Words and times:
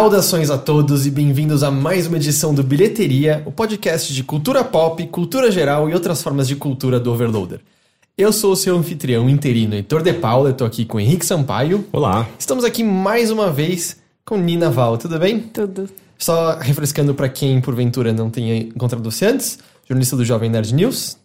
Saudações 0.00 0.48
a 0.48 0.56
todos 0.56 1.06
e 1.06 1.10
bem-vindos 1.10 1.62
a 1.62 1.70
mais 1.70 2.06
uma 2.06 2.16
edição 2.16 2.54
do 2.54 2.62
Bilheteria, 2.62 3.42
o 3.44 3.52
podcast 3.52 4.14
de 4.14 4.24
cultura 4.24 4.64
pop, 4.64 5.06
cultura 5.08 5.50
geral 5.50 5.90
e 5.90 5.92
outras 5.92 6.22
formas 6.22 6.48
de 6.48 6.56
cultura 6.56 6.98
do 6.98 7.12
Overloader. 7.12 7.60
Eu 8.16 8.32
sou 8.32 8.52
o 8.52 8.56
seu 8.56 8.74
anfitrião 8.78 9.28
interino, 9.28 9.74
Heitor 9.74 10.02
De 10.02 10.14
Paula, 10.14 10.48
eu 10.48 10.54
tô 10.54 10.64
aqui 10.64 10.86
com 10.86 10.96
o 10.96 11.00
Henrique 11.00 11.26
Sampaio. 11.26 11.86
Olá. 11.92 12.26
Estamos 12.38 12.64
aqui 12.64 12.82
mais 12.82 13.30
uma 13.30 13.52
vez 13.52 13.98
com 14.24 14.38
Nina 14.38 14.70
Val, 14.70 14.96
tudo 14.96 15.18
bem? 15.18 15.38
Tudo. 15.38 15.86
Só 16.16 16.58
refrescando 16.58 17.14
para 17.14 17.28
quem 17.28 17.60
porventura 17.60 18.10
não 18.10 18.30
tenha 18.30 18.56
encontrado 18.56 19.04
você 19.04 19.26
antes, 19.26 19.58
jornalista 19.86 20.16
do 20.16 20.24
Jovem 20.24 20.48
Nerd 20.48 20.72
News, 20.74 21.18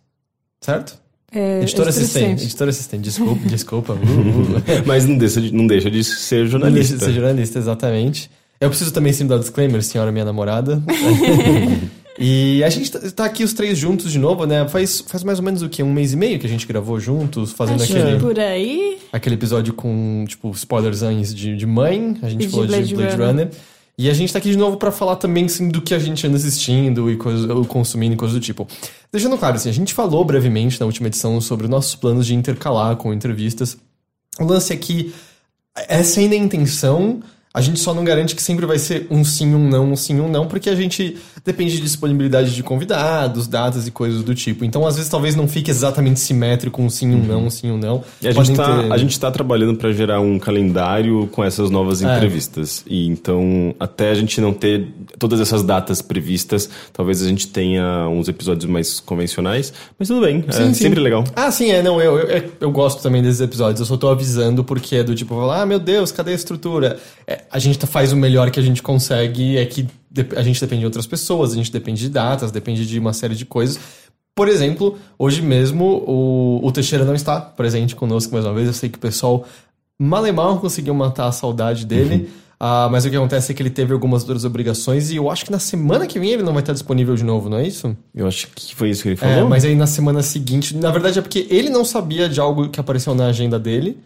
certo? 0.59 0.99
É, 1.31 1.61
Editor 1.61 1.87
assistente. 1.87 2.43
Editor 2.43 2.67
assistente, 2.67 3.03
desculpa, 3.03 3.39
desculpa. 3.47 3.93
Uh, 3.93 3.95
uh. 3.95 4.83
Mas 4.85 5.05
não 5.05 5.17
deixa, 5.17 5.39
de, 5.39 5.53
não 5.53 5.65
deixa 5.65 5.89
de 5.89 6.03
ser 6.03 6.43
Não 6.43 6.47
jornalista. 6.47 6.97
deixa 6.97 6.97
de 6.97 7.05
ser 7.05 7.13
jornalista, 7.13 7.57
exatamente. 7.57 8.29
Eu 8.59 8.69
preciso 8.69 8.91
também 8.91 9.11
sim 9.13 9.27
dar 9.27 9.37
disclaimer, 9.37 9.83
senhora 9.83 10.11
minha 10.11 10.25
namorada. 10.25 10.81
e 12.17 12.63
a 12.63 12.69
gente 12.69 12.91
tá- 12.91 12.99
tá 13.11 13.25
aqui 13.25 13.43
os 13.43 13.53
três 13.53 13.77
juntos 13.77 14.11
de 14.11 14.17
novo, 14.17 14.45
né? 14.45 14.67
Faz, 14.67 15.01
faz 15.01 15.23
mais 15.23 15.39
ou 15.39 15.45
menos 15.45 15.61
o 15.61 15.69
quê? 15.69 15.83
Um 15.83 15.91
mês 15.91 16.13
e 16.13 16.15
meio 16.17 16.39
que 16.39 16.47
a 16.47 16.49
gente 16.49 16.65
gravou 16.65 16.99
juntos, 16.99 17.51
fazendo 17.51 17.83
Acho 17.83 17.91
aquele, 17.97 18.15
que 18.15 18.19
por 18.21 18.39
aí. 18.39 18.97
aquele 19.11 19.35
episódio 19.35 19.73
com, 19.73 20.23
tipo, 20.27 20.49
spoilers 20.51 21.01
de, 21.35 21.55
de 21.57 21.65
mãe. 21.65 22.17
A 22.21 22.29
gente 22.29 22.43
E 22.43 22.45
de 22.45 22.51
falou 22.51 22.65
de 22.65 22.71
Blade 22.71 22.95
Blade 22.95 23.11
Runner. 23.15 23.27
Runner. 23.27 23.49
E 23.97 24.09
a 24.09 24.13
gente 24.13 24.31
tá 24.33 24.39
aqui 24.39 24.49
de 24.51 24.57
novo 24.57 24.75
pra 24.75 24.91
falar 24.91 25.15
também, 25.15 25.45
assim, 25.45 25.69
do 25.69 25.81
que 25.81 25.93
a 25.93 25.99
gente 25.99 26.25
anda 26.27 26.35
assistindo 26.35 27.09
e 27.09 27.15
coisa, 27.15 27.47
consumindo 27.65 28.13
e 28.13 28.17
coisas 28.17 28.37
do 28.37 28.41
tipo. 28.43 28.67
Deixando 29.11 29.37
claro, 29.37 29.55
assim, 29.55 29.69
a 29.69 29.73
gente 29.73 29.93
falou 29.93 30.23
brevemente 30.25 30.77
na 30.79 30.85
última 30.85 31.07
edição 31.07 31.39
sobre 31.39 31.67
nossos 31.69 31.95
planos 31.95 32.27
de 32.27 32.35
intercalar 32.35 32.97
com 32.97 33.13
entrevistas. 33.13 33.77
O 34.37 34.43
lance 34.43 34.73
é 34.73 34.75
que 34.75 35.13
essa 35.87 36.19
ainda 36.19 36.35
é 36.35 36.39
a 36.39 36.41
intenção. 36.41 37.21
A 37.55 37.61
gente 37.61 37.79
só 37.79 37.93
não 37.93 38.03
garante 38.03 38.35
que 38.35 38.41
sempre 38.43 38.65
vai 38.65 38.77
ser 38.77 39.07
um 39.09 39.23
sim, 39.23 39.55
um 39.55 39.69
não, 39.69 39.91
um 39.91 39.95
sim, 39.95 40.19
um 40.19 40.27
não, 40.29 40.45
porque 40.45 40.69
a 40.69 40.75
gente 40.75 41.15
depende 41.43 41.77
de 41.77 41.81
disponibilidade 41.81 42.53
de 42.53 42.61
convidados, 42.61 43.47
datas 43.47 43.87
e 43.87 43.91
coisas 43.91 44.23
do 44.23 44.35
tipo. 44.35 44.65
Então, 44.65 44.85
às 44.85 44.95
vezes, 44.95 45.09
talvez 45.09 45.35
não 45.35 45.47
fique 45.47 45.71
exatamente 45.71 46.19
simétrico 46.19 46.81
um 46.81 46.89
sim, 46.89 47.13
um 47.15 47.23
não, 47.25 47.45
um 47.45 47.49
sim, 47.49 47.71
um 47.71 47.77
não. 47.77 48.03
E 48.21 48.27
a 48.27 48.31
gente, 48.31 48.53
tá, 48.53 48.81
ter- 48.83 48.91
a 48.91 48.97
gente 48.97 49.19
tá 49.19 49.31
trabalhando 49.31 49.77
para 49.77 49.91
gerar 49.93 50.19
um 50.19 50.37
calendário 50.37 51.27
com 51.31 51.43
essas 51.43 51.69
novas 51.69 52.01
É. 52.03 52.13
entrevistas. 52.13 52.83
E 52.87 53.07
então, 53.07 53.73
até 53.79 54.09
a 54.09 54.15
gente 54.15 54.41
não 54.41 54.51
ter 54.53 54.87
todas 55.17 55.39
essas 55.39 55.63
datas 55.63 56.01
previstas, 56.01 56.69
talvez 56.91 57.21
a 57.21 57.27
gente 57.27 57.47
tenha 57.47 58.07
uns 58.09 58.27
episódios 58.27 58.65
mais 58.69 58.99
convencionais. 58.99 59.71
Mas 59.97 60.09
tudo 60.09 60.21
bem, 60.25 60.43
é 60.47 60.51
Sim, 60.51 60.73
sim. 60.73 60.83
sempre 60.83 60.99
legal. 60.99 61.23
Ah, 61.35 61.49
sim, 61.51 61.71
é, 61.71 61.81
não, 61.81 62.01
eu, 62.01 62.17
eu, 62.19 62.51
eu 62.59 62.71
gosto 62.71 63.01
também 63.01 63.21
desses 63.21 63.39
episódios, 63.39 63.79
eu 63.79 63.85
só 63.85 63.95
tô 63.95 64.09
avisando 64.09 64.63
porque 64.63 64.97
é 64.97 65.03
do 65.03 65.15
tipo, 65.15 65.35
falar, 65.35 65.61
ah, 65.61 65.65
meu 65.65 65.79
Deus, 65.79 66.11
cadê 66.11 66.31
a 66.31 66.35
estrutura? 66.35 66.97
É, 67.27 67.41
a 67.51 67.59
gente 67.59 67.77
tá- 67.79 67.87
faz 67.87 68.11
o 68.11 68.15
melhor 68.15 68.49
que 68.51 68.59
a 68.59 68.63
gente 68.63 68.81
consegue, 68.81 69.57
é 69.57 69.65
que 69.65 69.87
a 70.35 70.41
gente 70.43 70.59
depende 70.61 70.79
de 70.81 70.85
outras 70.85 71.05
pessoas, 71.05 71.51
a 71.53 71.55
gente 71.55 71.71
depende 71.71 71.99
de 72.01 72.09
datas, 72.09 72.51
depende 72.51 72.85
de 72.85 72.99
uma 72.99 73.13
série 73.13 73.35
de 73.35 73.45
coisas. 73.45 73.79
Por 74.33 74.47
exemplo, 74.49 74.97
hoje 75.17 75.41
mesmo 75.41 75.85
o, 76.05 76.59
o 76.65 76.71
Teixeira 76.71 77.05
não 77.05 77.15
está 77.15 77.39
presente 77.39 77.95
conosco 77.95 78.33
mais 78.33 78.45
uma 78.45 78.53
vez, 78.53 78.67
eu 78.67 78.73
sei 78.73 78.89
que 78.89 78.97
o 78.97 79.01
pessoal 79.01 79.45
malemar 79.99 80.55
conseguiu 80.57 80.93
matar 80.93 81.27
a 81.27 81.31
saudade 81.31 81.85
dele. 81.85 82.29
ah, 82.59 82.87
mas 82.91 83.05
o 83.05 83.09
que 83.09 83.15
acontece 83.15 83.51
é 83.51 83.55
que 83.55 83.61
ele 83.61 83.69
teve 83.69 83.93
algumas 83.93 84.23
outras 84.23 84.43
obrigações 84.45 85.09
e 85.11 85.15
eu 85.17 85.29
acho 85.29 85.45
que 85.45 85.51
na 85.51 85.59
semana 85.59 86.05
que 86.07 86.19
vem 86.19 86.31
ele 86.31 86.43
não 86.43 86.53
vai 86.53 86.61
estar 86.61 86.73
disponível 86.73 87.15
de 87.15 87.23
novo, 87.23 87.49
não 87.49 87.57
é 87.57 87.67
isso? 87.67 87.95
Eu 88.13 88.27
acho 88.27 88.47
que 88.53 88.75
foi 88.75 88.89
isso 88.89 89.03
que 89.03 89.09
ele 89.09 89.15
É, 89.21 89.35
falou. 89.35 89.49
mas 89.49 89.63
aí 89.63 89.75
na 89.75 89.87
semana 89.87 90.21
seguinte, 90.21 90.75
na 90.75 90.91
verdade 90.91 91.19
é 91.19 91.21
porque 91.21 91.47
ele 91.49 91.69
não 91.69 91.85
sabia 91.85 92.27
de 92.27 92.39
algo 92.39 92.69
que 92.69 92.79
apareceu 92.79 93.13
na 93.15 93.27
agenda 93.27 93.57
dele, 93.59 93.97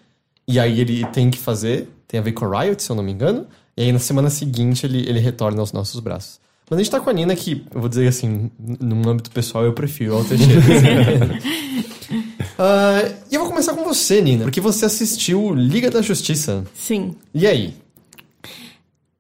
e 0.50 0.60
aí 0.60 0.82
ele 0.82 1.06
tem 1.06 1.30
que 1.30 1.38
fazer, 1.38 1.88
tem 2.08 2.20
a 2.20 2.24
ver 2.24 2.32
com 2.32 2.44
a 2.44 2.64
Riot, 2.64 2.82
se 2.82 2.90
eu 2.90 2.96
não 2.96 3.04
me 3.04 3.12
engano, 3.12 3.46
e 3.78 3.84
aí 3.84 3.92
na 3.92 4.00
semana 4.00 4.32
seguinte 4.32 4.84
ele, 4.84 5.08
ele 5.08 5.20
retorna 5.20 5.60
aos 5.60 5.72
nossos 5.72 6.00
braços. 6.00 6.40
Mas 6.68 6.80
a 6.80 6.84
gente 6.84 6.92
tá 6.92 7.00
com 7.00 7.08
a 7.08 7.14
Nina 7.14 7.36
que, 7.36 7.64
eu 7.74 7.80
vou 7.80 7.88
dizer 7.88 8.08
assim, 8.08 8.50
num 8.58 9.08
âmbito 9.08 9.30
pessoal 9.30 9.64
eu 9.64 9.74
prefiro 9.74 10.16
ao 10.16 10.26
Teixeira. 10.26 10.60
Ah, 12.62 13.10
e 13.32 13.36
eu 13.36 13.40
vou 13.40 13.50
começar 13.50 13.74
com 13.74 13.86
você, 13.86 14.20
Nina, 14.20 14.44
porque 14.44 14.60
você 14.60 14.84
assistiu 14.84 15.54
Liga 15.54 15.90
da 15.90 16.02
Justiça. 16.02 16.66
Sim. 16.74 17.16
E 17.34 17.48
aí? 17.48 17.74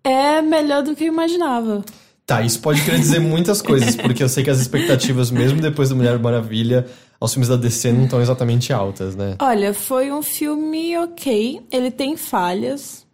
É 0.03 0.41
melhor 0.41 0.83
do 0.83 0.93
que 0.93 1.05
eu 1.05 1.07
imaginava. 1.07 1.81
Tá, 2.25 2.41
isso 2.41 2.59
pode 2.59 2.83
querer 2.83 2.99
dizer 2.99 3.19
muitas 3.19 3.61
coisas, 3.61 3.95
porque 3.95 4.21
eu 4.21 4.27
sei 4.27 4.43
que 4.43 4.49
as 4.49 4.59
expectativas, 4.59 5.31
mesmo 5.31 5.61
depois 5.61 5.87
do 5.87 5.95
Mulher 5.95 6.19
Maravilha, 6.19 6.85
aos 7.19 7.33
filmes 7.33 7.49
da 7.49 7.55
DC 7.55 7.91
não 7.91 8.05
estão 8.05 8.21
exatamente 8.21 8.71
altas, 8.71 9.15
né? 9.15 9.35
Olha, 9.39 9.73
foi 9.73 10.11
um 10.11 10.21
filme 10.21 10.97
ok. 10.97 11.61
Ele 11.71 11.91
tem 11.91 12.15
falhas. 12.15 13.07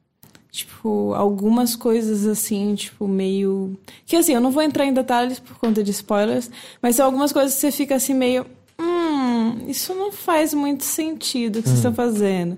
Tipo, 0.52 1.14
algumas 1.14 1.76
coisas 1.76 2.26
assim, 2.26 2.76
tipo, 2.76 3.08
meio. 3.10 3.78
Que 4.06 4.16
assim, 4.16 4.34
eu 4.34 4.40
não 4.40 4.52
vou 4.52 4.64
entrar 4.64 4.86
em 4.86 4.94
detalhes 4.94 5.38
por 5.38 5.58
conta 5.58 5.84
de 5.84 5.92
spoilers, 5.92 6.50
mas 6.82 6.96
são 6.96 7.06
algumas 7.06 7.34
coisas 7.34 7.54
que 7.56 7.60
você 7.60 7.72
fica 7.72 7.96
assim 7.96 8.14
meio. 8.14 8.46
Hum, 8.80 9.66
isso 9.68 9.94
não 9.94 10.14
faz 10.14 10.54
muito 10.54 10.86
sentido 10.86 11.58
o 11.60 11.62
que 11.62 11.68
vocês 11.68 11.80
estão 11.80 11.94
fazendo. 11.94 12.58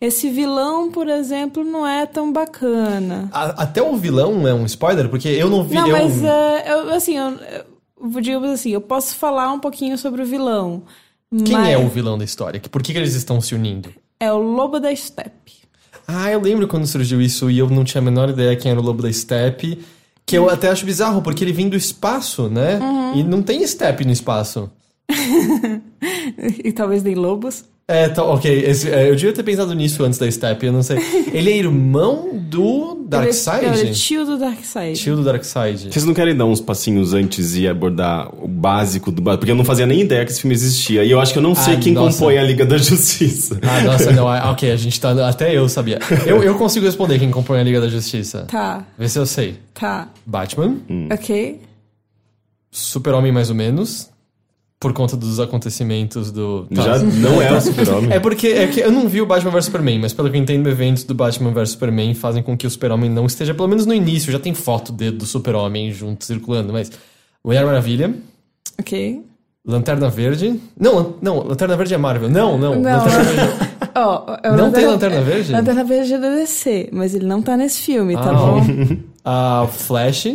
Esse 0.00 0.28
vilão, 0.28 0.90
por 0.90 1.08
exemplo, 1.08 1.62
não 1.64 1.86
é 1.86 2.04
tão 2.04 2.32
bacana. 2.32 3.28
A- 3.32 3.62
até 3.62 3.80
o 3.80 3.96
vilão 3.96 4.46
é 4.46 4.52
um 4.52 4.66
spoiler, 4.66 5.08
porque 5.08 5.28
eu 5.28 5.48
não 5.48 5.62
vi. 5.62 5.74
Não, 5.76 5.86
eu... 5.86 5.92
mas 5.92 6.22
é, 6.24 6.72
eu, 6.72 6.90
assim, 6.94 7.16
eu, 7.16 7.38
digamos 8.20 8.50
assim, 8.50 8.70
eu 8.70 8.80
posso 8.80 9.16
falar 9.16 9.52
um 9.52 9.58
pouquinho 9.58 9.96
sobre 9.96 10.22
o 10.22 10.26
vilão. 10.26 10.82
Quem 11.44 11.56
mas 11.56 11.68
é 11.68 11.78
o 11.78 11.88
vilão 11.88 12.16
da 12.16 12.24
história? 12.24 12.60
Por 12.60 12.82
que, 12.82 12.92
que 12.92 12.98
eles 12.98 13.14
estão 13.14 13.40
se 13.40 13.54
unindo? 13.54 13.92
É 14.20 14.32
o 14.32 14.38
Lobo 14.38 14.78
da 14.78 14.94
Steppe. 14.94 15.54
Ah, 16.06 16.30
eu 16.30 16.40
lembro 16.40 16.68
quando 16.68 16.86
surgiu 16.86 17.20
isso 17.20 17.50
e 17.50 17.58
eu 17.58 17.68
não 17.68 17.84
tinha 17.84 18.00
a 18.00 18.04
menor 18.04 18.30
ideia 18.30 18.56
quem 18.56 18.70
era 18.70 18.80
o 18.80 18.82
Lobo 18.82 19.02
da 19.02 19.12
Steppe. 19.12 19.84
Que 20.24 20.36
eu 20.36 20.48
até 20.50 20.68
acho 20.68 20.84
bizarro, 20.84 21.22
porque 21.22 21.44
ele 21.44 21.52
vem 21.52 21.68
do 21.68 21.76
espaço, 21.76 22.48
né? 22.48 22.80
E 23.14 23.22
não 23.22 23.42
tem 23.42 23.64
Steppe 23.66 24.04
no 24.04 24.12
espaço. 24.12 24.70
e 26.64 26.72
talvez 26.72 27.02
nem 27.02 27.14
lobos. 27.14 27.64
É, 27.88 28.08
tá, 28.08 28.24
ok. 28.24 28.50
esse- 28.66 28.90
é, 28.90 29.08
eu 29.08 29.14
devia 29.14 29.32
ter 29.32 29.44
pensado 29.44 29.72
nisso 29.72 30.02
antes 30.02 30.18
da 30.18 30.28
Steppe, 30.28 30.66
eu 30.66 30.72
não 30.72 30.82
sei. 30.82 30.98
Ele 31.32 31.50
é 31.52 31.56
irmão 31.56 32.30
do 32.36 33.04
Darkseid? 33.08 33.64
Ele, 33.64 33.76
é- 33.76 33.78
ele 33.80 33.88
é 33.90 33.92
tio 33.92 34.24
do 34.26 34.36
Darkseid. 34.36 34.98
Tio 34.98 35.14
do 35.14 35.22
Darkseid. 35.22 35.92
Vocês 35.92 36.04
não 36.04 36.12
querem 36.12 36.34
dar 36.36 36.46
uns 36.46 36.60
passinhos 36.60 37.14
antes 37.14 37.54
e 37.54 37.68
abordar 37.68 38.28
o 38.42 38.48
básico 38.48 39.12
do 39.12 39.22
básico? 39.22 39.38
Porque 39.42 39.52
eu 39.52 39.56
não 39.56 39.64
fazia 39.64 39.86
nem 39.86 40.00
ideia 40.00 40.24
que 40.24 40.32
esse 40.32 40.40
filme 40.40 40.52
existia. 40.54 41.04
E 41.04 41.10
eu 41.12 41.20
acho 41.20 41.32
que 41.32 41.38
eu 41.38 41.42
não 41.44 41.54
sei 41.54 41.74
Ah, 41.74 41.78
quem 41.78 41.92
nossa. 41.92 42.18
compõe 42.18 42.38
a 42.38 42.42
Liga 42.42 42.66
da 42.66 42.76
Justiça. 42.76 43.60
Ah, 43.62 43.80
nossa, 43.82 44.10
não. 44.10 44.26
ah, 44.28 44.50
Ok, 44.50 44.68
a 44.68 44.76
gente 44.76 45.00
tá. 45.00 45.28
Até 45.28 45.56
eu 45.56 45.68
sabia. 45.68 46.00
Eu, 46.26 46.42
eu 46.42 46.56
consigo 46.56 46.84
responder 46.86 47.20
quem 47.20 47.30
compõe 47.30 47.60
a 47.60 47.62
Liga 47.62 47.80
da 47.80 47.88
Justiça. 47.88 48.46
Tá, 48.50 48.84
Vê 48.98 49.08
se 49.08 49.16
eu 49.18 49.26
sei. 49.26 49.58
tá. 49.72 50.08
Batman, 50.26 50.76
Ok. 51.12 51.60
Super-Homem 52.72 53.30
mais 53.30 53.48
ou 53.48 53.54
menos. 53.54 54.10
Por 54.78 54.92
conta 54.92 55.16
dos 55.16 55.40
acontecimentos 55.40 56.30
do. 56.30 56.66
Tá. 56.74 56.82
Já 56.82 56.98
não 56.98 57.40
é 57.40 57.50
o 57.56 57.60
super-homem. 57.60 58.12
É 58.12 58.20
porque 58.20 58.48
é 58.48 58.66
que 58.66 58.80
eu 58.80 58.92
não 58.92 59.08
vi 59.08 59.22
o 59.22 59.26
Batman 59.26 59.50
vs 59.50 59.64
Superman, 59.64 59.98
mas 60.00 60.12
pelo 60.12 60.30
que 60.30 60.36
eu 60.36 60.40
entendo, 60.42 60.68
eventos 60.68 61.02
do 61.04 61.14
Batman 61.14 61.50
vs 61.50 61.70
Superman 61.70 62.14
fazem 62.14 62.42
com 62.42 62.54
que 62.56 62.66
o 62.66 62.70
Super-Homem 62.70 63.08
não 63.10 63.24
esteja, 63.24 63.54
pelo 63.54 63.68
menos 63.68 63.86
no 63.86 63.94
início, 63.94 64.30
já 64.30 64.38
tem 64.38 64.52
foto 64.52 64.92
de- 64.92 65.10
do 65.10 65.24
Super-Homem 65.24 65.90
junto 65.92 66.24
circulando, 66.24 66.72
mas. 66.74 66.92
Mulher 67.44 67.64
Maravilha, 67.64 68.14
Ok. 68.78 69.22
Lanterna 69.64 70.08
Verde. 70.10 70.60
Não, 70.78 71.14
não, 71.22 71.42
Lanterna 71.46 71.76
Verde 71.76 71.94
é 71.94 71.96
Marvel. 71.96 72.28
Não, 72.28 72.58
não. 72.58 72.74
Não. 72.78 72.98
Lanterna 72.98 73.22
Verde. 73.24 73.52
Ó, 73.96 74.36
é 74.42 74.50
o 74.52 74.56
Não 74.56 74.70
tem 74.70 74.86
Lanterna 74.86 75.20
Verde? 75.22 75.52
Lanterna 75.52 75.84
Verde 75.84 76.12
é 76.14 76.18
da 76.18 76.28
DC, 76.34 76.90
mas 76.92 77.14
ele 77.14 77.24
não 77.26 77.40
tá 77.40 77.56
nesse 77.56 77.80
filme, 77.80 78.14
tá 78.14 78.30
Ah, 78.30 78.34
bom? 78.34 78.60
Ah, 79.24 79.66
Flash, 79.72 80.28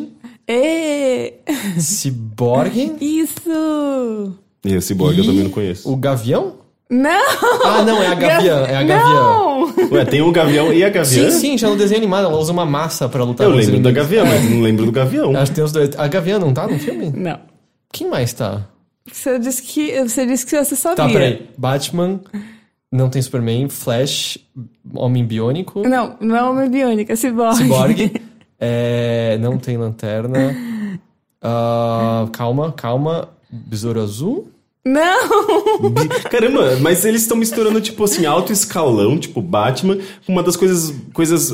Ê! 0.47 1.33
Cyborg. 1.77 2.95
Isso! 2.99 4.33
E 4.63 4.75
o 4.75 4.81
Cyborg 4.81 5.17
eu 5.17 5.25
também 5.25 5.43
não 5.43 5.51
conheço. 5.51 5.91
O 5.91 5.95
Gavião? 5.95 6.55
Não! 6.89 7.09
Ah, 7.63 7.83
não, 7.85 8.03
é 8.03 8.07
a 8.07 8.15
Gavião. 8.15 8.65
É 8.65 8.75
a 8.75 8.83
Gavião. 8.83 9.73
Não! 9.77 9.91
Ué, 9.91 10.05
tem 10.05 10.21
o 10.21 10.31
Gavião 10.31 10.73
e 10.73 10.83
a 10.83 10.89
Gavião? 10.89 11.31
Sim, 11.31 11.39
sim, 11.39 11.57
já 11.57 11.69
no 11.69 11.77
desenho 11.77 11.99
animado, 11.99 12.25
ela 12.25 12.37
usa 12.37 12.51
uma 12.51 12.65
massa 12.65 13.07
pra 13.07 13.23
lutar 13.23 13.47
Eu 13.47 13.53
lembro 13.53 13.79
da. 13.79 13.91
Gavião, 13.91 14.25
mas 14.25 14.49
não 14.49 14.61
lembro 14.61 14.85
do 14.85 14.91
Gavião. 14.91 15.35
Acho 15.37 15.51
que 15.51 15.55
tem 15.55 15.63
os 15.63 15.71
dois. 15.71 15.97
A 15.97 16.07
Gavião 16.07 16.39
não 16.39 16.53
tá 16.53 16.67
no 16.67 16.77
filme? 16.77 17.11
Não. 17.15 17.39
Quem 17.93 18.09
mais 18.09 18.33
tá? 18.33 18.67
Você 19.11 19.39
disse 19.39 19.61
que 19.63 19.99
você, 20.01 20.25
disse 20.25 20.45
que 20.45 20.63
você 20.63 20.75
sabia. 20.75 20.95
Tá, 20.97 21.09
peraí. 21.09 21.49
Batman, 21.57 22.19
não 22.91 23.09
tem 23.09 23.21
Superman, 23.21 23.69
Flash, 23.69 24.37
Homem 24.93 25.25
Biônico, 25.25 25.87
Não, 25.87 26.15
não 26.19 26.35
é 26.35 26.43
Homem 26.43 26.69
Biônica, 26.69 27.13
é 27.13 27.15
Cyborg. 27.15 27.55
Cyborg, 27.57 28.21
é, 28.61 29.37
não 29.41 29.57
tem 29.57 29.75
Lanterna. 29.77 30.55
Ah, 31.43 32.27
calma, 32.33 32.71
calma. 32.71 33.29
Besouro 33.51 33.99
Azul? 33.99 34.49
Não! 34.85 35.27
Caramba, 36.29 36.77
mas 36.81 37.03
eles 37.03 37.21
estão 37.23 37.35
misturando, 37.35 37.81
tipo 37.81 38.03
assim, 38.03 38.27
alto 38.27 38.53
escalão, 38.53 39.17
tipo 39.17 39.41
Batman, 39.41 39.97
com 40.25 40.31
uma 40.33 40.43
das 40.43 40.55
coisas, 40.55 40.93
coisas, 41.13 41.51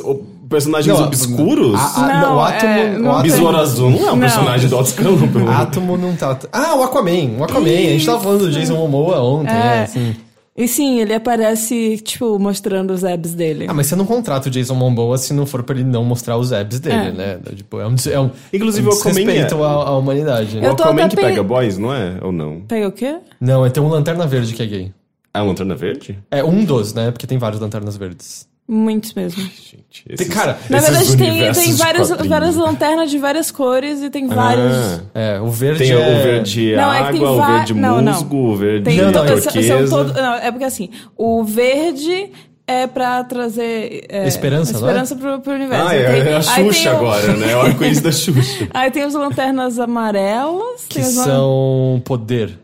personagens 0.50 0.94
Não, 0.98 1.06
obscuros. 1.06 1.76
a- 1.80 1.86
a- 1.96 2.08
Não, 2.08 2.22
não, 2.32 2.36
o 2.36 2.40
Átomo. 2.42 2.72
é, 2.74 2.96
o 2.96 3.00
não 3.00 3.22
Besouro 3.22 3.58
Azul 3.58 3.90
não 3.92 4.00
é 4.00 4.02
um 4.12 4.16
Não. 4.16 4.20
personagem 4.20 4.70
do 4.70 4.76
alto 4.76 4.88
escalão, 4.90 5.18
pelo 5.20 5.46
menos. 5.46 5.56
Átomo 5.56 5.98
não 5.98 6.16
tá. 6.18 6.38
Ah, 6.52 6.76
o 6.76 6.84
Aquaman, 6.84 7.38
o 7.40 7.44
Aquaman. 7.46 7.70
A 7.70 7.92
gente 7.94 8.06
tava 8.06 8.20
falando 8.22 8.40
do 8.42 8.52
Jason 8.52 8.76
Momoa 8.76 9.22
ontem, 9.22 9.54
É. 9.54 9.78
é, 9.78 9.84
assim. 9.84 10.16
E 10.58 10.68
sim, 10.68 11.00
ele 11.00 11.14
aparece, 11.14 11.98
tipo, 12.04 12.40
mostrando 12.40 12.92
os 12.92 13.04
abs 13.04 13.36
dele. 13.36 13.66
Ah, 13.70 13.74
mas 13.76 13.86
você 13.86 13.96
não 13.96 14.08
contrata 14.08 14.50
o 14.50 14.52
Jason 14.52 14.74
Momoa 14.74 15.16
se 15.20 15.32
não 15.32 15.46
for 15.46 15.62
pra 15.62 15.76
ele 15.76 15.84
não 15.84 16.04
mostrar 16.04 16.36
os 16.36 16.52
abs 16.52 16.80
dele, 16.80 16.96
É. 16.96 17.12
né? 17.12 17.40
Tipo, 17.56 17.80
é 17.80 17.88
um, 17.88 17.96
é 18.12 18.20
um, 18.20 18.32
Inclusive, 18.52 18.88
um 18.88 18.90
o 18.90 18.94
Aquaman 18.96 19.14
desrespeito 19.14 19.56
é- 19.56 19.64
à, 19.66 19.70
à 19.70 19.98
humanidade. 19.98 20.56
né? 20.60 20.68
O 20.68 20.72
Eu 20.72 20.76
tô 20.76 20.82
Aquaman 20.84 21.08
que 21.10 21.16
pe- 21.16 21.22
pega 21.22 21.44
boys, 21.44 21.78
não 21.78 21.94
é? 21.94 22.18
Ou 22.24 22.32
não? 22.32 22.62
Pega 22.62 22.88
o 22.88 22.92
quê? 22.92 23.18
Não, 23.40 23.64
é 23.64 23.70
tem 23.70 23.84
um 23.84 23.88
Lanterna 23.88 24.26
Verde 24.26 24.54
que 24.56 24.64
é 24.64 24.66
gay. 24.66 24.94
Ah, 25.32 25.44
Lanterna 25.44 25.76
Verde? 25.76 26.18
É 26.32 26.44
um 26.44 26.66
dos, 26.66 26.92
né? 26.96 27.12
Porque 27.12 27.28
tem 27.28 27.38
vários 27.38 27.62
Lanternas 27.62 27.96
Verdes. 27.96 28.48
Muitos 28.70 29.14
mesmo. 29.14 29.42
Gente, 29.44 30.04
Tem, 30.06 30.14
esses- 30.16 30.28
cara, 30.34 30.60
Na 30.70 30.78
esses 30.80 30.90
verdade, 30.90 31.18
tem, 31.18 31.32
tem 31.54 31.76
quadrinhos. 31.76 32.28
várias 32.28 32.56
lanternas 32.58 33.10
de 33.10 33.18
várias 33.18 33.50
cores 33.50 34.02
e 34.04 34.10
tem 34.10 34.28
vários. 34.28 34.74
Ah, 34.76 35.02
é, 35.16 35.40
o 35.40 35.48
verde 35.50 35.80
tem 35.80 35.92
é... 35.92 35.96
o 35.96 36.22
verde 36.24 36.76
Não, 36.76 36.94
é 36.94 36.98
que 37.06 37.12
tem 37.14 37.22
água, 37.22 37.32
o 37.32 37.38
va- 37.38 37.56
verde 37.58 37.74
não, 37.74 38.02
não. 38.02 38.14
musgo, 38.14 38.36
o 38.38 38.56
verde 38.58 38.84
Tem 38.84 38.98
Não, 38.98 39.06
não, 39.12 39.26
to- 39.26 39.28
são- 39.42 39.52
turquesa. 39.54 39.88
são 39.88 40.04
todo- 40.04 40.14
não, 40.22 40.34
é 40.36 40.52
porque 40.52 40.66
assim, 40.66 40.90
o 41.16 41.44
verde 41.46 42.30
é 42.68 42.86
pra 42.88 43.24
trazer 43.24 44.06
é, 44.10 44.28
Esperança, 44.28 44.74
não 44.74 44.80
é? 44.80 44.92
esperança 44.92 45.16
pro, 45.16 45.40
pro 45.40 45.54
universo. 45.54 45.88
Ah, 45.88 45.96
é, 45.96 46.22
Tem- 46.24 46.34
é 46.34 46.36
a 46.36 46.42
Xuxa 46.42 46.92
o- 46.92 46.96
agora, 46.98 47.34
né? 47.38 47.52
É 47.52 47.56
o 47.56 47.62
arco-íris 47.62 48.02
da 48.02 48.12
Xuxa. 48.12 48.68
Aí 48.76 48.92
tem 48.92 49.04
as 49.04 49.14
lanternas 49.14 49.80
amarelas. 49.80 50.84
Que 50.90 50.96
tem 50.96 51.04
as 51.06 51.16
lan- 51.16 51.24
são 51.24 52.02
poder. 52.04 52.60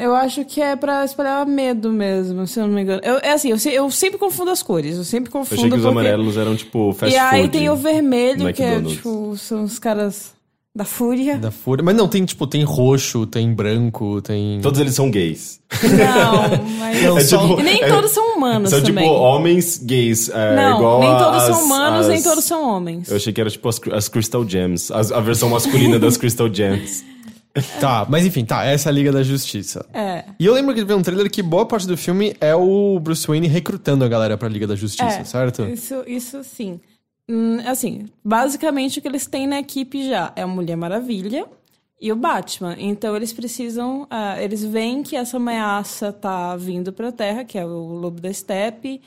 Eu 0.00 0.14
acho 0.14 0.44
que 0.44 0.60
é 0.60 0.74
pra 0.76 1.04
espalhar 1.04 1.44
medo 1.46 1.90
mesmo, 1.92 2.46
se 2.46 2.58
eu 2.60 2.66
não 2.66 2.74
me 2.74 2.82
engano. 2.82 3.00
Eu, 3.04 3.18
é 3.22 3.32
assim, 3.32 3.50
eu, 3.50 3.58
se- 3.58 3.72
eu 3.72 3.90
sempre 3.90 4.18
confundo 4.18 4.50
as 4.50 4.62
cores. 4.62 4.96
Eu 4.96 5.04
sempre 5.04 5.28
Eu 5.28 5.32
confundo 5.32 5.60
achei 5.60 5.70
que 5.70 5.76
os 5.76 5.82
porque... 5.82 5.98
amarelos 5.98 6.36
eram 6.36 6.54
tipo 6.56 6.92
fast 6.92 7.14
E 7.14 7.18
aí 7.18 7.48
tem 7.48 7.68
o 7.70 7.76
vermelho, 7.76 8.52
que 8.52 8.62
é 8.62 8.80
tipo, 8.80 9.36
são 9.36 9.64
os 9.64 9.78
caras 9.78 10.34
da 10.74 10.84
fúria. 10.84 11.38
Da 11.38 11.50
fúria. 11.50 11.82
Mas 11.82 11.96
não, 11.96 12.06
tem 12.06 12.22
tipo, 12.26 12.46
tem 12.46 12.62
roxo, 12.62 13.24
tem 13.26 13.50
branco, 13.54 14.20
tem. 14.20 14.60
Todos 14.60 14.78
eles 14.78 14.94
são 14.94 15.10
gays. 15.10 15.58
Não, 15.82 16.66
mas. 16.78 17.02
Não, 17.02 17.16
É 17.18 17.20
só- 17.24 17.38
tipo- 17.48 17.60
E 17.60 17.62
nem 17.62 17.82
é- 17.82 17.88
todos 17.88 18.10
são 18.10 18.36
humanos 18.36 18.68
São 18.68 18.82
também. 18.82 19.04
tipo 19.04 19.16
homens 19.16 19.78
gays. 19.78 20.28
É, 20.28 20.54
não, 20.54 20.76
igual 20.76 21.00
nem 21.00 21.16
todos 21.16 21.42
as- 21.42 21.56
são 21.56 21.64
humanos, 21.64 22.00
as- 22.00 22.08
nem 22.08 22.22
todos 22.22 22.44
são 22.44 22.68
homens. 22.76 23.08
Eu 23.08 23.16
achei 23.16 23.32
que 23.32 23.40
era 23.40 23.48
tipo 23.48 23.66
as, 23.68 23.80
as 23.90 24.08
Crystal 24.08 24.46
Gems. 24.46 24.90
as- 24.90 25.10
a 25.12 25.20
versão 25.20 25.48
masculina 25.48 25.98
das 25.98 26.18
Crystal 26.18 26.52
Gems. 26.52 27.02
Tá, 27.80 28.06
mas 28.08 28.24
enfim, 28.26 28.44
tá, 28.44 28.64
essa 28.64 28.88
é 28.88 28.90
a 28.90 28.92
Liga 28.92 29.10
da 29.12 29.22
Justiça. 29.22 29.86
É. 29.92 30.24
E 30.38 30.44
eu 30.46 30.52
lembro 30.54 30.74
que 30.74 30.84
vi 30.84 30.92
um 30.94 31.02
trailer 31.02 31.30
que 31.30 31.42
boa 31.42 31.66
parte 31.66 31.86
do 31.86 31.96
filme 31.96 32.36
é 32.40 32.54
o 32.54 32.98
Bruce 33.00 33.26
Wayne 33.26 33.46
recrutando 33.48 34.04
a 34.04 34.08
galera 34.08 34.36
pra 34.36 34.48
Liga 34.48 34.66
da 34.66 34.74
Justiça, 34.76 35.20
É, 35.20 35.24
certo? 35.24 35.62
Isso, 35.64 36.02
isso 36.06 36.42
sim. 36.44 36.80
Hum, 37.28 37.58
assim, 37.66 38.06
basicamente 38.24 38.98
o 38.98 39.02
que 39.02 39.08
eles 39.08 39.26
têm 39.26 39.46
na 39.46 39.58
equipe 39.58 40.08
já 40.08 40.32
é 40.36 40.42
a 40.42 40.46
Mulher 40.46 40.76
Maravilha 40.76 41.46
e 42.00 42.12
o 42.12 42.16
Batman. 42.16 42.76
Então 42.78 43.16
eles 43.16 43.32
precisam. 43.32 44.06
ah, 44.10 44.40
eles 44.40 44.62
veem 44.64 45.02
que 45.02 45.16
essa 45.16 45.36
ameaça 45.38 46.12
tá 46.12 46.54
vindo 46.56 46.92
pra 46.92 47.10
Terra, 47.10 47.42
que 47.44 47.58
é 47.58 47.64
o 47.64 47.68
Lobo 47.94 48.20
da 48.20 48.32
Steppe. 48.32 49.00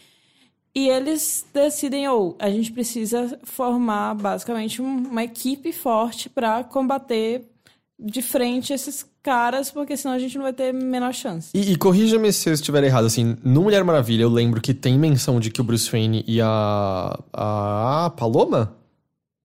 E 0.76 0.88
eles 0.90 1.46
decidem, 1.54 2.08
ou 2.08 2.36
a 2.40 2.50
gente 2.50 2.72
precisa 2.72 3.40
formar 3.44 4.14
basicamente 4.16 4.82
um- 4.82 5.08
uma 5.10 5.24
equipe 5.24 5.72
forte 5.72 6.30
pra 6.30 6.64
combater 6.64 7.44
de 8.00 8.22
frente 8.22 8.72
esses 8.72 9.06
caras, 9.22 9.70
porque 9.70 9.98
senão 9.98 10.16
a 10.16 10.20
gente 10.20 10.38
não 10.38 10.44
vai 10.44 10.54
ter 10.54 10.74
menor 10.74 11.14
chance. 11.14 11.50
E, 11.54 11.74
e 11.74 11.76
corrija-me 11.76 12.32
se 12.32 12.50
eu 12.50 12.54
estiver 12.54 12.84
errado, 12.84 13.06
assim, 13.06 13.36
no 13.44 13.62
Mulher 13.64 13.84
Maravilha 13.84 14.24
eu 14.24 14.30
lembro 14.30 14.62
que 14.62 14.74
tem 14.74 14.98
menção 14.98 15.40
de 15.40 15.52
que 15.52 15.60
o 15.60 15.64
Bruce 15.64 15.92
Wayne 15.92 16.24
e 16.28 16.40
a. 16.42 17.20
a 17.34 18.10
Paloma? 18.16 18.74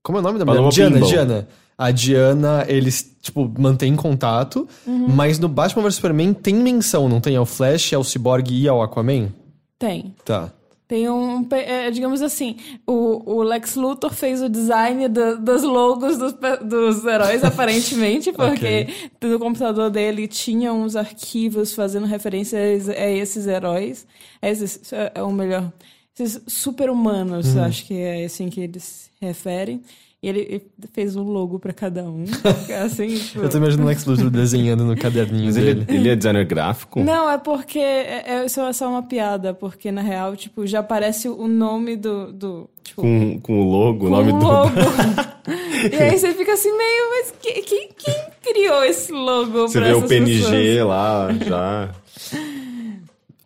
Como 0.02 0.18
é 0.18 0.20
o 0.20 0.24
nome 0.24 0.38
da 0.38 0.44
mulher? 0.44 0.56
Paloma 0.58 0.72
Diana, 0.72 0.94
Pinball. 0.96 1.10
Diana. 1.10 1.48
A 1.76 1.90
Diana, 1.90 2.64
eles, 2.68 3.16
tipo, 3.20 3.52
mantêm 3.58 3.96
contato, 3.96 4.68
Uhum. 4.86 5.08
mas 5.08 5.40
no 5.40 5.48
Batman 5.48 5.82
vs 5.82 5.96
Superman 5.96 6.32
tem 6.32 6.54
menção, 6.54 7.08
não 7.08 7.20
tem 7.20 7.34
ao 7.36 7.44
Flash, 7.44 7.92
ao 7.94 8.04
Cyborg 8.04 8.48
e 8.52 8.68
ao 8.68 8.80
Aquaman? 8.80 9.30
Tem. 9.76 10.14
Tá. 10.24 10.52
Tem 10.86 11.08
um, 11.08 11.46
é, 11.50 11.90
digamos 11.90 12.20
assim, 12.20 12.56
o, 12.86 13.36
o 13.38 13.42
Lex 13.42 13.74
Luthor 13.74 14.12
fez 14.12 14.42
o 14.42 14.50
design 14.50 15.08
do- 15.08 15.38
dos 15.38 15.62
logos 15.62 16.18
dos, 16.18 16.34
dos 16.62 17.04
heróis, 17.06 17.42
aparentemente, 17.44 18.30
porque 18.32 18.86
no 19.22 19.38
computador 19.38 19.90
dele 19.90 20.28
tinha 20.28 20.72
uns 20.74 20.94
arquivos 20.94 21.72
fazendo 21.72 22.06
referências 22.06 22.88
a 22.90 23.06
esses 23.10 23.46
heróis. 23.46 24.06
Esses, 24.42 24.92
é 25.14 25.22
o 25.22 25.32
melhor. 25.32 25.72
Esses 26.18 26.42
super-humanos, 26.46 27.56
acho 27.56 27.86
que 27.86 27.94
é 27.98 28.24
assim 28.26 28.48
que 28.50 28.60
eles 28.60 28.84
se 28.84 29.10
referem. 29.26 29.80
E 30.24 30.28
ele 30.28 30.40
ele 30.40 30.64
fez 30.94 31.16
um 31.16 31.22
logo 31.22 31.58
pra 31.58 31.72
cada 31.74 32.02
um. 32.04 32.24
assim, 32.82 33.08
tipo... 33.18 33.40
Eu 33.44 33.48
tô 33.50 33.58
imaginando 33.58 33.82
o 33.84 33.86
Lex 33.88 34.06
Luthor 34.06 34.30
desenhando 34.30 34.82
no 34.82 34.96
caderninho 34.96 35.44
Mas 35.44 35.54
dele. 35.56 35.84
ele, 35.86 35.98
ele 35.98 36.08
é 36.08 36.16
designer 36.16 36.46
gráfico? 36.46 37.00
Não, 37.04 37.28
é 37.30 37.36
porque. 37.36 37.78
É, 37.78 38.24
é 38.44 38.48
só, 38.48 38.72
só 38.72 38.88
uma 38.88 39.02
piada, 39.02 39.52
porque 39.52 39.92
na 39.92 40.00
real, 40.00 40.34
tipo, 40.34 40.66
já 40.66 40.78
aparece 40.80 41.28
o 41.28 41.46
nome 41.46 41.94
do. 41.94 42.32
do 42.32 42.70
tipo, 42.82 43.02
Com, 43.02 43.38
com 43.40 43.60
o 43.60 43.70
logo, 43.70 44.06
o 44.06 44.08
com 44.08 44.16
nome 44.16 44.32
do. 44.32 44.38
logo. 44.38 44.70
e 45.92 45.96
aí 45.96 46.18
você 46.18 46.32
fica 46.32 46.54
assim, 46.54 46.74
meio, 46.74 47.10
mas 47.10 47.34
que- 47.42 47.60
quem, 47.62 47.88
quem 47.94 48.14
criou 48.42 48.82
esse 48.84 49.12
logo 49.12 49.68
Você 49.68 49.78
vê 49.78 49.92
o 49.92 50.02
PNG 50.08 50.38
pessoas? 50.42 50.88
lá 50.88 51.28
já. 51.46 51.90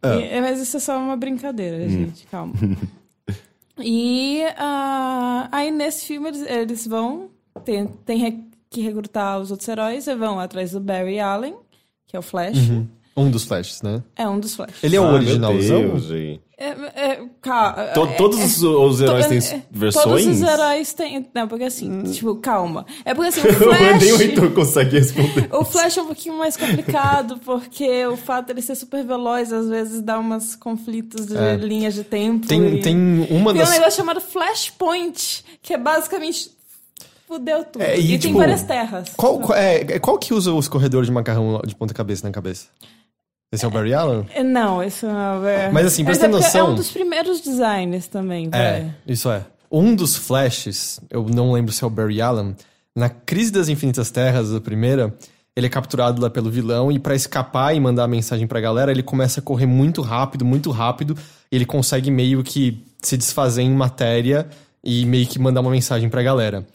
E- 0.04 0.22
é, 0.36 0.40
mas 0.40 0.60
isso 0.60 0.76
é 0.76 0.80
só 0.80 0.96
uma 0.96 1.16
brincadeira, 1.16 1.88
gente, 1.88 2.24
calma. 2.30 2.52
E 3.80 4.42
ah, 4.56 5.48
aí 5.52 5.70
nesse 5.70 6.06
filme 6.06 6.28
eles, 6.28 6.42
eles 6.42 6.86
vão, 6.86 7.30
tem, 7.64 7.86
tem 7.86 8.48
que 8.70 8.80
recrutar 8.80 9.38
os 9.38 9.50
outros 9.50 9.68
heróis, 9.68 10.06
e 10.06 10.14
vão 10.14 10.38
atrás 10.38 10.72
do 10.72 10.80
Barry 10.80 11.20
Allen, 11.20 11.56
que 12.06 12.16
é 12.16 12.18
o 12.18 12.22
Flash. 12.22 12.68
Um 13.18 13.30
dos 13.30 13.44
Flashes, 13.44 13.82
né? 13.82 14.02
É 14.16 14.28
um 14.28 14.38
dos 14.38 14.54
Flash. 14.54 14.72
Ele 14.82 14.96
é 14.96 15.00
o 15.00 15.04
Ah, 15.04 15.06
meu 15.08 15.14
originalzão? 15.16 15.80
Deus, 15.88 16.04
gente. 16.04 16.40
É, 16.60 16.70
é, 16.70 17.14
To- 17.94 18.04
é- 18.06 18.14
todos 18.16 18.36
os, 18.40 18.62
os 18.64 19.00
heróis 19.00 19.24
to- 19.26 19.28
têm 19.28 19.38
é, 19.38 19.62
versões? 19.70 20.04
Todos 20.04 20.26
os 20.26 20.42
heróis 20.42 20.92
têm. 20.92 21.28
Não, 21.32 21.46
porque 21.46 21.62
assim, 21.64 21.88
Hum. 21.88 22.02
tipo, 22.02 22.34
calma. 22.36 22.84
É 23.04 23.14
porque 23.14 23.28
assim, 23.28 23.42
o 23.46 23.72
Nem 23.72 23.94
o 23.94 24.00
Flash. 24.00 24.20
Heitor 24.20 24.50
consegue 24.50 24.98
responder. 24.98 25.48
O 25.54 25.64
Flash 25.64 25.96
é 25.98 26.02
um 26.02 26.06
pouquinho 26.06 26.36
mais 26.36 26.56
complicado, 26.56 27.38
porque 27.44 28.04
o 28.06 28.16
fato 28.16 28.46
dele 28.48 28.60
ser 28.62 28.74
super 28.74 29.04
veloz 29.04 29.52
às 29.52 29.68
vezes 29.68 30.02
dá 30.02 30.18
umas 30.18 30.56
conflitos 30.56 31.26
de 31.26 31.36
É. 31.36 31.54
linhas 31.54 31.94
de 31.94 32.02
tempo. 32.02 32.46
Tem, 32.48 32.74
e- 32.74 32.80
tem 32.80 32.96
uma 33.30 33.52
Tem 33.52 33.62
um 33.62 33.64
das. 33.64 33.70
negócio 33.70 33.96
chamado 33.96 34.20
Flashpoint, 34.20 35.44
que 35.62 35.74
é 35.74 35.78
basicamente. 35.78 36.50
Fudeu 37.28 37.62
tudo. 37.62 37.82
É, 37.82 37.94
e 37.98 38.04
e, 38.04 38.08
tem 38.08 38.18
tipo, 38.18 38.38
várias 38.38 38.62
terras. 38.62 39.10
Qual, 39.14 39.38
qual- 39.38 39.56
é, 39.58 39.82
é- 39.82 39.98
qual 39.98 40.16
que 40.18 40.32
usa 40.32 40.50
os 40.52 40.66
corredores 40.66 41.08
de 41.08 41.12
macarrão 41.12 41.60
de 41.64 41.74
ponta-cabeça 41.76 42.26
na 42.26 42.32
cabeça? 42.32 42.68
Esse 43.50 43.64
é 43.64 43.68
o 43.68 43.70
Barry 43.70 43.94
Allen? 43.94 44.26
É, 44.34 44.42
Não, 44.44 44.82
isso 44.82 45.06
não 45.06 45.46
é. 45.46 45.70
Mas, 45.70 45.86
assim, 45.86 46.04
pra 46.04 46.12
você 46.14 46.20
ter 46.20 46.26
é 46.26 46.28
porque 46.28 46.44
noção- 46.44 46.66
É 46.68 46.70
um 46.70 46.74
dos 46.74 46.90
primeiros 46.90 47.40
designs 47.40 48.06
também, 48.06 48.48
É, 48.52 48.72
vai. 48.80 48.94
isso 49.06 49.30
é. 49.30 49.42
Um 49.70 49.94
dos 49.94 50.16
Flashes, 50.16 51.00
eu 51.10 51.26
não 51.28 51.52
lembro 51.52 51.72
se 51.72 51.82
é 51.82 51.86
o 51.86 51.90
Barry 51.90 52.20
Allen, 52.20 52.54
na 52.94 53.08
Crise 53.08 53.50
das 53.50 53.68
Infinitas 53.68 54.10
Terras, 54.10 54.54
a 54.54 54.60
primeira, 54.60 55.14
ele 55.56 55.66
é 55.66 55.70
capturado 55.70 56.20
lá 56.20 56.28
pelo 56.30 56.50
vilão 56.50 56.90
e 56.92 56.98
pra 56.98 57.14
escapar 57.14 57.74
e 57.74 57.80
mandar 57.80 58.04
a 58.04 58.08
mensagem 58.08 58.46
pra 58.46 58.60
galera, 58.60 58.90
ele 58.90 59.02
começa 59.02 59.40
a 59.40 59.42
correr 59.42 59.66
muito 59.66 60.02
rápido, 60.02 60.44
muito 60.44 60.70
rápido, 60.70 61.16
e 61.50 61.56
ele 61.56 61.64
consegue 61.66 62.10
meio 62.10 62.42
que 62.42 62.82
se 63.02 63.16
desfazer 63.16 63.62
em 63.62 63.70
matéria 63.70 64.46
e 64.84 65.04
meio 65.06 65.26
que 65.26 65.38
mandar 65.38 65.60
uma 65.60 65.70
mensagem 65.70 66.08
pra 66.08 66.22
galera. 66.22 66.66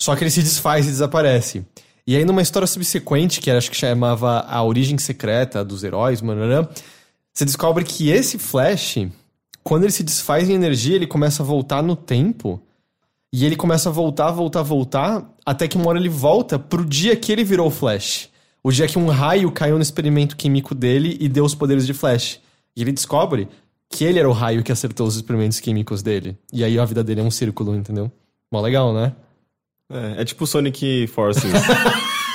Só 0.00 0.14
que 0.16 0.24
ele 0.24 0.30
se 0.30 0.42
desfaz 0.42 0.86
e 0.86 0.90
desaparece. 0.90 1.64
E 2.06 2.16
aí, 2.16 2.24
numa 2.24 2.42
história 2.42 2.66
subsequente, 2.66 3.40
que 3.40 3.50
acho 3.50 3.70
que 3.70 3.76
chamava 3.76 4.40
A 4.40 4.62
Origem 4.62 4.98
Secreta 4.98 5.64
dos 5.64 5.82
Heróis, 5.82 6.20
manarã, 6.20 6.68
você 7.32 7.44
descobre 7.44 7.82
que 7.82 8.10
esse 8.10 8.38
Flash, 8.38 9.06
quando 9.62 9.84
ele 9.84 9.92
se 9.92 10.02
desfaz 10.02 10.48
em 10.48 10.52
energia, 10.52 10.96
ele 10.96 11.06
começa 11.06 11.42
a 11.42 11.46
voltar 11.46 11.82
no 11.82 11.96
tempo. 11.96 12.62
E 13.32 13.44
ele 13.44 13.56
começa 13.56 13.88
a 13.88 13.92
voltar, 13.92 14.30
voltar, 14.30 14.62
voltar, 14.62 15.34
até 15.44 15.66
que 15.66 15.76
uma 15.76 15.88
hora 15.88 15.98
ele 15.98 16.08
volta 16.08 16.58
pro 16.58 16.84
dia 16.84 17.16
que 17.16 17.32
ele 17.32 17.42
virou 17.42 17.66
o 17.68 17.70
Flash. 17.70 18.28
O 18.62 18.70
dia 18.70 18.86
que 18.86 18.98
um 18.98 19.08
raio 19.08 19.50
caiu 19.50 19.76
no 19.76 19.82
experimento 19.82 20.36
químico 20.36 20.74
dele 20.74 21.16
e 21.18 21.28
deu 21.28 21.44
os 21.44 21.54
poderes 21.54 21.86
de 21.86 21.92
Flash. 21.92 22.38
E 22.76 22.82
ele 22.82 22.92
descobre 22.92 23.48
que 23.90 24.04
ele 24.04 24.18
era 24.18 24.28
o 24.28 24.32
raio 24.32 24.62
que 24.62 24.70
acertou 24.70 25.06
os 25.06 25.16
experimentos 25.16 25.58
químicos 25.58 26.02
dele. 26.02 26.36
E 26.52 26.62
aí 26.62 26.78
a 26.78 26.84
vida 26.84 27.02
dele 27.02 27.20
é 27.20 27.24
um 27.24 27.30
círculo, 27.30 27.74
entendeu? 27.74 28.12
Mó 28.52 28.60
legal, 28.60 28.92
né? 28.92 29.12
É, 30.18 30.22
é 30.22 30.24
tipo 30.24 30.46
Sonic 30.46 31.06
Forces. 31.08 31.44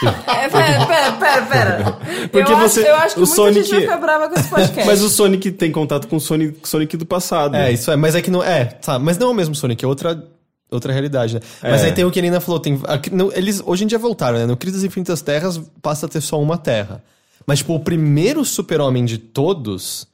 É, 0.01 0.47
pera, 0.47 0.85
pera, 0.85 1.11
pera, 1.11 1.45
pera. 1.45 1.97
Porque 2.31 2.49
eu, 2.53 2.57
você- 2.57 2.79
acho, 2.79 2.87
eu 2.89 2.95
acho 2.95 3.15
que 3.15 3.21
o 3.21 3.25
muita 3.27 3.35
Sonic- 3.35 3.59
gente 3.63 3.71
vai 3.71 3.81
ficar 3.81 3.97
brava 3.97 4.29
com 4.29 4.39
esse 4.39 4.47
podcast. 4.49 4.85
Mas 4.85 5.01
o 5.01 5.09
Sonic 5.09 5.51
tem 5.51 5.73
contato 5.73 6.07
com 6.07 6.15
o 6.15 6.21
Sonic, 6.21 6.65
Sonic 6.65 6.95
do 6.95 7.05
passado. 7.05 7.53
É, 7.57 7.73
isso 7.73 7.91
é, 7.91 7.97
mas 7.97 8.15
é 8.15 8.21
que 8.21 8.31
não. 8.31 8.41
É, 8.41 8.63
tá, 8.63 8.97
mas 8.97 9.17
não 9.17 9.27
é 9.27 9.31
o 9.31 9.33
mesmo 9.33 9.53
Sonic, 9.55 9.83
é 9.83 9.87
outra, 9.89 10.25
outra 10.71 10.93
realidade, 10.93 11.33
né? 11.35 11.41
Mas 11.61 11.81
É. 11.81 11.87
aí 11.87 11.91
tem 11.91 12.05
o 12.05 12.11
que 12.11 12.17
a 12.17 12.21
Nina 12.21 12.39
falou, 12.39 12.61
tem. 12.61 12.81
no- 13.11 13.33
eles 13.33 13.61
hoje 13.65 13.83
em 13.83 13.87
dia 13.87 13.99
voltaram, 13.99 14.37
né? 14.39 14.45
No 14.45 14.55
Crise 14.55 14.77
das 14.77 14.85
Infinitas 14.85 15.21
Terras 15.21 15.59
passa 15.81 16.05
a 16.05 16.09
ter 16.09 16.21
só 16.21 16.39
uma 16.41 16.57
terra. 16.57 17.03
Mas, 17.45 17.59
tipo, 17.59 17.75
o 17.75 17.79
primeiro 17.81 18.45
super-homem 18.45 19.03
de 19.03 19.17
todos, 19.17 20.07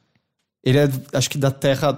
ele 0.64 0.78
é, 0.78 0.90
acho 1.12 1.30
que 1.30 1.38
da 1.38 1.52
Terra. 1.52 1.96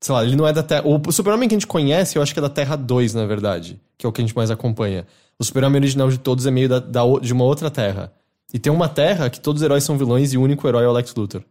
Sei 0.00 0.14
lá, 0.14 0.24
ele 0.24 0.36
não 0.36 0.46
é 0.46 0.52
da 0.52 0.62
Terra. 0.62 0.84
O 0.86 1.10
super-homem 1.12 1.48
que 1.48 1.54
a 1.54 1.58
gente 1.58 1.66
conhece, 1.66 2.16
eu 2.16 2.22
acho 2.22 2.32
que 2.32 2.38
é 2.38 2.42
da 2.42 2.48
Terra 2.50 2.76
2, 2.76 3.14
na 3.14 3.24
verdade. 3.26 3.80
Que 3.96 4.04
é 4.06 4.08
o 4.08 4.12
que 4.12 4.20
a 4.20 4.24
gente 4.24 4.36
mais 4.36 4.50
acompanha. 4.50 5.06
O 5.38 5.44
super-homem 5.44 5.80
original 5.80 6.08
de 6.10 6.18
todos 6.18 6.46
é 6.46 6.50
meio 6.50 6.68
da, 6.68 6.78
da 6.78 7.02
de 7.20 7.32
uma 7.32 7.44
outra 7.44 7.70
Terra. 7.70 8.12
E 8.52 8.58
tem 8.58 8.72
uma 8.72 8.88
Terra 8.88 9.28
que 9.30 9.40
todos 9.40 9.60
os 9.62 9.64
heróis 9.64 9.84
são 9.84 9.96
vilões 9.98 10.32
e 10.32 10.38
o 10.38 10.42
único 10.42 10.66
herói 10.68 10.84
é 10.84 10.88
o 10.88 10.92
Lex 10.92 11.14
Luthor. 11.14 11.42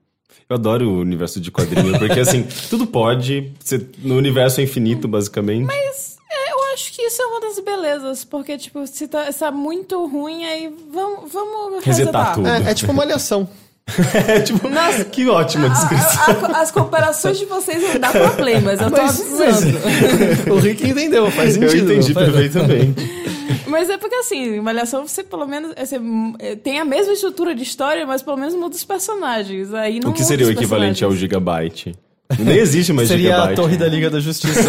Eu 0.48 0.56
adoro 0.56 0.88
o 0.90 1.00
universo 1.02 1.40
de 1.42 1.52
quadrinho, 1.52 1.98
porque 1.98 2.20
assim, 2.20 2.44
tudo 2.70 2.86
pode. 2.86 3.52
Você, 3.60 3.88
no 4.00 4.16
universo 4.16 4.60
é 4.62 4.64
infinito, 4.64 5.08
basicamente. 5.08 5.66
Mas 5.66 6.18
é, 6.32 6.52
eu 6.54 6.74
acho 6.74 6.94
que 6.94 7.02
isso 7.02 7.22
é 7.22 7.26
uma 7.26 7.42
das 7.42 7.60
belezas, 7.60 8.24
porque, 8.24 8.56
tipo, 8.58 8.86
se 8.86 9.08
tá, 9.08 9.32
se 9.32 9.40
tá 9.40 9.52
muito 9.52 10.06
ruim, 10.06 10.46
aí 10.46 10.72
vamos, 10.94 11.32
vamos 11.32 11.84
Resetar 11.84 11.88
resetar. 11.88 12.36
tudo. 12.36 12.48
É, 12.48 12.72
é 12.72 12.74
tipo 12.76 12.94
malhação. 12.94 13.48
É 13.52 13.65
tipo, 14.46 14.68
que 15.12 15.28
ótima 15.30 15.70
descrição. 15.70 16.24
A- 16.52 16.58
a- 16.58 16.62
as 16.62 16.72
comparações 16.72 17.38
de 17.38 17.46
vocês 17.46 17.82
não 17.84 18.00
dá 18.00 18.10
problemas, 18.12 18.82
eu 18.82 18.90
tô 18.92 19.02
Mas- 19.02 19.22
avisando. 19.22 19.78
o 20.54 20.60
Rick 20.60 20.88
entendeu, 20.90 21.30
faz 21.32 21.56
Eu 21.56 21.70
sentido. 21.70 21.92
entendi 21.94 22.14
não 22.14 22.22
faz? 22.22 22.32
perfeitamente. 22.34 23.26
Mas 23.68 23.90
é 23.90 23.98
porque 23.98 24.16
assim, 24.16 24.60
Malhação 24.60 25.08
você 25.08 25.24
pelo 25.24 25.46
menos 25.48 25.74
você, 25.78 26.00
é, 26.40 26.56
tem 26.56 26.80
a 26.80 26.86
mesma 26.86 27.14
estrutura 27.14 27.54
de 27.54 27.64
história, 27.64 28.06
mas 28.08 28.22
pelo 28.22 28.38
menos 28.38 28.54
muda 28.56 28.74
os 28.76 28.84
personagens. 28.84 29.74
Aí 29.74 30.00
não 30.00 30.12
O 30.12 30.14
que 30.14 30.24
seria 30.24 30.48
o 30.48 30.52
equivalente 30.52 31.04
ao 31.04 31.14
gigabyte? 31.16 31.94
Nem 32.40 32.58
existe 32.58 32.94
mais 32.94 33.08
Seria 33.08 33.32
gigabyte. 33.32 33.54
a 33.54 33.56
Torre 33.56 33.78
da 33.78 33.88
Liga 33.88 34.10
da 34.10 34.20
Justiça. 34.20 34.62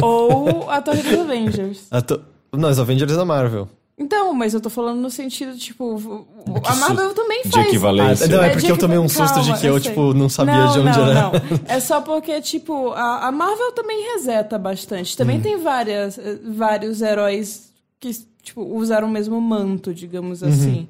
Ou 0.00 0.70
a 0.70 0.80
Torre 0.80 1.02
dos 1.02 1.18
Avengers. 1.20 1.78
a 1.90 2.00
to... 2.00 2.20
Não, 2.52 2.70
os 2.70 2.78
Avengers 2.78 3.14
da 3.16 3.24
Marvel. 3.24 3.68
Então, 4.02 4.32
mas 4.34 4.52
eu 4.54 4.60
tô 4.60 4.68
falando 4.68 5.00
no 5.00 5.10
sentido, 5.10 5.56
tipo, 5.56 5.84
o- 5.96 6.26
a 6.66 6.74
Marvel 6.76 7.14
também 7.14 7.42
de 7.44 7.50
faz. 7.50 7.66
equivalência. 7.68 8.26
Ah, 8.26 8.28
não, 8.28 8.42
é 8.42 8.46
É 8.46 8.50
porque 8.50 8.66
de 8.66 8.72
eu 8.72 8.78
tomei 8.78 8.98
um 8.98 9.08
susto 9.08 9.40
de 9.42 9.52
que 9.60 9.66
eu, 9.66 9.74
eu 9.74 9.80
tipo, 9.80 10.12
não 10.12 10.28
sabia 10.28 10.54
não, 10.66 10.72
de 10.72 10.78
onde 10.80 10.98
não, 10.98 11.08
era. 11.08 11.14
Não, 11.30 11.32
É 11.66 11.78
só 11.80 12.00
porque, 12.00 12.40
tipo, 12.40 12.88
a, 12.90 13.28
a 13.28 13.32
Marvel 13.32 13.72
também 13.72 14.02
reseta 14.14 14.58
bastante. 14.58 15.16
Também 15.16 15.38
Hum. 15.38 15.42
tem 15.42 15.56
várias, 15.58 16.18
vários 16.44 17.00
heróis 17.00 17.72
que, 18.00 18.10
tipo, 18.42 18.62
usaram 18.62 19.06
o 19.08 19.10
mesmo 19.10 19.40
manto, 19.40 19.94
digamos 19.94 20.42
Uhum. 20.42 20.48
assim. 20.48 20.88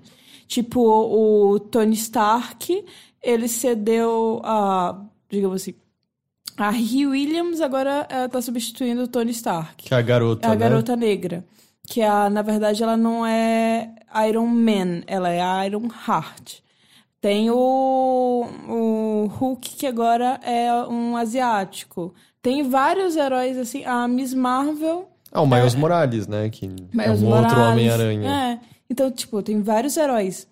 Tipo, 0.49 0.81
o 0.81 1.59
Tony 1.61 1.95
Stark, 1.95 2.85
ele 3.23 3.49
cedeu 3.49 4.41
a, 4.45 4.99
digamos 5.31 5.63
assim, 5.63 5.75
a 6.57 6.71
Ree 6.71 7.07
Williams 7.07 7.61
agora 7.61 8.07
eh, 8.11 8.29
tá 8.29 8.41
substituindo 8.43 9.03
o 9.05 9.09
Tony 9.09 9.31
Stark. 9.31 9.83
Que 9.85 9.95
é 9.95 9.97
a 9.97 10.03
garota, 10.03 10.47
É 10.47 10.51
a 10.51 10.55
né? 10.55 10.57
garota 10.57 10.95
negra. 10.97 11.45
Que 11.87 12.03
a, 12.03 12.31
na 12.31 12.43
verdade 12.43 12.83
ela 12.83 12.97
não 12.97 13.27
é 13.27 13.91
Iron 14.29 14.47
Man, 14.47 15.03
ela 15.07 15.31
é 15.31 15.67
Iron 15.67 15.89
Heart. 16.07 16.61
Tem 17.21 17.51
o, 17.51 18.47
o 18.69 19.27
Hulk, 19.27 19.77
que 19.77 19.87
agora 19.87 20.41
é 20.43 20.73
um 20.89 21.17
asiático. 21.17 22.13
Tem 22.41 22.69
vários 22.69 23.15
heróis, 23.15 23.57
assim. 23.57 23.85
A 23.85 24.09
Miss 24.09 24.35
Marvel. 24.35 25.09
Ah, 25.31 25.41
o 25.41 25.47
Miles 25.47 25.77
Morales, 25.77 26.27
né? 26.27 26.51
Que 26.51 26.67
é 26.67 26.69
Miles 26.69 27.23
um 27.23 27.29
outro 27.29 27.57
Morales. 27.57 27.73
Homem-Aranha. 27.73 28.29
É. 28.29 28.67
Então, 28.91 29.11
tipo, 29.11 29.41
tem 29.43 29.63
vários 29.63 29.97
heróis 29.97 30.49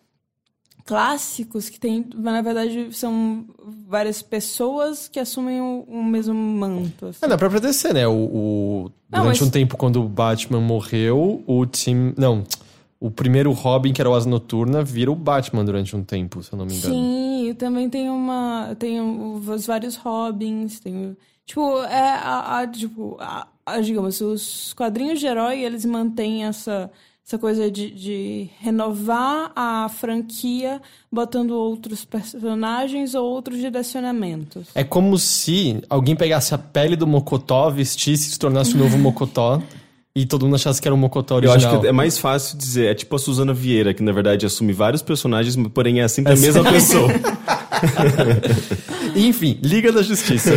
clássicos 0.91 1.69
que 1.69 1.79
tem, 1.79 2.05
na 2.17 2.43
verdade, 2.43 2.89
são 2.93 3.45
várias 3.89 4.21
pessoas 4.21 5.07
que 5.09 5.21
assumem 5.21 5.61
o, 5.61 5.85
o 5.89 6.03
mesmo 6.05 6.35
manto. 6.35 7.07
assim. 7.07 7.21
É, 7.23 7.29
na 7.29 7.39
própria 7.39 7.61
DC, 7.61 7.93
né? 7.93 8.07
O, 8.09 8.13
o- 8.13 8.91
Não, 9.11 9.21
durante 9.23 9.39
mas- 9.41 9.49
um 9.49 9.51
tempo, 9.51 9.77
quando 9.77 10.03
o 10.03 10.09
Batman 10.09 10.61
morreu, 10.61 11.43
o 11.47 11.65
time. 11.65 12.13
Não. 12.19 12.43
O 12.99 13.11
primeiro 13.11 13.51
Robin, 13.53 13.93
que 13.95 14.03
era 14.03 14.11
o 14.11 14.15
Asa 14.15 14.29
Noturna, 14.29 14.83
vira 14.85 15.11
o 15.11 15.15
Batman 15.17 15.65
durante 15.65 15.97
um 15.97 16.03
tempo, 16.03 16.43
se 16.43 16.53
eu 16.53 16.59
não 16.59 16.67
me 16.67 16.75
engano. 16.77 16.93
Sim, 16.95 17.49
e 17.49 17.55
também 17.55 17.89
tem 17.89 18.11
uma. 18.11 18.77
Tem 18.79 19.01
os 19.01 19.65
vários 19.67 19.95
Robins, 19.97 20.81
tem. 20.81 21.17
Tipo, 21.47 21.79
é 21.85 22.11
a, 22.15 22.59
a- 22.59 22.67
tipo, 22.67 23.17
a- 23.19 23.47
a- 23.65 23.81
digamos, 23.81 24.21
os 24.21 24.75
quadrinhos 24.75 25.19
de 25.21 25.27
herói, 25.27 25.61
eles 25.65 25.85
mantêm 25.87 26.45
essa, 26.45 26.91
essa 27.31 27.39
coisa 27.39 27.71
de, 27.71 27.93
de 27.93 28.49
renovar 28.61 29.53
a 29.55 29.89
franquia, 29.89 30.83
botando 31.13 31.53
outros 31.53 32.05
personagens 32.05 33.15
ou 33.15 33.25
outros 33.25 33.59
direcionamentos. 33.59 34.67
É 34.75 34.83
como 34.83 35.17
se 35.17 35.81
alguém 35.89 36.17
pegasse 36.17 36.53
a 36.57 36.59
pele 36.59 36.97
do 36.97 37.07
Mocotó, 37.07 37.71
vestisse 37.71 38.31
e 38.31 38.33
se 38.33 38.39
tornasse 38.39 38.75
o 38.75 38.79
novo 38.79 38.99
Mocotó. 38.99 39.63
E 40.13 40.27
todo 40.27 40.45
mundo 40.45 40.57
achasse 40.57 40.83
que 40.83 40.89
era 40.89 40.95
o 40.95 40.99
Mocotó 40.99 41.35
Eu 41.37 41.51
original. 41.51 41.75
acho 41.75 41.81
que 41.83 41.87
é 41.87 41.93
mais 41.93 42.19
fácil 42.19 42.59
dizer. 42.59 42.91
É 42.91 42.95
tipo 42.97 43.15
a 43.15 43.19
Suzana 43.19 43.55
Vieira, 43.55 43.95
que 43.95 44.03
na 44.03 44.11
verdade 44.11 44.45
assume 44.45 44.73
vários 44.73 45.01
personagens, 45.01 45.55
porém 45.73 46.01
é 46.01 46.09
sempre 46.09 46.33
a 46.33 46.37
mesma 46.37 46.65
pessoa. 46.65 47.09
Enfim, 49.15 49.57
Liga 49.63 49.93
da 49.93 50.03
Justiça. 50.03 50.51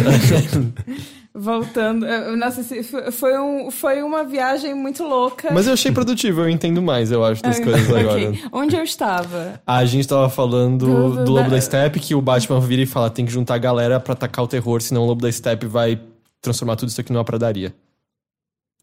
Voltando, 1.44 2.06
nossa, 2.38 2.64
foi- 3.12 3.38
um, 3.38 3.70
foi 3.70 4.02
uma 4.02 4.24
viagem 4.24 4.74
muito 4.74 5.04
louca. 5.04 5.52
Mas 5.52 5.68
eu 5.68 5.74
achei 5.74 5.92
produtivo, 5.92 6.40
eu 6.42 6.50
entendo 6.50 6.82
mais, 6.82 7.12
eu 7.12 7.24
acho, 7.26 7.44
das 7.44 7.60
coisas 7.60 7.90
Ok. 7.90 8.00
agora. 8.00 8.32
Onde 8.52 8.76
eu 8.78 8.84
estava? 8.84 9.62
A 9.68 9.84
gente 9.84 10.08
tava 10.08 10.30
falando 10.30 10.86
Do- 10.86 11.10
do, 11.18 11.24
do- 11.26 11.32
Lobo 11.34 11.50
da- 11.50 11.56
da 11.56 11.62
Steppe, 11.62 12.00
que 12.00 12.16
o 12.16 12.22
Batman 12.22 12.62
vira 12.62 12.82
e 12.82 12.86
fala, 12.86 13.10
tem 13.10 13.26
que 13.26 13.32
juntar 13.32 13.56
a 13.56 13.58
galera 13.58 14.00
pra 14.00 14.14
atacar 14.14 14.46
o 14.46 14.48
terror, 14.48 14.82
senão 14.82 15.02
o 15.04 15.06
Lobo 15.06 15.22
da 15.22 15.30
Steppe 15.32 15.66
vai 15.66 16.00
transformar 16.42 16.78
tudo 16.78 16.88
isso 16.90 17.02
aqui 17.02 17.12
numa 17.12 17.26
pradaria. 17.26 17.74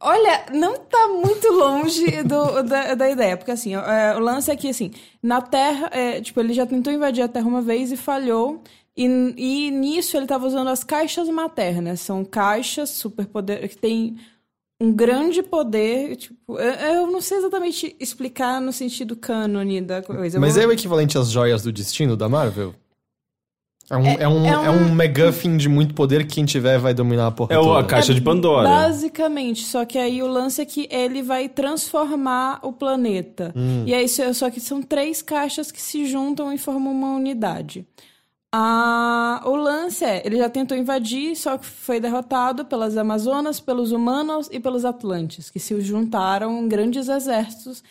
Olha, 0.03 0.45
não 0.55 0.77
tá 0.79 1.09
muito 1.09 1.47
longe 1.53 2.23
do- 2.23 2.63
da, 2.63 2.95
da 2.95 3.11
ideia, 3.11 3.37
porque 3.37 3.51
assim, 3.51 3.75
é, 3.75 4.15
o 4.17 4.19
lance 4.21 4.51
é 4.51 4.57
que 4.57 4.69
assim, 4.69 4.91
na 5.23 5.43
Terra, 5.43 5.91
é, 5.93 6.21
tipo, 6.23 6.41
ele 6.41 6.55
já 6.55 6.65
tentou 6.67 6.91
invadir 6.93 7.23
a 7.23 7.29
Terra 7.29 7.47
uma 7.47 7.61
vez 7.63 7.93
e 7.93 7.97
falhou. 7.97 8.63
E, 9.03 9.35
e 9.67 9.71
nisso 9.71 10.17
ele 10.17 10.27
tava 10.27 10.47
usando 10.47 10.69
as 10.69 10.85
caixas 10.85 11.29
maternas. 11.29 12.01
São 12.01 12.25
caixas 12.25 12.91
superpoder 12.91 13.69
que 13.69 13.77
tem 13.77 14.17
um 14.83 14.93
grande 14.93 15.43
poder. 15.43 16.17
Tipo, 16.17 16.59
eu, 16.59 16.73
eu 16.75 17.07
não 17.07 17.21
sei 17.21 17.39
exatamente 17.39 17.97
explicar 17.99 18.61
no 18.61 18.73
sentido 18.73 19.17
cânone 19.17 19.81
da 19.81 20.03
coisa. 20.03 20.39
Mas 20.39 20.55
vou- 20.55 20.63
é 20.63 20.67
o 20.67 20.73
equivalente 20.73 21.17
às 21.17 21.31
joias 21.31 21.63
do 21.63 21.73
destino 21.73 22.17
da 22.17 22.29
Marvel? 22.29 22.75
É 23.93 23.97
um, 23.97 24.07
é, 24.07 24.29
um, 24.29 24.45
é 24.47 24.67
é 24.67 24.71
um- 24.71 24.87
um 24.87 24.95
MacGuffin 24.95 25.57
de 25.57 25.69
muito 25.69 25.95
poder 25.95 26.25
que 26.25 26.35
quem 26.35 26.45
tiver 26.45 26.79
vai 26.79 26.95
dominar 26.95 27.27
a 27.27 27.31
porra 27.33 27.53
É 27.55 27.59
o- 27.59 27.65
toda. 27.65 27.81
a 27.81 27.85
caixa 27.85 28.15
de 28.15 28.21
Pandora. 28.21 28.69
Basicamente, 28.69 29.65
só 29.65 29.85
que 29.85 29.99
aí 29.99 30.23
o 30.23 30.29
lance 30.29 30.61
é 30.63 30.65
que 30.65 30.87
ele 30.93 31.23
vai 31.23 31.49
transformar 31.49 32.61
o 32.63 32.73
planeta. 32.73 33.53
Hum. 33.57 33.83
E 33.87 33.93
aí, 33.93 34.09
só 34.09 34.33
só 34.33 34.49
que 34.51 34.61
são 34.61 34.81
três 34.81 35.21
caixas 35.23 35.73
que 35.73 35.83
se 35.83 36.07
juntam 36.07 36.53
e 36.53 36.59
formam 36.59 36.93
uma 36.93 37.17
unidade. 37.17 37.85
O 38.53 39.55
lance 39.55 40.05
é, 40.05 40.27
ele 40.27 40.37
já 40.37 40.51
tentou 40.51 40.77
invadir, 40.77 41.37
só 41.37 41.57
que 41.57 41.65
foi 41.65 42.01
derrotado 42.01 42.65
pelas 42.65 42.97
Amazonas, 42.97 43.61
pelos 43.61 43.93
humanos 43.93 44.49
e 44.51 44.59
pelos 44.59 44.85
Atlantes, 44.85 45.51
que 45.51 45.61
se 45.61 45.81
juntaram 45.81 46.59
em 46.59 46.69
grandes 46.69 47.09
exércitos, 47.09 47.83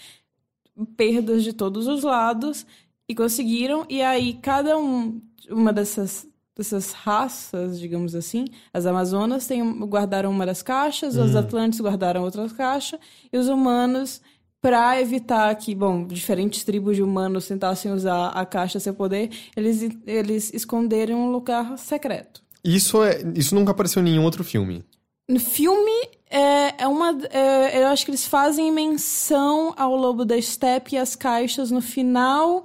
perdas 0.98 1.44
de 1.44 1.54
todos 1.54 1.88
os 1.88 2.04
lados, 2.04 2.66
e 3.08 3.16
conseguiram. 3.16 3.86
E 3.90 4.02
aí, 4.02 4.34
cada 4.34 4.78
um, 4.78 5.22
uma 5.50 5.72
dessas, 5.72 6.28
dessas 6.56 6.92
raças, 6.92 7.80
digamos 7.80 8.14
assim, 8.14 8.46
as 8.74 8.86
Amazonas 8.86 9.48
tem, 9.48 9.64
guardaram 9.86 10.30
uma 10.30 10.46
das 10.46 10.62
caixas, 10.62 11.16
os 11.16 11.36
Atlantes 11.38 11.80
guardaram 11.80 12.22
outras 12.24 12.52
caixas, 12.52 13.00
e 13.32 13.38
os 13.38 13.48
humanos 13.48 14.22
para 14.62 15.00
evitar 15.00 15.54
que, 15.56 15.74
bom, 15.74 16.06
diferentes 16.06 16.64
tribos 16.64 16.96
de 16.96 17.04
humanos 17.04 17.48
tentassem 17.48 17.92
usar 17.92 18.30
a 18.30 18.46
caixa 18.46 18.78
a 18.78 18.82
seu 18.82 18.94
poder, 18.94 19.30
eles, 19.56 19.90
eles 20.06 20.54
esconderam 20.54 21.18
um 21.18 21.32
lugar 21.32 21.78
secreto. 21.78 22.42
Isso, 22.64 23.02
é, 23.04 23.22
isso 23.36 23.56
nunca 23.56 23.72
apareceu 23.72 24.02
em 24.02 24.06
nenhum 24.06 24.24
outro 24.24 24.44
filme. 24.44 24.84
No 25.30 25.40
filme, 25.40 26.10
é, 26.30 26.84
é 26.84 26.88
uma. 26.88 27.18
é, 27.32 27.84
eu 27.84 27.88
acho 27.88 28.04
que 28.04 28.12
eles 28.12 28.28
fazem 28.28 28.72
menção 28.72 29.74
ao 29.78 29.96
Lobo 29.96 30.26
da 30.26 30.40
Steppe 30.42 30.96
e 30.96 30.98
as 30.98 31.16
caixas 31.16 31.72
no 31.72 31.82
final. 31.82 32.64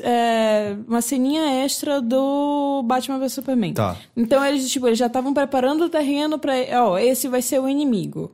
é, 0.00 0.76
uma 0.86 1.02
ceninha 1.02 1.64
extra 1.64 2.00
do 2.00 2.82
Batman 2.84 3.18
vs 3.18 3.32
Superman. 3.32 3.74
Tá. 3.74 3.96
Então 4.16 4.44
eles, 4.44 4.70
tipo, 4.70 4.86
eles 4.86 4.98
já 4.98 5.06
estavam 5.06 5.34
preparando 5.34 5.84
o 5.84 5.88
terreno 5.88 6.38
pra. 6.38 6.54
Ó, 6.84 6.96
esse 6.96 7.28
vai 7.28 7.42
ser 7.42 7.60
o 7.60 7.68
inimigo. 7.68 8.32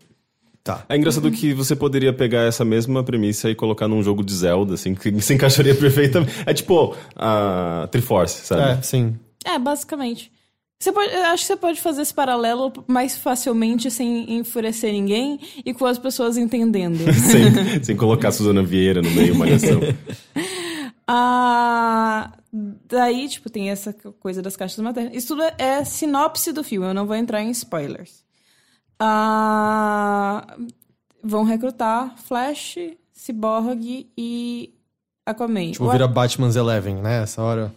Tá. 0.64 0.83
É 0.88 0.97
engraçado 0.97 1.30
que 1.30 1.52
você 1.52 1.76
poderia 1.76 2.11
pegar 2.11 2.44
essa 2.44 2.64
mesma 2.64 3.04
premissa 3.04 3.50
e 3.50 3.54
colocar 3.54 3.87
num 3.87 4.02
jogo 4.02 4.25
de 4.25 4.35
Zelda, 4.35 4.73
assim, 4.73 4.94
que 4.94 5.12
se 5.21 5.35
encaixaria 5.35 5.75
perfeitamente. 5.75 6.33
É 6.47 6.54
tipo 6.54 6.97
a 7.14 7.87
Triforce, 7.92 8.47
sabe? 8.47 8.78
É, 8.78 8.83
sim. 8.83 9.14
É, 9.44 9.59
basicamente. 9.59 10.33
Você 10.80 10.90
pode, 10.90 11.14
eu 11.14 11.25
acho 11.26 11.42
que 11.42 11.47
você 11.49 11.56
pode 11.56 11.80
fazer 11.83 12.02
esse 12.02 12.14
paralelo 12.14 12.73
mais 12.88 13.16
facilmente 13.16 13.90
sem 13.90 14.38
enfurecer 14.38 14.90
ninguém 14.90 15.38
e 15.64 15.75
com 15.75 15.85
as 15.85 15.99
pessoas 15.99 16.38
entendendo. 16.38 16.99
sem, 17.12 17.83
sem 17.83 17.97
colocar 17.97 18.28
a 18.28 18.33
Suzana 18.33 18.62
Vieira 18.62 19.02
no 19.02 19.11
meio, 19.11 19.35
malhação. 19.35 19.80
Ah, 21.06 22.33
daí, 22.88 23.28
tipo, 23.28 23.50
tem 23.50 23.68
essa 23.68 23.92
coisa 23.92 24.40
das 24.40 24.56
caixas 24.56 24.83
maternas. 24.83 25.14
Isso 25.14 25.37
tudo 25.37 25.42
é 25.59 25.85
sinopse 25.85 26.50
do 26.50 26.64
filme, 26.64 26.87
eu 26.87 26.94
não 26.94 27.06
vou 27.06 27.14
entrar 27.14 27.42
em 27.42 27.50
spoilers. 27.50 28.23
Ah, 29.06 30.56
vão 31.23 31.44
recrutar 31.44 32.16
Flash, 32.18 32.76
Cyborg 33.12 34.06
e 34.16 34.73
Aquaman. 35.26 35.73
Tipo, 35.73 35.84
O- 35.87 35.90
vira 35.90 36.08
Batman's 36.08 36.56
Eleven, 36.56 36.96
né? 36.96 37.23
Essa 37.23 37.42
hora. 37.42 37.73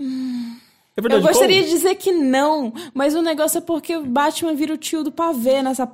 É 0.00 1.00
verdade, 1.00 1.22
eu 1.22 1.28
gostaria 1.28 1.56
qual- 1.60 1.64
de 1.64 1.70
dizer 1.70 1.94
que 1.96 2.12
não, 2.12 2.72
mas 2.94 3.14
o 3.14 3.22
negócio 3.22 3.58
é 3.58 3.60
porque 3.60 3.96
o 3.96 4.04
Batman 4.06 4.54
vira 4.54 4.74
o 4.74 4.78
tio 4.78 5.02
do 5.04 5.12
pavê 5.12 5.62
nessa. 5.62 5.90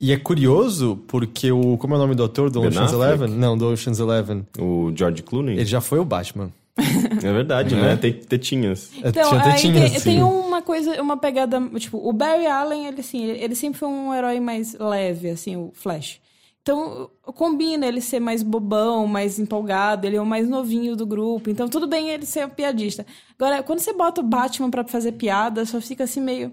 E 0.00 0.12
é 0.12 0.16
curioso 0.18 1.02
porque 1.06 1.50
o. 1.52 1.76
Como 1.78 1.94
é 1.94 1.96
o 1.96 2.00
nome 2.00 2.14
do 2.14 2.24
ator 2.24 2.50
do 2.50 2.60
Ben 2.60 2.68
Ocean's 2.70 2.92
Affleck? 2.92 3.14
Eleven? 3.22 3.38
Não, 3.38 3.56
do 3.56 3.66
Ocean's 3.68 3.98
Eleven. 4.00 4.46
O 4.58 4.92
George 4.94 5.22
Clooney? 5.22 5.54
Ele 5.56 5.64
já 5.64 5.80
foi 5.80 5.98
o 5.98 6.04
Batman. 6.04 6.52
É 6.76 7.32
verdade, 7.32 7.76
né? 7.76 7.96
Tem 7.96 8.12
tetinhas. 8.12 8.90
É, 9.02 9.08
Então, 9.08 9.28
tinha 9.28 9.42
aí 9.42 9.52
tetinhas, 9.52 9.90
tem, 9.90 9.98
sim. 10.00 10.10
tem 10.10 10.22
uma 10.22 10.60
coisa, 10.60 11.00
uma 11.00 11.16
pegada, 11.16 11.60
tipo, 11.78 11.98
o 11.98 12.12
Barry 12.12 12.46
Allen, 12.46 12.86
ele 12.86 13.00
assim, 13.00 13.22
ele, 13.24 13.42
ele 13.42 13.54
sempre 13.54 13.78
foi 13.78 13.88
um 13.88 14.12
herói 14.12 14.40
mais 14.40 14.74
leve, 14.78 15.30
assim, 15.30 15.56
o 15.56 15.70
Flash. 15.72 16.20
Então, 16.62 17.10
combina 17.22 17.86
ele 17.86 18.00
ser 18.00 18.20
mais 18.20 18.42
bobão, 18.42 19.06
mais 19.06 19.38
empolgado, 19.38 20.06
ele 20.06 20.16
é 20.16 20.20
o 20.20 20.26
mais 20.26 20.48
novinho 20.48 20.96
do 20.96 21.06
grupo, 21.06 21.50
então 21.50 21.68
tudo 21.68 21.86
bem 21.86 22.08
ele 22.08 22.24
ser 22.24 22.46
um 22.46 22.50
piadista. 22.50 23.04
Agora, 23.38 23.62
quando 23.62 23.80
você 23.80 23.92
bota 23.92 24.20
o 24.22 24.24
Batman 24.24 24.70
pra 24.70 24.82
fazer 24.82 25.12
piada, 25.12 25.64
só 25.66 25.80
fica 25.80 26.04
assim 26.04 26.20
meio... 26.22 26.52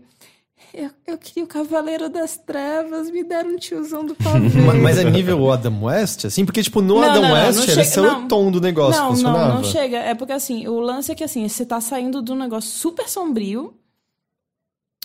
Eu, 0.74 0.90
eu 1.06 1.18
queria 1.18 1.44
o 1.44 1.48
Cavaleiro 1.48 2.10
das 2.10 2.38
Trevas, 2.38 3.10
me 3.12 3.24
deram 3.24 3.52
um 3.52 3.58
tiozão 3.58 4.06
do 4.06 4.16
pavê. 4.24 4.62
Ma- 4.62 4.74
Mas 4.74 4.98
é 4.98 5.04
nível 5.04 5.52
Adam 5.52 5.84
West, 5.84 6.26
assim? 6.26 6.46
Porque, 6.46 6.64
tipo, 6.64 6.82
no 6.82 6.96
Não, 6.96 7.04
Adam 7.04 7.22
não, 7.24 7.34
West 7.34 7.76
não 7.76 7.84
só 7.84 8.02
não. 8.02 8.26
o 8.26 8.28
tom 8.28 8.52
do 8.52 8.62
negócio 8.62 9.02
não, 9.02 9.10
funcionava. 9.10 9.48
não, 9.50 9.56
não 9.56 9.64
chega. 9.64 9.98
É 9.98 10.16
porque 10.16 10.34
assim, 10.34 10.68
o 10.68 10.80
lance 10.80 11.12
é 11.12 11.16
que 11.16 11.24
assim, 11.24 11.48
você 11.48 11.66
tá 11.66 11.82
saindo 11.82 12.22
de 12.22 12.32
um 12.32 12.36
negócio 12.36 12.70
super 12.70 13.08
sombrio. 13.10 13.74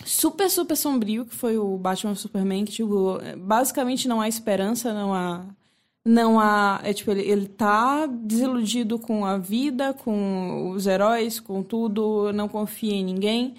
Super, 0.05 0.49
super 0.49 0.75
sombrio, 0.77 1.25
que 1.25 1.35
foi 1.35 1.57
o 1.57 1.75
Batman 1.75 2.13
Superman, 2.13 2.63
que, 2.65 2.71
tipo, 2.71 3.17
basicamente 3.39 4.07
não 4.07 4.21
há 4.21 4.27
esperança, 4.27 4.93
não 4.93 5.13
há. 5.13 5.43
Não 6.05 6.39
há. 6.39 6.79
É 6.83 6.93
tipo, 6.93 7.11
ele, 7.11 7.21
ele 7.23 7.47
tá 7.47 8.05
desiludido 8.05 8.97
com 8.99 9.25
a 9.25 9.37
vida, 9.37 9.93
com 9.93 10.69
os 10.71 10.85
heróis, 10.87 11.39
com 11.39 11.61
tudo, 11.63 12.31
não 12.31 12.47
confia 12.47 12.93
em 12.93 13.03
ninguém. 13.03 13.55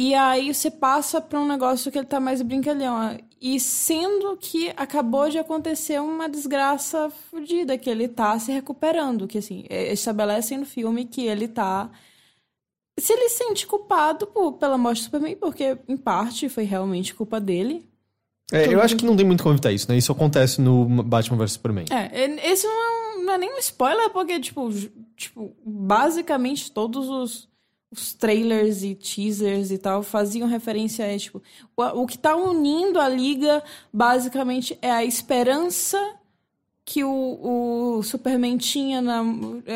E 0.00 0.14
aí 0.14 0.54
você 0.54 0.70
passa 0.70 1.20
pra 1.20 1.40
um 1.40 1.46
negócio 1.48 1.90
que 1.90 1.98
ele 1.98 2.06
tá 2.06 2.20
mais 2.20 2.40
brincalhão. 2.40 3.18
E 3.40 3.58
sendo 3.58 4.36
que 4.36 4.70
acabou 4.76 5.28
de 5.28 5.38
acontecer 5.38 6.00
uma 6.00 6.28
desgraça 6.28 7.10
fodida, 7.30 7.76
que 7.76 7.90
ele 7.90 8.06
tá 8.06 8.38
se 8.38 8.52
recuperando. 8.52 9.26
Que 9.26 9.38
assim, 9.38 9.64
é- 9.68 9.92
estabelecem 9.92 10.58
no 10.58 10.66
filme 10.66 11.04
que 11.04 11.26
ele 11.26 11.48
tá. 11.48 11.90
Se 12.98 13.12
ele 13.12 13.28
se 13.28 13.38
sente 13.38 13.66
culpado 13.66 14.26
por, 14.28 14.52
pela 14.54 14.78
morte 14.78 15.00
do 15.00 15.04
Superman, 15.04 15.36
porque 15.36 15.76
em 15.88 15.96
parte 15.96 16.48
foi 16.48 16.64
realmente 16.64 17.14
culpa 17.14 17.40
dele. 17.40 17.84
É, 18.52 18.72
eu 18.72 18.80
acho 18.80 18.96
que 18.96 19.04
não 19.04 19.16
tem 19.16 19.26
muito 19.26 19.42
como 19.42 19.54
evitar 19.54 19.72
isso, 19.72 19.90
né? 19.90 19.96
Isso 19.98 20.10
acontece 20.10 20.60
no 20.60 20.84
Batman 21.02 21.36
vs 21.38 21.52
Superman. 21.52 21.84
É, 21.90 22.50
esse 22.50 22.66
não 22.66 22.72
é, 22.72 23.18
um- 23.18 23.24
não 23.24 23.32
é 23.34 23.38
nem 23.38 23.52
um 23.54 23.58
spoiler, 23.58 24.10
porque, 24.10 24.40
tipo, 24.40 24.68
tipo 25.16 25.54
basicamente 25.64 26.72
todos 26.72 27.08
os, 27.08 27.48
os 27.90 28.12
trailers 28.12 28.82
e 28.82 28.94
teasers 28.94 29.70
e 29.70 29.78
tal 29.78 30.02
faziam 30.02 30.46
referência 30.46 31.06
a, 31.06 31.18
tipo, 31.18 31.42
o, 31.76 31.82
o 31.82 32.06
que 32.06 32.18
tá 32.18 32.36
unindo 32.36 33.00
a 33.00 33.08
liga, 33.08 33.62
basicamente, 33.92 34.78
é 34.82 34.90
a 34.90 35.04
esperança 35.04 35.98
que 36.84 37.04
o, 37.04 37.98
o 37.98 38.02
Superman 38.02 38.56
tinha 38.56 39.02
na... 39.02 39.20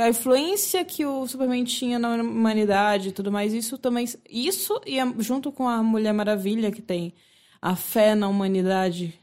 a 0.05 0.09
influência 0.09 0.85
que 0.85 1.05
o 1.05 1.27
Superman 1.27 1.65
tinha 1.65 1.99
na 1.99 2.15
humanidade 2.15 3.11
e 3.11 3.13
tudo 3.13 3.31
mais. 3.31 3.53
Isso 3.53 3.77
também... 3.77 4.07
Isso, 4.29 4.81
e 4.87 4.97
junto 5.23 5.53
com 5.53 5.69
a 5.69 5.83
Mulher 5.83 6.13
Maravilha, 6.13 6.71
que 6.71 6.81
tem 6.81 7.13
a 7.61 7.77
fé 7.77 8.15
na 8.15 8.29
humanidade 8.29 9.19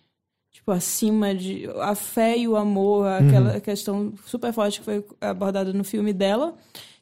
tipo, 0.51 0.71
acima 0.71 1.33
de. 1.33 1.67
A 1.79 1.95
fé 1.95 2.37
e 2.37 2.47
o 2.47 2.55
amor, 2.55 3.07
aquela 3.07 3.59
questão 3.59 4.13
super 4.25 4.53
forte 4.53 4.79
que 4.79 4.85
foi 4.85 5.05
abordada 5.19 5.73
no 5.73 5.83
filme 5.83 6.13
dela, 6.13 6.55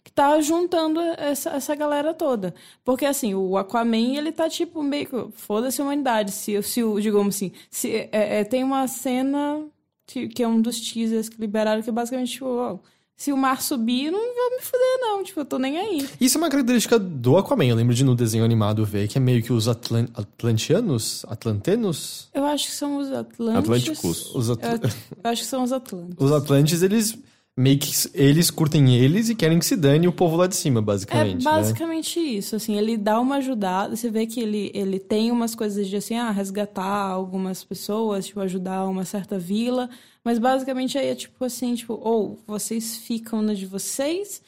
que 0.08 0.12
tá 0.14 0.40
juntando 0.40 1.02
essa, 1.02 1.50
essa 1.50 1.76
galera 1.76 2.14
toda. 2.14 2.56
Porque, 2.82 3.06
assim, 3.06 3.36
o 3.36 3.58
Aquaman, 3.58 4.16
ele 4.16 4.32
tá, 4.32 4.50
tipo, 4.50 4.82
meio 4.82 5.06
que. 5.06 5.32
Foda-se 5.34 5.82
a 5.82 5.84
humanidade. 5.84 6.32
Se, 6.32 6.64
se 6.64 6.82
o, 6.82 6.98
digamos 6.98 7.36
assim, 7.36 7.51
se, 7.70 7.94
é, 7.94 8.40
é, 8.40 8.44
tem 8.46 8.64
uma 8.64 8.88
cena 8.88 9.66
que, 10.05 10.29
que 10.29 10.42
é 10.42 10.48
um 10.48 10.62
dos 10.62 10.79
teasers 10.79 11.27
que 11.27 11.42
liberaram, 11.42 11.81
que 11.81 11.90
é 11.90 11.92
basicamente, 11.92 12.31
tipo, 12.31 12.46
ó, 12.46 12.77
se 13.18 13.34
o 13.34 13.38
mar 13.38 13.62
subir, 13.62 14.10
não 14.10 14.34
vou 14.34 14.51
me 14.51 14.62
fuder, 14.62 15.00
não. 15.01 15.24
Tipo, 15.25 15.42
eu 15.42 15.46
tô 15.46 15.60
nem 15.60 15.77
aí. 15.77 16.10
Isso 16.22 16.38
é 16.38 16.40
uma 16.40 16.50
característica 16.50 16.98
do 16.98 17.36
Aquaman. 17.36 17.66
Eu 17.66 17.75
lembro 17.75 17.94
de 17.94 18.05
no 18.05 18.16
desenho 18.16 18.46
animado 18.46 18.86
ver 18.86 19.10
que 19.10 19.18
é 19.18 19.22
meio 19.22 19.44
que 19.44 19.51
os 19.51 19.68
Atlan 19.68 20.08
Atlantianos? 20.14 21.25
Atlantenos? 21.27 22.29
Eu 22.34 22.46
acho 22.46 22.68
que 22.68 22.72
são 22.72 22.96
os 22.96 23.12
Atlantes. 23.12 23.60
Atlânticos. 23.60 24.34
Os, 24.34 24.50
Atl 24.50 24.68
Eu, 24.68 24.90
eu 25.22 25.31
acho 25.31 25.42
que 25.42 25.48
são 25.50 25.64
os 25.64 25.74
Atlantes. 25.74 26.16
os 26.18 26.31
Atlantes, 26.31 26.81
eles 26.81 27.18
meio 27.57 27.79
que 27.79 27.91
eles 28.13 28.51
curtem 28.51 28.96
eles 28.96 29.29
e 29.29 29.35
querem 29.35 29.57
que 29.57 29.65
se 29.65 29.75
dane 29.75 30.07
o 30.07 30.11
povo 30.11 30.35
lá 30.35 30.46
de 30.46 30.55
cima, 30.55 30.79
É 30.79 30.83
basicamente. 30.83 31.43
né? 31.43 31.51
basicamente 31.51 32.20
isso, 32.20 32.55
assim, 32.55 32.77
ele 32.77 32.96
dá 32.96 33.20
uma 33.20 33.37
ajudada, 33.37 33.96
você 33.96 34.11
vê 34.11 34.27
que 34.27 34.39
ele, 34.39 34.70
ele 34.75 35.00
tem 35.00 35.31
umas 35.31 35.55
coisas 35.55 35.87
de 35.87 35.96
assim, 35.96 36.15
ah, 36.15 36.29
resgatar 36.29 36.85
algumas 37.09 37.63
pessoas, 37.63 38.27
tipo, 38.27 38.39
ajudar 38.41 38.85
uma 38.87 39.03
certa 39.05 39.39
vila, 39.39 39.89
mas 40.24 40.37
basicamente 40.37 41.00
aí 41.00 41.07
é 41.07 41.15
tipo 41.15 41.43
assim, 41.43 41.74
tipo, 41.74 42.00
ou 42.00 42.37
vocês 42.46 42.98
ficam 42.98 43.41
na 43.41 43.55
de 43.55 43.65
vocês, 43.65 44.39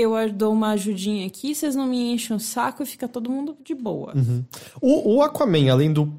eu 0.00 0.32
dou 0.32 0.52
uma 0.52 0.70
ajudinha 0.70 1.26
aqui, 1.26 1.54
vocês 1.54 1.74
não 1.74 1.86
me 1.86 2.12
enchem 2.12 2.36
o 2.36 2.40
saco 2.40 2.82
e 2.82 2.86
fica 2.86 3.08
todo 3.08 3.30
mundo 3.30 3.56
de 3.64 3.74
boa. 3.74 4.12
Uhum. 4.14 4.44
O, 4.80 5.16
o 5.16 5.22
Aquaman, 5.22 5.70
além 5.70 5.92
do 5.92 6.12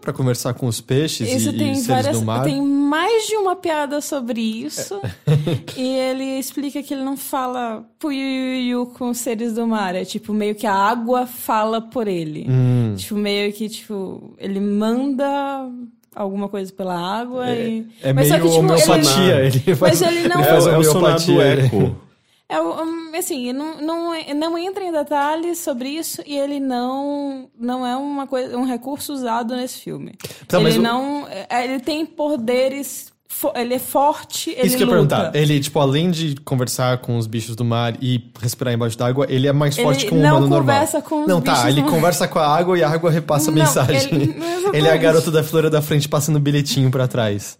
pra 0.00 0.12
conversar 0.12 0.54
com 0.54 0.66
os 0.66 0.80
peixes 0.80 1.30
Isso 1.30 1.50
e, 1.50 1.56
tem 1.58 1.72
e 1.72 1.76
seres 1.76 1.86
várias. 1.86 2.18
do 2.20 2.24
mar. 2.24 2.42
Tem 2.44 2.60
mais 2.60 3.26
de 3.26 3.36
uma 3.36 3.54
piada 3.54 4.00
sobre 4.00 4.40
isso. 4.40 5.00
e 5.76 5.86
ele 5.96 6.38
explica 6.38 6.82
que 6.82 6.92
ele 6.94 7.04
não 7.04 7.16
fala 7.16 7.84
puiuiu 7.98 8.86
com 8.86 9.10
os 9.10 9.18
seres 9.18 9.52
do 9.54 9.66
mar. 9.66 9.94
É 9.94 10.04
tipo, 10.04 10.32
meio 10.32 10.54
que 10.54 10.66
a 10.66 10.74
água 10.74 11.26
fala 11.26 11.80
por 11.80 12.08
ele. 12.08 12.46
Hum. 12.48 12.94
Tipo, 12.96 13.14
meio 13.16 13.52
que, 13.52 13.68
tipo, 13.68 14.34
ele 14.38 14.58
manda 14.58 15.70
alguma 16.14 16.48
coisa 16.48 16.72
pela 16.72 16.98
água 16.98 17.48
e. 17.50 17.86
É 18.02 18.12
Mas 18.12 18.28
só 18.28 18.34
meio 18.38 18.46
que, 18.46 18.50
tipo, 18.52 18.64
homeopatia. 18.64 19.34
ele- 19.46 19.62
Ele, 19.66 19.76
faz, 19.76 20.00
Mas 20.00 20.12
ele 20.12 20.28
não- 20.28 20.40
É, 20.40 20.44
faz 20.44 20.66
o- 20.66 20.70
é 20.70 20.78
o 20.78 20.84
sonar 20.84 21.20
do 21.24 21.40
eco. 21.40 21.96
É, 22.52 23.18
assim, 23.18 23.52
não, 23.52 23.80
não, 23.80 24.12
não 24.34 24.58
entra 24.58 24.84
em 24.84 24.92
detalhes 24.92 25.58
sobre 25.58 25.88
isso 25.88 26.22
e 26.26 26.36
ele 26.38 26.60
não, 26.60 27.48
não 27.58 27.86
é 27.86 27.96
uma 27.96 28.26
coisa, 28.26 28.56
um 28.58 28.64
recurso 28.64 29.12
usado 29.12 29.56
nesse 29.56 29.78
filme. 29.80 30.12
Tá, 30.46 30.60
ele 30.60 30.78
o- 30.78 30.82
não. 30.82 31.26
é, 31.48 31.64
Ele 31.64 31.80
tem 31.80 32.04
poderes. 32.06 33.10
Ele 33.54 33.74
é 33.74 33.78
forte, 33.78 34.50
ele 34.50 34.66
Isso 34.66 34.76
que 34.76 34.82
eu 34.82 34.86
ia 34.86 34.92
perguntar. 34.92 35.34
Ele, 35.34 35.58
tipo, 35.58 35.80
além 35.80 36.10
de 36.10 36.34
conversar 36.44 36.98
com 36.98 37.16
os 37.16 37.26
bichos 37.26 37.56
do 37.56 37.64
mar 37.64 37.94
e 38.00 38.30
respirar 38.38 38.74
embaixo 38.74 38.96
d'água, 38.96 39.26
ele 39.28 39.48
é 39.48 39.52
mais 39.54 39.76
Ele 39.78 39.84
forte 39.86 40.04
que 40.06 40.14
um 40.14 40.18
não 40.20 40.36
humano 40.36 40.48
normal. 40.48 40.74
conversa 40.76 41.00
com 41.00 41.22
os 41.22 41.26
Não, 41.26 41.40
tá. 41.40 41.68
Ele 41.70 41.82
conversa 41.82 42.28
com 42.28 42.38
a 42.38 42.46
água 42.46 42.78
e 42.78 42.84
a 42.84 42.90
água 42.90 43.10
repassa 43.10 43.50
a 43.50 43.54
Não, 43.54 43.62
mensagem. 43.62 44.12
ele- 44.14 44.34
não 44.38 44.46
é. 44.74 44.76
Ele 44.76 44.86
é 44.86 44.92
a 44.92 44.96
garota 44.98 45.30
da 45.30 45.42
flora 45.42 45.70
da 45.70 45.80
frente 45.80 46.06
passando 46.10 46.38
bilhetinho 46.38 46.90
pra 46.90 47.08
trás. 47.08 47.58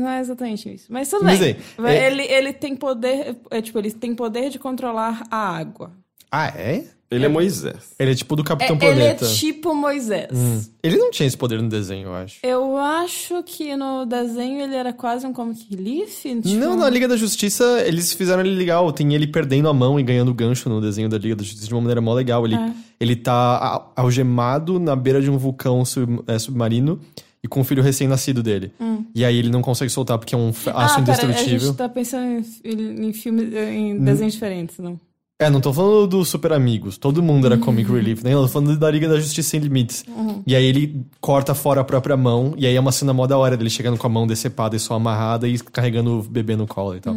É, 0.00 0.04
não 0.04 0.08
é 0.10 0.20
exatamente 0.20 0.72
isso. 0.72 0.86
Mas 0.88 1.08
tudo 1.08 1.24
Mas 1.24 1.38
bem. 1.38 1.56
aí, 1.78 1.86
é- 1.96 2.06
Ele, 2.10 2.22
ele 2.22 2.52
tem 2.52 2.74
poder. 2.76 3.36
É, 3.50 3.60
tipo, 3.60 3.78
ele 3.78 3.90
tem 3.90 4.14
poder 4.14 4.50
de 4.50 4.58
controlar 4.58 5.24
a 5.30 5.56
água. 5.56 5.92
Ah, 6.30 6.46
é? 6.48 6.84
Ele 7.10 7.24
é 7.24 7.28
Moisés. 7.28 7.92
Ele 7.98 8.12
é 8.12 8.14
tipo 8.14 8.36
do 8.36 8.42
É, 8.42 8.44
Capitão 8.44 8.76
ele 8.76 8.84
é 9.02 9.14
Planeta. 9.14 9.26
tipo 9.34 9.74
Moisés. 9.74 10.28
Hum. 10.32 10.62
Ele 10.80 10.96
não 10.96 11.10
tinha 11.10 11.26
esse 11.26 11.36
poder 11.36 11.60
no 11.60 11.68
desenho, 11.68 12.06
eu 12.06 12.14
acho. 12.14 12.38
Eu 12.40 12.76
acho 12.76 13.42
que 13.42 13.74
no 13.74 14.04
desenho 14.06 14.60
ele 14.60 14.76
era 14.76 14.92
quase 14.92 15.26
um 15.26 15.32
comic 15.32 15.66
relief. 15.68 16.22
Tipo, 16.22 16.46
Não, 16.50 16.76
na 16.76 16.88
Liga 16.88 17.08
da 17.08 17.16
Justiça, 17.16 17.82
eles 17.84 18.12
fizeram 18.12 18.42
ele 18.46 18.54
legal. 18.54 18.92
Tem 18.92 19.12
ele 19.12 19.26
perdendo 19.26 19.68
a 19.68 19.74
mão 19.74 19.98
e 19.98 20.04
ganhando 20.04 20.32
gancho 20.32 20.68
no 20.68 20.80
desenho 20.80 21.08
da 21.08 21.18
Liga 21.18 21.34
da 21.34 21.42
Justiça 21.42 21.66
de 21.66 21.74
uma 21.74 21.80
maneira 21.80 22.00
mó 22.00 22.14
legal. 22.14 22.44
Ele, 22.46 22.54
É. 22.54 22.72
ele 23.00 23.16
tá 23.16 23.90
algemado 23.96 24.78
na 24.78 24.94
beira 24.94 25.20
de 25.20 25.28
um 25.28 25.36
vulcão 25.36 25.84
sub- 25.84 26.22
é, 26.28 26.38
submarino 26.38 27.00
e 27.42 27.48
com 27.48 27.60
o 27.60 27.64
filho 27.64 27.82
recém-nascido 27.82 28.42
dele. 28.42 28.72
E 29.14 29.24
aí 29.24 29.36
ele 29.36 29.50
não 29.50 29.62
consegue 29.62 29.90
soltar 29.90 30.18
porque 30.18 30.34
é 30.34 30.38
um 30.38 30.50
aço 30.50 30.68
Hum. 30.70 30.72
ah, 30.74 30.88
pera, 30.88 30.98
a 30.98 31.00
indestrutível. 31.24 31.58
gente 31.68 31.76
tá 31.76 31.88
pensando 31.88 32.44
em, 32.64 33.08
em 33.08 33.12
filmes, 33.12 33.52
em 33.54 33.98
desenhos 33.98 34.34
diferentes, 34.34 34.78
não? 34.78 34.98
É, 35.38 35.48
não 35.48 35.58
tô 35.58 35.72
falando 35.72 36.06
dos 36.06 36.28
Super 36.28 36.52
Amigos. 36.52 36.98
Todo 36.98 37.22
mundo 37.22 37.46
era 37.46 37.56
Comic 37.56 37.90
Relief, 37.90 38.22
né? 38.22 38.34
Eu 38.34 38.42
tô 38.42 38.48
falando 38.48 38.76
da 38.78 38.90
Liga 38.90 39.08
da 39.08 39.18
Justiça 39.18 39.48
Sem 39.48 39.60
Limites. 39.60 40.04
E 40.46 40.54
aí 40.54 40.64
ele 40.66 41.02
corta 41.18 41.54
fora 41.54 41.80
a 41.80 41.84
própria 41.84 42.14
mão, 42.14 42.52
e 42.58 42.66
aí 42.66 42.76
é 42.76 42.80
uma 42.80 42.92
cena 42.92 43.14
mó 43.14 43.26
da 43.26 43.38
hora 43.38 43.56
dele 43.56 43.70
chegando 43.70 43.96
com 43.96 44.06
a 44.06 44.10
mão 44.10 44.26
decepada 44.26 44.76
e 44.76 44.78
só 44.78 44.92
amarrada 44.94 45.48
e 45.48 45.58
carregando 45.58 46.18
o 46.18 46.22
bebê 46.22 46.56
no 46.56 46.66
colo 46.66 46.94
e 46.94 47.00
tal. 47.00 47.16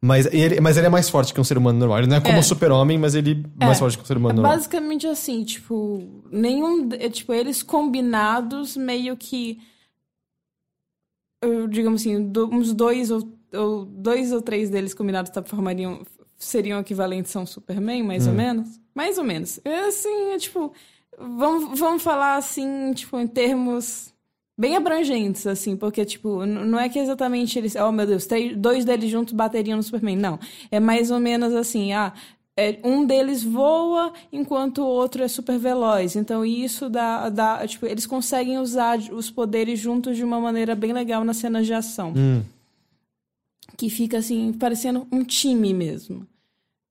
Mas, 0.00 0.26
ele, 0.26 0.60
mas 0.60 0.76
ele 0.76 0.86
é 0.86 0.90
mais 0.90 1.08
forte 1.08 1.34
que 1.34 1.40
um 1.40 1.44
ser 1.44 1.58
humano 1.58 1.78
normal. 1.78 1.98
Ele 1.98 2.06
não 2.06 2.16
é 2.16 2.20
como 2.20 2.36
É. 2.36 2.38
o 2.38 2.42
super-homem, 2.42 2.96
mas 2.96 3.14
ele 3.16 3.44
é 3.60 3.64
mais 3.66 3.78
forte 3.80 3.96
que 3.96 4.02
um 4.04 4.06
ser 4.06 4.16
humano 4.16 4.34
É 4.38 4.42
normal. 4.42 4.56
basicamente 4.56 5.06
assim, 5.08 5.42
tipo, 5.44 6.22
nenhum. 6.30 6.88
é, 6.92 7.08
Tipo, 7.08 7.32
eles 7.34 7.62
combinados 7.62 8.76
meio 8.76 9.16
que. 9.16 9.58
digamos 11.70 12.00
assim, 12.02 12.22
do- 12.30 12.48
uns 12.52 12.72
dois 12.72 13.10
ou, 13.10 13.22
ou 13.54 13.84
dois 13.84 14.32
ou 14.32 14.42
três 14.42 14.70
deles 14.70 14.94
combinados 14.94 15.30
tá, 15.30 15.42
formariam. 15.42 16.02
seriam 16.36 16.78
equivalentes 16.78 17.34
a 17.34 17.40
um 17.40 17.46
Superman, 17.46 18.02
mais 18.04 18.26
Hum. 18.26 18.30
ou 18.30 18.36
menos? 18.36 18.80
Mais 18.94 19.18
ou 19.18 19.24
menos. 19.24 19.58
É 19.64 19.80
assim, 19.88 20.30
é 20.32 20.38
tipo. 20.38 20.72
Vamos, 21.18 21.76
vamos 21.78 22.00
falar 22.02 22.36
assim, 22.36 22.92
tipo, 22.94 23.18
em 23.18 23.26
termos 23.26 24.12
bem 24.58 24.76
abrangentes, 24.76 25.46
assim, 25.46 25.76
porque, 25.76 26.04
tipo, 26.04 26.44
não 26.44 26.80
é 26.80 26.88
que 26.88 26.98
exatamente 26.98 27.56
eles. 27.56 27.76
Oh, 27.76 27.92
meu 27.92 28.04
Deus, 28.04 28.26
três, 28.26 28.56
dois 28.56 28.84
deles 28.84 29.08
juntos 29.08 29.32
bateriam 29.32 29.76
no 29.76 29.82
Superman. 29.82 30.16
Não. 30.16 30.40
É 30.68 30.80
mais 30.80 31.12
ou 31.12 31.20
menos 31.20 31.54
assim, 31.54 31.92
ah. 31.92 32.12
é, 32.56 32.80
um 32.82 33.06
deles 33.06 33.44
voa 33.44 34.12
enquanto 34.32 34.78
o 34.78 34.86
outro 34.86 35.22
é 35.22 35.28
super 35.28 35.58
veloz. 35.58 36.16
Então, 36.16 36.44
isso 36.44 36.90
dá, 36.90 37.28
dá. 37.28 37.64
Tipo, 37.68 37.86
eles 37.86 38.04
conseguem 38.04 38.58
usar 38.58 38.98
os 38.98 39.30
poderes 39.30 39.78
juntos 39.78 40.16
de 40.16 40.24
uma 40.24 40.40
maneira 40.40 40.74
bem 40.74 40.92
legal 40.92 41.24
nas 41.24 41.36
cenas 41.36 41.64
de 41.64 41.72
ação. 41.72 42.12
Hum. 42.16 42.42
Que 43.76 43.88
fica, 43.88 44.18
assim, 44.18 44.52
parecendo 44.52 45.06
um 45.12 45.22
time 45.22 45.72
mesmo. 45.72 46.26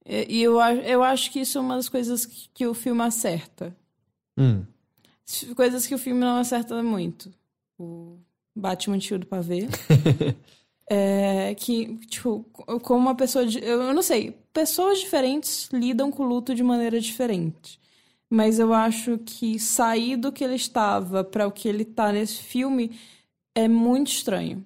E 0.10 0.42
eu, 0.42 0.58
eu 0.62 1.04
acho 1.04 1.30
que 1.32 1.42
isso 1.42 1.58
é 1.58 1.62
uma 1.62 1.76
das 1.76 1.90
coisas 1.90 2.26
que, 2.26 2.48
que 2.54 2.66
o 2.66 2.74
filme 2.74 3.02
acerta. 3.02 3.76
Hum. 4.38 4.64
Coisas 5.54 5.86
que 5.86 5.94
o 5.94 5.98
filme 5.98 6.22
não 6.22 6.38
acerta 6.38 6.82
muito. 6.82 7.30
O 7.78 8.18
Batman 8.56 8.98
Tio 9.00 9.20
do 9.20 9.26
Pavê. 9.28 9.68
é, 10.90 11.54
que, 11.56 11.98
tipo, 12.08 12.46
co- 12.52 12.80
como 12.80 13.00
uma 13.00 13.16
pessoa. 13.16 13.46
De, 13.46 13.63
eu 13.63 13.94
não 13.94 14.02
sei. 14.02 14.36
Pessoas 14.54 15.00
diferentes 15.00 15.70
lidam 15.72 16.12
com 16.12 16.24
o 16.24 16.28
luto 16.28 16.56
de 16.56 16.63
maneira 16.63 17.00
diferente. 17.00 17.80
Mas 18.30 18.60
eu 18.60 18.74
acho 18.74 19.18
que 19.20 19.58
sair 19.60 20.18
do 20.18 20.32
que 20.32 20.44
ele 20.44 20.56
estava 20.56 21.24
para 21.24 21.48
o 21.48 21.52
que 21.52 21.68
ele 21.70 21.86
tá 21.86 22.12
nesse 22.12 22.42
filme 22.44 22.92
é 23.56 23.68
muito 23.68 24.08
estranho. 24.12 24.66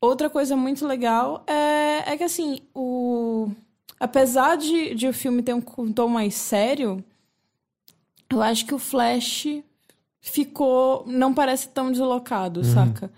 Outra 0.00 0.30
coisa 0.30 0.56
muito 0.56 0.86
legal 0.86 1.44
é, 1.46 2.12
é 2.12 2.16
que, 2.16 2.24
assim, 2.24 2.60
o... 2.74 3.50
apesar 4.00 4.56
de, 4.56 4.94
de 4.94 5.08
o 5.08 5.12
filme 5.12 5.42
ter 5.42 5.54
um 5.54 5.92
tom 5.92 6.08
mais 6.08 6.34
sério, 6.34 7.04
eu 8.30 8.42
acho 8.42 8.66
que 8.66 8.74
o 8.74 8.78
Flash 8.78 9.46
ficou. 10.30 11.04
não 11.06 11.32
parece 11.32 11.68
tão 11.68 11.90
deslocado, 11.90 12.64
saca? 12.64 13.10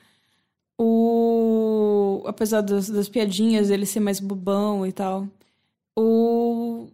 O. 0.79 2.23
Apesar 2.27 2.61
das, 2.61 2.89
das 2.89 3.09
piadinhas, 3.09 3.71
ele 3.71 3.87
ser 3.87 4.01
mais 4.01 4.21
bobão 4.21 4.87
e 4.87 4.93
tal. 4.93 5.27
O. 5.97 6.89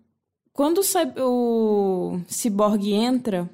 Quando 0.53 0.81
o, 0.81 1.21
o 1.21 2.21
Cyborg 2.29 2.93
entra, 2.93 3.51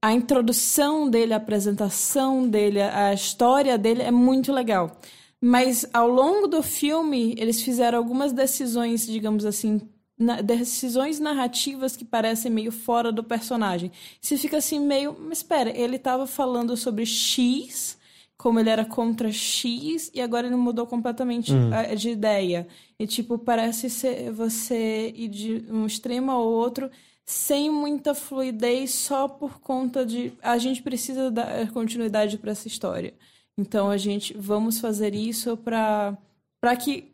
a 0.00 0.12
introdução 0.12 1.08
dele, 1.08 1.32
a 1.32 1.38
apresentação 1.38 2.46
dele, 2.46 2.82
a 2.82 3.14
história 3.14 3.78
dele 3.78 4.02
é 4.02 4.10
muito 4.10 4.52
legal. 4.52 5.00
Mas 5.40 5.86
ao 5.92 6.08
longo 6.08 6.46
do 6.46 6.62
filme, 6.62 7.34
eles 7.38 7.62
fizeram 7.62 7.98
algumas 7.98 8.32
decisões, 8.32 9.06
digamos 9.06 9.44
assim, 9.44 9.80
na- 10.18 10.40
decisões 10.40 11.18
narrativas 11.20 11.96
que 11.96 12.04
parecem 12.04 12.50
meio 12.50 12.72
fora 12.72 13.10
do 13.12 13.22
personagem. 13.24 13.90
Você 14.20 14.36
fica 14.36 14.58
assim 14.58 14.78
meio, 14.80 15.16
mas 15.18 15.38
espera, 15.38 15.70
ele 15.76 15.96
estava 15.96 16.26
falando 16.26 16.76
sobre 16.76 17.04
X, 17.06 17.98
como 18.36 18.58
ele 18.60 18.70
era 18.70 18.84
contra 18.84 19.30
X, 19.32 20.10
e 20.14 20.20
agora 20.20 20.46
ele 20.46 20.56
mudou 20.56 20.86
completamente 20.86 21.52
a- 21.72 21.94
de 21.94 22.10
ideia. 22.10 22.66
E 22.98 23.06
tipo, 23.06 23.38
parece 23.38 23.88
ser 23.90 24.30
você 24.32 25.12
ir 25.14 25.28
de 25.28 25.64
um 25.70 25.86
extremo 25.86 26.30
ao 26.30 26.44
outro 26.46 26.90
sem 27.26 27.70
muita 27.70 28.14
fluidez 28.14 28.90
só 28.94 29.26
por 29.28 29.58
conta 29.60 30.04
de 30.04 30.32
a 30.42 30.58
gente 30.58 30.82
precisa 30.82 31.30
dar 31.30 31.70
continuidade 31.72 32.36
para 32.38 32.50
essa 32.52 32.68
história. 32.68 33.14
Então 33.56 33.88
a 33.90 33.96
gente 33.96 34.34
vamos 34.36 34.78
fazer 34.80 35.14
isso 35.14 35.56
para 35.56 36.16
para 36.60 36.76
que 36.76 37.13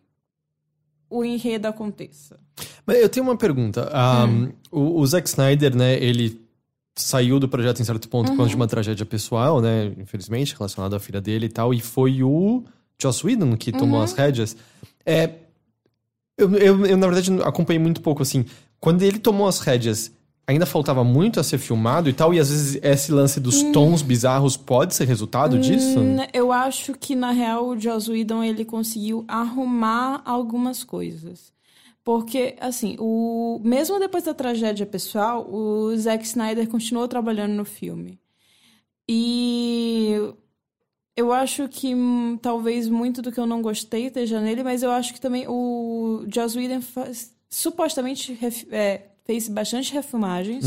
o 1.10 1.24
enredo 1.24 1.66
aconteça. 1.66 2.38
Mas 2.86 2.98
eu 2.98 3.08
tenho 3.08 3.26
uma 3.26 3.36
pergunta. 3.36 3.90
Ah, 3.92 4.26
o, 4.70 5.00
o 5.00 5.06
Zack 5.06 5.28
Snyder, 5.28 5.76
né, 5.76 6.02
ele 6.02 6.40
saiu 6.94 7.40
do 7.40 7.48
projeto 7.48 7.80
em 7.80 7.84
certo 7.84 8.08
ponto 8.08 8.30
por 8.30 8.36
causa 8.36 8.50
de 8.50 8.56
uma 8.56 8.68
tragédia 8.68 9.04
pessoal, 9.04 9.60
né, 9.60 9.92
infelizmente, 9.98 10.54
relacionada 10.54 10.96
à 10.96 11.00
filha 11.00 11.20
dele 11.20 11.46
e 11.46 11.48
tal, 11.48 11.74
e 11.74 11.80
foi 11.80 12.22
o 12.22 12.62
Joss 13.00 13.26
Whedon 13.26 13.56
que 13.56 13.72
tomou 13.72 14.02
as 14.02 14.12
rédeas. 14.12 14.56
É, 15.04 15.30
eu, 16.38 16.54
eu, 16.54 16.86
eu, 16.86 16.96
na 16.96 17.06
verdade, 17.06 17.30
acompanhei 17.42 17.80
muito 17.80 18.00
pouco, 18.00 18.22
assim, 18.22 18.44
quando 18.78 19.02
ele 19.02 19.18
tomou 19.18 19.48
as 19.48 19.60
rédeas, 19.60 20.12
ainda 20.46 20.66
faltava 20.66 21.04
muito 21.04 21.38
a 21.38 21.44
ser 21.44 21.58
filmado 21.58 22.08
e 22.08 22.12
tal, 22.12 22.34
e 22.34 22.38
às 22.40 22.50
vezes 22.50 22.78
esse 22.82 23.12
lance 23.12 23.38
dos 23.40 23.62
tons 23.72 24.02
bizarros 24.02 24.56
pode 24.56 24.94
ser 24.94 25.06
resultado 25.06 25.58
disso? 25.58 26.00
Hum, 26.00 26.16
Eu 26.32 26.50
acho 26.52 26.94
que, 26.94 27.14
na 27.14 27.30
real, 27.30 27.68
o 27.68 27.78
Joss 27.78 28.10
Whedon, 28.10 28.42
ele 28.42 28.64
conseguiu 28.64 29.24
arrumar 29.28 30.22
algumas 30.24 30.82
coisas. 30.84 31.52
Porque, 32.02 32.56
assim, 32.60 32.96
o... 32.98 33.60
mesmo 33.62 33.98
depois 33.98 34.24
da 34.24 34.34
tragédia 34.34 34.86
pessoal, 34.86 35.46
o 35.48 35.94
Zack 35.96 36.24
Snyder 36.24 36.68
continuou 36.68 37.06
trabalhando 37.06 37.52
no 37.52 37.64
filme. 37.64 38.18
E 39.08 40.14
eu 41.16 41.32
acho 41.32 41.68
que 41.68 41.94
hum, 41.94 42.38
talvez 42.40 42.88
muito 42.88 43.20
do 43.20 43.30
que 43.30 43.38
eu 43.38 43.46
não 43.46 43.60
gostei 43.60 44.06
esteja 44.06 44.40
nele, 44.40 44.62
mas 44.62 44.82
eu 44.82 44.90
acho 44.90 45.12
que 45.12 45.20
também 45.20 45.46
o 45.48 46.24
Joss 46.32 46.56
Whedon 46.56 46.80
faz- 46.80 47.34
supostamente 47.50 48.32
ref- 48.32 48.66
é, 48.72 49.09
fez 49.30 49.48
bastante 49.48 49.92
refilmagens. 49.92 50.64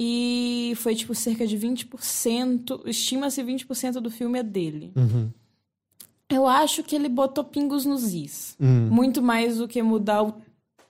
E 0.00 0.74
foi, 0.76 0.94
tipo, 0.94 1.12
cerca 1.12 1.44
de 1.44 1.58
20%. 1.58 2.82
Estima-se 2.86 3.42
20% 3.42 3.94
do 3.94 4.08
filme 4.08 4.38
é 4.38 4.44
dele. 4.44 4.92
Uhum. 4.94 5.28
Eu 6.30 6.46
acho 6.46 6.84
que 6.84 6.94
ele 6.94 7.08
botou 7.08 7.42
pingos 7.42 7.84
nos 7.84 8.14
is. 8.14 8.54
Hum. 8.60 8.88
Muito 8.92 9.20
mais 9.20 9.58
do 9.58 9.66
que 9.66 9.82
mudar 9.82 10.22
o 10.22 10.34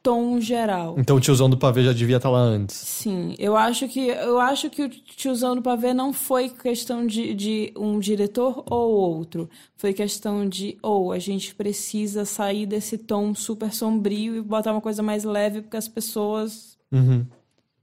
tom 0.09 0.41
geral. 0.41 0.95
Então 0.97 1.17
o 1.17 1.21
tiozão 1.21 1.51
do 1.51 1.59
pavê 1.59 1.85
já 1.85 1.93
devia 1.93 2.17
estar 2.17 2.31
lá 2.31 2.41
antes. 2.41 2.75
Sim, 2.75 3.35
eu 3.39 3.55
acho 3.55 3.87
que 3.89 4.09
eu 4.09 4.41
acho 4.41 4.71
que 4.71 4.83
o 4.83 4.89
tiozão 4.89 5.55
do 5.55 5.61
pavê 5.61 5.93
não 5.93 6.15
foi 6.15 6.49
questão 6.49 7.07
de, 7.07 7.35
de 7.35 7.73
um 7.77 7.99
diretor 7.99 8.65
ou 8.71 8.91
outro. 8.91 9.51
Foi 9.77 9.93
questão 9.93 10.49
de, 10.49 10.79
ou 10.83 11.13
a 11.13 11.19
gente 11.19 11.55
precisa 11.55 12.25
sair 12.25 12.65
desse 12.65 12.97
tom 12.97 13.35
super 13.35 13.73
sombrio 13.75 14.35
e 14.37 14.41
botar 14.41 14.73
uma 14.73 14.81
coisa 14.81 15.03
mais 15.03 15.25
leve, 15.25 15.61
porque 15.61 15.77
as 15.77 15.89
pessoas 15.89 16.79
Uhum. 16.91 17.27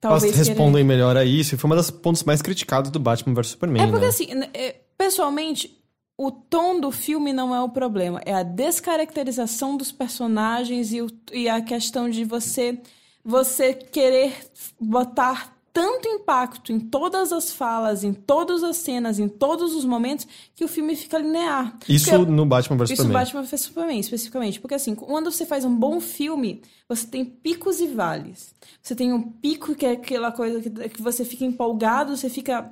Elas 0.02 0.24
respondem 0.24 0.84
melhor 0.84 1.16
a 1.16 1.24
isso, 1.24 1.54
e 1.54 1.58
foi 1.58 1.68
uma 1.68 1.76
das 1.76 1.90
pontos 1.92 2.24
mais 2.24 2.42
criticados 2.42 2.92
do 2.92 3.00
Batman 3.00 3.36
vs 3.36 3.48
Superman, 3.50 3.84
É 3.84 3.88
porque 3.88 4.02
né? 4.02 4.08
assim, 4.08 4.28
é, 4.54 4.76
pessoalmente, 4.98 5.76
o 6.18 6.32
tom 6.32 6.80
do 6.80 6.92
filme 6.92 7.34
não 7.34 7.54
é 7.54 7.62
o 7.62 7.70
problema, 7.70 8.22
é 8.26 8.34
a 8.34 8.44
descaracterização 8.44 9.76
dos 9.76 9.92
personagens 9.92 10.94
e, 10.94 11.02
o- 11.02 11.10
e 11.34 11.50
a 11.50 11.62
questão 11.62 12.10
de 12.10 12.24
você 12.24 12.80
você 13.28 13.74
querer 13.74 14.34
botar 14.80 15.54
tanto 15.74 16.08
impacto 16.08 16.72
em 16.72 16.80
todas 16.80 17.34
as 17.34 17.52
falas, 17.52 18.04
em 18.04 18.14
todas 18.14 18.64
as 18.64 18.78
cenas, 18.78 19.20
em 19.20 19.28
todos 19.28 19.74
os 19.76 19.84
momentos, 19.84 20.26
que 20.56 20.64
o 20.64 20.68
filme 20.70 20.96
fica 20.96 21.18
linear. 21.18 21.76
Isso 21.90 22.10
Porque- 22.12 22.32
no 22.32 22.46
Batman 22.46 22.78
vs 22.78 22.92
isso 22.92 23.02
Superman. 23.02 23.24
Batman 23.26 23.42
vs 23.42 23.62
Superman, 23.62 24.00
especificamente. 24.00 24.62
Porque 24.62 24.76
assim, 24.76 24.96
quando 24.96 25.30
você 25.32 25.46
faz 25.46 25.66
um 25.66 25.76
bom 25.76 26.00
filme, 26.00 26.62
você 26.88 27.06
tem 27.08 27.26
picos 27.26 27.82
e 27.82 27.88
vales. 27.88 28.54
Você 28.82 28.96
tem 28.96 29.12
um 29.12 29.22
pico 29.22 29.76
que 29.76 29.86
é 29.86 29.92
aquela 29.92 30.32
coisa 30.32 30.62
que, 30.62 30.70
que 30.90 31.02
você 31.02 31.26
fica 31.26 31.44
empolgado, 31.44 32.16
você 32.16 32.30
fica 32.30 32.72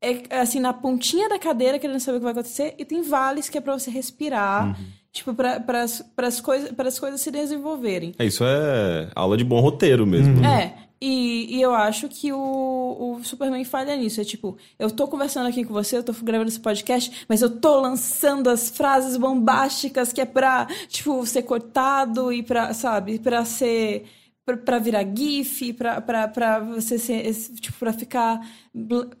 é, 0.00 0.40
assim 0.40 0.60
na 0.60 0.72
pontinha 0.72 1.28
da 1.28 1.38
cadeira 1.38 1.78
querendo 1.78 2.00
saber 2.00 2.16
o 2.16 2.20
que 2.20 2.24
vai 2.24 2.32
acontecer, 2.32 2.74
e 2.78 2.84
tem 2.84 3.02
vales 3.02 3.48
que 3.48 3.58
é 3.58 3.60
pra 3.60 3.78
você 3.78 3.90
respirar, 3.90 4.78
tipo, 5.12 5.34
para 5.34 5.82
as 5.82 6.40
coisas, 6.40 6.72
as 6.78 6.98
coisas 6.98 7.20
se 7.20 7.30
desenvolverem. 7.30 8.14
É, 8.18 8.24
isso 8.24 8.44
é 8.44 9.10
aula 9.14 9.36
de 9.36 9.44
bom 9.44 9.60
roteiro 9.60 10.06
mesmo. 10.06 10.44
É, 10.44 10.74
e, 11.02 11.56
e 11.56 11.62
eu 11.62 11.74
acho 11.74 12.08
que 12.08 12.30
o, 12.30 12.36
o 12.38 13.24
Superman 13.24 13.64
falha 13.64 13.96
nisso. 13.96 14.20
É 14.20 14.24
tipo, 14.24 14.58
eu 14.78 14.90
tô 14.90 15.08
conversando 15.08 15.48
aqui 15.48 15.64
com 15.64 15.72
você, 15.72 15.96
eu 15.96 16.02
tô 16.02 16.12
gravando 16.22 16.50
esse 16.50 16.60
podcast, 16.60 17.24
mas 17.26 17.40
eu 17.40 17.48
tô 17.58 17.80
lançando 17.80 18.50
as 18.50 18.68
frases 18.68 19.16
bombásticas 19.16 20.12
que 20.12 20.20
é 20.20 20.26
pra, 20.26 20.66
tipo, 20.88 21.24
ser 21.24 21.42
cortado 21.42 22.30
e 22.32 22.42
pra, 22.42 22.74
sabe, 22.74 23.18
pra 23.18 23.44
ser. 23.44 24.04
Pra- 24.44 24.56
Pra 24.56 24.78
virar 24.78 25.04
GIF, 25.16 25.72
pra 25.74 26.58
você 26.60 26.98
ser. 26.98 27.32
Tipo, 27.60 27.78
pra 27.78 27.92
ficar 27.92 28.40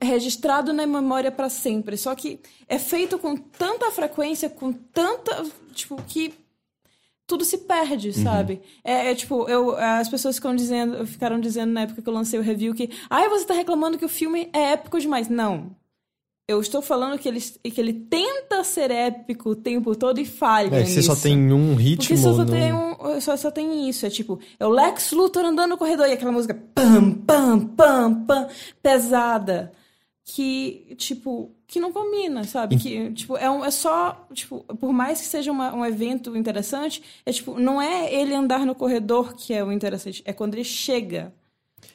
registrado 0.02 0.72
na 0.72 0.86
memória 0.86 1.30
pra 1.30 1.48
sempre. 1.48 1.96
Só 1.96 2.14
que 2.14 2.40
é 2.68 2.78
feito 2.78 3.18
com 3.18 3.36
tanta 3.36 3.90
frequência, 3.90 4.48
com 4.50 4.72
tanta. 4.72 5.44
Tipo, 5.72 5.96
que 6.02 6.34
tudo 7.26 7.44
se 7.44 7.58
perde, 7.58 8.12
sabe? 8.12 8.60
É, 8.82 9.12
é, 9.12 9.14
tipo, 9.14 9.48
eu, 9.48 9.76
as 9.76 10.08
pessoas 10.08 10.34
ficam 10.34 10.52
dizendo, 10.54 11.06
ficaram 11.06 11.38
dizendo 11.38 11.72
na 11.72 11.82
época 11.82 12.02
que 12.02 12.08
eu 12.08 12.12
lancei 12.12 12.40
o 12.40 12.42
review 12.42 12.74
que, 12.74 12.90
ai, 13.08 13.28
você 13.28 13.44
tá 13.46 13.54
reclamando 13.54 13.96
que 13.98 14.04
o 14.04 14.08
filme 14.08 14.50
é 14.52 14.72
épico 14.72 14.98
demais. 14.98 15.28
Não. 15.28 15.76
Eu 16.50 16.60
estou 16.60 16.82
falando 16.82 17.18
que 17.18 17.28
ele, 17.28 17.40
que 17.40 17.80
ele 17.80 17.92
tenta 17.92 18.64
ser 18.64 18.90
épico 18.90 19.50
o 19.50 19.54
tempo 19.56 19.94
todo 19.94 20.18
e 20.20 20.24
falha. 20.24 20.74
É, 20.74 20.84
você 20.84 21.00
só 21.02 21.12
nisso. 21.12 21.22
tem 21.22 21.52
um 21.52 21.74
ritmo. 21.74 22.06
Porque 22.08 22.16
só, 22.16 22.32
só 22.34 22.44
no- 22.44 22.50
tem 22.50 22.72
um, 22.72 23.20
só, 23.20 23.36
só 23.36 23.50
tem 23.50 23.88
isso. 23.88 24.04
É 24.04 24.10
tipo, 24.10 24.38
é 24.58 24.66
o 24.66 24.70
Lex 24.70 25.12
Luthor 25.12 25.44
andando 25.44 25.70
no 25.70 25.78
corredor 25.78 26.06
e 26.08 26.12
aquela 26.12 26.32
música 26.32 26.54
pam, 26.74 27.12
pam, 27.12 27.60
pam, 27.66 28.24
pam, 28.26 28.48
pesada. 28.82 29.72
Que, 30.32 30.94
tipo, 30.96 31.50
que 31.66 31.80
não 31.80 31.92
combina, 31.92 32.44
sabe? 32.44 32.76
Que, 32.76 33.10
tipo, 33.12 33.36
é, 33.36 33.50
um, 33.50 33.64
é 33.64 33.70
só, 33.70 34.26
tipo, 34.32 34.60
por 34.78 34.92
mais 34.92 35.20
que 35.20 35.26
seja 35.26 35.50
uma- 35.50 35.74
um 35.74 35.84
evento 35.84 36.36
interessante, 36.36 37.02
é 37.26 37.32
tipo, 37.32 37.58
não 37.58 37.82
é 37.82 38.12
ele 38.14 38.32
andar 38.34 38.64
no 38.64 38.74
corredor 38.74 39.34
que 39.34 39.52
é 39.52 39.64
o 39.64 39.72
interessante, 39.72 40.22
é 40.24 40.32
quando 40.32 40.54
ele 40.54 40.62
chega. 40.64 41.32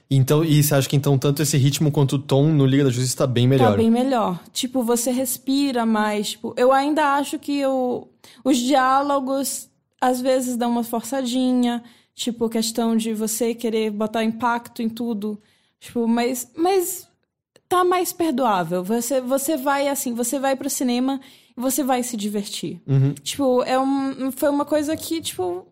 Então, 0.10 0.44
e 0.44 0.62
você 0.62 0.76
acha 0.76 0.88
que 0.88 0.96
então 0.96 1.18
tanto 1.18 1.42
esse 1.42 1.58
ritmo 1.58 1.92
quanto 1.92 2.18
o 2.18 2.20
tom 2.20 2.48
no 2.50 2.66
Liga 2.66 2.84
da 2.84 2.90
Justiça 2.90 3.18
tá 3.18 3.28
bem 3.28 3.48
melhor? 3.48 3.72
Tá 3.72 3.78
bem 3.78 3.90
melhor. 3.90 4.40
Tipo, 4.54 4.84
você 4.84 5.12
respira 5.12 5.86
mais. 5.86 6.32
Tipo, 6.32 6.54
eu 6.58 6.72
ainda 6.72 7.16
acho 7.16 7.40
que 7.40 7.66
o, 7.66 8.08
os 8.44 8.58
diálogos 8.58 9.70
às 10.00 10.22
vezes 10.22 10.56
dão 10.56 10.70
uma 10.72 10.84
forçadinha. 10.84 11.84
Tipo, 12.14 12.48
questão 12.48 12.96
de 12.96 13.14
você 13.14 13.56
querer 13.56 13.90
botar 13.92 14.24
impacto 14.24 14.82
em 14.82 14.90
tudo. 14.90 15.42
Tipo, 15.80 16.08
mas, 16.08 16.52
mas 16.56 17.08
tá 17.68 17.84
mais 17.84 18.14
perdoável. 18.14 18.84
Você, 18.84 19.20
você 19.20 19.58
vai 19.58 19.88
assim, 19.88 20.14
você 20.14 20.40
vai 20.40 20.56
pro 20.56 20.70
cinema 20.70 21.20
e 21.58 21.60
você 21.60 21.84
vai 21.84 22.04
se 22.04 22.16
divertir. 22.16 22.80
Uhum. 22.88 23.14
Tipo, 23.16 23.64
é 23.64 23.80
um, 23.80 24.32
foi 24.32 24.50
uma 24.50 24.66
coisa 24.66 24.96
que, 24.96 25.20
tipo. 25.20 25.68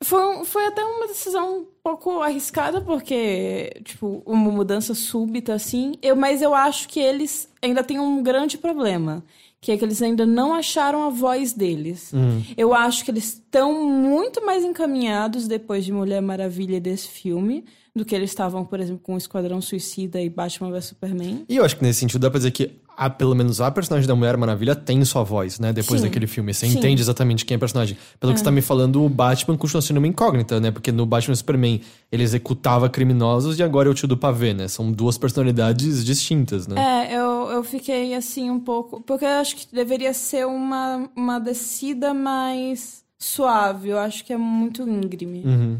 Foi, 0.00 0.44
foi 0.44 0.66
até 0.66 0.84
uma 0.84 1.08
decisão 1.08 1.66
pouco 1.88 2.20
arriscada, 2.20 2.80
porque, 2.80 3.80
tipo, 3.84 4.22
uma 4.26 4.50
mudança 4.50 4.94
súbita, 4.94 5.54
assim. 5.54 5.94
Eu, 6.02 6.14
mas 6.14 6.42
eu 6.42 6.54
acho 6.54 6.88
que 6.88 7.00
eles 7.00 7.48
ainda 7.62 7.82
têm 7.82 7.98
um 7.98 8.22
grande 8.22 8.58
problema. 8.58 9.24
Que 9.60 9.72
é 9.72 9.76
que 9.76 9.84
eles 9.84 10.00
ainda 10.00 10.24
não 10.24 10.54
acharam 10.54 11.02
a 11.02 11.10
voz 11.10 11.52
deles. 11.52 12.12
Eu 12.56 12.72
acho 12.72 13.04
que 13.04 13.10
eles 13.10 13.24
estão 13.24 13.84
muito 13.84 14.44
mais 14.46 14.64
encaminhados 14.64 15.48
depois 15.48 15.84
de 15.84 15.92
Mulher 15.92 16.22
Maravilha 16.22 16.80
desse 16.80 17.08
filme 17.08 17.64
do 17.92 18.04
que 18.04 18.14
eles 18.14 18.30
estavam, 18.30 18.64
por 18.64 18.78
exemplo, 18.78 19.00
com 19.02 19.16
Esquadrão 19.16 19.60
Suicida 19.60 20.20
e 20.20 20.28
Batman 20.28 20.70
vs 20.70 20.84
Superman. 20.84 21.44
E 21.48 21.56
eu 21.56 21.64
acho 21.64 21.76
que 21.76 21.82
nesse 21.82 21.98
sentido 21.98 22.20
dá 22.20 22.30
pra 22.30 22.38
dizer 22.38 22.52
que 22.52 22.70
a, 22.98 23.08
pelo 23.08 23.32
menos 23.32 23.60
a 23.60 23.70
personagem 23.70 24.08
da 24.08 24.16
Mulher 24.16 24.36
Maravilha 24.36 24.74
tem 24.74 25.04
sua 25.04 25.22
voz, 25.22 25.60
né? 25.60 25.72
Depois 25.72 26.00
Sim. 26.00 26.08
daquele 26.08 26.26
filme. 26.26 26.52
Você 26.52 26.66
Sim. 26.66 26.76
entende 26.76 27.00
exatamente 27.00 27.44
quem 27.44 27.54
é 27.54 27.56
a 27.56 27.58
personagem. 27.58 27.96
Pelo 28.18 28.32
que 28.32 28.40
você 28.40 28.44
tá 28.44 28.50
me 28.50 28.60
falando, 28.60 29.04
o 29.04 29.08
Batman 29.08 29.56
continua 29.56 29.80
sendo 29.80 29.98
uma 29.98 30.08
incógnita, 30.08 30.58
né? 30.58 30.72
Porque 30.72 30.90
no 30.90 31.06
Batman 31.06 31.36
Superman 31.36 31.80
ele 32.10 32.24
executava 32.24 32.88
criminosos 32.88 33.56
e 33.56 33.62
agora 33.62 33.88
é 33.88 33.92
o 33.92 33.94
tio 33.94 34.08
do 34.08 34.16
pavê, 34.16 34.52
né? 34.52 34.66
São 34.66 34.90
duas 34.90 35.16
personalidades 35.16 36.04
distintas, 36.04 36.66
né? 36.66 36.74
É, 36.76 37.16
eu, 37.16 37.50
eu 37.52 37.62
fiquei 37.62 38.14
assim 38.14 38.50
um 38.50 38.58
pouco. 38.58 39.00
Porque 39.00 39.24
eu 39.24 39.28
acho 39.28 39.54
que 39.54 39.72
deveria 39.72 40.12
ser 40.12 40.44
uma, 40.44 41.08
uma 41.14 41.38
descida 41.38 42.12
mais 42.12 43.04
suave. 43.16 43.90
Eu 43.90 43.98
acho 44.00 44.24
que 44.24 44.32
é 44.32 44.36
muito 44.36 44.82
íngreme. 44.82 45.44
Uhum. 45.44 45.78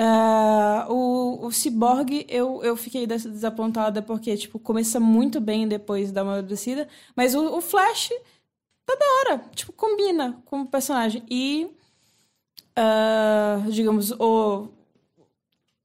É, 0.00 0.86
o, 0.88 1.46
o 1.46 1.50
Cyborg, 1.52 2.24
eu, 2.28 2.62
eu 2.62 2.76
fiquei 2.76 3.04
des- 3.06 3.24
desapontada 3.26 4.00
porque, 4.00 4.36
tipo, 4.36 4.58
começa 4.60 5.00
muito 5.00 5.40
bem 5.40 5.66
depois 5.66 6.12
da 6.12 6.22
uma 6.22 6.40
descida. 6.42 6.88
Mas 7.16 7.34
o, 7.34 7.56
o 7.56 7.60
Flash 7.60 8.10
tá 8.86 8.94
da 8.96 9.06
hora. 9.32 9.38
Tipo, 9.54 9.72
combina 9.72 10.40
com 10.46 10.62
o 10.62 10.66
personagem. 10.66 11.24
E, 11.30 11.68
ah, 12.76 13.64
digamos, 13.70 14.10
o... 14.12 14.68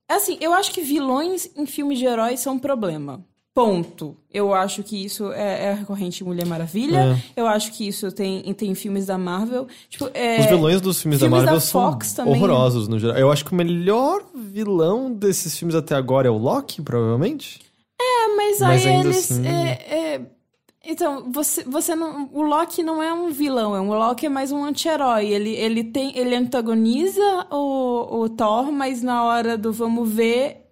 Assim, 0.07 0.37
eu 0.39 0.53
acho 0.53 0.71
que 0.71 0.81
vilões 0.81 1.49
em 1.55 1.65
filmes 1.65 1.97
de 1.97 2.05
heróis 2.05 2.39
são 2.39 2.55
um 2.55 2.59
problema. 2.59 3.25
Ponto. 3.55 4.17
Eu 4.33 4.51
acho 4.51 4.81
que 4.81 5.05
isso 5.05 5.31
é, 5.31 5.65
é 5.65 5.73
recorrente 5.73 6.23
em 6.23 6.25
Mulher 6.27 6.45
Maravilha. 6.47 7.21
Eu 7.35 7.45
acho 7.45 7.71
que 7.71 7.87
isso 7.87 8.11
tem, 8.11 8.41
tem 8.55 8.71
em 8.71 8.75
filmes 8.75 9.05
da 9.05 9.17
Marvel. 9.17 9.67
Tipo, 9.89 10.09
é, 10.13 10.39
Os 10.39 10.45
vilões 10.47 10.81
dos 10.81 10.99
filmes, 11.01 11.19
da 11.19 11.27
filmes 11.27 11.41
da 11.43 11.51
Marvel 11.51 11.61
são 11.61 11.91
Fox 11.91 12.13
também. 12.13 12.33
horrorosos 12.33 12.87
no 12.87 12.97
geral. 12.97 13.15
Eu 13.15 13.31
acho 13.31 13.45
que 13.45 13.51
o 13.51 13.55
melhor 13.55 14.23
vilão 14.33 15.13
desses 15.13 15.55
filmes 15.57 15.75
até 15.75 15.93
agora 15.93 16.27
é 16.27 16.31
o 16.31 16.37
Loki, 16.37 16.81
provavelmente. 16.81 17.61
É, 18.01 18.35
mas, 18.35 18.59
Mas 18.59 18.85
aí 18.85 18.91
ainda 18.91 19.07
eles. 19.09 19.31
assim- 19.31 19.47
é, 19.47 19.69
é, 20.15 20.21
então, 20.83 21.31
você, 21.31 21.63
você 21.63 21.95
não. 21.95 22.27
O 22.33 22.41
Loki 22.41 22.81
não 22.81 23.03
é 23.03 23.13
um 23.13 23.29
vilão, 23.31 23.75
é 23.75 23.79
um 23.79 23.89
o 23.89 23.93
Loki 23.93 24.25
é 24.25 24.29
mais 24.29 24.51
um 24.51 24.63
anti-herói. 24.65 25.27
Ele, 25.27 25.51
ele 25.51 25.83
tem. 25.83 26.17
Ele 26.17 26.35
antagoniza 26.35 27.45
o, 27.51 28.21
o 28.23 28.29
Thor, 28.29 28.71
mas 28.71 29.03
na 29.03 29.23
hora 29.23 29.55
do 29.57 29.71
vamos 29.71 30.09
ver. 30.11 30.65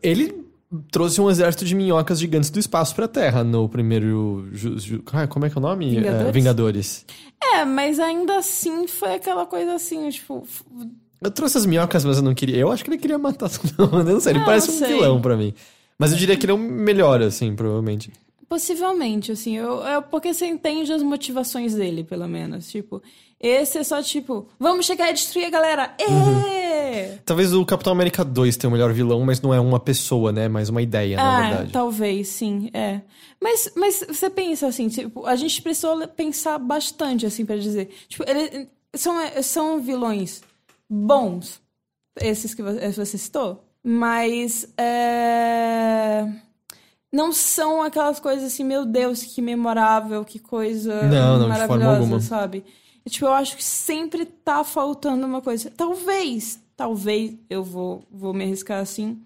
Ele 0.00 0.43
trouxe 0.90 1.20
um 1.20 1.30
exército 1.30 1.64
de 1.64 1.74
minhocas 1.74 2.18
gigantes 2.18 2.50
do 2.50 2.58
espaço 2.58 2.94
pra 2.94 3.06
Terra 3.08 3.42
no 3.44 3.68
primeiro. 3.68 4.48
Ju, 4.52 4.78
Ju- 4.78 5.02
ah, 5.12 5.26
como 5.26 5.46
é 5.46 5.50
que 5.50 5.56
é 5.56 5.58
o 5.58 5.62
nome? 5.62 5.90
Vingadores? 5.90 6.26
É, 6.28 6.32
Vingadores. 6.32 7.06
É, 7.54 7.64
mas 7.64 7.98
ainda 7.98 8.38
assim 8.38 8.86
foi 8.86 9.14
aquela 9.14 9.46
coisa 9.46 9.74
assim, 9.74 10.08
tipo. 10.10 10.46
Eu 11.22 11.30
trouxe 11.30 11.56
as 11.58 11.66
minhocas, 11.66 12.04
mas 12.04 12.16
eu 12.18 12.22
não 12.22 12.34
queria. 12.34 12.56
Eu 12.56 12.70
acho 12.70 12.84
que 12.84 12.90
ele 12.90 12.98
queria 12.98 13.18
matar 13.18 13.48
mundo. 13.78 14.08
Eu 14.08 14.14
não 14.14 14.20
sei, 14.20 14.32
ele 14.32 14.44
parece 14.44 14.70
não 14.70 14.76
um 14.76 14.78
vilão 14.88 15.20
pra 15.20 15.36
mim. 15.36 15.54
Mas 15.98 16.10
eu 16.12 16.18
diria 16.18 16.36
que 16.36 16.44
ele 16.44 16.52
é 16.52 16.54
o 16.54 16.58
melhor, 16.58 17.22
assim, 17.22 17.54
provavelmente. 17.54 18.10
Possivelmente, 18.54 19.32
assim, 19.32 19.56
eu, 19.56 19.84
é 19.84 20.00
porque 20.00 20.32
você 20.32 20.46
entende 20.46 20.92
as 20.92 21.02
motivações 21.02 21.74
dele, 21.74 22.04
pelo 22.04 22.28
menos. 22.28 22.70
Tipo, 22.70 23.02
esse 23.40 23.78
é 23.78 23.82
só 23.82 24.00
tipo, 24.00 24.46
vamos 24.60 24.86
chegar 24.86 25.10
e 25.10 25.12
destruir 25.12 25.46
a 25.46 25.50
galera. 25.50 25.92
Ê! 25.98 27.18
Talvez 27.24 27.52
o 27.52 27.66
Capitão 27.66 27.92
América 27.92 28.24
2 28.24 28.56
tenha 28.56 28.68
o 28.68 28.72
melhor 28.72 28.92
vilão, 28.92 29.20
mas 29.24 29.40
não 29.42 29.52
é 29.52 29.58
uma 29.58 29.80
pessoa, 29.80 30.30
né? 30.30 30.46
Mais 30.48 30.68
uma 30.68 30.80
ideia, 30.80 31.16
na 31.16 31.36
Ah, 31.36 31.40
verdade. 31.48 31.72
talvez, 31.72 32.28
sim, 32.28 32.70
é. 32.72 33.00
Mas, 33.42 33.72
mas 33.74 34.04
você 34.06 34.30
pensa 34.30 34.68
assim, 34.68 34.86
tipo, 34.88 35.26
a 35.26 35.34
gente 35.34 35.60
precisou 35.60 36.06
pensar 36.06 36.56
bastante, 36.58 37.26
assim, 37.26 37.44
pra 37.44 37.56
dizer. 37.56 37.88
Tipo, 38.06 38.22
eles 38.30 38.68
são, 38.94 39.16
são 39.42 39.80
vilões 39.80 40.42
bons, 40.88 41.60
esses 42.20 42.54
que 42.54 42.62
você 42.62 42.92
você 42.92 43.18
citou, 43.18 43.64
mas 43.82 44.72
é, 44.78 46.24
não 47.14 47.32
são 47.32 47.82
aquelas 47.82 48.20
coisas 48.20 48.52
assim, 48.52 48.64
meu 48.64 48.84
Deus, 48.84 49.22
que 49.22 49.40
memorável, 49.40 50.24
que 50.24 50.38
coisa 50.38 51.02
Não, 51.04 51.38
não, 51.38 51.48
maravilhosa, 51.48 52.20
sabe? 52.20 52.64
E, 53.06 53.10
tipo, 53.10 53.26
eu 53.26 53.32
acho 53.32 53.56
que 53.56 53.64
sempre 53.64 54.24
tá 54.24 54.64
faltando 54.64 55.26
uma 55.26 55.40
coisa. 55.40 55.70
Talvez, 55.70 56.60
talvez 56.76 57.34
eu 57.48 57.62
vou, 57.62 58.02
vou 58.10 58.34
me 58.34 58.44
arriscar 58.44 58.80
assim 58.80 59.22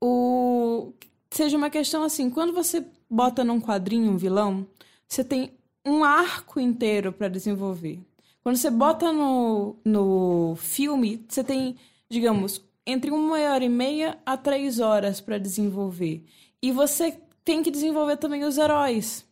o 0.00 0.92
seja 1.30 1.56
uma 1.56 1.70
questão 1.70 2.02
assim, 2.02 2.30
quando 2.30 2.52
você 2.52 2.84
bota 3.08 3.44
num 3.44 3.60
quadrinho 3.60 4.12
um 4.12 4.16
vilão, 4.16 4.66
você 5.06 5.22
tem 5.22 5.52
um 5.84 6.04
arco 6.04 6.60
inteiro 6.60 7.12
para 7.12 7.28
desenvolver. 7.28 8.00
Quando 8.42 8.56
você 8.56 8.70
bota 8.70 9.12
no, 9.12 9.76
no 9.84 10.56
filme, 10.56 11.24
você 11.28 11.44
tem, 11.44 11.76
digamos, 12.08 12.62
entre 12.88 13.10
uma 13.10 13.38
hora 13.38 13.62
e 13.62 13.68
meia 13.68 14.18
a 14.24 14.34
três 14.34 14.80
horas 14.80 15.20
para 15.20 15.36
desenvolver. 15.36 16.24
E 16.62 16.72
você 16.72 17.20
tem 17.44 17.62
que 17.62 17.70
desenvolver 17.70 18.16
também 18.16 18.44
os 18.44 18.56
heróis. 18.56 19.26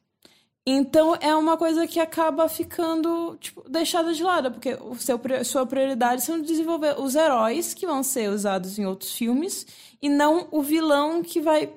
Então 0.66 1.16
é 1.20 1.34
uma 1.34 1.56
coisa 1.56 1.86
que 1.86 1.98
acaba 1.98 2.48
ficando 2.48 3.36
tipo, 3.38 3.66
deixada 3.68 4.12
de 4.12 4.22
lado, 4.22 4.50
porque 4.50 4.74
o 4.74 4.94
seu, 4.96 5.18
sua 5.44 5.64
prioridade 5.64 6.22
são 6.22 6.42
desenvolver 6.42 7.00
os 7.00 7.14
heróis 7.14 7.72
que 7.72 7.86
vão 7.86 8.02
ser 8.02 8.28
usados 8.28 8.78
em 8.78 8.84
outros 8.84 9.14
filmes 9.14 9.66
e 10.02 10.08
não 10.08 10.48
o 10.50 10.60
vilão 10.62 11.22
que 11.22 11.40
vai. 11.40 11.72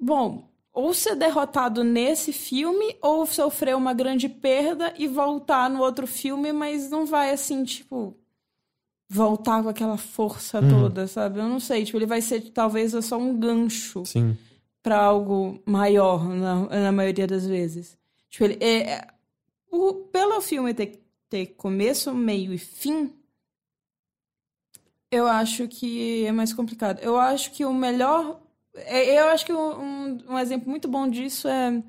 Bom, 0.00 0.48
ou 0.72 0.94
ser 0.94 1.16
derrotado 1.16 1.84
nesse 1.84 2.32
filme, 2.32 2.96
ou 3.02 3.26
sofrer 3.26 3.76
uma 3.76 3.92
grande 3.92 4.28
perda 4.28 4.94
e 4.96 5.06
voltar 5.06 5.68
no 5.68 5.82
outro 5.82 6.06
filme, 6.06 6.52
mas 6.52 6.88
não 6.88 7.04
vai 7.04 7.30
assim, 7.30 7.64
tipo. 7.64 8.16
Voltar 9.08 9.62
com 9.62 9.68
aquela 9.68 9.96
força 9.96 10.60
toda, 10.68 11.06
sabe? 11.06 11.38
Eu 11.38 11.48
não 11.48 11.60
sei. 11.60 11.84
Tipo, 11.84 11.98
ele 11.98 12.06
vai 12.06 12.20
ser 12.20 12.40
talvez 12.50 12.92
só 13.04 13.16
um 13.16 13.36
gancho 13.38 14.04
para 14.82 14.98
algo 14.98 15.60
maior 15.64 16.24
na, 16.28 16.66
na 16.66 16.92
maioria 16.92 17.26
das 17.26 17.46
vezes. 17.46 17.96
Tipo, 18.28 18.44
ele, 18.44 18.58
é, 18.60 18.90
é- 18.94 19.06
o, 19.70 19.94
pelo 19.94 20.40
filme 20.40 20.72
ter, 20.74 21.00
ter 21.28 21.46
começo, 21.56 22.12
meio 22.14 22.52
e 22.52 22.58
fim, 22.58 23.12
eu 25.10 25.26
acho 25.26 25.68
que 25.68 26.24
é 26.24 26.32
mais 26.32 26.52
complicado. 26.52 26.98
Eu 27.00 27.16
acho 27.18 27.52
que 27.52 27.64
o 27.64 27.72
melhor. 27.72 28.40
é- 28.74 29.20
Eu 29.20 29.28
acho 29.28 29.46
que 29.46 29.52
um, 29.52 30.18
um 30.28 30.38
exemplo 30.38 30.68
muito 30.68 30.88
bom 30.88 31.08
disso 31.08 31.46
é 31.48 31.82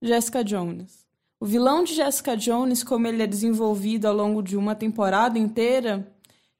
Jessica 0.00 0.42
Jones. 0.44 1.04
O 1.38 1.46
vilão 1.46 1.82
de 1.84 1.94
Jessica 1.94 2.36
Jones, 2.36 2.84
como 2.84 3.06
ele 3.06 3.22
é 3.22 3.26
desenvolvido 3.26 4.06
ao 4.06 4.14
longo 4.14 4.42
de 4.42 4.56
uma 4.56 4.74
temporada 4.74 5.38
inteira, 5.38 6.06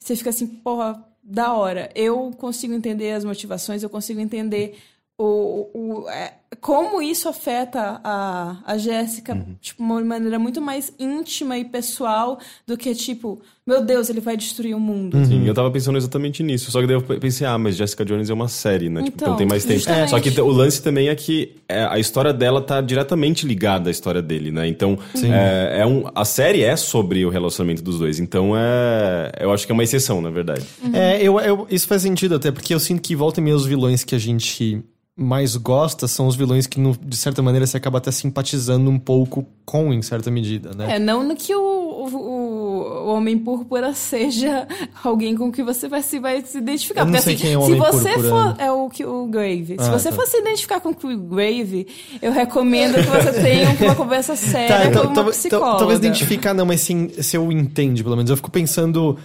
você 0.00 0.16
fica 0.16 0.30
assim, 0.30 0.46
porra, 0.46 1.04
da 1.22 1.52
hora. 1.52 1.90
Eu 1.94 2.32
consigo 2.36 2.72
entender 2.72 3.12
as 3.12 3.24
motivações, 3.24 3.82
eu 3.82 3.90
consigo 3.90 4.20
entender 4.20 4.78
o, 5.18 5.68
o, 5.74 6.08
é, 6.08 6.39
como 6.60 7.00
isso 7.00 7.28
afeta 7.28 8.00
a, 8.02 8.56
a 8.66 8.76
Jéssica 8.76 9.34
Uhum. 9.34 9.56
tipo, 9.60 9.76
de 9.78 9.82
uma 9.92 10.00
maneira 10.02 10.38
muito 10.38 10.60
mais 10.60 10.92
íntima 10.98 11.56
e 11.56 11.64
pessoal 11.64 12.38
do 12.66 12.76
que, 12.76 12.92
tipo, 12.94 13.40
meu 13.66 13.84
Deus, 13.84 14.10
ele 14.10 14.20
vai 14.20 14.36
destruir 14.36 14.74
o 14.74 14.80
mundo. 14.80 15.24
Sim, 15.26 15.46
eu 15.46 15.54
tava 15.54 15.70
pensando 15.70 15.96
exatamente 15.96 16.42
nisso. 16.42 16.70
Só 16.72 16.80
que 16.80 16.88
daí 16.88 16.96
eu 16.96 17.02
pensei, 17.02 17.46
ah, 17.46 17.56
mas 17.56 17.76
Jessica 17.76 18.04
Jones 18.04 18.28
é 18.28 18.34
uma 18.34 18.48
série, 18.48 18.90
né? 18.90 19.02
Tipo, 19.04 19.14
Então, 19.16 19.28
então 19.28 19.36
tem 19.36 19.46
mais 19.46 19.64
tempo. 19.64 19.78
justamente. 19.78 20.10
Só 20.10 20.18
que 20.18 20.40
o 20.40 20.48
lance 20.48 20.82
também 20.82 21.08
é 21.08 21.14
que 21.14 21.54
é, 21.68 21.84
a 21.84 21.98
história 22.00 22.32
dela 22.32 22.60
tá 22.60 22.80
diretamente 22.80 23.46
ligada 23.46 23.88
à 23.88 23.92
história 23.92 24.20
dele, 24.20 24.50
né? 24.50 24.66
Então, 24.66 24.98
é, 25.22 25.80
é 25.82 25.86
um, 25.86 26.04
a 26.14 26.24
série 26.24 26.64
é 26.64 26.74
sobre 26.74 27.24
o 27.24 27.30
relacionamento 27.30 27.80
dos 27.82 27.98
dois. 27.98 28.18
Então, 28.18 28.56
é, 28.56 29.30
eu 29.40 29.52
acho 29.52 29.64
que 29.66 29.72
é 29.72 29.74
uma 29.74 29.84
exceção, 29.84 30.20
na 30.20 30.30
verdade. 30.30 30.64
É, 30.92 31.22
eu, 31.22 31.38
eu- 31.40 31.66
isso 31.70 31.86
faz 31.86 32.02
sentido 32.02 32.34
até, 32.34 32.50
porque 32.50 32.74
eu 32.74 32.80
sinto 32.80 33.00
que 33.02 33.14
volta 33.14 33.38
e 33.40 33.42
meia 33.42 33.54
os 33.54 33.64
vilões 33.66 34.02
que 34.02 34.16
a 34.16 34.18
gente 34.18 34.82
mais 35.22 35.54
gosta 35.54 36.08
são 36.08 36.26
os 36.26 36.34
vilões 36.34 36.66
que, 36.66 36.80
de 37.02 37.16
certa 37.16 37.42
maneira, 37.42 37.66
você 37.66 37.76
acaba 37.76 37.98
até 37.98 38.10
simpatizando 38.10 38.88
um 38.90 38.98
pouco 38.98 39.46
com, 39.66 39.92
em 39.92 40.00
certa 40.00 40.30
medida, 40.30 40.70
né? 40.74 40.96
É, 40.96 40.98
não 40.98 41.22
no 41.22 41.36
que 41.36 41.54
o, 41.54 41.60
o, 41.60 42.16
o- 42.16 43.06
Homem 43.10 43.38
Púrpura 43.38 43.92
seja 43.94 44.66
alguém 45.04 45.36
com 45.36 45.52
que 45.52 45.62
você 45.62 45.88
vai 45.88 46.02
se, 46.02 46.18
vai 46.18 46.40
se 46.42 46.56
identificar. 46.58 47.02
Eu 47.02 47.04
não 47.06 47.12
Porque 47.12 47.22
sei 47.24 47.34
assim, 47.34 47.42
quem 47.44 47.52
é 47.52 47.58
o 47.58 47.62
se 47.62 47.72
Homem 47.72 47.80
você 47.80 48.12
Púrpura. 48.14 48.28
for. 48.54 48.56
É 48.60 48.72
o, 48.72 48.88
que- 48.88 49.04
o 49.04 49.26
Grave. 49.26 49.76
Se 49.78 49.88
Ah, 49.88 49.90
você 49.92 50.08
tá. 50.08 50.16
for 50.16 50.26
se 50.26 50.38
identificar 50.38 50.80
com 50.80 50.88
o 50.90 51.16
Grave, 51.18 51.86
eu 52.22 52.32
recomendo 52.32 52.94
que 52.94 53.02
você 53.02 53.32
tenha 53.42 53.76
uma 53.82 53.94
conversa 53.96 54.34
séria 54.34 54.86
então, 54.88 55.02
com 55.02 55.08
uma 55.08 55.14
talvez- 55.14 55.36
psicóloga. 55.36 55.78
talvez 55.78 55.98
identificar 55.98 56.54
não, 56.54 56.64
mas 56.64 56.80
sim 56.80 57.10
se 57.20 57.36
eu 57.36 57.52
entende, 57.52 58.02
pelo 58.02 58.16
menos. 58.16 58.30
Eu 58.30 58.36
fico 58.36 58.50
pensando. 58.50 59.18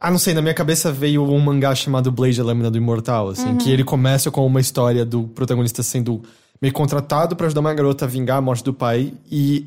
Ah, 0.00 0.10
não 0.10 0.18
sei, 0.18 0.32
na 0.32 0.40
minha 0.40 0.54
cabeça 0.54 0.92
veio 0.92 1.24
um 1.24 1.40
mangá 1.40 1.74
chamado 1.74 2.12
Blade, 2.12 2.40
a 2.40 2.44
Lâmina 2.44 2.70
do 2.70 2.78
Imortal, 2.78 3.30
assim, 3.30 3.56
que 3.56 3.70
ele 3.70 3.82
começa 3.82 4.30
com 4.30 4.46
uma 4.46 4.60
história 4.60 5.04
do 5.04 5.24
protagonista 5.24 5.82
sendo 5.82 6.22
meio 6.62 6.72
contratado 6.72 7.34
pra 7.34 7.46
ajudar 7.46 7.60
uma 7.60 7.74
garota 7.74 8.04
a 8.04 8.08
vingar 8.08 8.38
a 8.38 8.40
morte 8.40 8.62
do 8.62 8.72
pai 8.72 9.12
e 9.30 9.66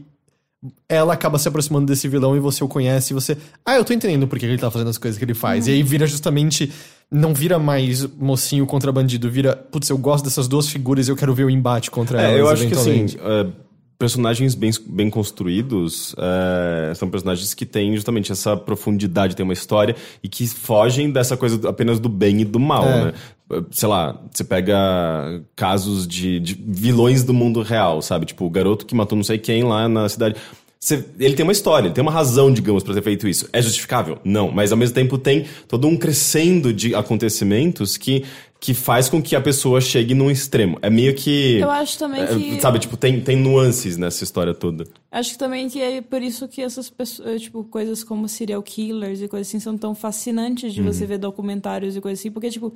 ela 0.88 1.14
acaba 1.14 1.40
se 1.40 1.48
aproximando 1.48 1.88
desse 1.88 2.08
vilão 2.08 2.36
e 2.36 2.40
você 2.40 2.64
o 2.64 2.68
conhece 2.68 3.12
e 3.12 3.16
você. 3.16 3.38
Ah, 3.66 3.76
eu 3.76 3.84
tô 3.84 3.92
entendendo 3.94 4.28
por 4.28 4.38
que 4.38 4.46
ele 4.46 4.58
tá 4.58 4.70
fazendo 4.70 4.90
as 4.90 4.98
coisas 4.98 5.18
que 5.18 5.26
ele 5.26 5.34
faz. 5.34 5.68
E 5.68 5.72
aí 5.72 5.84
vira 5.84 6.06
justamente. 6.06 6.72
Não 7.14 7.34
vira 7.34 7.60
mais 7.60 8.06
mocinho 8.18 8.66
contra 8.66 8.90
bandido, 8.92 9.30
vira. 9.30 9.54
Putz, 9.56 9.90
eu 9.90 9.98
gosto 9.98 10.24
dessas 10.24 10.48
duas 10.48 10.68
figuras 10.70 11.08
e 11.08 11.12
eu 11.12 11.16
quero 11.18 11.34
ver 11.34 11.44
o 11.46 11.50
embate 11.50 11.92
contra 11.92 12.22
É, 12.22 12.26
elas. 12.26 12.40
eu 12.40 12.50
acho 12.50 12.68
que 12.68 12.74
assim, 12.74 12.90
eventualmente. 12.92 13.54
Personagens 14.02 14.56
bem, 14.56 14.72
bem 14.88 15.10
construídos 15.12 16.16
é, 16.18 16.94
são 16.96 17.08
personagens 17.08 17.54
que 17.54 17.68
têm 17.68 17.94
justamente 17.96 18.32
essa 18.32 18.58
profundidade, 18.58 19.36
tem 19.36 19.44
uma 19.44 19.54
história 19.54 19.96
e 20.24 20.28
que 20.28 20.48
fogem 20.48 21.12
dessa 21.12 21.38
coisa 21.38 21.70
apenas 21.70 22.00
do 22.00 22.10
bem 22.10 22.42
e 22.42 22.46
do 22.46 22.60
mal, 22.60 22.84
É. 22.88 23.06
né? 23.06 23.14
Sei 23.70 23.88
lá, 23.88 24.20
você 24.32 24.44
pega 24.44 25.42
casos 25.56 26.08
de, 26.08 26.40
de 26.40 26.54
vilões 26.68 27.24
do 27.24 27.34
mundo 27.34 27.62
real, 27.62 28.02
sabe? 28.02 28.26
Tipo, 28.26 28.46
o 28.46 28.50
garoto 28.50 28.86
que 28.86 28.96
matou 28.96 29.16
não 29.16 29.24
sei 29.24 29.38
quem 29.38 29.62
lá 29.64 29.88
na 29.88 30.10
cidade. 30.10 30.36
Você- 30.80 31.06
ele 31.20 31.36
tem 31.36 31.44
uma 31.44 31.52
história, 31.52 31.88
ele 31.88 31.94
tem 31.94 32.02
uma 32.02 32.12
razão, 32.12 32.52
digamos, 32.52 32.82
pra 32.82 32.94
ter 32.96 33.04
feito 33.04 33.28
isso. 33.28 33.48
É 33.54 33.62
justificável? 33.62 34.18
Não. 34.24 34.50
Mas 34.52 34.72
ao 34.72 34.78
mesmo 34.80 34.96
tempo 34.96 35.16
tem 35.18 35.46
todo 35.68 35.86
um 35.88 35.96
crescendo 35.96 36.74
de 36.74 36.96
acontecimentos 36.96 37.98
que, 37.98 38.24
que 38.64 38.76
faz 38.76 39.10
com 39.10 39.20
que 39.20 39.36
a 39.36 39.42
pessoa 39.42 39.82
chegue 39.82 40.14
num 40.14 40.30
extremo. 40.30 40.78
É 40.84 40.90
meio 40.90 41.16
que. 41.16 41.58
Eu 41.58 41.72
acho 41.72 41.98
também 41.98 42.22
É, 42.22 42.28
que. 42.28 42.62
Sabe, 42.62 42.78
tipo, 42.78 42.96
tem, 42.96 43.20
tem 43.20 43.36
nuances 43.36 43.98
nessa 43.98 44.24
história 44.24 44.54
toda. 44.54 44.84
Acho 45.12 45.32
que 45.32 45.38
também 45.40 45.68
que 45.68 45.82
é 45.82 46.00
por 46.00 46.22
isso 46.22 46.48
que 46.48 46.62
essas 46.62 46.88
pessoas, 46.88 47.42
tipo, 47.42 47.64
coisas 47.64 48.04
como 48.04 48.30
serial 48.30 48.62
killers 48.62 49.20
e 49.20 49.28
coisas 49.28 49.48
assim 49.48 49.60
são 49.60 49.76
tão 49.76 49.96
fascinantes 49.96 50.74
de 50.76 50.80
Uhum. 50.82 50.94
você 50.94 51.08
ver 51.08 51.18
documentários 51.18 51.96
e 51.96 52.02
coisas 52.02 52.20
assim, 52.20 52.30
porque, 52.30 52.52
tipo, 52.52 52.72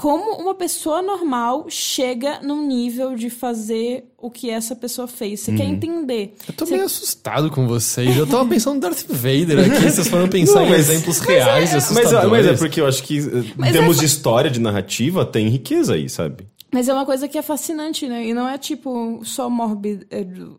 como 0.00 0.40
uma 0.40 0.54
pessoa 0.54 1.02
normal 1.02 1.66
chega 1.68 2.40
num 2.42 2.66
nível 2.66 3.14
de 3.14 3.28
fazer 3.28 4.04
o 4.16 4.30
que 4.30 4.48
essa 4.48 4.74
pessoa 4.74 5.06
fez. 5.06 5.40
Você 5.40 5.52
quer 5.52 5.64
Uhum. 5.64 5.72
entender. 5.72 6.34
Eu 6.48 6.54
tô 6.54 6.64
Você- 6.64 6.72
meio 6.72 6.86
assustado 6.86 7.50
com 7.50 7.66
vocês. 7.66 8.16
Eu 8.16 8.26
tava 8.26 8.48
pensando 8.48 8.76
no 8.76 8.80
Darth 8.80 9.04
Vader 9.06 9.58
aqui. 9.58 9.90
Vocês 9.90 10.08
foram 10.08 10.26
pensar 10.26 10.60
Não, 10.60 10.66
em 10.66 10.70
mas- 10.70 10.88
exemplos 10.88 11.18
reais 11.20 11.70
e 11.70 11.74
Mas, 11.74 11.84
assustadores. 11.84 12.30
mas 12.30 12.46
é 12.46 12.56
porque 12.56 12.80
eu 12.80 12.86
acho 12.86 13.02
que, 13.02 13.18
em 13.18 13.52
Mas 13.58 13.72
termos 13.72 13.96
essa- 13.96 14.00
de 14.00 14.06
história, 14.06 14.50
de 14.50 14.58
narrativa, 14.58 15.24
tem 15.26 15.48
riqueza 15.48 15.92
aí, 15.92 16.08
sabe? 16.08 16.46
Mas 16.72 16.88
é 16.88 16.94
uma 16.94 17.04
coisa 17.04 17.28
que 17.28 17.36
é 17.36 17.42
fascinante, 17.42 18.08
né? 18.08 18.24
E 18.26 18.32
não 18.32 18.48
é, 18.48 18.56
tipo, 18.56 19.20
só 19.24 19.50
mórbido. 19.50 20.06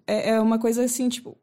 É, 0.06 0.32
é 0.32 0.40
uma 0.40 0.60
coisa 0.60 0.84
assim, 0.84 1.10
tipo, 1.10 1.36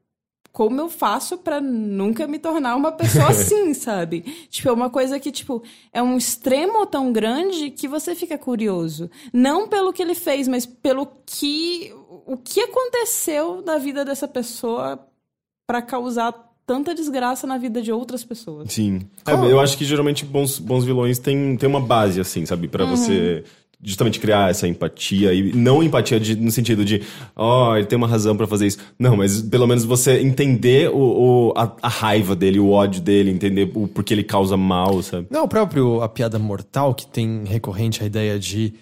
como 0.58 0.80
eu 0.80 0.88
faço 0.88 1.38
pra 1.38 1.60
nunca 1.60 2.26
me 2.26 2.36
tornar 2.36 2.74
uma 2.74 2.90
pessoa 2.90 3.28
assim, 3.30 3.72
sabe? 3.74 4.22
Tipo, 4.50 4.70
é 4.70 4.72
uma 4.72 4.90
coisa 4.90 5.20
que, 5.20 5.30
tipo, 5.30 5.62
é 5.92 6.02
um 6.02 6.16
extremo 6.16 6.84
tão 6.84 7.12
grande 7.12 7.70
que 7.70 7.86
você 7.86 8.12
fica 8.12 8.36
curioso. 8.36 9.08
Não 9.32 9.68
pelo 9.68 9.92
que 9.92 10.02
ele 10.02 10.16
fez, 10.16 10.48
mas 10.48 10.66
pelo 10.66 11.06
que. 11.24 11.94
O 12.26 12.36
que 12.36 12.58
aconteceu 12.58 13.62
na 13.64 13.78
vida 13.78 14.04
dessa 14.04 14.26
pessoa 14.26 14.98
pra 15.64 15.80
causar 15.80 16.32
tanta 16.66 16.92
desgraça 16.92 17.46
na 17.46 17.56
vida 17.56 17.80
de 17.80 17.92
outras 17.92 18.24
pessoas. 18.24 18.72
Sim. 18.72 19.02
É, 19.24 19.34
eu 19.34 19.60
acho 19.60 19.78
que 19.78 19.84
geralmente 19.84 20.24
bons, 20.24 20.58
bons 20.58 20.84
vilões 20.84 21.20
têm, 21.20 21.56
têm 21.56 21.68
uma 21.68 21.80
base, 21.80 22.20
assim, 22.20 22.44
sabe? 22.44 22.66
Pra 22.66 22.84
você 22.84 23.44
justamente 23.82 24.18
criar 24.18 24.50
essa 24.50 24.66
empatia. 24.66 25.32
E 25.32 25.52
não 25.52 25.82
empatia 25.82 26.18
de- 26.18 26.34
no 26.36 26.50
sentido 26.50 26.84
de, 26.84 27.02
ó, 27.36 27.76
ele 27.76 27.86
tem 27.86 27.96
uma 27.96 28.08
razão 28.08 28.36
pra 28.36 28.46
fazer 28.46 28.66
isso. 28.66 28.78
Não, 28.98 29.16
mas 29.16 29.40
pelo 29.42 29.66
menos 29.66 29.84
você 29.84 30.20
entender 30.20 30.90
o, 30.90 30.96
o- 31.50 31.54
a, 31.56 31.76
a 31.82 31.88
raiva 31.88 32.34
dele, 32.34 32.58
o 32.58 32.70
ódio 32.70 33.00
dele, 33.00 33.30
entender 33.30 33.70
o 33.74 33.86
porquê 33.86 34.14
ele 34.14 34.24
causa 34.24 34.56
mal, 34.56 35.00
sabe? 35.02 35.26
Não, 35.30 35.44
o 35.44 35.48
próprio 35.48 36.02
A 36.02 36.08
Piada 36.08 36.38
Mortal, 36.38 36.94
que 36.94 37.06
tem 37.06 37.44
recorrente 37.46 38.02
a 38.02 38.06
ideia 38.06 38.38
de 38.38 38.74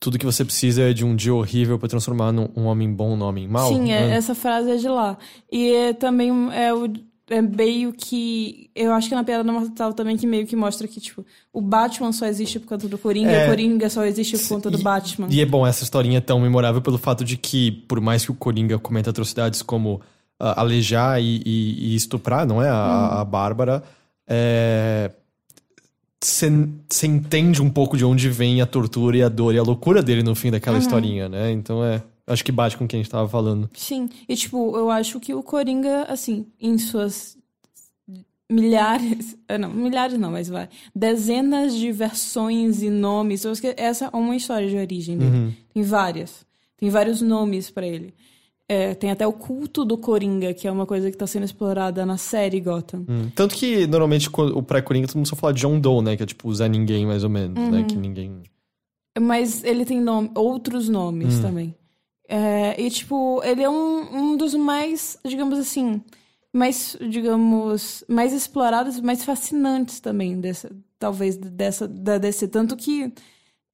tudo 0.00 0.18
que 0.18 0.26
você 0.26 0.44
precisa 0.44 0.82
é 0.82 0.92
de 0.92 1.04
um 1.04 1.16
dia 1.16 1.34
horrível 1.34 1.78
pra 1.78 1.88
transformar 1.88 2.30
num, 2.30 2.48
um 2.54 2.64
homem 2.66 2.92
bom 2.92 3.16
num 3.16 3.24
homem 3.24 3.48
mau. 3.48 3.72
Sim, 3.72 3.90
é- 3.90 4.06
né? 4.08 4.16
essa 4.16 4.34
frase 4.34 4.70
é 4.70 4.76
de 4.76 4.88
lá. 4.88 5.16
E 5.50 5.72
é 5.72 5.92
também 5.94 6.30
é 6.52 6.72
o 6.74 6.86
é 7.30 7.40
meio 7.40 7.92
que. 7.92 8.68
Eu 8.74 8.92
acho 8.92 9.08
que 9.08 9.14
na 9.14 9.24
Piada 9.24 9.50
Mortal 9.50 9.92
também 9.94 10.16
que 10.16 10.26
meio 10.26 10.46
que 10.46 10.54
mostra 10.54 10.86
que, 10.86 11.00
tipo, 11.00 11.24
o 11.52 11.60
Batman 11.60 12.12
só 12.12 12.26
existe 12.26 12.58
por 12.60 12.66
conta 12.68 12.86
do 12.88 12.98
Coringa, 12.98 13.30
É. 13.30 13.46
o 13.46 13.48
Coringa 13.50 13.88
só 13.88 14.04
existe 14.04 14.36
por 14.38 14.48
conta 14.48 14.70
do 14.70 14.78
E- 14.78 14.82
Batman. 14.82 15.28
E 15.30 15.40
é 15.40 15.46
bom, 15.46 15.66
essa 15.66 15.82
historinha 15.84 16.18
é 16.18 16.20
tão 16.20 16.38
memorável 16.40 16.82
pelo 16.82 16.98
fato 16.98 17.24
de 17.24 17.36
que, 17.36 17.70
por 17.72 18.00
mais 18.00 18.24
que 18.24 18.30
o 18.30 18.34
Coringa 18.34 18.78
cometa 18.78 19.10
atrocidades 19.10 19.62
como 19.62 20.00
ah, 20.38 20.60
alejar 20.60 21.20
e, 21.22 21.40
e- 21.46 21.92
e 21.92 21.94
estuprar, 21.94 22.46
não 22.46 22.62
é? 22.62 22.68
A, 22.68 23.20
a 23.20 23.24
Bárbara, 23.24 23.82
você 26.22 27.06
entende 27.06 27.60
um 27.60 27.68
pouco 27.70 27.96
de 27.96 28.04
onde 28.04 28.28
vem 28.30 28.60
a 28.60 28.66
tortura 28.66 29.16
e 29.16 29.22
a 29.22 29.28
dor 29.28 29.54
e 29.54 29.58
a 29.58 29.62
loucura 29.62 30.02
dele 30.02 30.22
no 30.22 30.34
fim 30.34 30.50
daquela 30.50 30.78
historinha, 30.78 31.28
né? 31.28 31.50
Então 31.52 31.84
é. 31.84 32.02
Acho 32.26 32.44
que 32.44 32.52
bate 32.52 32.76
com 32.76 32.86
quem 32.86 33.00
a 33.00 33.02
gente 33.02 33.10
tava 33.10 33.28
falando. 33.28 33.68
Sim. 33.74 34.08
E, 34.28 34.34
tipo, 34.34 34.76
eu 34.76 34.90
acho 34.90 35.20
que 35.20 35.34
o 35.34 35.42
Coringa, 35.42 36.04
assim, 36.04 36.46
em 36.60 36.78
suas 36.78 37.36
milhares. 38.50 39.36
Não, 39.60 39.70
milhares 39.70 40.18
não, 40.18 40.30
mas 40.30 40.48
vai. 40.48 40.68
Dezenas 40.94 41.74
de 41.74 41.92
versões 41.92 42.82
e 42.82 42.90
nomes. 42.90 43.44
Essa 43.76 44.06
é 44.06 44.16
uma 44.16 44.34
história 44.34 44.68
de 44.68 44.76
origem 44.76 45.18
dele. 45.18 45.56
Tem 45.72 45.82
várias. 45.82 46.44
Tem 46.76 46.88
vários 46.90 47.20
nomes 47.20 47.70
pra 47.70 47.86
ele. 47.86 48.14
É, 48.66 48.94
tem 48.94 49.10
até 49.10 49.26
o 49.26 49.32
culto 49.32 49.84
do 49.84 49.98
Coringa, 49.98 50.54
que 50.54 50.66
é 50.66 50.72
uma 50.72 50.86
coisa 50.86 51.10
que 51.10 51.16
tá 51.16 51.26
sendo 51.26 51.44
explorada 51.44 52.06
na 52.06 52.16
série 52.16 52.60
Gotham. 52.60 53.04
Hum. 53.08 53.30
Tanto 53.34 53.54
que 53.54 53.86
normalmente 53.86 54.30
o 54.32 54.62
pré-Coringa 54.62 55.06
todo 55.06 55.16
mundo 55.16 55.28
só 55.28 55.36
fala 55.36 55.52
John 55.52 55.78
Doe, 55.78 56.02
né? 56.02 56.16
Que 56.16 56.22
é 56.22 56.26
tipo 56.26 56.52
Zé 56.54 56.66
Ninguém, 56.68 57.06
mais 57.06 57.22
ou 57.22 57.30
menos, 57.30 57.56
né? 57.70 57.84
Que 57.84 57.96
ninguém. 57.96 58.42
Mas 59.20 59.62
ele 59.62 59.84
tem 59.84 60.00
nome, 60.00 60.30
outros 60.34 60.88
nomes 60.88 61.38
também. 61.40 61.74
É, 62.36 62.80
e, 62.82 62.90
tipo, 62.90 63.40
ele 63.44 63.62
é 63.62 63.70
um, 63.70 64.32
um 64.32 64.36
dos 64.36 64.54
mais, 64.54 65.16
digamos 65.24 65.56
assim, 65.56 66.02
mais, 66.52 66.96
digamos, 67.00 68.04
mais 68.08 68.32
explorados, 68.32 69.00
mais 69.00 69.24
fascinantes 69.24 70.00
também, 70.00 70.40
dessa, 70.40 70.68
talvez, 70.98 71.36
dessa, 71.36 71.86
da 71.86 72.18
DC. 72.18 72.48
Tanto 72.48 72.76
que, 72.76 73.12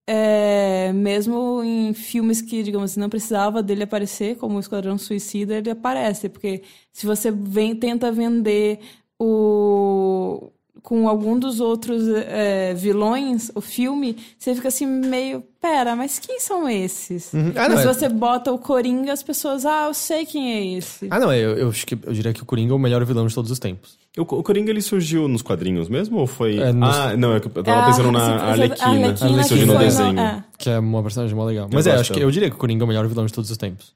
é, 0.07 0.93
mesmo 0.93 1.63
em 1.63 1.93
filmes 1.93 2.41
que, 2.41 2.61
digamos, 2.63 2.95
não 2.97 3.09
precisava 3.09 3.63
dele 3.63 3.83
aparecer, 3.83 4.37
como 4.37 4.57
o 4.57 4.59
Esquadrão 4.59 4.97
Suicida, 4.97 5.55
ele 5.57 5.71
aparece. 5.71 6.29
Porque 6.29 6.63
se 6.93 7.07
você 7.07 7.31
vem, 7.31 7.75
tenta 7.75 8.11
vender 8.11 8.79
o 9.19 10.51
com 10.83 11.07
algum 11.07 11.37
dos 11.37 11.59
outros 11.59 12.07
é, 12.07 12.73
vilões, 12.73 13.51
o 13.55 13.61
filme, 13.61 14.17
você 14.37 14.55
fica 14.55 14.67
assim 14.67 14.85
meio, 14.85 15.43
pera, 15.61 15.95
mas 15.95 16.17
quem 16.19 16.39
são 16.39 16.67
esses? 16.67 17.31
Uhum. 17.33 17.53
Ah, 17.55 17.69
não, 17.69 17.75
mas 17.75 17.85
é- 17.85 17.93
você 17.93 18.09
bota 18.09 18.51
o 18.51 18.57
Coringa, 18.57 19.13
as 19.13 19.21
pessoas, 19.23 19.65
ah, 19.65 19.85
eu 19.87 19.93
sei 19.93 20.25
quem 20.25 20.51
é 20.53 20.77
esse. 20.77 21.07
Ah, 21.11 21.19
não, 21.19 21.31
eu, 21.33 21.55
eu 21.57 21.69
acho 21.69 21.85
que 21.85 21.97
eu 22.03 22.11
diria 22.13 22.33
que 22.33 22.41
o 22.41 22.45
Coringa 22.45 22.73
é 22.73 22.75
o 22.75 22.79
melhor 22.79 23.03
vilão 23.05 23.27
de 23.27 23.33
todos 23.35 23.51
os 23.51 23.59
tempos. 23.59 23.97
O, 24.17 24.21
o 24.23 24.43
Coringa, 24.43 24.69
ele 24.71 24.81
surgiu 24.81 25.27
nos 25.27 25.41
quadrinhos 25.41 25.87
mesmo 25.87 26.17
ou 26.17 26.27
foi... 26.27 26.57
É, 26.59 26.73
nos- 26.73 26.95
Ah, 26.97 27.15
não, 27.15 27.33
eu 27.33 27.39
tava 27.41 27.79
Ah, 27.79 27.85
pensando 27.85 28.11
na 28.11 28.35
Arlequina. 28.43 28.85
Arlequina 28.85 29.43
surgiu 29.43 29.67
no 29.67 29.77
desenho. 29.77 30.19
é. 30.19 30.43
Que 30.57 30.69
é 30.69 30.79
uma 30.79 31.01
personagem 31.01 31.35
mó 31.35 31.45
legal. 31.45 31.65
Eu 31.65 31.69
Mas 31.73 31.85
é, 31.87 31.91
gosto 31.91 32.01
acho 32.01 32.13
que 32.13 32.19
eu 32.19 32.29
diria 32.31 32.49
que 32.49 32.55
o 32.55 32.59
Coringa 32.59 32.83
é 32.83 32.85
o 32.85 32.87
melhor 32.87 33.07
vilão 33.07 33.25
de 33.25 33.31
todos 33.33 33.49
os 33.49 33.57
tempos. 33.57 33.93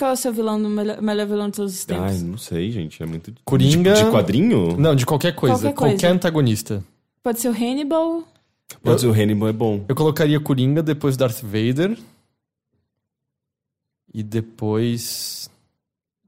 Qual 0.00 0.10
é 0.12 0.14
o 0.14 0.16
seu 0.16 0.32
vilão, 0.32 0.60
do 0.62 0.70
melhor, 0.70 1.02
melhor 1.02 1.26
vilão 1.26 1.50
de 1.50 1.56
todos 1.56 1.74
os 1.74 1.84
tempos? 1.84 2.04
Ai, 2.12 2.18
não 2.20 2.38
sei, 2.38 2.70
gente. 2.70 3.02
É 3.02 3.06
muito... 3.06 3.34
Coringa- 3.44 3.92
De, 3.92 4.02
de 4.04 4.10
quadrinho? 4.10 4.74
Não, 4.78 4.96
de 4.96 5.04
qualquer 5.04 5.34
coisa. 5.34 5.56
Qualquer 5.56 5.74
Qualquer, 5.74 5.98
coisa. 6.00 6.14
antagonista. 6.14 6.82
Pode 7.22 7.38
ser 7.38 7.50
o 7.50 7.52
Hannibal. 7.52 8.24
Pode 8.82 9.02
ser 9.02 9.08
o 9.08 9.12
Hannibal 9.12 9.48
é 9.50 9.52
bom. 9.52 9.84
Eu 9.86 9.94
colocaria 9.94 10.40
Coringa, 10.40 10.82
depois 10.82 11.18
Darth 11.18 11.42
Vader. 11.42 11.98
E 14.14 14.22
depois. 14.22 15.49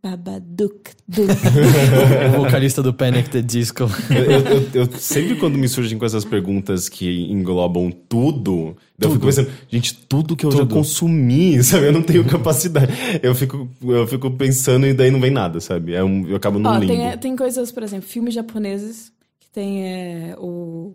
Babadook. 0.02 0.90
Duke. 1.06 1.32
o 2.36 2.40
vocalista 2.42 2.82
do 2.82 2.92
Panic! 2.92 3.30
The 3.30 3.40
Disco. 3.40 3.84
Eu, 4.11 4.24
eu- 4.32 4.70
eu- 4.86 4.92
sempre 4.98 5.36
quando 5.36 5.57
me 5.57 5.68
surgem 5.68 5.96
com 5.96 6.05
essas 6.05 6.24
perguntas 6.24 6.88
que 6.88 7.30
englobam 7.30 7.88
tudo, 7.90 8.76
daí 8.98 9.09
eu 9.09 9.12
fico 9.14 9.26
pensando, 9.26 9.50
gente, 9.68 9.94
tudo 9.94 10.34
que 10.34 10.44
eu 10.44 10.50
já 10.50 10.59
Tudo. 10.59 10.74
consumi, 10.74 11.62
sabe? 11.62 11.86
Eu 11.86 11.92
não 11.92 12.03
tenho 12.03 12.24
capacidade. 12.24 12.92
Eu 13.22 13.32
fico, 13.34 13.68
eu 13.84 14.07
fico 14.09 14.28
pensando 14.32 14.86
e 14.86 14.92
daí 14.92 15.11
não 15.11 15.20
vem 15.20 15.30
nada, 15.30 15.61
sabe? 15.61 15.94
É 15.94 16.03
um, 16.03 16.26
eu 16.26 16.34
acabo 16.36 16.59
num 16.59 16.68
Ó, 16.68 16.78
limbo. 16.78 16.92
tem, 16.92 17.18
tem 17.18 17.36
coisas, 17.36 17.70
por 17.70 17.84
exemplo, 17.84 18.09
filmes 18.09 18.34
japoneses, 18.34 19.12
que 19.38 19.48
tem 19.50 19.86
é, 19.86 20.34
o... 20.36 20.94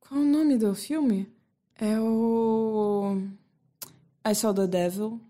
Qual 0.00 0.20
é 0.20 0.24
o 0.24 0.26
nome 0.26 0.56
do 0.56 0.74
filme? 0.74 1.28
É 1.80 1.98
o... 2.00 3.18
I 4.28 4.34
Saw 4.34 4.52
the 4.52 4.66
Devil, 4.66 5.20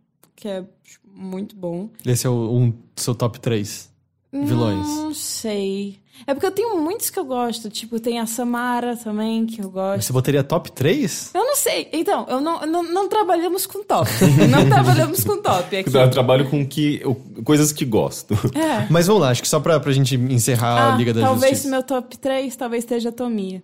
que 0.40 0.48
é 0.48 0.64
tipo, 0.82 1.06
muito 1.12 1.54
bom. 1.54 1.90
Esse 2.04 2.26
é 2.26 2.30
o, 2.30 2.50
um 2.52 2.72
seu 2.96 3.14
top 3.14 3.38
3 3.40 3.88
vilões. 4.32 4.86
Não 4.86 5.12
sei. 5.12 5.98
É 6.26 6.32
porque 6.34 6.46
eu 6.46 6.50
tenho 6.52 6.78
muitos 6.80 7.10
que 7.10 7.18
eu 7.18 7.24
gosto. 7.24 7.68
Tipo, 7.68 7.98
tem 7.98 8.20
a 8.20 8.26
Samara 8.26 8.96
também, 8.96 9.44
que 9.46 9.60
eu 9.60 9.70
gosto. 9.70 10.02
Você 10.06 10.12
botaria 10.12 10.44
top 10.44 10.70
3? 10.70 11.30
Eu 11.34 11.44
não 11.44 11.56
sei. 11.56 11.88
Então, 11.92 12.26
eu 12.28 12.40
não, 12.40 12.64
não, 12.66 12.82
não 12.82 13.08
trabalhamos 13.08 13.66
com 13.66 13.82
top. 13.82 14.08
não 14.50 14.68
trabalhamos 14.68 15.24
com 15.24 15.40
top 15.42 15.76
aqui. 15.76 15.96
Eu 15.96 16.10
trabalho 16.10 16.48
com 16.48 16.64
que, 16.66 17.00
eu- 17.02 17.14
coisas 17.44 17.72
que 17.72 17.84
gosto. 17.84 18.34
É. 18.54 18.86
Mas 18.90 19.06
vamos 19.08 19.22
lá, 19.22 19.30
acho 19.30 19.42
que 19.42 19.48
só 19.48 19.58
pra, 19.60 19.80
pra 19.80 19.92
gente 19.92 20.14
encerrar 20.14 20.90
Ah, 20.90 20.94
a 20.94 20.96
Liga 20.96 21.12
da 21.14 21.22
talvez 21.22 21.50
Justiça. 21.52 21.70
meu 21.70 21.82
top 21.82 22.16
3 22.18 22.54
talvez 22.54 22.84
esteja 22.84 23.08
a 23.08 23.12
Tomia, 23.12 23.62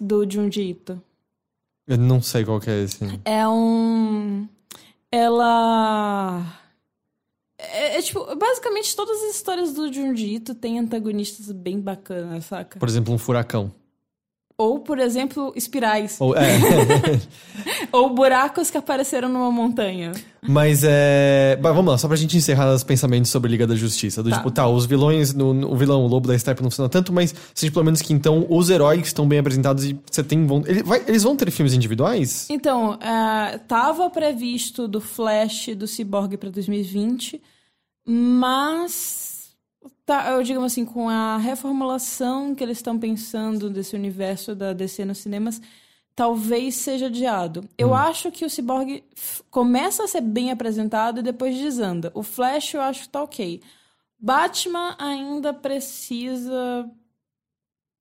do 0.00 0.24
Junji 0.30 0.70
Ito. 0.70 1.02
Eu 1.86 1.98
não 1.98 2.22
sei 2.22 2.44
qual 2.44 2.60
que 2.60 2.70
é 2.70 2.84
esse. 2.84 2.98
É 3.24 3.46
um. 3.48 4.46
Ela. 5.10 6.44
É, 7.58 7.98
é, 7.98 8.02
tipo, 8.02 8.24
basicamente 8.36 8.94
todas 8.94 9.16
as 9.24 9.34
histórias 9.34 9.72
do 9.72 9.92
Junji 9.92 10.34
Ito 10.34 10.54
têm 10.54 10.78
antagonistas 10.78 11.50
bem 11.50 11.80
bacanas, 11.80 12.44
saca? 12.44 12.78
Por 12.78 12.88
exemplo, 12.88 13.12
um 13.12 13.18
furacão. 13.18 13.72
Ou, 14.60 14.80
por 14.80 14.98
exemplo, 14.98 15.52
espirais. 15.54 16.16
Ou, 16.20 16.34
é. 16.36 16.40
Ou 17.92 18.12
buracos 18.12 18.70
que 18.72 18.76
apareceram 18.76 19.28
numa 19.28 19.52
montanha. 19.52 20.10
Mas 20.42 20.82
é. 20.84 21.56
Vamos 21.62 21.86
lá, 21.92 21.96
só 21.96 22.08
pra 22.08 22.16
gente 22.16 22.36
encerrar 22.36 22.74
os 22.74 22.82
pensamentos 22.82 23.30
sobre 23.30 23.48
Liga 23.50 23.68
da 23.68 23.76
Justiça. 23.76 24.20
Do 24.20 24.30
Tá. 24.30 24.36
tipo, 24.38 24.50
tá, 24.50 24.66
os 24.68 24.84
vilões, 24.84 25.32
no, 25.32 25.70
o 25.72 25.76
vilão, 25.76 26.02
o 26.04 26.08
lobo 26.08 26.26
da 26.26 26.36
Steppe 26.36 26.60
não 26.60 26.70
funciona 26.70 26.88
tanto, 26.88 27.12
mas 27.12 27.32
seja 27.54 27.72
pelo 27.72 27.84
menos 27.84 28.02
que 28.02 28.12
então 28.12 28.46
os 28.50 28.68
heróis 28.68 29.06
estão 29.06 29.28
bem 29.28 29.38
apresentados 29.38 29.84
e 29.84 29.96
você 30.10 30.24
tem. 30.24 30.44
Vão, 30.44 30.64
ele 30.66 30.82
vai- 30.82 31.04
eles 31.06 31.22
vão 31.22 31.36
ter 31.36 31.48
filmes 31.52 31.72
individuais? 31.72 32.48
Então, 32.50 32.98
ah, 33.00 33.60
tava 33.68 34.10
previsto 34.10 34.88
do 34.88 35.00
Flash 35.00 35.68
do 35.76 35.86
Cyborg 35.86 36.36
pra 36.36 36.50
2020, 36.50 37.40
mas 38.04 39.37
tá, 40.04 40.30
eu 40.30 40.42
digo 40.42 40.62
assim, 40.62 40.84
com 40.84 41.08
a 41.08 41.36
reformulação 41.36 42.54
que 42.54 42.62
eles 42.62 42.78
estão 42.78 42.98
pensando 42.98 43.68
desse 43.68 43.94
universo 43.94 44.54
da 44.54 44.72
DC 44.72 45.04
nos 45.04 45.18
cinemas, 45.18 45.60
talvez 46.14 46.74
seja 46.74 47.06
adiado. 47.06 47.68
Eu 47.76 47.94
acho 47.94 48.32
que 48.32 48.44
o 48.44 48.50
Cyborg 48.50 49.04
começa 49.50 50.02
a 50.02 50.08
ser 50.08 50.20
bem 50.20 50.50
apresentado 50.50 51.20
e 51.20 51.22
depois 51.22 51.56
desanda. 51.56 52.10
O 52.14 52.22
Flash 52.22 52.74
eu 52.74 52.80
acho 52.80 53.02
que 53.02 53.08
tá 53.08 53.22
ok. 53.22 53.62
Batman 54.18 54.96
ainda 54.98 55.54
precisa 55.54 56.90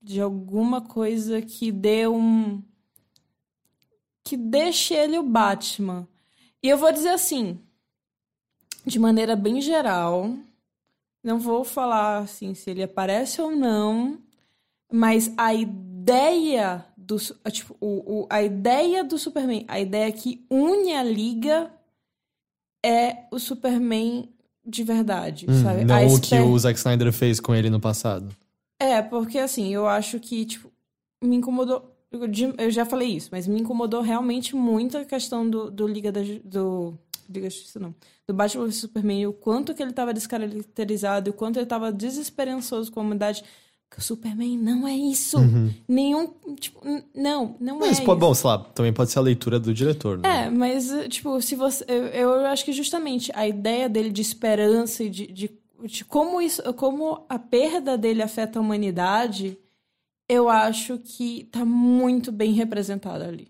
de 0.02 0.20
alguma 0.20 0.82
coisa 0.82 1.42
que 1.42 1.72
dê 1.72 2.08
um 2.08 2.64
que 4.24 4.36
deixe 4.36 4.94
ele 4.94 5.18
o 5.18 5.24
Batman. 5.24 6.08
E 6.62 6.68
eu 6.68 6.78
vou 6.78 6.92
dizer 6.92 7.10
assim, 7.10 7.60
de 8.86 8.98
maneira 8.98 9.36
bem 9.36 9.62
geral, 9.62 10.36
não 11.28 11.38
vou 11.40 11.64
falar 11.64 12.20
assim 12.20 12.54
se 12.54 12.70
ele 12.70 12.82
aparece 12.82 13.42
ou 13.42 13.52
não, 13.56 14.18
mas 14.92 15.32
a 15.38 15.54
ideia 15.54 16.86
do 16.96 17.20
su- 17.20 17.36
tipo, 17.52 17.76
o, 17.82 18.22
o- 18.24 18.28
a 18.30 18.42
ideia 18.42 19.04
do 19.04 19.18
Superman, 19.18 19.66
a 19.68 19.80
ideia 19.80 20.12
que 20.12 20.46
une 20.50 20.94
a 20.94 21.04
liga 21.04 21.72
é 22.86 23.26
o 23.32 23.40
Superman 23.40 24.30
de 24.66 24.84
verdade, 24.84 25.46
Hum, 25.50 25.62
sabe? 25.64 25.84
não 25.86 25.96
A 25.96 26.06
o 26.08 26.20
que 26.22 26.40
o 26.40 26.58
Zack 26.60 26.78
Snyder 26.78 27.12
fez 27.14 27.40
com 27.40 27.56
ele 27.56 27.70
no 27.70 27.80
passado. 27.80 28.36
é, 28.80 29.02
porque 29.02 29.38
assim, 29.40 29.74
eu 29.74 29.88
acho 29.88 30.20
que, 30.20 30.46
tipo, 30.46 30.72
me 31.24 31.36
incomodou. 31.36 31.94
Eu 32.58 32.70
já 32.72 32.86
falei 32.86 33.10
isso, 33.10 33.30
mas 33.32 33.48
me 33.48 33.60
incomodou 33.60 34.02
realmente 34.02 34.56
muito 34.56 34.98
a 34.98 35.04
questão 35.06 35.50
do, 35.50 35.70
do 35.70 35.86
Liga 35.88 36.12
da 36.12 36.22
do 36.44 36.98
Da 37.28 37.42
Justiça, 37.42 37.80
não. 37.80 37.94
Do 38.28 38.34
Batman 38.34 38.66
vs 38.66 38.78
Superman, 38.78 39.28
o 39.28 39.34
quanto 39.34 39.74
que 39.74 39.82
ele 39.82 39.94
tava 39.94 40.14
descaracterizado, 40.14 41.30
e 41.30 41.32
o 41.32 41.34
quanto 41.34 41.58
ele 41.58 41.66
tava 41.66 41.92
desesperançoso 41.92 42.92
com 42.92 43.00
a 43.00 43.04
humanidade. 43.04 43.44
Que 43.90 44.00
o 44.00 44.02
Superman 44.02 44.58
não 44.58 44.86
é 44.86 44.94
isso. 44.94 45.38
Nenhum. 45.88 46.34
Tipo, 46.60 46.82
não, 47.16 47.56
não 47.58 47.76
Uhum. 47.76 47.80
Mas, 47.80 48.00
é. 48.00 48.04
pô, 48.04 48.12
isso. 48.12 48.20
bom, 48.20 48.34
sei 48.34 48.50
lá, 48.50 48.58
também 48.60 48.92
pode 48.92 49.12
ser 49.12 49.20
a 49.20 49.22
leitura 49.22 49.60
do 49.60 49.74
diretor, 49.74 50.18
né? 50.18 50.46
É, 50.46 50.50
mas, 50.50 50.92
tipo, 51.08 51.42
se 51.42 51.56
você. 51.56 51.86
Eu, 51.88 52.34
eu 52.34 52.46
acho 52.48 52.66
que 52.66 52.74
justamente 52.74 53.32
a 53.34 53.48
ideia 53.48 53.88
dele 53.88 54.10
de 54.10 54.22
esperança 54.22 55.04
e 55.04 55.10
de, 55.10 55.28
de, 55.28 55.52
de 55.86 56.04
como 56.04 56.42
isso. 56.42 56.62
Como 56.74 57.26
a 57.30 57.40
perda 57.40 57.98
dele 57.98 58.22
afeta 58.22 58.60
a 58.60 58.62
humanidade, 58.62 59.58
eu 60.28 60.50
acho 60.50 60.98
que 60.98 61.46
tá 61.46 61.64
muito 61.64 62.30
bem 62.30 62.52
representado 62.52 63.24
ali. 63.24 63.50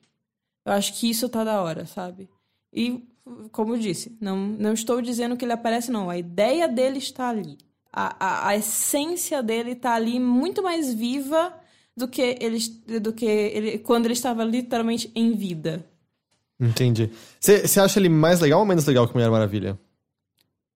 Eu 0.65 0.73
acho 0.73 0.93
que 0.93 1.09
isso 1.09 1.27
tá 1.29 1.43
da 1.43 1.61
hora, 1.61 1.85
sabe? 1.85 2.29
E, 2.71 3.03
como 3.51 3.75
eu 3.75 3.79
disse, 3.79 4.15
não, 4.19 4.37
não 4.37 4.73
estou 4.73 5.01
dizendo 5.01 5.35
que 5.37 5.45
ele 5.45 5.53
aparece, 5.53 5.91
não. 5.91 6.09
A 6.09 6.17
ideia 6.17 6.67
dele 6.67 6.97
está 6.99 7.29
ali. 7.29 7.57
A, 7.91 8.15
a, 8.19 8.47
a 8.49 8.55
essência 8.55 9.41
dele 9.41 9.75
tá 9.75 9.93
ali 9.95 10.19
muito 10.19 10.61
mais 10.61 10.93
viva 10.93 11.53
do 11.95 12.07
que 12.07 12.37
ele, 12.39 12.59
do 12.99 13.11
que 13.13 13.25
ele 13.25 13.77
quando 13.79 14.05
ele 14.05 14.13
estava 14.13 14.43
literalmente 14.43 15.11
em 15.15 15.31
vida. 15.33 15.85
Entendi. 16.59 17.09
Você 17.39 17.79
acha 17.79 17.99
ele 17.99 18.09
mais 18.09 18.39
legal 18.39 18.59
ou 18.59 18.65
menos 18.65 18.85
legal 18.85 19.07
que 19.07 19.13
Mulher 19.13 19.29
Maravilha? 19.29 19.79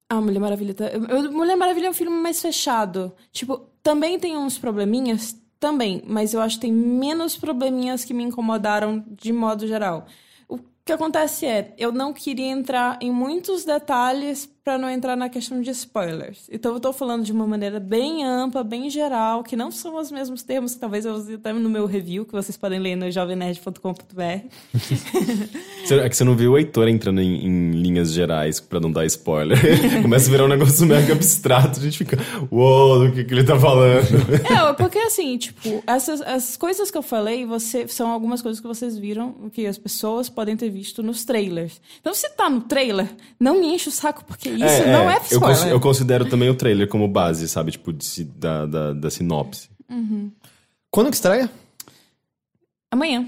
Ah, 0.10 0.20
Mulher 0.22 0.39
Maravilha. 0.39 0.74
Tá... 0.74 0.86
eu- 0.88 1.32
Mulher 1.32 1.56
Maravilha 1.56 1.88
é 1.88 1.89
um 1.89 1.93
filme 1.93 2.16
mais 2.16 2.41
fechado. 2.41 3.12
Tipo, 3.32 3.62
também 3.82 4.20
tem 4.20 4.38
uns 4.38 4.58
probleminhas, 4.58 5.36
também, 5.60 6.04
mas 6.08 6.34
eu 6.34 6.41
acho 6.41 6.56
que 6.56 6.62
tem 6.62 6.72
menos 6.74 7.38
probleminhas 7.38 8.04
que 8.04 8.14
me 8.14 8.24
incomodaram 8.24 9.06
de 9.12 9.32
modo 9.32 9.68
geral. 9.68 10.08
Que 10.91 10.95
acontece 10.95 11.45
é, 11.45 11.73
eu 11.77 11.89
não 11.89 12.11
queria 12.11 12.47
entrar 12.47 12.99
em 13.01 13.09
muitos 13.09 13.63
detalhes 13.63 14.45
pra 14.64 14.78
não 14.78 14.89
entrar 14.89 15.16
na 15.16 15.28
questão 15.28 15.59
de 15.62 15.70
spoilers. 15.72 16.47
Então 16.51 16.74
eu 16.74 16.80
tô 16.80 16.93
falando 16.93 17.24
de 17.24 17.32
uma 17.32 17.47
maneira 17.47 17.80
bem 17.80 18.24
ampla, 18.24 18.64
bem 18.64 18.89
geral, 18.89 19.43
que 19.43 19.55
não 19.55 19.72
são 19.72 19.97
os 19.99 20.12
mesmos 20.12 20.43
termos 20.43 20.76
que 20.76 20.80
talvez 20.80 21.03
eu 21.05 21.14
use 21.16 21.34
até 21.34 21.51
no 21.51 21.70
meu 21.70 21.86
review, 21.88 22.26
que 22.26 22.32
vocês 22.32 22.55
podem 22.55 22.80
ler 22.80 22.95
no 22.95 23.09
jovemnerd.com.br. 23.12 24.47
Você- 25.84 25.95
É 25.99 26.07
que 26.09 26.16
você 26.16 26.24
não 26.24 26.36
viu 26.36 26.51
o 26.51 26.57
Heitor 26.57 26.88
entrando 26.88 27.22
em, 27.22 27.45
em 27.45 27.72
linhas 27.72 28.12
gerais 28.14 28.59
pra 28.59 28.80
não 28.80 28.91
dar 28.91 29.05
spoiler. 29.05 29.57
Começa 30.01 30.28
a 30.28 30.32
virar 30.32 30.45
um 30.45 30.47
negócio 30.47 30.86
mega 30.86 31.14
abstrato, 31.14 31.80
a 31.80 31.84
gente 31.84 31.97
fica, 31.97 32.18
uou, 32.51 32.99
do 33.07 33.12
que, 33.14 33.24
que 33.24 33.34
ele 33.34 33.43
tá 33.43 33.59
falando? 33.59 34.05
É, 34.47 34.74
porque 34.74 34.99
assim, 34.99 35.38
tipo, 35.38 35.84
essas 35.88 36.22
as 36.22 36.55
coisas 36.55 36.91
que 36.91 36.97
eu 36.97 37.01
falei, 37.01 37.45
você, 37.45 37.88
são 37.88 38.09
algumas 38.12 38.41
coisas 38.41 38.62
que 38.62 38.68
vocês 38.68 38.95
viram, 38.97 39.49
que 39.51 39.66
as 39.66 39.78
pessoas 39.78 40.30
podem 40.30 40.55
ter 40.55 40.70
visto 40.70 41.01
nos 41.01 41.26
trailers. 41.26 41.82
Então, 41.99 42.14
se 42.14 42.30
tá 42.30 42.49
no 42.49 42.62
trailer, 42.62 43.09
não 43.39 43.59
me 43.59 43.74
enche 43.74 43.89
o 43.89 43.91
saco, 43.91 44.24
porque 44.24 44.51
isso 44.56 44.88
não 44.88 45.10
é 45.10 45.18
eu, 45.18 45.22
spoiler. 45.24 45.39
cons- 45.58 45.66
eu 45.72 45.80
considero 45.80 46.26
também 46.30 46.49
o 46.49 46.56
trailer 46.56 46.88
como 46.88 47.08
base, 47.08 47.47
sabe? 47.47 47.72
Tipo, 47.72 47.91
de 47.93 48.24
da, 48.24 48.66
da, 48.66 48.93
da 48.93 49.10
sinopse. 49.12 49.70
Quando 50.89 51.10
que 51.10 51.16
estreia? 51.16 51.49
Amanhã, 52.91 53.28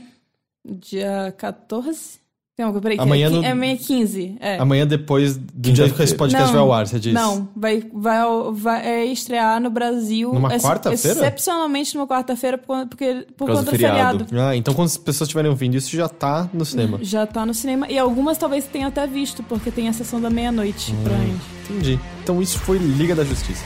dia 0.65 1.33
14. 1.37 2.19
Não, 2.55 2.71
peraí, 2.79 2.99
Amanhã 2.99 3.25
é, 3.25 3.29
no- 3.31 3.43
é 3.43 3.49
amanhã 3.49 3.75
15. 3.75 4.35
É. 4.39 4.59
Amanhã 4.59 4.85
depois 4.85 5.35
do 5.37 5.71
dia 5.71 5.89
que 5.89 6.03
esse 6.03 6.13
podcast 6.15 6.51
vai 6.51 6.61
ao 6.61 6.71
ar, 6.71 6.85
você 6.85 6.99
disse? 6.99 7.15
Não, 7.15 7.49
vai, 7.55 7.83
vai, 7.91 8.21
vai 8.53 8.87
é, 8.87 9.05
estrear 9.05 9.59
no 9.59 9.71
Brasil. 9.71 10.31
Numa 10.31 10.53
ex- 10.53 10.61
quarta-feira? 10.63 11.17
Excepcionalmente 11.17 11.95
numa 11.95 12.05
quarta-feira, 12.05 12.55
por, 12.59 12.85
porque, 12.85 13.25
por 13.35 13.47
causa 13.47 13.61
conta 13.63 13.71
do 13.71 13.75
do 13.75 13.81
feriado. 13.81 14.25
feriado. 14.25 14.49
Ah, 14.49 14.55
então 14.55 14.71
quando 14.75 14.85
as 14.85 14.97
pessoas 14.97 15.27
estiverem 15.27 15.49
ouvindo 15.49 15.75
isso, 15.75 15.89
já 15.95 16.07
tá 16.07 16.47
no 16.53 16.63
cinema. 16.63 16.99
Já 17.01 17.25
tá 17.25 17.43
no 17.43 17.55
cinema. 17.55 17.87
E 17.89 17.97
algumas 17.97 18.37
talvez 18.37 18.65
tenham 18.65 18.87
até 18.89 19.07
visto, 19.07 19.41
porque 19.41 19.71
tem 19.71 19.87
a 19.89 19.93
sessão 19.93 20.21
da 20.21 20.29
meia-noite, 20.29 20.93
provavelmente. 21.01 21.41
Entendi. 21.67 21.99
Então 22.21 22.39
isso 22.39 22.59
foi 22.59 22.77
Liga 22.77 23.15
da 23.15 23.23
Justiça. 23.23 23.63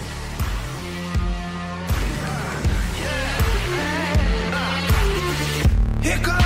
Here 6.04 6.20
come 6.24 6.37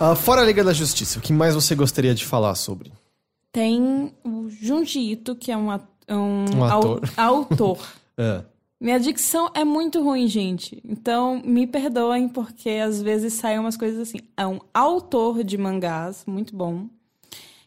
Ah, 0.00 0.14
fora 0.16 0.40
a 0.40 0.44
Liga 0.44 0.64
da 0.64 0.72
Justiça, 0.72 1.18
o 1.18 1.22
que 1.22 1.32
mais 1.32 1.54
você 1.54 1.74
gostaria 1.74 2.14
de 2.14 2.24
falar 2.24 2.54
sobre? 2.54 2.90
Tem 3.52 4.14
o 4.24 4.48
Junji 4.48 5.12
Ito, 5.12 5.34
que 5.36 5.52
é 5.52 5.56
um, 5.56 5.70
at- 5.70 5.84
um, 6.08 6.44
Um 6.56 6.64
au- 6.64 6.78
ator. 6.80 7.00
autor. 7.16 7.78
É. 8.22 8.44
Minha 8.78 9.00
dicção 9.00 9.50
é 9.54 9.64
muito 9.64 10.02
ruim, 10.02 10.26
gente. 10.26 10.78
Então, 10.86 11.40
me 11.42 11.66
perdoem, 11.66 12.28
porque 12.28 12.68
às 12.68 13.00
vezes 13.00 13.32
saem 13.32 13.58
umas 13.58 13.78
coisas 13.78 13.98
assim. 13.98 14.18
É 14.36 14.46
um 14.46 14.58
autor 14.74 15.42
de 15.42 15.56
mangás, 15.56 16.24
muito 16.26 16.54
bom. 16.54 16.86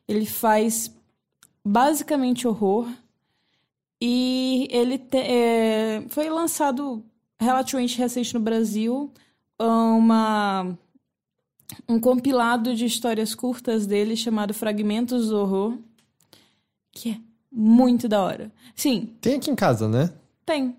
Ele 0.08 0.28
faz 0.28 0.92
basicamente 1.66 2.48
horror. 2.48 2.88
E 4.00 4.68
ele 4.70 5.00
te- 5.00 5.18
é, 5.18 6.04
foi 6.10 6.30
lançado 6.30 7.04
relativamente 7.40 7.98
recente 7.98 8.32
no 8.36 8.40
Brasil 8.40 9.12
uma, 9.60 10.78
um 11.88 12.00
compilado 12.00 12.76
de 12.76 12.86
histórias 12.86 13.34
curtas 13.36 13.86
dele 13.86 14.16
chamado 14.16 14.54
Fragmentos 14.54 15.30
do 15.30 15.38
Horror, 15.40 15.78
que 16.92 17.12
é 17.12 17.18
muito 17.52 18.08
da 18.08 18.22
hora. 18.22 18.52
Sim, 18.76 19.10
Tem 19.22 19.36
aqui 19.36 19.50
em 19.52 19.56
casa, 19.56 19.88
né? 19.88 20.12
tem. 20.46 20.76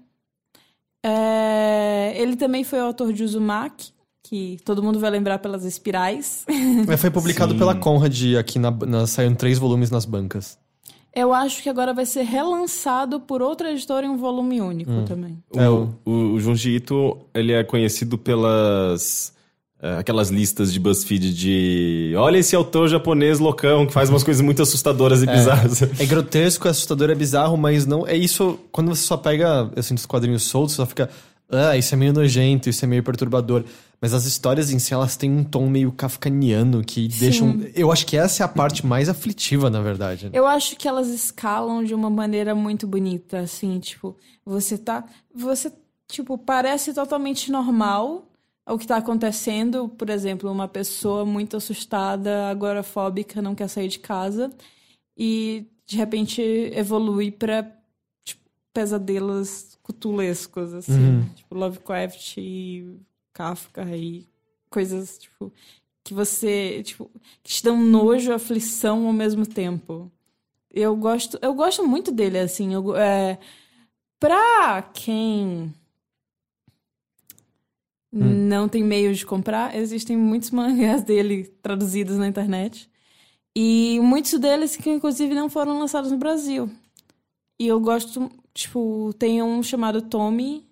É, 1.07 2.15
ele 2.17 2.35
também 2.37 2.65
foi 2.65 2.79
o 2.81 2.85
autor 2.85 3.13
de 3.13 3.23
Uzumaki, 3.23 3.93
que 4.23 4.57
todo 4.65 4.83
mundo 4.83 4.99
vai 4.99 5.11
lembrar 5.11 5.39
pelas 5.39 5.65
espirais. 5.65 6.47
Mas 6.87 6.99
foi 7.01 7.11
publicado 7.11 7.53
Sim. 7.53 7.59
pela 7.59 7.75
Conrad 7.75 8.37
aqui 8.39 8.59
na, 8.59 8.71
na 8.71 9.07
saíram 9.07 9.35
três 9.35 9.59
volumes 9.59 9.91
nas 9.91 10.05
bancas. 10.07 10.59
Eu 11.15 11.33
acho 11.33 11.63
que 11.63 11.69
agora 11.69 11.93
vai 11.93 12.07
ser 12.07 12.23
relançado 12.23 13.21
por 13.21 13.41
outra 13.43 13.71
editora 13.71 14.05
em 14.07 14.09
um 14.09 14.17
volume 14.17 14.61
único 14.61 14.91
também. 15.07 15.39
É, 15.55 15.69
o- 15.69 15.95
O, 16.05 16.11
o 16.11 16.41
Junji 16.41 16.71
Ito, 16.77 17.19
ele 17.35 17.53
é 17.53 17.63
conhecido 17.63 18.17
pelas... 18.19 19.33
eh, 19.85 19.99
Aquelas 19.99 20.31
listas 20.31 20.73
de 20.73 20.81
BuzzFeed 20.81 21.35
de... 21.35 22.15
Olha 22.17 22.39
esse 22.39 22.57
autor 22.57 22.89
japonês 22.89 23.39
loucão 23.39 23.87
que 23.87 23.93
faz 23.93 24.09
umas 24.09 24.23
coisas 24.23 24.41
muito 24.41 24.63
assustadoras 24.63 25.23
e 25.23 25.27
bizarras. 25.27 25.83
É 26.01 26.07
grotesco, 26.07 26.67
é 26.67 26.71
assustador, 26.71 27.11
é 27.11 27.15
bizarro, 27.15 27.59
mas 27.59 27.85
não. 27.85 28.07
É 28.07 28.17
isso. 28.17 28.59
Quando 28.73 28.89
você 28.89 29.03
só 29.03 29.19
pega 29.19 29.71
assim, 29.77 29.95
os 29.95 30.07
quadrinhos 30.07 30.45
soltos, 30.45 30.75
você 30.75 30.77
só 30.77 30.87
fica. 30.87 31.11
Ah, 31.51 31.77
isso 31.77 31.95
é 31.95 31.99
meio 31.99 32.15
nojento, 32.15 32.71
isso 32.71 32.83
é 32.83 32.89
meio 32.89 33.03
perturbador. 33.03 33.63
Mas 34.01 34.13
as 34.13 34.25
histórias 34.25 34.71
em 34.71 34.79
si, 34.79 34.93
elas 34.93 35.17
têm 35.17 35.31
um 35.31 35.45
tom 35.45 35.69
meio 35.69 35.93
kafkaniano 35.93 36.83
que 36.83 37.09
deixam. 37.09 37.61
Eu 37.75 37.93
acho 37.93 38.07
que 38.07 38.17
essa 38.17 38.43
é 38.43 38.45
a 38.45 38.49
parte 38.49 38.85
mais 38.85 39.09
aflitiva, 39.09 39.71
na 39.71 39.81
verdade. 39.81 40.31
Eu 40.33 40.47
acho 40.47 40.77
que 40.77 40.89
elas 40.89 41.09
escalam 41.09 41.85
de 41.85 41.95
uma 41.95 42.11
maneira 42.11 42.55
muito 42.55 42.87
bonita, 42.87 43.39
assim, 43.41 43.79
tipo, 43.79 44.17
você 44.45 44.77
tá. 44.77 45.05
Você, 45.35 45.73
tipo, 46.09 46.37
parece 46.37 46.93
totalmente 46.93 47.51
normal 47.51 48.27
o 48.67 48.79
que 48.79 48.87
tá 48.87 48.97
acontecendo. 48.97 49.89
Por 49.89 50.11
exemplo, 50.11 50.51
uma 50.51 50.69
pessoa 50.69 51.25
muito 51.25 51.57
assustada, 51.57 52.49
agorafóbica, 52.49 53.43
não 53.43 53.55
quer 53.55 53.69
sair 53.69 53.89
de 53.89 53.99
casa. 53.99 54.51
E 55.17 55.67
de 55.87 55.97
repente 55.97 56.43
evolui 56.43 57.31
pra 57.31 57.71
tipo, 58.25 58.43
pesadelos 58.73 59.79
cutulescos, 59.83 60.73
assim. 60.73 61.23
Tipo, 61.35 61.55
Lovecraft 61.55 62.37
e 62.39 62.97
Kafka 63.33 63.85
e 63.97 64.27
coisas, 64.71 65.19
tipo, 65.19 65.53
que 66.03 66.15
você, 66.15 66.83
tipo, 66.83 67.11
que 67.43 67.53
te 67.53 67.63
dão 67.63 67.77
nojo 67.79 68.31
e 68.31 68.35
aflição 68.35 69.07
ao 69.07 69.13
mesmo 69.13 69.47
tempo. 69.47 70.11
Eu 70.71 70.97
gosto, 70.97 71.39
eu 71.41 71.55
gosto 71.55 71.87
muito 71.87 72.11
dele, 72.11 72.39
assim. 72.39 72.75
Eu, 72.75 72.97
é, 72.97 73.39
pra 74.19 74.83
quem 74.83 75.73
não 78.15 78.69
tem 78.69 78.85
meio 78.85 79.15
de 79.15 79.27
comprar, 79.27 79.75
existem 79.75 80.17
muitos 80.17 80.51
mangás 80.51 81.03
dele 81.05 81.45
traduzidos 81.63 82.17
na 82.17 82.29
internet. 82.29 82.89
E 83.57 83.99
muitos 84.03 84.39
deles 84.39 84.77
que, 84.77 84.91
inclusive, 84.91 85.35
não 85.35 85.49
foram 85.49 85.79
lançados 85.79 86.11
no 86.11 86.19
Brasil. 86.19 86.69
E 87.59 87.67
eu 87.67 87.79
gosto, 87.81 88.31
tipo, 88.53 89.13
tem 89.19 89.43
um 89.43 89.63
chamado 89.63 90.03
Tommy, 90.03 90.67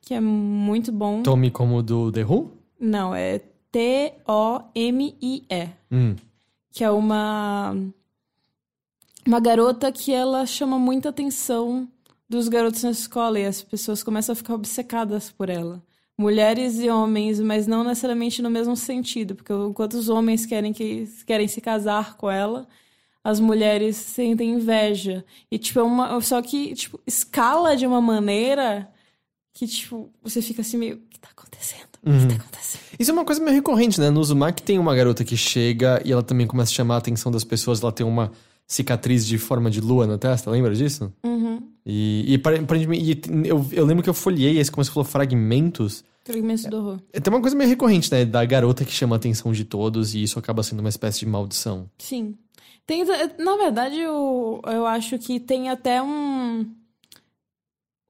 que 0.00 0.14
é 0.14 0.20
muito 0.20 0.92
bom. 0.92 1.22
Tome 1.22 1.50
como 1.50 1.82
do 1.82 2.12
The 2.12 2.24
Who? 2.24 2.52
Não, 2.78 3.14
é 3.14 3.40
T-O-M-I-E. 3.72 5.68
Hum. 5.90 6.14
Que 6.70 6.84
é 6.84 6.90
uma. 6.90 7.76
Uma 9.26 9.40
garota 9.40 9.90
que 9.90 10.12
ela 10.12 10.44
chama 10.44 10.78
muita 10.78 11.08
atenção 11.08 11.88
dos 12.28 12.46
garotos 12.48 12.82
na 12.82 12.90
escola 12.90 13.40
e 13.40 13.46
as 13.46 13.62
pessoas 13.62 14.02
começam 14.02 14.34
a 14.34 14.36
ficar 14.36 14.54
obcecadas 14.54 15.30
por 15.30 15.48
ela. 15.48 15.82
Mulheres 16.16 16.78
e 16.78 16.88
homens, 16.88 17.40
mas 17.40 17.66
não 17.66 17.82
necessariamente 17.82 18.40
no 18.40 18.48
mesmo 18.48 18.76
sentido, 18.76 19.34
porque 19.34 19.52
enquanto 19.52 19.94
os 19.94 20.08
homens 20.08 20.46
querem, 20.46 20.72
que, 20.72 21.08
querem 21.26 21.48
se 21.48 21.60
casar 21.60 22.16
com 22.16 22.30
ela, 22.30 22.68
as 23.24 23.40
mulheres 23.40 23.96
sentem 23.96 24.50
inveja. 24.52 25.24
E, 25.50 25.58
tipo, 25.58 25.80
é 25.80 25.82
uma. 25.82 26.20
Só 26.20 26.40
que, 26.42 26.74
tipo, 26.74 27.00
escala 27.06 27.76
de 27.76 27.86
uma 27.86 28.00
maneira 28.00 28.88
que, 29.52 29.66
tipo, 29.66 30.12
você 30.22 30.42
fica 30.42 30.60
assim 30.60 30.76
meio. 30.76 30.96
O 30.96 31.08
que 31.08 31.18
tá 31.18 31.30
acontecendo? 31.30 31.88
O 32.02 32.28
que 32.28 32.36
tá 32.36 32.42
acontecendo? 32.42 32.82
Isso 32.98 33.10
é 33.10 33.14
uma 33.14 33.24
coisa 33.24 33.42
meio 33.42 33.56
recorrente, 33.56 33.98
né? 33.98 34.10
No 34.10 34.20
Uzumaki 34.20 34.62
tem 34.62 34.78
uma 34.78 34.94
garota 34.94 35.24
que 35.24 35.36
chega 35.36 36.02
e 36.04 36.12
ela 36.12 36.22
também 36.22 36.46
começa 36.46 36.70
a 36.70 36.74
chamar 36.74 36.96
a 36.96 36.98
atenção 36.98 37.32
das 37.32 37.44
pessoas. 37.44 37.82
Ela 37.82 37.90
tem 37.90 38.06
uma 38.06 38.30
cicatriz 38.66 39.26
de 39.26 39.38
forma 39.38 39.70
de 39.70 39.80
lua 39.80 40.06
na 40.06 40.18
testa, 40.18 40.50
lembra 40.50 40.74
disso? 40.74 41.12
Uhum. 41.24 41.62
E, 41.86 42.34
e, 42.34 42.42
e 42.96 43.48
eu, 43.48 43.66
eu 43.70 43.84
lembro 43.84 44.02
que 44.02 44.08
eu 44.08 44.14
folhei 44.14 44.58
esse, 44.58 44.70
como 44.70 44.84
você 44.84 44.90
falou, 44.90 45.04
fragmentos. 45.04 46.04
Fragmentos 46.24 46.64
do 46.64 46.76
horror. 46.78 47.00
Tem 47.12 47.32
uma 47.32 47.40
coisa 47.40 47.56
meio 47.56 47.68
recorrente, 47.68 48.10
né? 48.10 48.24
Da 48.24 48.44
garota 48.44 48.84
que 48.84 48.92
chama 48.92 49.16
a 49.16 49.18
atenção 49.18 49.52
de 49.52 49.64
todos 49.64 50.14
e 50.14 50.22
isso 50.22 50.38
acaba 50.38 50.62
sendo 50.62 50.80
uma 50.80 50.88
espécie 50.88 51.20
de 51.20 51.26
maldição. 51.26 51.90
Sim. 51.98 52.36
Tem, 52.86 53.04
na 53.38 53.56
verdade, 53.56 53.98
eu, 53.98 54.60
eu 54.66 54.86
acho 54.86 55.18
que 55.18 55.38
tem 55.38 55.68
até 55.68 56.02
um. 56.02 56.66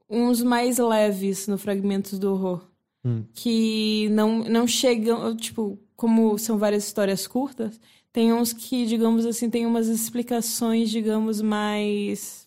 uns 0.09 0.42
mais 0.42 0.78
leves 0.78 1.48
no 1.48 1.59
Fragmentos 1.59 2.18
do 2.18 2.32
Horror. 2.32 2.64
Hum. 3.05 3.24
Que 3.34 4.09
não, 4.11 4.44
não 4.44 4.66
chegam. 4.66 5.36
Tipo, 5.36 5.78
como 5.96 6.38
são 6.38 6.59
várias 6.59 6.86
histórias 6.86 7.26
curtas, 7.26 7.80
tem 8.14 8.32
uns 8.32 8.52
que, 8.52 8.86
digamos 8.86 9.26
assim, 9.26 9.50
tem 9.50 9.66
umas 9.66 9.88
explicações, 9.88 10.88
digamos, 10.88 11.42
mais. 11.42 12.46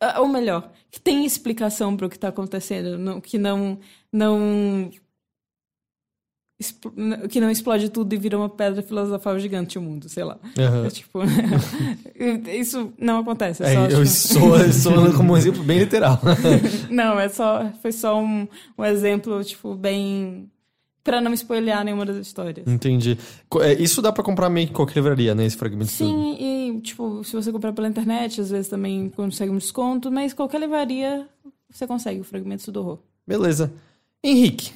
ah, 0.00 0.22
Ou 0.22 0.26
melhor, 0.28 0.72
que 0.90 0.98
tem 0.98 1.24
explicação 1.26 1.94
para 1.94 2.06
o 2.06 2.10
que 2.10 2.18
tá 2.18 2.28
acontecendo, 2.28 2.96
não- 2.98 3.20
que 3.20 3.36
não. 3.36 3.78
não 4.10 4.90
que 7.28 7.38
não 7.38 7.50
explode 7.50 7.90
tudo 7.90 8.14
e 8.14 8.16
vira 8.16 8.38
uma 8.38 8.48
pedra 8.48 8.80
filosofal 8.82 9.38
gigante 9.38 9.78
o 9.78 9.82
mundo, 9.82 10.08
sei 10.08 10.24
lá. 10.24 10.38
Aham. 10.58 10.86
É 10.86 10.88
tipo. 10.90 11.20
isso 12.50 12.94
não 12.98 13.18
acontece. 13.18 13.62
É 13.62 13.66
É, 13.66 13.74
só, 13.74 13.80
eu 13.88 14.06
sou, 14.06 14.72
sou 14.72 15.12
como 15.14 15.34
um 15.34 15.36
exemplo 15.36 15.62
bem 15.62 15.78
literal. 15.80 16.18
Não, 16.88 17.20
é 17.20 17.28
só. 17.28 17.70
Foi 17.82 17.92
só 17.92 18.18
um, 18.18 18.48
um 18.78 18.84
exemplo, 18.86 19.44
tipo, 19.44 19.74
bem. 19.74 20.50
Pra 21.06 21.20
não 21.20 21.32
spoilear 21.32 21.84
nenhuma 21.84 22.04
das 22.04 22.16
histórias. 22.18 22.66
Entendi. 22.66 23.16
É, 23.60 23.72
Isso 23.74 24.02
dá 24.02 24.12
pra 24.12 24.22
comprar 24.24 24.50
meio 24.50 24.66
que 24.66 24.72
em 24.72 24.76
qualquer 24.76 24.96
livraria, 24.96 25.34
né? 25.34 25.46
Esse 25.46 25.56
fragmento. 25.56 25.90
Sim, 25.90 26.36
e, 26.38 26.80
tipo, 26.82 27.22
se 27.24 27.32
você 27.34 27.50
comprar 27.52 27.72
pela 27.72 27.88
internet, 27.88 28.40
às 28.40 28.50
vezes 28.50 28.68
também 28.68 29.08
consegue 29.10 29.50
um 29.50 29.56
desconto, 29.56 30.10
mas 30.10 30.32
qualquer 30.34 30.60
livraria 30.60 31.26
você 31.70 31.86
consegue 31.86 32.20
o 32.20 32.24
Fragmentos 32.24 32.68
do 32.68 32.80
Horror. 32.80 32.98
Beleza. 33.26 33.72
Henrique. 34.22 34.72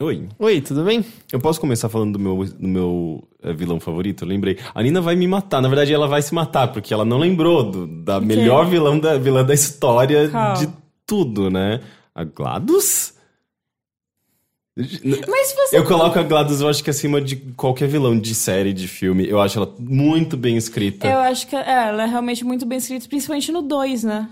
Oi. 0.00 0.28
Oi, 0.38 0.60
tudo 0.60 0.84
bem? 0.84 1.04
Eu 1.32 1.38
posso 1.38 1.60
começar 1.60 1.88
falando 1.88 2.12
do 2.14 2.18
meu, 2.18 2.44
do 2.44 2.66
meu 2.68 3.28
eh, 3.42 3.52
vilão 3.52 3.78
favorito? 3.78 4.24
Eu 4.24 4.28
lembrei. 4.28 4.58
A 4.74 4.82
Nina 4.82 5.00
vai 5.00 5.14
me 5.14 5.26
matar. 5.28 5.60
Na 5.62 5.68
verdade, 5.68 5.92
ela 5.92 6.08
vai 6.08 6.20
se 6.22 6.34
matar, 6.34 6.72
porque 6.72 6.92
ela 6.92 7.04
não 7.04 7.18
lembrou 7.18 7.70
do- 7.70 7.86
da 7.86 8.20
melhor 8.20 8.66
vilão 8.66 8.98
da, 8.98 9.16
vilã 9.18 9.44
da 9.44 9.54
história 9.54 10.28
Qual? 10.28 10.54
de 10.54 10.68
tudo, 11.06 11.50
né? 11.50 11.80
A 12.14 12.24
GLaDOS? 12.24 13.14
Mas 14.76 15.52
você. 15.54 15.76
Eu 15.76 15.84
coloco 15.84 16.18
a 16.18 16.22
GLaDOS, 16.22 16.60
eu 16.62 16.68
acho 16.68 16.82
que 16.82 16.88
acima 16.90 17.20
de 17.20 17.36
qualquer 17.56 17.88
vilão 17.88 18.18
de 18.18 18.34
série, 18.34 18.72
de 18.72 18.88
filme. 18.88 19.28
Eu 19.28 19.40
acho 19.40 19.58
ela 19.58 19.74
muito 19.78 20.36
bem 20.36 20.56
escrita. 20.56 21.06
Eu 21.06 21.18
acho 21.18 21.46
que 21.46 21.54
é, 21.54 21.88
ela 21.88 22.04
é 22.04 22.06
realmente 22.06 22.42
muito 22.44 22.64
bem 22.64 22.78
escrita, 22.78 23.06
principalmente 23.06 23.52
no 23.52 23.60
2, 23.62 24.02
né? 24.04 24.28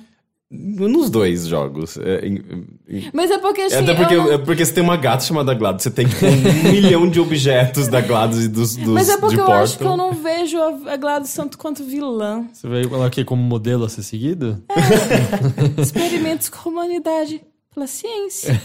Nos 0.53 1.11
dois 1.11 1.47
jogos. 1.47 1.97
É, 1.99 2.26
em- 2.26 2.43
em- 2.88 3.11
Mas 3.12 3.30
é 3.30 3.38
porque 3.38 3.61
assim. 3.61 3.76
é 3.76 3.78
até 3.80 3.95
porque, 3.95 4.14
eu 4.14 4.24
não- 4.24 4.32
é 4.32 4.38
porque 4.38 4.64
você 4.66 4.72
tem 4.72 4.82
uma 4.82 4.97
gata 4.97 5.22
chamada 5.22 5.55
GLaDOS. 5.55 5.82
Você 5.84 5.91
tem 5.93 6.09
tipo, 6.09 6.26
um 6.26 6.30
milhão 6.72 7.09
de 7.09 7.20
objetos 7.20 7.86
da 7.86 8.01
GLaDOS 8.01 8.45
e 8.47 8.49
dos, 8.49 8.74
dos 8.76 8.88
Mas 8.95 9.09
é 9.11 9.16
porque 9.18 9.36
de 9.36 9.43
eu 9.43 9.53
acho 9.53 9.78
que 9.78 9.84
eu 9.84 9.97
não 9.97 10.12
vejo 10.12 10.59
a 10.88 10.97
Gladys 10.97 11.32
tanto 11.34 11.57
quanto 11.57 11.84
vilã. 11.84 12.47
Você 12.53 12.66
veio 12.66 12.93
ela 12.93 13.07
aqui 13.07 13.24
como 13.24 13.41
modelo 13.43 13.84
a 13.84 13.88
ser 13.88 14.03
seguido? 14.03 14.61
Experimentos 15.78 16.49
com 16.49 16.68
a 16.68 16.72
humanidade 16.72 17.41
pela 17.81 17.87
ciência. 17.87 18.61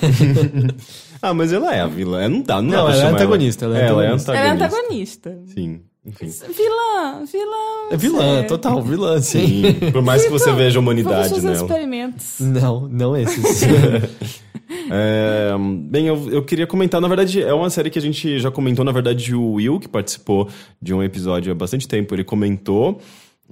Ah, 1.22 1.34
mas 1.34 1.52
ela 1.52 1.74
é 1.74 1.80
a 1.82 1.88
vilã. 1.88 2.22
É, 2.22 2.28
Não 2.28 2.42
dá, 2.42 2.62
não, 2.62 2.70
dá 2.70 2.78
Não, 2.78 2.86
pra 2.86 2.96
ela 2.96 3.04
é 3.04 3.12
antagonista, 3.14 3.66
ela 3.66 3.80
é 3.80 3.88
ela 3.88 4.04
é 4.04 4.08
antagonista. 4.10 4.32
Ela 4.36 4.40
é 4.48 4.52
antagonista. 4.52 5.30
antagonista. 5.30 5.54
Sim, 5.56 5.82
enfim. 6.06 6.54
Vilã, 6.54 7.26
vilã. 7.26 7.90
É 7.90 7.98
vilã, 7.98 8.20
sério. 8.36 8.48
total, 8.48 8.82
vilã, 8.84 9.22
sim. 9.22 9.48
Sim. 9.80 9.92
Por 9.92 10.04
mais 10.04 10.24
que 10.24 10.30
você 10.30 10.44
Então, 10.44 10.56
veja 10.58 10.78
a 10.78 10.82
Vamos 10.82 11.02
humanidade 11.02 11.30
fazer 11.30 11.48
nela. 11.48 11.66
experimentos. 11.66 12.40
Não, 12.42 12.88
não 12.88 13.18
esses. 13.18 13.62
É, 14.92 15.52
bem, 15.90 16.08
eu, 16.08 16.30
eu 16.32 16.44
queria 16.44 16.66
comentar, 16.66 17.00
na 17.00 17.08
verdade, 17.08 17.42
é 17.42 17.54
uma 17.54 17.70
série 17.70 17.90
que 17.90 18.00
a 18.00 18.02
gente 18.02 18.40
já 18.40 18.50
comentou, 18.52 18.84
na 18.84 18.92
verdade, 18.92 19.34
o 19.36 19.54
Will, 19.54 19.80
que 19.80 19.88
participou 19.88 20.48
de 20.82 20.92
um 20.94 21.04
episódio 21.04 21.52
há 21.52 21.56
bastante 21.56 21.88
tempo, 21.88 22.14
ele 22.16 22.24
comentou. 22.24 23.00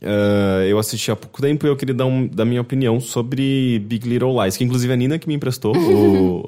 É, 0.01 0.67
eu 0.69 0.77
assisti 0.77 1.11
há 1.11 1.15
pouco 1.15 1.41
tempo 1.41 1.65
e 1.65 1.69
eu 1.69 1.75
queria 1.75 1.95
dar, 1.95 2.05
um, 2.05 2.27
dar 2.27 2.45
minha 2.45 2.61
opinião 2.61 2.99
sobre 2.99 3.79
Big 3.79 4.07
Little 4.07 4.41
Lies, 4.41 4.57
que 4.57 4.63
inclusive 4.63 4.91
a 4.91 4.95
Nina 4.95 5.17
que 5.17 5.27
me 5.27 5.33
emprestou 5.33 5.75
o, 5.75 6.41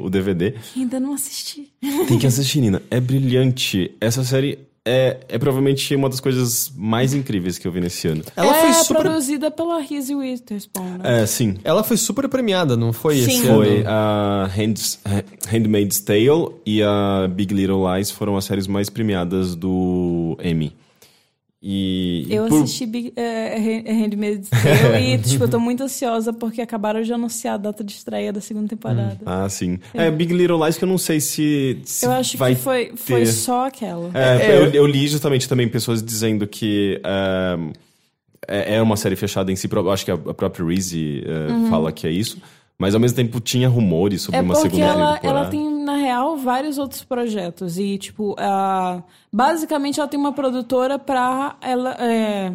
o, 0.00 0.06
o 0.06 0.10
DVD. 0.10 0.54
Ainda 0.76 1.00
não 1.00 1.14
assisti. 1.14 1.72
Tem 2.06 2.18
que 2.18 2.26
assistir, 2.26 2.60
Nina. 2.60 2.80
É 2.90 3.00
brilhante. 3.00 3.92
Essa 4.00 4.22
série 4.22 4.58
é, 4.86 5.18
é 5.28 5.38
provavelmente 5.38 5.94
uma 5.94 6.10
das 6.10 6.20
coisas 6.20 6.70
mais 6.76 7.14
incríveis 7.14 7.56
que 7.56 7.66
eu 7.66 7.72
vi 7.72 7.80
nesse 7.80 8.06
ano. 8.06 8.22
Ela 8.36 8.54
é 8.54 8.60
foi 8.60 8.72
super. 8.74 9.02
produzida 9.02 9.50
pela 9.50 9.80
Reese 9.80 10.14
Witherspoon, 10.14 10.98
né? 10.98 11.22
É, 11.22 11.26
sim. 11.26 11.56
Ela 11.64 11.82
foi 11.82 11.96
super 11.96 12.28
premiada, 12.28 12.76
não 12.76 12.92
foi 12.92 13.16
Sim. 13.16 13.38
esse 13.38 13.46
Foi 13.46 13.78
ano? 13.80 13.88
a 13.88 14.50
Hands, 14.54 15.00
Handmaid's 15.48 16.00
Tale 16.00 16.50
e 16.66 16.82
a 16.82 17.26
Big 17.28 17.54
Little 17.54 17.82
Lies 17.94 18.10
foram 18.10 18.36
as 18.36 18.44
séries 18.44 18.66
mais 18.66 18.90
premiadas 18.90 19.54
do 19.54 20.36
Emmy. 20.44 20.74
E 21.66 22.26
Eu 22.28 22.46
por- 22.46 22.62
assisti 22.62 22.84
Big, 22.84 23.12
é, 23.16 23.82
é 23.86 23.92
Handmaid's 23.94 24.50
Tale 24.50 25.02
e, 25.14 25.16
tipo, 25.26 25.44
eu 25.44 25.48
tô 25.48 25.58
muito 25.58 25.82
ansiosa 25.82 26.30
porque 26.30 26.60
acabaram 26.60 27.00
de 27.02 27.10
anunciar 27.10 27.54
a 27.54 27.56
data 27.56 27.82
de 27.82 27.90
estreia 27.92 28.30
da 28.34 28.40
segunda 28.42 28.68
temporada. 28.68 29.16
Ah, 29.24 29.48
sim. 29.48 29.78
É, 29.94 30.10
Big 30.10 30.34
Little 30.34 30.62
Lies 30.62 30.76
que 30.76 30.84
eu 30.84 30.88
não 30.88 30.98
sei 30.98 31.20
se, 31.20 31.78
se 31.86 32.04
eu 32.04 32.12
acho 32.12 32.36
vai 32.36 32.54
que 32.54 32.60
foi, 32.60 32.92
foi 32.94 33.20
ter. 33.20 33.26
só 33.32 33.66
aquela. 33.68 34.10
É, 34.12 34.46
É, 34.52 34.58
eu, 34.58 34.70
eu 34.72 34.86
li 34.86 35.08
justamente 35.08 35.48
também 35.48 35.66
pessoas 35.66 36.02
dizendo 36.02 36.46
que. 36.46 37.00
ah, 37.02 37.56
é, 38.46 38.74
é 38.76 38.82
uma 38.82 38.96
série 38.98 39.16
fechada 39.16 39.50
em 39.50 39.56
si, 39.56 39.66
acho 39.90 40.04
que 40.04 40.10
a, 40.10 40.18
própria 40.18 40.66
Reese 40.66 41.24
eh, 41.24 41.50
Uhum. 41.50 41.70
fala 41.70 41.90
que 41.90 42.06
é 42.06 42.10
isso. 42.10 42.36
Mas 42.78 42.92
ao 42.94 43.00
mesmo 43.00 43.16
tempo 43.16 43.38
tinha 43.40 43.68
rumores 43.68 44.22
sobre 44.22 44.38
É 44.40 44.42
uma 44.42 44.54
segunda 44.56 44.84
ela, 44.84 45.14
temporada. 45.14 45.38
ela 45.40 45.48
tem, 45.50 45.84
na 45.84 45.96
real, 45.96 46.36
vários 46.36 46.76
outros 46.76 47.04
projetos. 47.04 47.78
E, 47.78 47.96
tipo, 47.98 48.34
a- 48.38 49.00
basicamente 49.32 50.00
ela 50.00 50.08
tem 50.08 50.18
uma 50.18 50.32
produtora 50.32 50.98
pra 50.98 51.56
ela, 51.60 51.92
é, 52.00 52.52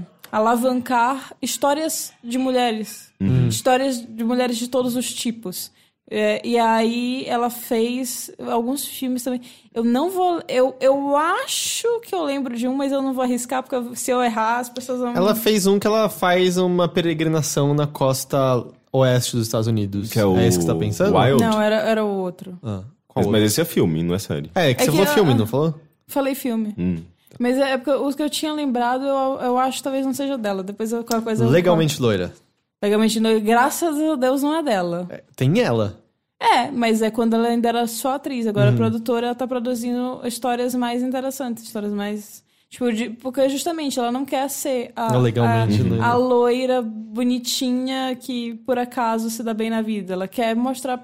alavancar 0.50 1.34
histórias 1.42 2.12
de 2.24 2.38
mulheres. 2.38 3.12
Histórias 3.48 4.00
de 4.06 4.24
mulheres 4.24 4.58
de 4.58 4.68
todos 4.68 4.96
os 4.96 5.14
tipos. 5.14 5.72
É, 6.12 6.42
e 6.44 6.58
aí 6.58 7.24
ela 7.28 7.52
fez 7.52 8.32
alguns 8.50 8.84
filmes 8.84 9.22
também. 9.24 9.42
Eu 9.74 9.84
não 9.84 10.10
vou. 10.10 10.42
Eu, 10.48 10.76
eu 10.82 11.16
acho 11.16 11.88
que 12.02 12.16
eu 12.16 12.24
lembro 12.24 12.56
de 12.58 12.68
um, 12.68 12.74
mas 12.76 12.92
eu 12.92 13.00
não 13.02 13.14
vou 13.14 13.24
arriscar, 13.24 13.62
porque 13.62 13.96
se 13.96 14.10
eu 14.10 14.20
errar, 14.24 14.58
as 14.58 14.70
pessoas 14.70 15.00
vão. 15.00 15.14
Ela 15.16 15.36
fez 15.36 15.68
um 15.68 15.78
que 15.78 15.86
ela 15.86 16.10
faz 16.10 16.58
uma 16.58 16.88
peregrinação 16.88 17.76
na 17.76 17.86
costa 17.86 18.66
oeste 18.92 19.36
dos 19.36 19.46
Estados 19.48 19.68
Unidos. 19.68 20.10
Que 20.10 20.20
é 20.20 20.26
o 20.26 20.38
esse 20.40 20.58
que 20.58 20.64
você 20.66 20.72
tá 20.72 20.76
pensando? 20.78 21.16
Wild. 21.18 21.42
Não, 21.44 21.62
era, 21.62 21.76
era 21.78 22.04
o 22.04 22.10
outro. 22.20 22.58
Ah, 22.64 22.82
Mas, 22.84 22.86
qual 23.08 23.26
mas 23.26 23.26
outro? 23.34 23.46
esse 23.46 23.62
é 23.62 23.66
filme, 23.66 24.04
não 24.04 24.16
é 24.16 24.20
série. 24.20 24.50
É, 24.56 24.74
que 24.74 24.84
É 24.84 24.86
você 24.86 24.92
que 24.92 24.98
falou 24.98 25.12
a- 25.12 25.14
filme, 25.16 25.34
não 25.34 25.46
falou? 25.48 25.76
Falei 26.08 26.36
filme. 26.36 26.74
Hum. 26.78 26.98
Mas 27.40 27.58
é 27.58 27.78
porque 27.78 27.92
os 27.92 28.16
que 28.16 28.24
eu 28.24 28.30
tinha 28.30 28.52
lembrado, 28.52 29.04
eu, 29.06 29.40
eu 29.42 29.58
acho 29.60 29.78
que 29.78 29.84
talvez 29.84 30.06
não 30.06 30.14
seja 30.14 30.38
dela. 30.38 30.64
Depois 30.64 30.92
eu- 30.92 31.04
qualquer 31.04 31.24
coisa 31.24 31.44
eu 31.46 31.50
Legalmente 31.50 32.02
loira. 32.02 32.34
Legalmente 32.82 33.20
não. 33.20 33.40
Graças 33.40 33.98
a 34.00 34.16
Deus 34.16 34.42
não 34.42 34.56
é 34.56 34.64
dela. 34.64 35.06
É, 35.10 35.24
Tem 35.36 35.60
ela. 35.60 36.00
É, 36.42 36.72
mas 36.72 37.02
é 37.02 37.12
quando 37.12 37.34
ela 37.36 37.50
ainda 37.50 37.68
era 37.70 37.86
só 37.86 38.14
atriz. 38.16 38.48
Agora 38.48 38.70
a 38.72 38.74
produtora 38.74 39.28
ela 39.28 39.36
tá 39.36 39.46
produzindo 39.46 40.22
histórias 40.24 40.74
mais 40.74 41.04
interessantes, 41.04 41.64
histórias 41.66 41.92
mais. 41.92 42.42
Tipo, 42.70 42.92
de- 42.94 43.10
porque 43.10 43.50
justamente 43.50 43.98
ela 43.98 44.12
não 44.12 44.24
quer 44.24 44.48
ser 44.50 44.92
a, 44.96 45.18
Legalmente, 45.18 45.82
a, 45.82 45.84
né? 45.84 46.00
a 46.02 46.14
loira 46.14 46.82
bonitinha 46.84 48.16
que 48.16 48.54
por 48.66 48.78
acaso 48.78 49.30
se 49.30 49.42
dá 49.44 49.54
bem 49.54 49.70
na 49.70 49.82
vida. 49.82 50.14
Ela 50.14 50.28
quer 50.28 50.56
mostrar 50.56 51.04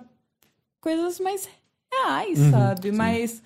coisas 0.80 1.20
mais 1.20 1.48
reais, 1.92 2.38
sabe? 2.52 2.92
Mais. 2.92 3.42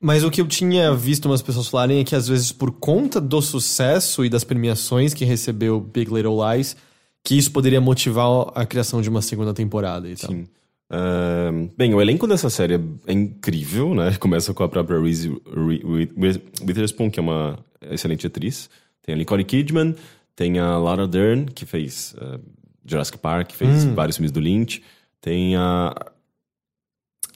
Mas 0.00 0.22
o 0.22 0.30
que 0.30 0.40
eu 0.40 0.46
tinha 0.46 0.94
visto 0.94 1.24
umas 1.26 1.42
pessoas 1.42 1.66
falarem 1.66 1.98
é 2.00 2.04
que 2.04 2.14
às 2.14 2.28
vezes 2.28 2.52
por 2.52 2.70
conta 2.70 3.20
do 3.20 3.42
sucesso 3.42 4.24
e 4.24 4.28
das 4.28 4.44
premiações 4.44 5.12
que 5.12 5.24
recebeu 5.24 5.80
Big 5.80 6.12
Little 6.12 6.36
Lies, 6.52 6.76
que 7.24 7.36
isso 7.36 7.50
poderia 7.50 7.80
motivar 7.80 8.52
a 8.54 8.64
criação 8.64 9.02
de 9.02 9.08
uma 9.08 9.22
segunda 9.22 9.52
temporada 9.52 10.08
e 10.08 10.14
tal. 10.14 10.30
Sim. 10.30 10.46
Ahn, 10.88 11.68
bem, 11.76 11.92
o 11.94 12.00
elenco 12.00 12.26
dessa 12.28 12.48
série 12.48 12.74
é 13.06 13.12
incrível, 13.12 13.94
né? 13.94 14.14
Começa 14.20 14.54
com 14.54 14.62
a 14.62 14.68
própria 14.68 15.00
Reese 15.00 15.28
Wi- 15.30 15.82
Wi- 15.84 16.12
Wi- 16.16 16.42
Witherspoon, 16.62 17.10
que 17.10 17.18
é 17.18 17.22
uma 17.22 17.58
excelente 17.90 18.26
atriz. 18.26 18.70
Tem 19.02 19.14
a 19.14 19.18
Nicole 19.18 19.44
Kidman, 19.44 19.94
tem 20.34 20.58
a 20.58 20.76
Laura 20.78 21.06
Dern, 21.08 21.46
que 21.46 21.64
fez 21.66 22.14
eh, 22.20 22.38
Jurassic 22.84 23.18
Park, 23.18 23.48
que 23.48 23.56
fez 23.56 23.84
vários 23.94 24.16
filmes 24.16 24.30
do 24.32 24.38
Lynch. 24.40 24.82
Tem 25.20 25.56
a 25.56 25.94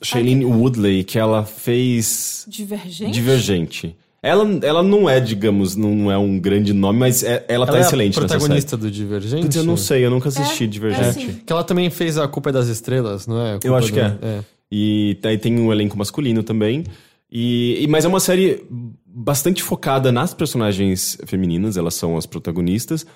Shailene 0.02 0.44
Woodley, 0.44 1.04
que 1.04 1.18
ela 1.18 1.44
fez 1.44 2.46
Divergente? 2.48 3.12
Divergente. 3.12 3.96
Ela, 4.22 4.46
ela 4.62 4.82
não 4.82 5.08
é, 5.08 5.18
digamos, 5.18 5.76
não 5.76 6.10
é 6.12 6.18
um 6.18 6.38
grande 6.38 6.74
nome, 6.74 6.98
mas 6.98 7.22
é- 7.22 7.44
ela 7.48 7.64
tá 7.66 7.72
Ela 7.72 7.80
excelente 7.80 8.16
é 8.16 8.18
a 8.18 8.22
nessa 8.22 8.34
protagonista 8.36 8.70
série. 8.70 8.82
do 8.82 8.90
Divergente? 8.90 9.42
Putz, 9.44 9.56
eu 9.56 9.64
não 9.64 9.76
sei, 9.78 10.04
eu 10.04 10.10
nunca 10.10 10.28
assisti 10.28 10.64
É, 10.64 10.66
Divergente. 10.66 11.04
é 11.06 11.08
assim. 11.08 11.34
Que 11.46 11.52
ela 11.52 11.64
também 11.64 11.88
fez 11.88 12.18
A 12.18 12.28
Culpa 12.28 12.50
é 12.50 12.52
das 12.52 12.68
Estrelas, 12.68 13.26
não 13.26 13.40
é? 13.40 13.54
A 13.54 13.58
Eu 13.64 13.74
acho 13.74 13.90
que 13.92 14.00
do- 14.00 14.26
é. 14.26 14.40
E 14.70 15.18
daí 15.22 15.38
tem 15.38 15.58
um 15.58 15.72
elenco 15.72 15.96
masculino 15.96 16.42
também. 16.42 16.84
E, 17.32 17.82
e- 17.82 17.86
mas 17.86 18.04
é 18.04 18.08
uma 18.08 18.20
série 18.20 18.62
bastante 19.06 19.62
focada 19.62 20.12
nas 20.12 20.34
personagens 20.34 21.16
femininas, 21.26 21.76
elas 21.78 21.94
são 21.94 22.16
as 22.16 22.26
protagonistas. 22.26 23.06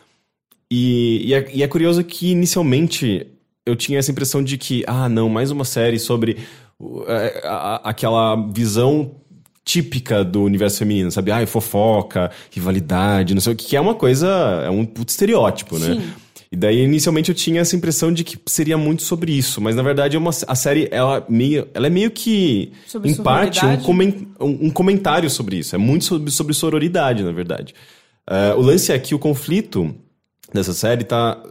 E, 0.71 1.23
e, 1.27 1.35
é, 1.35 1.51
e 1.55 1.63
é 1.63 1.69
curioso 1.69 2.03
que 2.03 2.31
inicialmente 2.31 3.27
eu 3.67 3.77
tinha 3.77 3.99
essa 3.99 4.11
impressão 4.11 4.43
de 4.43 4.57
que, 4.57 4.83
ah, 4.87 5.09
não, 5.09 5.29
mais 5.29 5.51
uma 5.51 5.65
série 5.67 5.99
sobre 5.99 6.39
é, 7.07 7.43
a- 7.47 7.77
a- 7.77 7.91
aquela 7.91 8.35
visão 8.53 9.13
típica 9.65 10.23
do 10.23 10.43
universo 10.43 10.79
feminino, 10.79 11.11
sabe? 11.11 11.31
Ai, 11.31 11.47
fofoca, 11.47 12.31
rivalidade, 12.51 13.35
não 13.35 13.41
sei 13.41 13.53
o 13.53 13.57
que, 13.57 13.67
que 13.67 13.77
é 13.77 13.81
uma 13.81 13.95
coisa, 13.95 14.29
é 14.65 14.71
um 14.71 14.85
puto 14.85 15.11
estereótipo, 15.11 15.79
né? 15.79 15.95
Sim. 15.95 16.13
E 16.53 16.57
daí, 16.57 16.85
inicialmente, 16.85 17.31
eu 17.31 17.35
tinha 17.35 17.63
essa 17.63 17.75
impressão 17.75 18.13
de 18.13 18.23
que 18.23 18.39
seria 18.47 18.79
muito 18.79 19.03
sobre 19.03 19.33
isso. 19.33 19.61
Mas, 19.61 19.75
na 19.75 19.83
verdade, 19.83 20.15
é 20.15 20.19
uma, 20.19 20.31
a 20.47 20.55
série, 20.55 20.87
ela, 20.93 21.25
meio, 21.29 21.67
ela 21.75 21.89
é 21.89 21.91
meio 21.91 22.13
que, 22.13 22.71
Sobre 22.87 23.11
em 23.11 23.15
parte, 23.17 23.65
um, 23.67 23.77
comen- 23.79 24.29
um, 24.39 24.67
um 24.67 24.71
comentário 24.71 25.29
sobre 25.29 25.57
isso. 25.57 25.75
É 25.75 25.79
muito 25.79 26.05
sobre, 26.05 26.31
sobre 26.31 26.55
sororidade, 26.55 27.25
na 27.25 27.33
verdade. 27.33 27.75
Ah, 28.25 28.55
o 28.57 28.61
lance 28.61 28.93
é 28.93 28.99
que 29.01 29.17
o 29.17 29.19
conflito 29.19 29.93
dessa 30.53 30.73
série 30.73 31.03
tá... 31.03 31.43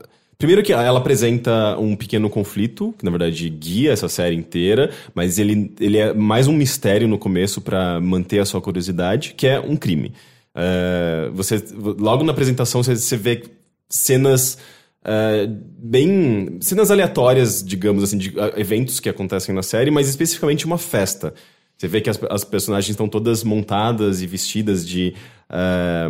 Primeiro 0.44 0.62
que 0.62 0.74
ela 0.74 1.00
apresenta 1.00 1.78
um 1.80 1.96
pequeno 1.96 2.30
conflito, 2.30 2.94
que 2.98 3.06
na 3.06 3.12
verdade 3.12 3.50
guia 3.50 3.94
essa 3.94 4.10
série 4.10 4.36
inteira, 4.36 4.92
mas 5.16 5.40
ele, 5.40 5.74
ele 5.80 5.98
é 5.98 6.14
mais 6.14 6.50
um 6.50 6.52
mistério 6.52 7.08
no 7.08 7.18
começo 7.18 7.62
para 7.62 8.02
manter 8.02 8.40
a 8.40 8.46
sua 8.46 8.60
curiosidade, 8.60 9.36
que 9.38 9.48
é 9.48 9.58
um 9.58 9.78
crime. 9.78 10.12
Ah, 10.54 11.32
você, 11.34 11.64
logo 11.98 12.26
na 12.26 12.34
apresentação 12.34 12.84
você, 12.84 12.94
você 12.94 13.16
vê 13.16 13.42
cenas 13.88 14.58
ah, 15.02 15.48
bem. 15.48 16.58
cenas 16.60 16.92
aleatórias, 16.92 17.64
digamos 17.64 18.04
assim, 18.04 18.18
de 18.18 18.34
ah, 18.38 18.52
eventos 18.58 19.00
que 19.00 19.08
acontecem 19.08 19.56
na 19.56 19.64
série, 19.64 19.92
mas 19.92 20.10
especificamente 20.10 20.66
uma 20.66 20.78
festa. 20.78 21.34
Você 21.78 21.88
vê 21.88 22.02
que 22.02 22.10
as, 22.10 22.20
as 22.30 22.44
personagens 22.44 22.90
estão 22.90 23.08
todas 23.08 23.46
montadas 23.46 24.22
e 24.22 24.28
vestidas 24.28 24.86
de 24.86 25.14
ah, 25.50 26.10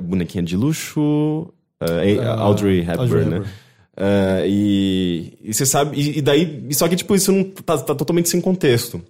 bonequinha 0.00 0.42
de 0.42 0.56
luxo. 0.56 1.52
Ah, 1.80 2.40
Audrey 2.40 2.80
Hepburn, 2.80 3.00
Audrey 3.00 3.24
né? 3.24 3.36
Hepburn. 3.36 3.52
Ah, 3.96 4.42
e, 4.46 5.32
e 5.42 5.54
você 5.54 5.64
sabe. 5.64 6.00
E, 6.00 6.18
e 6.18 6.22
daí. 6.22 6.66
Só 6.72 6.88
que, 6.88 6.96
tipo, 6.96 7.14
isso 7.14 7.32
não 7.32 7.44
tá, 7.44 7.78
tá 7.78 7.94
totalmente 7.94 8.28
sem 8.28 8.40
contexto. 8.40 9.02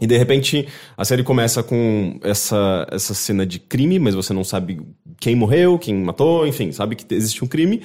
E 0.00 0.06
de 0.06 0.16
repente 0.16 0.66
a 0.96 1.04
série 1.04 1.22
começa 1.22 1.62
com 1.62 2.18
essa, 2.22 2.86
essa 2.90 3.12
cena 3.12 3.44
de 3.44 3.58
crime, 3.58 3.98
mas 3.98 4.14
você 4.14 4.32
não 4.32 4.42
sabe 4.42 4.80
quem 5.20 5.36
morreu, 5.36 5.78
quem 5.78 5.94
matou, 5.94 6.46
enfim, 6.46 6.72
sabe 6.72 6.96
que 6.96 7.14
existe 7.14 7.44
um 7.44 7.46
crime. 7.46 7.82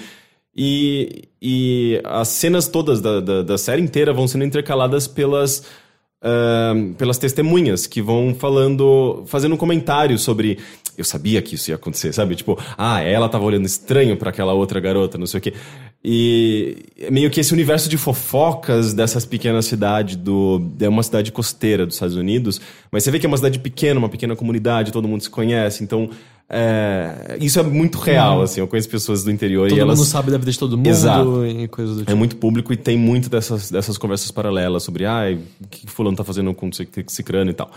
E, 0.56 1.28
e 1.42 2.02
as 2.06 2.30
cenas 2.30 2.70
todas 2.70 3.02
da, 3.02 3.20
da, 3.20 3.42
da 3.42 3.58
série 3.58 3.82
inteira 3.82 4.14
vão 4.14 4.26
sendo 4.26 4.46
intercaladas 4.46 5.06
pelas, 5.06 5.64
ahn, 6.24 6.94
pelas 6.94 7.18
testemunhas 7.18 7.86
que 7.86 8.02
vão 8.02 8.34
falando, 8.34 9.24
fazendo 9.28 9.56
um 9.56 9.58
comentário 9.58 10.18
sobre. 10.18 10.60
Eu 10.98 11.04
sabia 11.04 11.42
que 11.42 11.56
isso 11.56 11.72
ia 11.72 11.76
acontecer, 11.76 12.14
sabe? 12.14 12.36
Tipo, 12.36 12.58
ah, 12.78 13.02
ela 13.02 13.28
tava 13.28 13.44
olhando 13.44 13.66
estranho 13.66 14.16
para 14.18 14.30
aquela 14.30 14.54
outra 14.54 14.80
garota, 14.80 15.18
não 15.18 15.28
sei 15.28 15.40
o 15.40 15.42
quê. 15.42 15.54
E 16.04 16.78
é 17.00 17.10
meio 17.10 17.30
que 17.32 17.40
esse 17.40 17.52
universo 17.52 17.90
de 17.90 17.98
fofocas 17.98 18.94
dessas 18.94 19.26
pequenas 19.26 19.66
cidades 19.66 20.16
do. 20.16 20.62
É 20.80 20.88
uma 20.88 21.02
cidade 21.04 21.32
costeira 21.32 21.86
dos 21.86 21.96
Estados 21.96 22.16
Unidos, 22.16 22.62
mas 22.92 23.04
você 23.04 23.12
vê 23.12 23.20
que 23.20 23.26
é 23.26 23.30
uma 23.30 23.38
cidade 23.38 23.58
pequena, 23.60 24.00
uma 24.00 24.10
pequena 24.10 24.36
comunidade, 24.36 24.92
todo 24.92 25.08
mundo 25.08 25.22
se 25.22 25.30
conhece, 25.30 25.84
então. 25.84 26.10
é, 26.48 27.38
isso 27.42 27.60
é 27.60 27.64
muito 27.64 27.98
real, 27.98 28.44
assim. 28.44 28.60
Eu 28.60 28.68
conheço 28.68 28.88
pessoas 28.88 29.24
do 29.24 29.32
interior 29.32 29.68
Todo 29.68 29.78
e 29.78 29.82
elas. 29.82 29.98
mundo 29.98 30.08
sabe 30.08 30.30
da 30.30 30.38
vida 30.38 30.52
de 30.52 30.60
todo 30.60 30.78
mundo 30.78 30.90
Exato. 30.90 31.44
e 31.44 31.68
coisas 31.68 31.96
do 31.96 32.00
tipo. 32.02 32.12
É 32.12 32.14
muito 32.14 32.36
público 32.36 32.72
e 32.72 32.78
tem 32.78 32.96
muito 32.96 33.28
dessas, 33.28 33.72
dessas 33.72 33.98
conversas 33.98 34.30
paralelas 34.30 34.84
sobre 34.84 35.06
ai, 35.06 35.40
o 35.60 35.68
que 35.68 35.88
fulano 35.88 36.16
tá 36.16 36.24
fazendo 36.24 36.54
com 36.54 36.70
crânio 37.26 37.50
e 37.50 37.56
tal. 37.56 37.72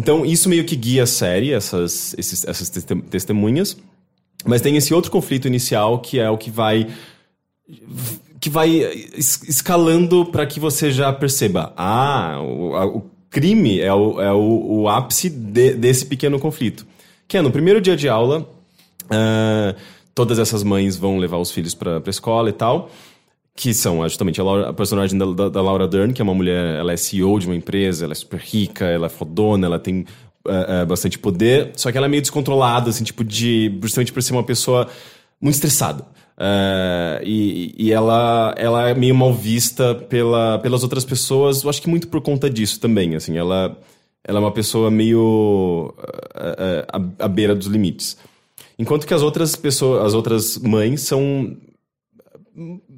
Então, 0.00 0.24
isso 0.24 0.48
meio 0.48 0.64
que 0.64 0.74
guia 0.76 1.02
a 1.02 1.06
série, 1.06 1.52
essas, 1.52 2.14
esses- 2.16 2.42
essas 2.46 2.70
teste- 2.70 3.02
testemunhas. 3.10 3.76
Mas 4.46 4.62
tem 4.62 4.74
esse 4.76 4.94
outro 4.94 5.10
conflito 5.10 5.46
inicial 5.46 5.98
que 5.98 6.18
é 6.18 6.30
o 6.30 6.38
que 6.38 6.50
vai 6.50 6.86
que 8.40 8.48
vai 8.48 8.70
es- 9.14 9.42
escalando 9.46 10.24
para 10.24 10.46
que 10.46 10.58
você 10.58 10.90
já 10.90 11.12
perceba, 11.12 11.74
ah, 11.76 12.40
o, 12.42 12.74
a- 12.74 12.86
o 12.86 13.10
crime 13.28 13.78
é 13.78 13.92
o, 13.92 14.18
é 14.20 14.32
o, 14.32 14.80
o 14.80 14.88
ápice 14.88 15.28
de- 15.28 15.74
desse 15.74 16.06
pequeno 16.06 16.38
conflito. 16.40 16.86
Que 17.28 17.36
é 17.36 17.42
no 17.42 17.50
primeiro 17.50 17.78
dia 17.80 17.94
de 17.94 18.08
aula, 18.08 18.48
ah, 19.10 19.74
todas 20.14 20.38
essas 20.38 20.62
mães 20.62 20.96
vão 20.96 21.18
levar 21.18 21.36
os 21.36 21.50
filhos 21.50 21.74
para 21.74 21.98
a 22.04 22.10
escola 22.10 22.48
e 22.48 22.52
tal, 22.54 22.90
que 23.56 23.74
são 23.74 24.02
ah, 24.02 24.08
justamente 24.08 24.40
a, 24.40 24.44
Laura- 24.44 24.68
a 24.70 24.72
personagem 24.72 25.18
da, 25.18 25.26
da- 25.26 25.48
da 25.48 25.62
Laura 25.62 25.86
Dern, 25.86 26.12
que 26.14 26.22
é 26.22 26.24
uma 26.24 26.34
mulher, 26.34 26.78
ela 26.78 26.92
é 26.92 26.96
CEO 26.96 27.38
de 27.38 27.46
uma 27.46 27.54
empresa, 27.56 28.04
ela 28.04 28.12
é 28.12 28.14
super 28.16 28.40
rica, 28.40 28.84
ela 28.86 29.06
é 29.06 29.08
fodona, 29.10 29.66
ela 29.66 29.78
tem 29.78 30.06
ah, 30.48 30.82
ah, 30.82 30.86
bastante 30.86 31.18
poder, 31.18 31.72
só 31.76 31.90
que 31.92 31.98
ela 31.98 32.06
é 32.06 32.08
meio 32.08 32.22
descontrolada, 32.22 32.88
assim, 32.90 33.04
tipo 33.04 33.22
de, 33.22 33.78
justamente 33.82 34.12
por 34.12 34.22
ser 34.22 34.32
uma 34.32 34.44
pessoa 34.44 34.88
muito 35.40 35.54
estressada. 35.54 36.04
Ah, 36.38 37.20
e, 37.22 37.74
e 37.76 37.92
ela, 37.92 38.54
ela 38.56 38.88
é 38.88 38.94
meio 38.94 39.14
mal 39.14 39.32
vista 39.34 39.94
pela, 39.94 40.58
pelas 40.58 40.82
outras 40.82 41.04
pessoas, 41.04 41.62
eu 41.62 41.68
acho 41.68 41.82
que 41.82 41.88
muito 41.90 42.08
por 42.08 42.22
conta 42.22 42.48
disso 42.48 42.80
também, 42.80 43.14
assim, 43.14 43.36
ela, 43.36 43.76
ela 44.24 44.38
é 44.38 44.40
uma 44.42 44.52
pessoa 44.52 44.90
meio 44.90 45.94
à, 46.90 47.24
à 47.24 47.28
beira 47.28 47.54
dos 47.54 47.66
limites. 47.66 48.16
Enquanto 48.78 49.06
que 49.06 49.12
as 49.12 49.20
outras 49.20 49.54
pessoas, 49.54 50.06
as 50.06 50.14
outras 50.14 50.56
mães 50.56 51.02
são 51.02 51.54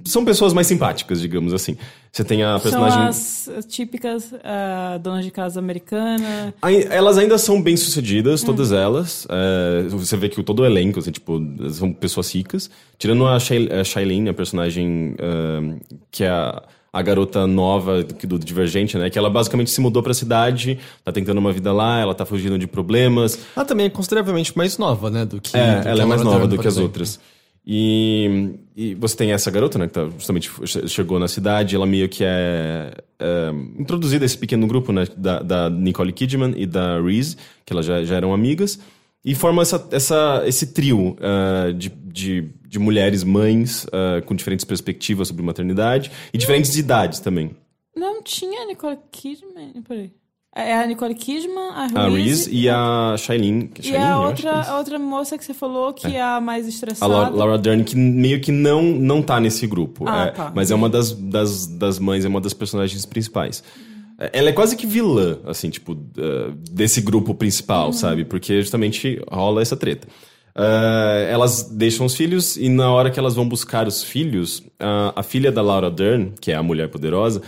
são 0.04 0.24
pessoas 0.24 0.52
mais 0.52 0.66
simpáticas, 0.66 1.20
digamos 1.20 1.52
assim. 1.54 1.76
Você 2.10 2.24
tem 2.24 2.42
a 2.42 2.58
personagem. 2.58 2.98
São 2.98 3.08
as 3.08 3.48
as 3.58 3.66
típicas 3.66 4.34
ah, 4.44 4.98
donas 5.02 5.24
de 5.24 5.30
casa 5.30 5.58
americana. 5.58 6.52
Ai- 6.60 6.86
Elas 6.90 7.16
ainda 7.18 7.38
são 7.38 7.60
bem 7.62 7.76
sucedidas, 7.76 8.42
todas 8.42 8.72
elas. 8.72 9.26
É, 9.30 9.82
você 9.88 10.16
vê 10.16 10.28
que 10.28 10.40
o- 10.40 10.42
todo 10.44 10.60
o 10.60 10.66
elenco, 10.66 10.98
assim, 10.98 11.10
tipo, 11.10 11.40
são 11.70 11.92
pessoas 11.92 12.32
ricas. 12.34 12.70
Tirando 12.98 13.26
a, 13.26 13.38
Shay- 13.38 13.68
a 13.72 13.82
Shailene, 13.84 14.28
a 14.28 14.34
personagem 14.34 15.14
ah, 15.18 15.76
que 16.10 16.24
é 16.24 16.28
a, 16.28 16.62
a 16.92 17.00
garota 17.02 17.46
nova 17.46 18.04
que- 18.04 18.26
do 18.26 18.38
Divergente, 18.38 18.98
né? 18.98 19.08
Que 19.08 19.18
ela 19.18 19.30
basicamente 19.30 19.70
se 19.70 19.80
mudou 19.80 20.02
pra 20.02 20.12
cidade, 20.12 20.78
tá 21.04 21.10
tentando 21.12 21.38
uma 21.38 21.52
vida 21.52 21.72
lá, 21.72 21.98
ela 22.00 22.14
tá 22.14 22.26
fugindo 22.26 22.58
de 22.58 22.66
problemas. 22.66 23.38
Ela 23.56 23.64
também 23.64 23.86
é 23.86 23.90
consideravelmente 23.90 24.56
mais 24.56 24.76
nova, 24.76 25.08
né? 25.10 25.24
Do 25.24 25.40
que. 25.40 25.56
É, 25.56 25.76
do 25.76 25.82
que 25.82 25.88
ela 25.88 26.00
é 26.00 26.04
a 26.04 26.06
mais 26.06 26.22
nova 26.22 26.46
do 26.46 26.58
que 26.58 26.66
as 26.68 26.74
exemplo. 26.74 26.88
outras. 26.88 27.18
E, 27.64 28.54
e 28.76 28.94
você 28.96 29.16
tem 29.16 29.32
essa 29.32 29.50
garota, 29.50 29.78
né, 29.78 29.86
que 29.86 29.92
tá, 29.92 30.08
justamente 30.08 30.50
che- 30.66 30.88
chegou 30.88 31.18
na 31.18 31.28
cidade, 31.28 31.76
ela 31.76 31.86
meio 31.86 32.08
que 32.08 32.24
é, 32.24 32.92
é, 33.20 33.50
introduzida 33.78 34.24
a 34.24 34.26
esse 34.26 34.36
pequeno 34.36 34.66
grupo, 34.66 34.92
né, 34.92 35.06
da, 35.16 35.40
da 35.40 35.70
Nicole 35.70 36.12
Kidman 36.12 36.54
e 36.56 36.66
da 36.66 37.00
Reese, 37.00 37.36
que 37.64 37.72
elas 37.72 37.86
já, 37.86 38.02
já 38.04 38.16
eram 38.16 38.34
amigas, 38.34 38.80
e 39.24 39.34
formam 39.36 39.62
essa, 39.62 39.88
essa, 39.92 40.42
esse 40.44 40.72
trio 40.72 41.16
ah, 41.20 41.70
de, 41.72 41.88
de, 41.88 42.50
de 42.66 42.78
mulheres 42.80 43.22
mães 43.22 43.86
ah, 43.92 44.20
com 44.22 44.34
diferentes 44.34 44.64
perspectivas 44.64 45.28
sobre 45.28 45.44
maternidade 45.44 46.10
e 46.34 46.38
diferentes 46.38 46.76
idades 46.76 47.20
também. 47.20 47.54
Não 47.94 48.20
tinha 48.22 48.66
Nicole 48.66 48.98
Kidman. 49.12 49.82
Peraí. 49.86 50.10
É 50.54 50.74
a 50.74 50.86
Nicole 50.86 51.14
Kidman, 51.14 51.70
a 51.74 51.86
Reese, 51.86 51.96
A 51.96 52.08
Reese 52.10 52.50
e 52.54 52.68
a 52.68 53.14
Shailene. 53.16 53.70
e 53.78 53.82
Shailene, 53.82 54.04
a 54.04 54.08
eu 54.10 54.18
acho 54.18 54.28
outra, 54.28 54.50
é 54.50 54.68
a 54.68 54.78
outra 54.78 54.98
moça 54.98 55.38
que 55.38 55.44
você 55.44 55.54
falou 55.54 55.94
que 55.94 56.14
é, 56.14 56.20
a 56.20 56.40
mais 56.42 56.66
A 56.66 56.68
estressada. 56.68 57.10
Laura, 57.10 57.30
Laura 57.30 57.58
Dern, 57.58 57.82
que 57.84 57.96
meio 57.96 58.38
que 58.38 58.52
não, 58.52 58.82
não 58.82 59.22
tá 59.22 59.40
nesse 59.40 59.66
grupo. 59.66 60.04
Ah, 60.06 60.24
é, 60.26 60.30
tá. 60.30 60.52
Mas 60.54 60.70
é 60.70 60.74
uma 60.74 60.90
das, 60.90 61.12
das, 61.12 61.66
das 61.66 61.98
mães, 61.98 62.24
é 62.26 62.28
uma 62.28 62.40
das 62.40 62.52
personagens 62.52 63.06
principais. 63.06 63.64
É, 64.18 64.30
Ela 64.38 64.50
é 64.50 64.52
quase 64.52 64.76
que 64.76 64.86
vilã, 64.86 65.38
assim, 65.46 65.70
tipo, 65.70 65.92
uh, 65.92 66.52
desse 66.70 67.00
grupo 67.00 67.34
principal, 67.34 67.86
Uhum. 67.86 67.92
sabe? 67.94 68.24
Porque 68.26 68.60
justamente 68.60 69.22
rola 69.30 69.62
essa 69.62 69.74
treta. 69.76 70.06
Uh, 70.54 71.30
elas 71.30 71.62
deixam 71.62 72.04
os 72.04 72.14
filhos 72.14 72.58
e 72.58 72.68
na 72.68 72.92
hora 72.92 73.10
que 73.10 73.18
elas 73.18 73.34
vão 73.34 73.48
buscar 73.48 73.86
os 73.88 74.02
filhos, 74.02 74.62
a- 74.78 75.14
a 75.16 75.22
filha 75.22 75.50
da 75.50 75.62
Laura 75.62 75.90
Dern, 75.90 76.34
que 76.38 76.52
é 76.52 76.54
a 76.54 76.62
mulher 76.62 76.90
poderosa, 76.90 77.40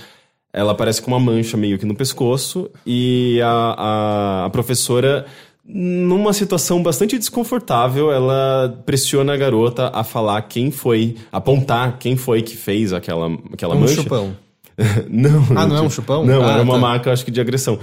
ela 0.55 0.72
aparece 0.72 1.02
com 1.02 1.11
uma 1.11 1.20
mancha 1.20 1.57
meio 1.57 1.78
que 1.78 1.84
no 1.84 1.94
pescoço 1.94 2.70
e 2.86 3.40
a, 3.42 3.48
a, 3.50 4.44
a 4.46 4.50
professora, 4.50 5.26
numa 5.66 6.32
situação 6.32 6.82
bastante 6.82 7.18
desconfortável, 7.18 8.12
ela 8.12 8.82
pressiona 8.86 9.34
a 9.34 9.36
garota 9.36 9.90
a 9.92 10.05
falar 10.05 10.40
quem 10.42 10.70
foi, 10.70 11.16
apontar 11.32 11.98
quem 11.98 12.16
foi 12.16 12.40
que 12.42 12.57
fez 12.57 12.92
aquela, 12.92 13.32
aquela 13.52 13.74
Um 13.74 13.80
mancha. 13.80 13.94
chupão. 14.02 14.36
não. 15.09 15.44
Ah, 15.57 15.66
não 15.66 15.76
é 15.76 15.80
um 15.82 15.90
chupão? 15.90 16.24
Não, 16.24 16.44
Ah, 16.46 16.52
era 16.55 16.62
uma 16.62 16.74
tá. 16.74 16.80
marca, 16.80 17.12
acho 17.12 17.24
que, 17.24 17.30
de 17.30 17.40
agressão. 17.40 17.78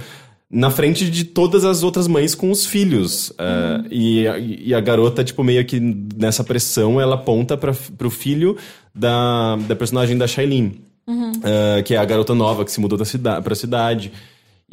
Na 0.50 0.70
frente 0.70 1.10
de 1.10 1.24
todas 1.24 1.64
as 1.64 1.82
outras 1.82 2.06
mães 2.06 2.34
com 2.34 2.50
os 2.50 2.66
filhos. 2.66 3.32
É, 3.38 3.80
e, 3.90 4.28
a- 4.28 4.38
e 4.38 4.74
a 4.74 4.80
garota, 4.82 5.24
tipo, 5.24 5.42
meio 5.42 5.64
que 5.64 5.80
nessa 5.80 6.44
pressão, 6.44 7.00
ela 7.00 7.14
aponta 7.14 7.56
pra, 7.56 7.72
pro 7.96 8.10
filho 8.10 8.56
da, 8.94 9.56
da 9.66 9.74
personagem 9.74 10.16
da 10.18 10.26
Shailene. 10.26 10.78
É, 11.42 11.82
que 11.82 11.94
é 11.94 11.98
a 11.98 12.04
garota 12.04 12.34
nova 12.34 12.64
que 12.64 12.72
se 12.72 12.80
mudou 12.80 12.96
da 12.96 13.04
cida 13.04 13.40
pra 13.42 13.54
cidade. 13.54 14.12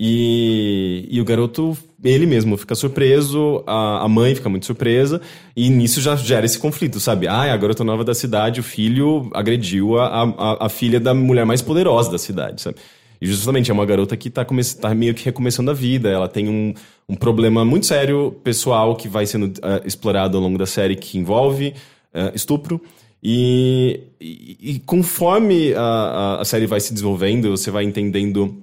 E, 0.02 1.06
e 1.12 1.20
o 1.20 1.26
garoto, 1.26 1.78
ele 2.02 2.26
mesmo, 2.26 2.56
fica 2.56 2.74
surpreso, 2.74 3.62
a, 3.68 4.06
a 4.06 4.08
mãe 4.08 4.34
fica 4.34 4.48
muito 4.48 4.66
surpresa, 4.66 5.20
e 5.54 5.70
nisso 5.70 6.00
já 6.00 6.16
gera 6.16 6.46
esse 6.46 6.58
conflito, 6.58 7.02
sabe? 7.02 7.28
Ah, 7.28 7.54
a 7.54 7.58
garota 7.58 7.84
nova 7.84 8.06
da 8.06 8.14
cidade, 8.14 8.62
o 8.62 8.64
filho 8.64 9.30
agrediu 9.34 10.00
a, 10.00 10.24
a, 10.24 10.68
a 10.68 10.70
filha 10.70 11.02
da 11.02 11.14
mulher 11.14 11.46
mais 11.46 11.62
poderosa 11.62 12.10
da 12.10 12.18
cidade, 12.18 12.62
sabe? 12.62 12.78
E 13.20 13.28
justamente 13.28 13.70
é 13.70 13.74
uma 13.74 13.86
garota 13.86 14.16
que 14.16 14.30
tá, 14.30 14.46
come 14.46 14.64
tá 14.64 14.96
meio 14.96 15.14
que 15.14 15.26
recomeçando 15.26 15.70
a 15.70 15.74
vida, 15.74 16.08
ela 16.08 16.30
tem 16.30 16.48
um, 16.48 16.74
um 17.10 17.16
problema 17.16 17.66
muito 17.66 17.86
sério 17.86 18.34
pessoal 18.42 18.96
que 18.96 19.10
vai 19.10 19.26
sendo 19.26 19.52
ah, 19.62 19.82
explorado 19.84 20.38
ao 20.38 20.44
longo 20.44 20.58
da 20.58 20.66
série, 20.66 20.96
que 20.96 21.18
envolve 21.18 21.74
ah, 22.14 22.32
estupro. 22.34 22.82
E, 23.22 24.00
e, 24.20 24.58
e 24.76 24.80
conforme 24.80 25.74
a, 25.74 26.38
a, 26.40 26.46
série 26.46 26.66
vai 26.66 26.80
se 26.80 26.94
desenvolvendo, 26.94 27.50
você 27.52 27.70
vai 27.70 27.84
entendendo, 27.84 28.56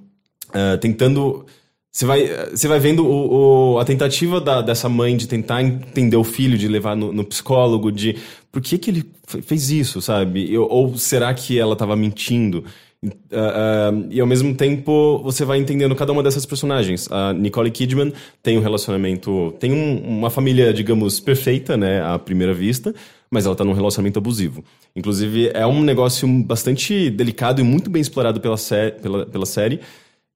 ah, 0.53 0.77
tentando. 0.77 1.45
Você 1.91 2.05
vai, 2.05 2.27
você 2.51 2.67
vai 2.67 2.79
vendo 2.79 3.05
o, 3.07 3.73
o- 3.75 3.79
a 3.79 3.85
tentativa 3.85 4.39
da- 4.39 4.61
dessa 4.61 4.87
mãe 4.87 5.17
de 5.17 5.27
tentar 5.27 5.63
entender 5.63 6.15
o 6.17 6.23
filho, 6.23 6.55
de 6.57 6.67
levar 6.67 6.95
no, 6.95 7.11
no 7.11 7.23
psicólogo, 7.23 7.91
de 7.91 8.15
por 8.51 8.61
que, 8.61 8.77
que 8.77 8.91
ele 8.91 9.03
fe- 9.27 9.41
fez 9.41 9.71
isso, 9.71 9.99
sabe? 10.01 10.51
Eu- 10.53 10.67
ou 10.69 10.95
será 10.97 11.33
que 11.33 11.57
ela 11.57 11.73
estava 11.73 11.95
mentindo? 11.95 12.63
Ah, 13.31 13.89
ah, 13.91 14.07
e 14.11 14.19
ao 14.19 14.27
mesmo 14.27 14.53
tempo 14.55 15.19
você 15.23 15.45
vai 15.45 15.59
entendendo 15.59 15.95
cada 15.95 16.11
uma 16.11 16.21
dessas 16.23 16.45
personagens. 16.45 17.07
A 17.11 17.33
Nicole 17.33 17.71
Kidman 17.71 18.11
tem 18.43 18.57
um 18.57 18.61
relacionamento, 18.61 19.53
tem 19.59 19.71
um- 19.71 19.99
uma 20.19 20.29
família, 20.29 20.71
digamos, 20.73 21.19
perfeita, 21.19 21.77
né, 21.77 22.01
à 22.03 22.17
primeira 22.19 22.53
vista, 22.53 22.93
mas 23.29 23.45
ela 23.45 23.55
tá 23.55 23.63
num 23.63 23.73
relacionamento 23.73 24.19
abusivo. 24.19 24.63
Inclusive, 24.95 25.51
é 25.53 25.65
um 25.65 25.81
negócio 25.81 26.27
bastante 26.43 27.09
delicado 27.09 27.61
e 27.61 27.63
muito 27.63 27.89
bem 27.89 28.01
explorado 28.01 28.39
pela, 28.39 28.57
sé 28.57 28.91
pela, 28.91 29.25
pela 29.25 29.45
série, 29.45 29.81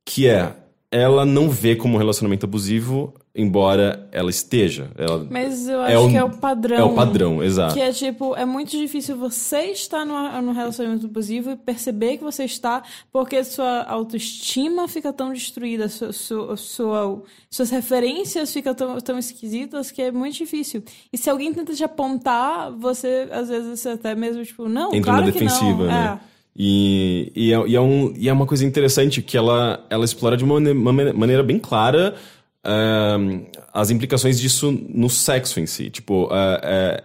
que 0.05 0.27
é 0.27 0.53
ela 0.91 1.25
não 1.25 1.49
vê 1.49 1.73
como 1.75 1.95
um 1.95 1.97
relacionamento 1.97 2.45
abusivo, 2.45 3.13
embora 3.33 4.09
ela 4.11 4.29
esteja. 4.29 4.91
Ela, 4.97 5.25
Mas 5.31 5.65
eu 5.69 5.81
É 5.83 5.95
acho 5.95 6.05
o- 6.05 6.09
que 6.09 6.17
é 6.17 6.23
o 6.23 6.29
padrão. 6.31 6.77
é 6.77 6.83
o 6.83 6.93
padrão, 6.93 7.41
exato. 7.41 7.73
Que 7.73 7.79
é 7.79 7.93
tipo, 7.93 8.35
é 8.35 8.45
muito 8.45 8.71
difícil 8.71 9.15
você 9.15 9.67
estar 9.71 10.05
no, 10.05 10.41
no 10.41 10.51
relacionamento 10.51 11.05
abusivo 11.05 11.51
e 11.51 11.55
perceber 11.55 12.17
que 12.17 12.23
você 12.25 12.43
está, 12.43 12.83
porque 13.09 13.41
sua 13.45 13.83
autoestima 13.83 14.85
fica 14.89 15.13
tão 15.13 15.31
destruída, 15.31 15.87
sua, 15.87 16.11
sua, 16.11 16.57
sua- 16.57 17.23
suas 17.49 17.69
referências 17.69 18.51
ficam 18.51 18.73
tão, 18.73 18.97
tão 18.99 19.17
esquisitas 19.17 19.91
que 19.91 20.01
é 20.01 20.11
muito 20.11 20.35
difícil. 20.35 20.83
E 21.13 21.17
se 21.17 21.29
alguém 21.29 21.53
tenta 21.53 21.73
te 21.73 21.83
apontar, 21.85 22.69
você, 22.71 23.29
às 23.31 23.47
vezes, 23.47 23.79
você 23.79 23.89
até 23.89 24.13
mesmo, 24.13 24.43
tipo, 24.43 24.67
não, 24.67 24.89
entra 24.93 25.03
claro 25.13 25.25
na 25.27 25.31
que 25.31 25.39
defensiva, 25.39 25.83
não. 25.85 25.87
né? 25.87 26.19
É. 26.27 26.30
E, 26.55 27.31
e, 27.35 27.53
é, 27.53 27.67
e, 27.67 27.75
é 27.75 27.81
um, 27.81 28.13
e 28.15 28.27
é 28.29 28.33
uma 28.33 28.45
coisa 28.45 28.65
interessante 28.65 29.21
que 29.21 29.37
ela, 29.37 29.85
ela 29.89 30.03
explora 30.05 30.35
de 30.35 30.43
uma, 30.43 30.55
uma 30.57 30.91
mane- 30.93 31.13
maneira 31.13 31.43
bem 31.43 31.57
clara 31.57 32.15
ahn, 32.63 33.41
as 33.73 33.89
implicações 33.89 34.39
disso 34.39 34.71
no 34.89 35.09
sexo 35.09 35.59
em 35.59 35.65
si. 35.65 35.89
Tipo, 35.89 36.29
é, 36.31 37.03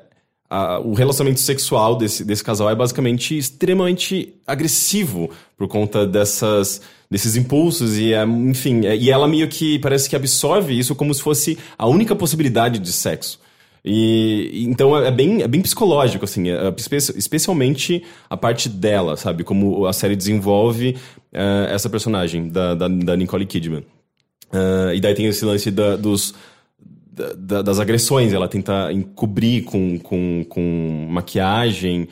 a- 0.51 0.81
o 0.81 0.95
relacionamento 0.95 1.41
sexual 1.41 1.97
desse, 1.97 2.25
desse 2.25 2.43
casal 2.43 2.69
é 2.71 2.75
basicamente 2.75 3.37
extremamente 3.37 4.35
agressivo 4.47 5.31
por 5.57 5.69
conta 5.69 6.07
dessas 6.07 6.81
desses 7.09 7.37
impulsos 7.37 7.97
e 7.97 8.13
é, 8.13 8.25
enfim 8.25 8.85
é- 8.85 8.97
e 8.97 9.11
ela 9.11 9.29
meio 9.29 9.47
que 9.49 9.79
parece 9.79 10.11
que 10.11 10.17
absorve 10.17 10.77
isso 10.77 10.93
como 10.95 11.15
se 11.15 11.23
fosse 11.23 11.57
a 11.79 11.87
única 11.87 12.17
possibilidade 12.17 12.81
de 12.81 12.93
sexo 12.93 13.39
e 13.87 14.65
então 14.65 14.97
é 14.97 15.11
bem, 15.13 15.43
é 15.43 15.49
bem 15.49 15.63
psicológico, 15.63 16.25
assim, 16.25 16.49
é, 16.51 16.75
espe- 16.77 16.97
especialmente 17.17 18.03
a 18.29 18.37
parte 18.37 18.69
dela, 18.69 19.17
sabe? 19.17 19.45
Como 19.45 19.87
a 19.87 19.93
série 19.93 20.17
desenvolve 20.17 20.97
eh, 21.33 21.69
essa 21.71 21.89
personagem 21.89 22.49
da, 22.49 22.75
da, 22.75 22.89
da 22.89 23.17
Nicole 23.17 23.47
Kidman. 23.47 23.85
Eh, 24.53 24.97
e 24.97 25.01
daí 25.01 25.15
tem 25.15 25.27
esse 25.27 25.45
lance 25.45 25.71
da- 25.71 25.97
dos, 25.97 26.35
da- 27.13 27.33
da- 27.39 27.63
das 27.63 27.79
agressões, 27.79 28.33
ela 28.33 28.49
tenta 28.49 28.93
encobrir 28.93 29.63
com, 29.65 29.99
com, 29.99 30.45
com 30.49 31.07
maquiagem. 31.11 32.09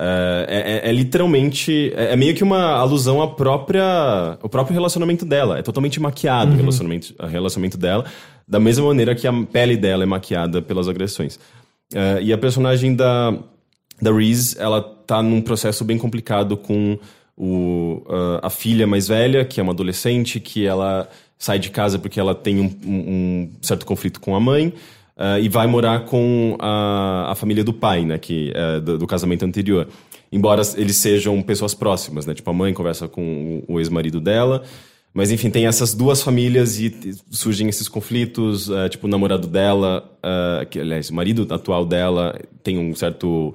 Eh, 0.00 0.46
é, 0.48 0.88
é- 0.88 0.90
é 0.90 0.92
literalmente. 0.92 1.92
É, 1.96 2.12
é 2.12 2.16
meio 2.16 2.34
que 2.34 2.42
uma 2.44 2.72
alusão 2.76 3.20
à 3.20 3.28
própria. 3.28 4.38
ao 4.40 4.48
próprio 4.48 4.74
relacionamento 4.74 5.24
dela. 5.24 5.58
É 5.58 5.62
totalmente 5.62 6.00
maquiado 6.00 6.52
o 6.52 6.56
relacionamento, 6.56 7.14
o 7.20 7.26
relacionamento 7.26 7.76
dela, 7.76 8.04
da 8.48 8.58
mesma 8.58 8.86
maneira 8.86 9.14
que 9.14 9.26
a 9.26 9.32
pele 9.32 9.76
dela 9.76 10.02
é 10.02 10.06
maquiada 10.06 10.62
pelas 10.62 10.88
agressões. 10.88 11.38
Eh, 11.94 12.20
e 12.24 12.32
a 12.32 12.38
personagem 12.38 12.94
da, 12.96 13.34
da 14.00 14.12
Reese, 14.12 14.56
ela 14.58 14.80
tá 14.80 15.22
num 15.22 15.40
processo 15.40 15.84
bem 15.84 15.98
complicado 15.98 16.56
com 16.56 16.98
o, 17.36 18.02
ah, 18.08 18.40
a 18.44 18.50
filha 18.50 18.86
mais 18.86 19.08
velha, 19.08 19.44
que 19.44 19.60
é 19.60 19.62
uma 19.62 19.72
adolescente, 19.72 20.40
que 20.40 20.66
ela 20.66 21.08
sai 21.38 21.58
de 21.58 21.70
casa 21.70 21.98
porque 21.98 22.18
ela 22.18 22.34
tem 22.34 22.58
um, 22.60 22.76
um- 22.84 23.50
certo 23.62 23.86
conflito 23.86 24.20
com 24.20 24.34
a 24.34 24.40
mãe. 24.40 24.72
ah, 25.16 25.38
e 25.40 25.48
vai 25.48 25.66
morar 25.66 26.04
com 26.04 26.56
a, 26.60 27.32
a 27.32 27.34
família 27.34 27.64
do 27.64 27.72
pai, 27.72 28.04
né, 28.04 28.18
que, 28.18 28.52
é, 28.54 28.80
do, 28.80 28.98
do 28.98 29.06
casamento 29.06 29.44
anterior. 29.44 29.88
Embora 30.30 30.62
eles 30.76 30.96
sejam 30.96 31.40
pessoas 31.42 31.74
próximas, 31.74 32.26
né? 32.26 32.34
Tipo, 32.34 32.50
a 32.50 32.52
mãe 32.52 32.72
conversa 32.74 33.08
com 33.08 33.62
o, 33.68 33.74
o 33.74 33.80
ex-marido 33.80 34.20
dela. 34.20 34.62
Mas, 35.12 35.30
enfim, 35.30 35.50
tem 35.50 35.66
essas 35.66 35.94
duas 35.94 36.22
famílias 36.22 36.78
e 36.78 37.16
surgem 37.30 37.68
esses 37.68 37.88
conflitos. 37.88 38.70
eh, 38.70 38.88
tipo, 38.88 39.06
o 39.06 39.10
namorado 39.10 39.48
dela, 39.48 40.08
ah, 40.22 40.66
que, 40.70 40.78
aliás, 40.78 41.10
o 41.10 41.14
marido 41.14 41.46
atual 41.50 41.84
dela 41.84 42.38
tem 42.62 42.78
um 42.78 42.94
certo 42.94 43.54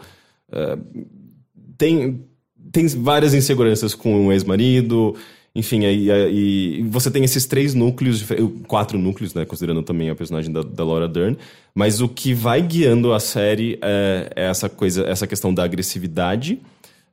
tem, 1.77 2.23
tem 2.71 2.87
várias 2.87 3.33
inseguranças 3.33 3.93
com 3.95 4.27
o 4.27 4.31
ex-marido, 4.31 5.15
enfim, 5.55 5.85
aí, 5.85 6.09
aí 6.09 6.81
você 6.89 7.11
tem 7.11 7.23
esses 7.23 7.45
três 7.45 7.73
núcleos, 7.73 8.23
quatro 8.67 8.97
núcleos, 8.97 9.33
né, 9.33 9.45
considerando 9.45 9.83
também 9.83 10.09
a 10.09 10.15
personagem 10.15 10.51
da, 10.51 10.63
da 10.63 10.83
Laura 10.83 11.07
Dern, 11.07 11.37
mas 11.75 12.01
o 12.01 12.07
que 12.07 12.33
vai 12.33 12.61
guiando 12.61 13.13
a 13.13 13.19
série 13.19 13.77
é, 13.81 14.31
é 14.35 14.45
essa 14.45 14.67
coisa, 14.67 15.03
essa 15.03 15.27
questão 15.27 15.53
da 15.53 15.63
agressividade, 15.63 16.59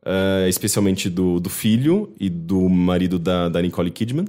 eh, 0.04 0.46
especialmente 0.48 1.08
do, 1.10 1.38
do 1.40 1.48
filho 1.50 2.12
e 2.18 2.28
do 2.28 2.68
marido 2.68 3.18
da, 3.18 3.48
da 3.48 3.60
Nicole 3.62 3.90
Kidman, 3.90 4.26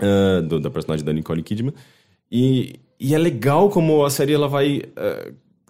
eh, 0.00 0.40
do- 0.42 0.60
da 0.60 0.70
personagem 0.70 1.04
da 1.04 1.12
Nicole 1.12 1.42
Kidman. 1.42 1.72
E, 2.30 2.74
e 2.98 3.14
é 3.14 3.18
legal 3.18 3.68
como 3.70 4.04
a 4.04 4.10
série 4.10 4.32
ela 4.32 4.48
vai. 4.48 4.82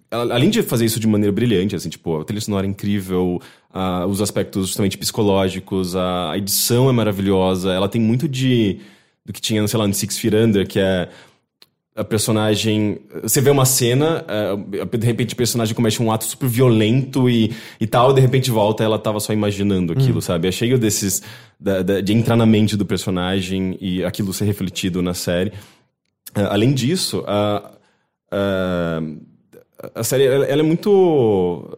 ela- 0.09 0.33
além 0.33 0.49
de 0.49 0.63
fazer 0.63 0.85
isso 0.85 0.99
de 0.99 1.07
maneira 1.07 1.31
brilhante, 1.31 1.75
assim, 1.75 1.89
tipo, 1.89 2.19
a 2.21 2.23
trilha 2.23 2.39
sonora 2.41 2.65
é 2.65 2.69
incrível, 2.69 3.41
ah, 3.73 4.05
os 4.07 4.21
aspectos 4.21 4.67
justamente 4.67 4.97
psicológicos, 4.97 5.95
a, 5.95 6.31
a 6.31 6.37
edição 6.37 6.89
é 6.89 6.93
maravilhosa, 6.93 7.71
ela 7.73 7.89
tem 7.89 8.01
muito 8.01 8.27
de. 8.27 8.79
do 9.25 9.33
que 9.33 9.41
tinha, 9.41 9.67
sei 9.67 9.77
lá, 9.79 9.85
no 9.87 9.93
Six 9.93 10.17
Feet 10.17 10.33
Under, 10.33 10.65
que 10.67 10.79
é 10.79 11.09
a 11.97 12.03
personagem. 12.03 12.99
Você 13.23 13.41
vê 13.41 13.49
uma 13.49 13.65
cena, 13.65 14.23
eh, 14.27 14.97
de 14.97 15.05
repente 15.05 15.33
o 15.33 15.37
personagem 15.37 15.73
comete 15.75 16.01
um 16.01 16.11
ato 16.11 16.25
super 16.25 16.47
violento 16.47 17.29
e, 17.29 17.51
e 17.81 17.87
tal, 17.87 18.13
de 18.13 18.21
repente 18.21 18.51
volta 18.51 18.83
ela 18.83 18.99
tava 18.99 19.19
só 19.19 19.33
imaginando 19.33 19.91
aquilo, 19.93 20.21
sabe? 20.21 20.47
É 20.47 20.51
cheio 20.51 20.77
desses. 20.77 21.21
da- 21.59 21.81
da- 21.81 22.01
de 22.01 22.13
entrar 22.13 22.35
na 22.35 22.45
mente 22.45 22.77
do 22.77 22.85
personagem 22.85 23.75
e 23.81 24.03
aquilo 24.05 24.31
ser 24.31 24.45
refletido 24.45 25.01
na 25.01 25.15
série. 25.15 25.51
Eh, 26.35 26.41
além 26.49 26.71
disso, 26.71 27.23
a, 27.25 27.71
a, 28.31 29.01
a 29.95 30.03
série 30.03 30.25
ela, 30.25 30.45
ela 30.45 30.61
é 30.61 30.63
muito. 30.63 31.77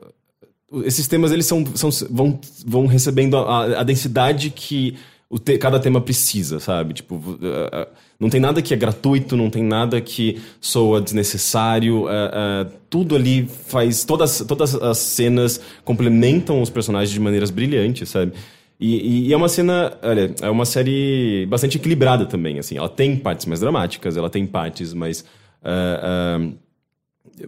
Esses 0.83 1.07
temas 1.07 1.31
eles 1.31 1.45
são, 1.45 1.65
são 1.75 1.89
vão, 2.11 2.39
vão 2.65 2.85
recebendo 2.85 3.37
a, 3.37 3.79
a 3.79 3.83
densidade 3.83 4.49
que 4.51 4.95
o 5.29 5.39
te- 5.39 5.57
cada 5.57 5.79
tema 5.79 6.01
precisa, 6.01 6.59
sabe? 6.59 6.93
Tipo, 6.93 7.15
uh, 7.15 7.19
uh, 7.33 7.87
não 8.19 8.29
tem 8.29 8.39
nada 8.41 8.61
que 8.61 8.73
é 8.73 8.77
gratuito, 8.77 9.37
não 9.37 9.49
tem 9.49 9.63
nada 9.63 10.01
que 10.01 10.41
soa 10.59 10.99
desnecessário. 10.99 12.03
uh, 12.03 12.07
uh, 12.07 12.71
tudo 12.89 13.15
ali 13.15 13.47
faz. 13.47 14.03
Todas, 14.03 14.39
todas 14.47 14.75
as 14.75 14.97
cenas 14.97 15.61
complementam 15.85 16.61
os 16.61 16.69
personagens 16.69 17.11
de 17.11 17.19
maneiras 17.19 17.49
brilhantes, 17.49 18.09
sabe? 18.09 18.33
E, 18.79 19.27
e- 19.27 19.33
é 19.33 19.37
uma 19.37 19.47
cena, 19.49 19.97
olha, 20.01 20.33
é 20.41 20.49
uma 20.49 20.65
série 20.65 21.45
bastante 21.49 21.77
equilibrada 21.77 22.25
também, 22.25 22.59
assim. 22.59 22.77
Ela 22.77 22.89
tem 22.89 23.15
partes 23.15 23.45
mais 23.45 23.59
dramáticas, 23.59 24.17
ela 24.17 24.29
tem 24.29 24.45
partes 24.45 24.93
mais 24.93 25.21
uh, 25.63 26.49
uh, 26.51 26.57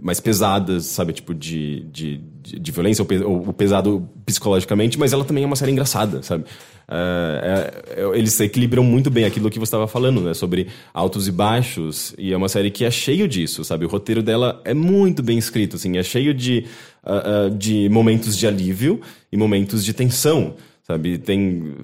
mais 0.02 0.20
pesadas, 0.20 0.86
sabe? 0.86 1.12
Tipo, 1.14 1.34
de, 1.34 1.82
de, 1.92 2.22
de, 2.42 2.60
de 2.60 2.72
violência, 2.72 3.06
ou, 3.26 3.48
ou- 3.48 3.54
pesado 3.54 4.08
psicologicamente, 4.26 4.98
mas 5.00 5.14
ela 5.14 5.24
também 5.26 5.44
é 5.44 5.48
uma 5.48 5.56
série 5.56 5.72
engraçada, 5.72 6.22
sabe? 6.24 6.46
Ah, 6.88 7.72
é- 7.88 8.18
eles 8.18 8.40
equilibram 8.40 8.84
muito 8.84 9.10
bem 9.10 9.24
aquilo 9.26 9.50
que 9.50 9.58
você 9.60 9.70
estava 9.70 9.88
falando, 9.88 10.22
né? 10.22 10.34
Sobre 10.34 10.68
altos 10.94 11.28
e 11.28 11.32
baixos, 11.32 12.14
e 12.18 12.34
é 12.34 12.38
uma 12.38 12.50
série 12.50 12.70
que 12.72 12.84
é 12.84 12.92
cheio 12.92 13.28
disso, 13.28 13.64
sabe? 13.64 13.86
O 13.86 13.88
roteiro 13.88 14.22
dela 14.22 14.62
é 14.66 14.74
muito 14.74 15.24
bem 15.24 15.38
escrito, 15.38 15.76
assim, 15.78 15.98
é 15.98 16.04
cheio 16.04 16.34
de, 16.34 16.66
ah, 17.04 17.46
ah, 17.46 17.50
de 17.50 17.88
momentos 17.90 18.38
de 18.38 18.46
alívio 18.48 19.00
e 19.32 19.38
momentos 19.38 19.86
de 19.86 19.94
tensão, 19.94 20.56
sabe? 20.84 21.18
Tem... 21.18 21.76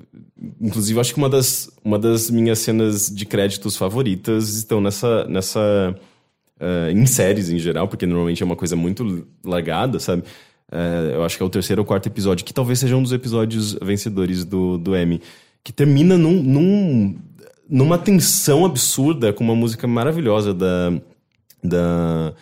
Inclusive, 0.62 1.00
acho 1.00 1.14
que 1.14 1.20
uma 1.20 1.30
das, 1.30 1.70
uma 1.84 1.98
das 1.98 2.30
minhas 2.30 2.60
cenas 2.60 3.10
de 3.10 3.26
créditos 3.26 3.76
favoritas 3.78 4.56
estão 4.56 4.82
nessa... 4.82 5.26
nessa 5.26 5.96
eh, 6.60 6.92
em 6.92 7.06
séries 7.06 7.50
em 7.50 7.60
geral, 7.60 7.88
porque 7.88 8.06
normalmente 8.06 8.42
é 8.42 8.46
uma 8.46 8.56
coisa 8.56 8.76
muito 8.76 9.28
largada, 9.44 10.00
sabe? 10.00 10.24
Eh, 10.72 11.12
eu 11.16 11.24
acho 11.24 11.38
que 11.38 11.44
é 11.44 11.46
o 11.46 11.50
terceiro 11.50 11.82
ou 11.82 11.86
quarto 11.86 12.08
episódio, 12.08 12.46
que 12.46 12.54
talvez 12.54 12.80
seja 12.80 12.96
um 12.96 13.04
dos 13.04 13.12
episódios 13.14 13.74
vencedores 13.82 14.44
do, 14.44 14.78
do 14.78 14.96
Emmy, 14.98 15.22
que 15.64 15.72
termina 15.72 16.18
num, 16.18 16.42
num- 16.44 17.16
numa 17.70 17.98
tensão 17.98 18.66
absurda 18.66 19.32
com 19.34 19.44
uma 19.44 19.56
música 19.56 19.88
maravilhosa 19.88 20.54
da, 20.54 20.94
da 21.64 22.34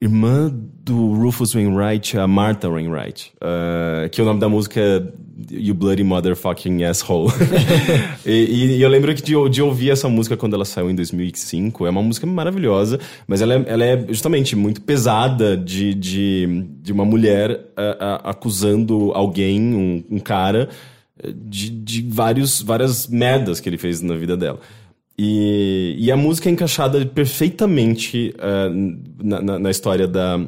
irmã 0.00 0.50
do 0.82 1.12
Rufus 1.12 1.54
Wainwright, 1.54 2.16
a 2.16 2.26
Martha 2.26 2.70
Wainwright, 2.70 3.32
eh, 3.40 4.08
que 4.10 4.22
o 4.22 4.24
nome 4.24 4.40
da 4.40 4.48
música 4.48 4.80
é 4.80 5.02
You 5.50 5.74
Bloody 5.74 6.02
Motherfucking 6.02 6.84
Asshole. 6.84 7.30
e, 8.24 8.76
e- 8.76 8.82
eu 8.82 8.88
lembro 8.88 9.14
que 9.14 9.22
de, 9.22 9.34
de 9.50 9.60
ouvir 9.62 9.90
essa 9.90 10.08
música 10.08 10.38
quando 10.38 10.54
ela 10.54 10.64
saiu 10.64 10.90
em 10.90 10.94
2005. 10.94 11.86
É 11.86 11.90
uma 11.90 12.02
música 12.02 12.26
maravilhosa, 12.26 12.98
mas 13.26 13.42
ela 13.42 13.54
é, 13.54 13.64
ela 13.66 13.84
é 13.84 14.06
justamente 14.08 14.56
muito 14.56 14.80
pesada 14.80 15.54
de, 15.54 15.92
de, 15.92 16.64
de 16.80 16.92
uma 16.92 17.04
mulher 17.04 17.60
ah, 17.76 18.30
acusando 18.30 19.12
alguém, 19.12 19.60
um, 19.60 20.04
um 20.16 20.18
cara, 20.18 20.70
eh, 21.22 21.30
de, 21.34 21.68
de 21.70 22.02
vários, 22.08 22.62
várias 22.62 23.06
merdas 23.06 23.60
que 23.60 23.68
ele 23.68 23.78
fez 23.78 24.00
na 24.00 24.16
vida 24.16 24.34
dela. 24.34 24.60
E, 25.22 25.96
e 25.98 26.10
a 26.10 26.16
música 26.16 26.48
é 26.48 26.52
encaixada 26.52 27.04
perfeitamente 27.04 28.34
ah, 28.38 28.70
na, 29.22 29.42
na- 29.42 29.58
na 29.58 29.70
história 29.70 30.08
da, 30.08 30.40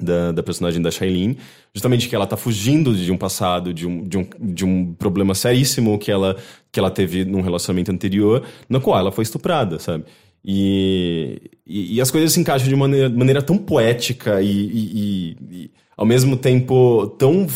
da, 0.00 0.32
da 0.32 0.42
personagem 0.42 0.82
da 0.82 0.90
Shailene, 0.90 1.38
justamente 1.72 2.08
que 2.08 2.16
ela 2.16 2.26
tá 2.26 2.36
fugindo 2.36 2.92
de 2.92 3.12
um 3.12 3.16
passado, 3.16 3.72
de 3.72 3.86
um, 3.86 4.02
de 4.02 4.18
um, 4.18 4.26
de 4.40 4.64
um 4.64 4.92
problema 4.94 5.32
seríssimo 5.32 5.96
que 5.96 6.10
ela, 6.10 6.36
que 6.72 6.80
ela 6.80 6.90
teve 6.90 7.24
num 7.24 7.40
relacionamento 7.40 7.92
anterior, 7.92 8.42
no 8.68 8.80
qual 8.80 8.98
ela 8.98 9.12
foi 9.12 9.22
estuprada, 9.22 9.78
sabe? 9.78 10.04
E, 10.44 11.40
e, 11.64 11.94
e 11.96 12.00
as 12.00 12.10
coisas 12.10 12.32
se 12.32 12.40
encaixam 12.40 12.68
de 12.68 12.74
maneira, 12.74 13.08
maneira 13.10 13.40
tão 13.42 13.56
poética 13.56 14.42
e, 14.42 14.48
e- 14.48 15.70
ao 15.96 16.04
mesmo 16.06 16.36
tempo 16.36 17.06
tão 17.18 17.46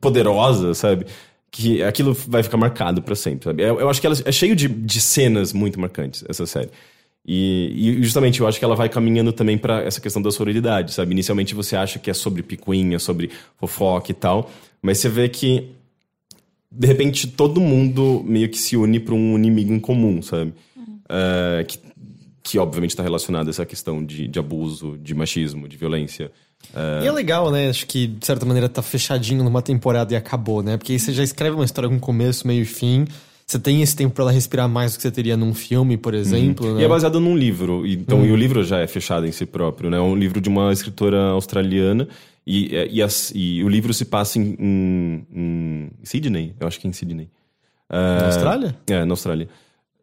poderosa, 0.00 0.74
sabe? 0.74 1.06
Que 1.50 1.82
aquilo 1.82 2.12
vai 2.12 2.42
ficar 2.42 2.56
marcado 2.56 3.00
pra 3.02 3.14
sempre, 3.14 3.44
sabe? 3.44 3.62
Eu, 3.62 3.80
eu 3.80 3.88
acho 3.88 4.00
que 4.00 4.06
ela 4.06 4.16
é 4.24 4.32
cheio 4.32 4.54
de, 4.54 4.68
de 4.68 5.00
cenas 5.00 5.52
muito 5.52 5.80
marcantes, 5.80 6.24
essa 6.28 6.44
série. 6.44 6.70
E, 7.26 7.72
e 7.74 8.02
justamente 8.02 8.40
eu 8.40 8.46
acho 8.46 8.58
que 8.58 8.64
ela 8.64 8.76
vai 8.76 8.88
caminhando 8.88 9.32
também 9.32 9.58
pra 9.58 9.82
essa 9.82 10.00
questão 10.00 10.22
da 10.22 10.30
sororidade, 10.30 10.92
sabe? 10.92 11.10
Inicialmente 11.12 11.54
você 11.54 11.74
acha 11.74 11.98
que 11.98 12.08
é 12.08 12.14
sobre 12.14 12.42
picuinha, 12.42 12.98
sobre 12.98 13.30
fofoca 13.56 14.12
e 14.12 14.14
tal, 14.14 14.50
mas 14.80 14.98
você 14.98 15.08
vê 15.08 15.28
que 15.28 15.72
de 16.70 16.86
repente 16.86 17.26
todo 17.26 17.60
mundo 17.60 18.22
meio 18.24 18.48
que 18.48 18.58
se 18.58 18.76
une 18.76 19.00
pra 19.00 19.14
um 19.14 19.36
inimigo 19.36 19.72
em 19.72 19.80
comum, 19.80 20.22
sabe? 20.22 20.52
É, 21.08 21.64
que, 21.64 21.78
que 22.48 22.58
obviamente 22.60 22.90
está 22.90 23.02
relacionado 23.02 23.48
a 23.48 23.50
essa 23.50 23.66
questão 23.66 24.04
de, 24.04 24.28
de 24.28 24.38
abuso, 24.38 24.96
de 25.02 25.12
machismo, 25.14 25.66
de 25.66 25.76
violência. 25.76 26.30
E 27.02 27.06
é 27.06 27.10
legal, 27.12 27.50
né? 27.50 27.68
Acho 27.68 27.86
que, 27.86 28.06
de 28.06 28.24
certa 28.24 28.46
maneira, 28.46 28.68
tá 28.68 28.82
fechadinho 28.82 29.42
numa 29.42 29.60
temporada 29.62 30.12
e 30.14 30.16
acabou, 30.16 30.62
né? 30.62 30.76
Porque 30.76 30.92
aí 30.92 30.98
você 30.98 31.12
já 31.12 31.24
escreve 31.24 31.56
uma 31.56 31.64
história 31.64 31.88
com 31.90 31.98
começo, 31.98 32.46
meio 32.46 32.62
e 32.62 32.64
fim. 32.64 33.04
Você 33.46 33.58
tem 33.58 33.82
esse 33.82 33.94
tempo 33.96 34.14
pra 34.14 34.22
ela 34.24 34.32
respirar 34.32 34.68
mais 34.68 34.92
do 34.92 34.96
que 34.96 35.02
você 35.02 35.10
teria 35.10 35.36
num 35.36 35.54
filme, 35.54 35.96
por 35.96 36.14
exemplo, 36.14 36.74
né? 36.74 36.82
E 36.82 36.84
é 36.84 36.88
baseado 36.88 37.20
num 37.20 37.36
livro. 37.36 37.86
Então, 37.86 38.24
e 38.24 38.30
o 38.32 38.36
livro 38.36 38.62
já 38.64 38.78
é 38.80 38.86
fechado 38.86 39.26
em 39.26 39.32
si 39.32 39.44
próprio, 39.46 39.90
né? 39.90 39.96
É 39.96 40.00
um 40.00 40.14
livro 40.16 40.40
de 40.40 40.48
uma 40.48 40.72
escritora 40.72 41.20
australiana. 41.30 42.08
E, 42.46 42.74
é- 42.76 42.88
e, 42.90 43.02
as- 43.02 43.32
e 43.34 43.62
o 43.64 43.68
livro 43.68 43.92
se 43.94 44.04
passa 44.04 44.38
em, 44.38 44.56
em- 44.58 45.26
em 45.34 45.90
Sydney. 46.04 46.54
Eu 46.60 46.66
acho 46.68 46.78
que 46.80 46.86
é 46.86 46.90
em 46.90 46.92
Sydney. 46.92 47.28
Na 47.90 48.26
Austrália? 48.26 48.76
É, 48.88 49.04
na 49.04 49.12
Austrália. 49.12 49.48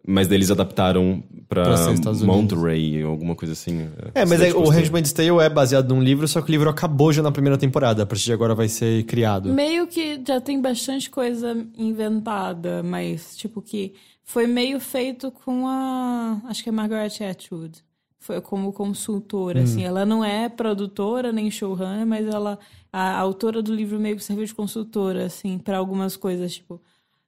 Mas 0.06 0.30
eles 0.30 0.52
adaptaram 0.52 1.24
pra, 1.48 1.64
Pra. 1.64 2.14
Monterey, 2.26 3.04
alguma 3.04 3.36
coisa 3.36 3.54
assim. 3.54 3.88
É, 4.14 4.26
mas 4.26 4.40
cidade 4.40 4.46
aí, 4.46 4.54
o. 4.54 4.70
Handmaid's 4.70 5.14
Tale 5.14 5.30
é 5.40 5.50
baseado 5.50 5.94
num 5.94 6.02
livro, 6.02 6.28
só 6.28 6.42
que 6.42 6.50
o 6.50 6.52
livro 6.52 6.70
acabou 6.70 7.14
já 7.14 7.22
na 7.22 7.32
primeira 7.32 7.58
temporada. 7.58 8.04
A 8.04 8.06
partir 8.06 8.26
de 8.26 8.34
agora 8.34 8.54
vai 8.54 8.68
ser 8.68 9.04
criado. 9.06 9.54
Meio 9.54 9.88
que 9.88 10.22
já 10.28 10.42
tem 10.42 10.60
bastante 10.62 11.10
coisa 11.10 11.56
inventada, 11.78 12.84
mas 12.84 13.38
tipo 13.38 13.62
que 13.62 13.94
foi 14.26 14.46
meio 14.46 14.80
feito 14.80 15.32
com 15.32 15.68
a. 15.68 16.42
Acho 16.46 16.64
que 16.64 16.70
é 16.70 16.72
Margaret 16.72 17.24
Atwood. 17.30 17.84
Foi 18.20 18.40
como 18.40 18.72
consultora, 18.72 19.64
assim. 19.64 19.84
Ela 19.84 20.06
não 20.06 20.24
é 20.24 20.48
produtora 20.50 21.32
nem 21.32 21.52
showrunner, 21.52 22.06
mas 22.06 22.28
ela. 22.28 22.58
A 22.92 23.18
autora 23.18 23.62
do 23.62 23.74
livro 23.74 24.00
meio 24.00 24.16
que 24.16 24.24
serviu 24.24 24.46
de 24.46 24.54
consultora, 24.54 25.26
assim, 25.26 25.58
para 25.58 25.78
algumas 25.78 26.16
coisas, 26.16 26.54
tipo. 26.54 26.82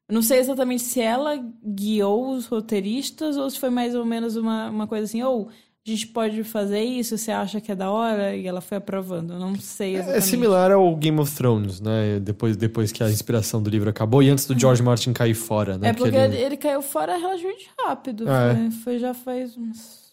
Não 0.09 0.21
sei 0.21 0.39
exatamente 0.39 0.83
se 0.83 1.01
ela 1.01 1.35
guiou 1.63 2.31
os 2.31 2.45
roteiristas 2.45 3.37
ou 3.37 3.49
se 3.49 3.59
foi 3.59 3.69
mais 3.69 3.95
ou 3.95 4.05
menos 4.05 4.35
uma, 4.35 4.69
uma 4.69 4.85
coisa 4.87 5.05
assim, 5.05 5.23
ou 5.23 5.49
a 5.87 5.89
gente 5.89 6.07
pode 6.07 6.43
fazer 6.43 6.81
isso, 6.83 7.17
você 7.17 7.31
acha 7.31 7.59
que 7.61 7.71
é 7.71 7.75
da 7.75 7.91
hora? 7.91 8.35
E 8.35 8.45
ela 8.47 8.61
foi 8.61 8.77
aprovando. 8.77 9.37
Não 9.37 9.55
sei 9.55 9.95
exatamente. 9.95 10.17
É 10.17 10.21
similar 10.21 10.71
ao 10.71 10.95
Game 10.95 11.19
of 11.19 11.35
Thrones, 11.35 11.79
né? 11.79 12.19
Depois, 12.19 12.55
depois 12.57 12.91
que 12.91 13.03
a 13.03 13.09
inspiração 13.09 13.61
do 13.61 13.69
livro 13.69 13.89
acabou 13.89 14.21
e 14.21 14.29
antes 14.29 14.45
do 14.45 14.57
George 14.57 14.81
Martin 14.81 15.13
cair 15.13 15.33
fora, 15.35 15.77
né? 15.77 15.89
É 15.89 15.93
porque 15.93 16.15
ele- 16.15 16.37
ele... 16.37 16.57
caiu 16.57 16.81
fora 16.81 17.17
relativamente 17.17 17.69
rápido. 17.79 18.25
Ah, 18.27 18.51
é? 18.51 18.55
foi, 18.55 18.71
foi- 18.71 18.99
já 18.99 19.13
faz 19.13 19.55
uns. 19.57 20.05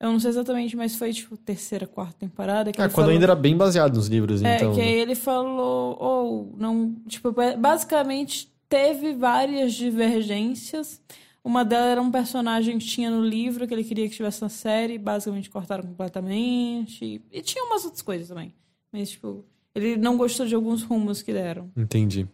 Eu 0.00 0.12
não 0.12 0.20
sei 0.20 0.30
exatamente, 0.30 0.76
mas 0.76 0.94
foi 0.94 1.12
tipo 1.12 1.36
terceira, 1.36 1.86
quarta 1.86 2.14
temporada. 2.18 2.70
Que 2.70 2.80
ele 2.80 2.88
quando 2.88 2.94
falou... 2.94 3.10
ainda 3.10 3.24
era 3.24 3.34
bem 3.34 3.56
baseado 3.56 3.96
nos 3.96 4.08
livros, 4.08 4.42
É, 4.42 4.56
então. 4.56 4.74
que 4.74 4.80
aí 4.80 4.92
ele 5.00 5.14
falou, 5.14 5.96
ou 5.98 6.54
não, 6.58 6.94
tipo, 7.08 7.32
basicamente 7.58 8.54
teve 8.68 9.12
várias 9.14 9.74
divergências. 9.74 11.00
Uma 11.44 11.64
delas 11.64 11.90
era 11.92 12.02
um 12.02 12.10
personagem 12.10 12.78
que 12.78 12.84
tinha 12.86 13.08
no 13.10 13.24
livro 13.24 13.66
que 13.68 13.72
ele 13.74 13.84
queria 13.84 14.08
que 14.08 14.16
tivesse 14.16 14.42
na 14.42 14.48
série, 14.48 14.98
basicamente 14.98 15.48
cortaram 15.48 15.84
completamente. 15.84 17.22
E, 17.32 17.40
tinha 17.42 17.64
umas 17.64 17.84
outras 17.84 18.02
coisas 18.02 18.28
também. 18.28 18.52
Mas, 18.92 19.10
tipo, 19.10 19.44
ele 19.74 19.96
não 19.96 20.16
gostou 20.16 20.44
de 20.46 20.54
alguns 20.54 20.82
rumos 20.82 21.22
que 21.22 21.32
deram. 21.32 21.70
Entendi. 21.76 22.26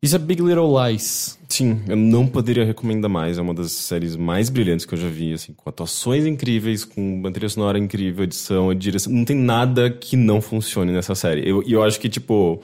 Isso 0.00 0.16
é 0.16 0.18
Big 0.18 0.42
Little 0.42 0.72
Lies. 0.88 1.38
Sim, 1.48 1.80
eu 1.86 1.94
não 1.96 2.26
poderia 2.26 2.64
recomendar 2.64 3.08
mais. 3.10 3.38
É 3.38 3.40
uma 3.42 3.54
das 3.54 3.70
séries 3.70 4.16
mais 4.16 4.48
brilhantes 4.48 4.84
que 4.84 4.94
eu 4.94 4.98
já 4.98 5.08
vi, 5.08 5.32
assim, 5.34 5.52
com 5.52 5.68
atuações 5.68 6.26
incríveis, 6.26 6.84
com 6.84 7.18
uma 7.20 7.30
trilha 7.30 7.48
sonora 7.48 7.78
incrível, 7.78 8.24
edição, 8.24 8.74
direção. 8.74 9.12
Não 9.12 9.24
tem 9.24 9.36
nada 9.36 9.90
que 9.90 10.16
não 10.16 10.40
funcione 10.40 10.90
nessa 10.90 11.14
série. 11.14 11.48
Eu- 11.48 11.62
E 11.64 11.72
eu, 11.72 11.84
acho 11.84 12.00
que, 12.00 12.08
tipo, 12.08 12.60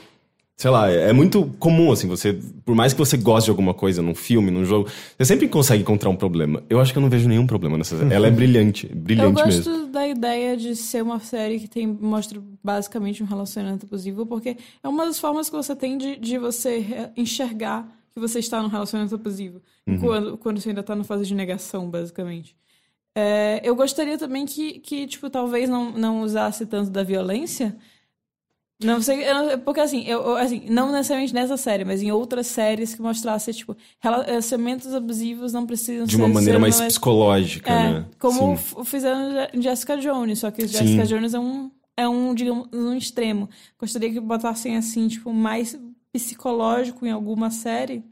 Sei 0.60 0.72
lá, 0.72 0.90
é 0.90 1.12
muito 1.12 1.46
comum, 1.60 1.92
assim, 1.92 2.08
você. 2.08 2.36
Por 2.64 2.74
mais 2.74 2.92
que 2.92 2.98
você 2.98 3.16
goste 3.16 3.44
de 3.44 3.50
alguma 3.50 3.72
coisa 3.72 4.02
num 4.02 4.12
filme, 4.12 4.50
num 4.50 4.64
jogo, 4.64 4.90
você 5.16 5.24
sempre 5.24 5.46
consegue 5.46 5.82
encontrar 5.82 6.10
um 6.10 6.16
problema. 6.16 6.64
Eu 6.68 6.80
acho 6.80 6.92
que 6.92 6.98
eu 6.98 7.00
não 7.00 7.08
vejo 7.08 7.28
nenhum 7.28 7.46
problema 7.46 7.78
nessa 7.78 7.96
série. 7.96 8.12
Ela 8.12 8.26
é 8.26 8.30
brilhante, 8.32 8.88
Eu 8.90 8.96
brilhante 8.96 9.40
gosto 9.40 9.70
mesmo. 9.70 9.86
da 9.86 10.08
ideia 10.08 10.56
de 10.56 10.74
ser 10.74 11.00
uma 11.00 11.20
série 11.20 11.60
que 11.60 11.68
tem, 11.68 11.86
mostra 11.86 12.42
basicamente 12.60 13.22
um 13.22 13.26
relacionamento 13.26 13.86
abusivo, 13.86 14.26
porque 14.26 14.56
é 14.82 14.88
uma 14.88 15.06
das 15.06 15.20
formas 15.20 15.48
que 15.48 15.54
você 15.54 15.76
tem 15.76 15.96
de, 15.96 16.16
de 16.16 16.38
você 16.38 16.84
enxergar 17.16 17.88
que 18.12 18.18
você 18.18 18.40
está 18.40 18.60
num 18.60 18.68
relacionamento 18.68 19.14
abusivo. 19.14 19.62
Quando, 20.00 20.36
quando 20.38 20.60
você 20.60 20.70
ainda 20.70 20.80
está 20.80 20.96
na 20.96 21.04
fase 21.04 21.24
de 21.24 21.36
negação, 21.36 21.88
basicamente. 21.88 22.56
É, 23.14 23.60
eu 23.62 23.76
gostaria 23.76 24.18
também 24.18 24.44
que, 24.44 24.80
que 24.80 25.06
tipo, 25.06 25.30
talvez 25.30 25.68
não, 25.70 25.92
não 25.92 26.22
usasse 26.22 26.66
tanto 26.66 26.90
da 26.90 27.04
violência. 27.04 27.76
Não 28.82 29.02
sei, 29.02 29.24
eu 29.28 29.58
porque 29.58 29.80
assim, 29.80 30.04
eu, 30.04 30.36
assim, 30.36 30.62
não 30.70 30.92
necessariamente 30.92 31.34
nessa 31.34 31.56
série, 31.56 31.84
mas 31.84 32.00
em 32.00 32.12
outras 32.12 32.46
séries 32.46 32.94
que 32.94 33.02
mostrasse, 33.02 33.52
tipo, 33.52 33.76
relacionamentos 33.98 34.94
abusivos 34.94 35.52
não 35.52 35.66
precisam 35.66 36.06
De 36.06 36.12
ser 36.14 36.18
uma 36.22 36.28
maneira 36.28 36.58
ser 36.58 36.60
mais 36.60 36.80
psicológica, 36.80 37.72
é, 37.72 37.92
né? 37.94 38.06
como 38.20 38.56
Sim. 38.56 38.84
fizeram 38.84 39.48
em 39.52 39.60
Jessica 39.60 39.96
Jones, 39.96 40.38
só 40.38 40.50
que 40.52 40.62
Sim. 40.68 40.78
Jessica 40.78 41.06
Jones 41.06 41.34
é 41.34 41.40
um, 41.40 41.70
é 41.96 42.08
um, 42.08 42.32
digamos, 42.32 42.68
um 42.72 42.94
extremo. 42.94 43.48
Gostaria 43.76 44.12
que 44.12 44.20
botassem 44.20 44.76
assim, 44.76 45.08
tipo, 45.08 45.32
mais 45.32 45.76
psicológico 46.12 47.04
em 47.04 47.10
alguma 47.10 47.50
série. 47.50 48.04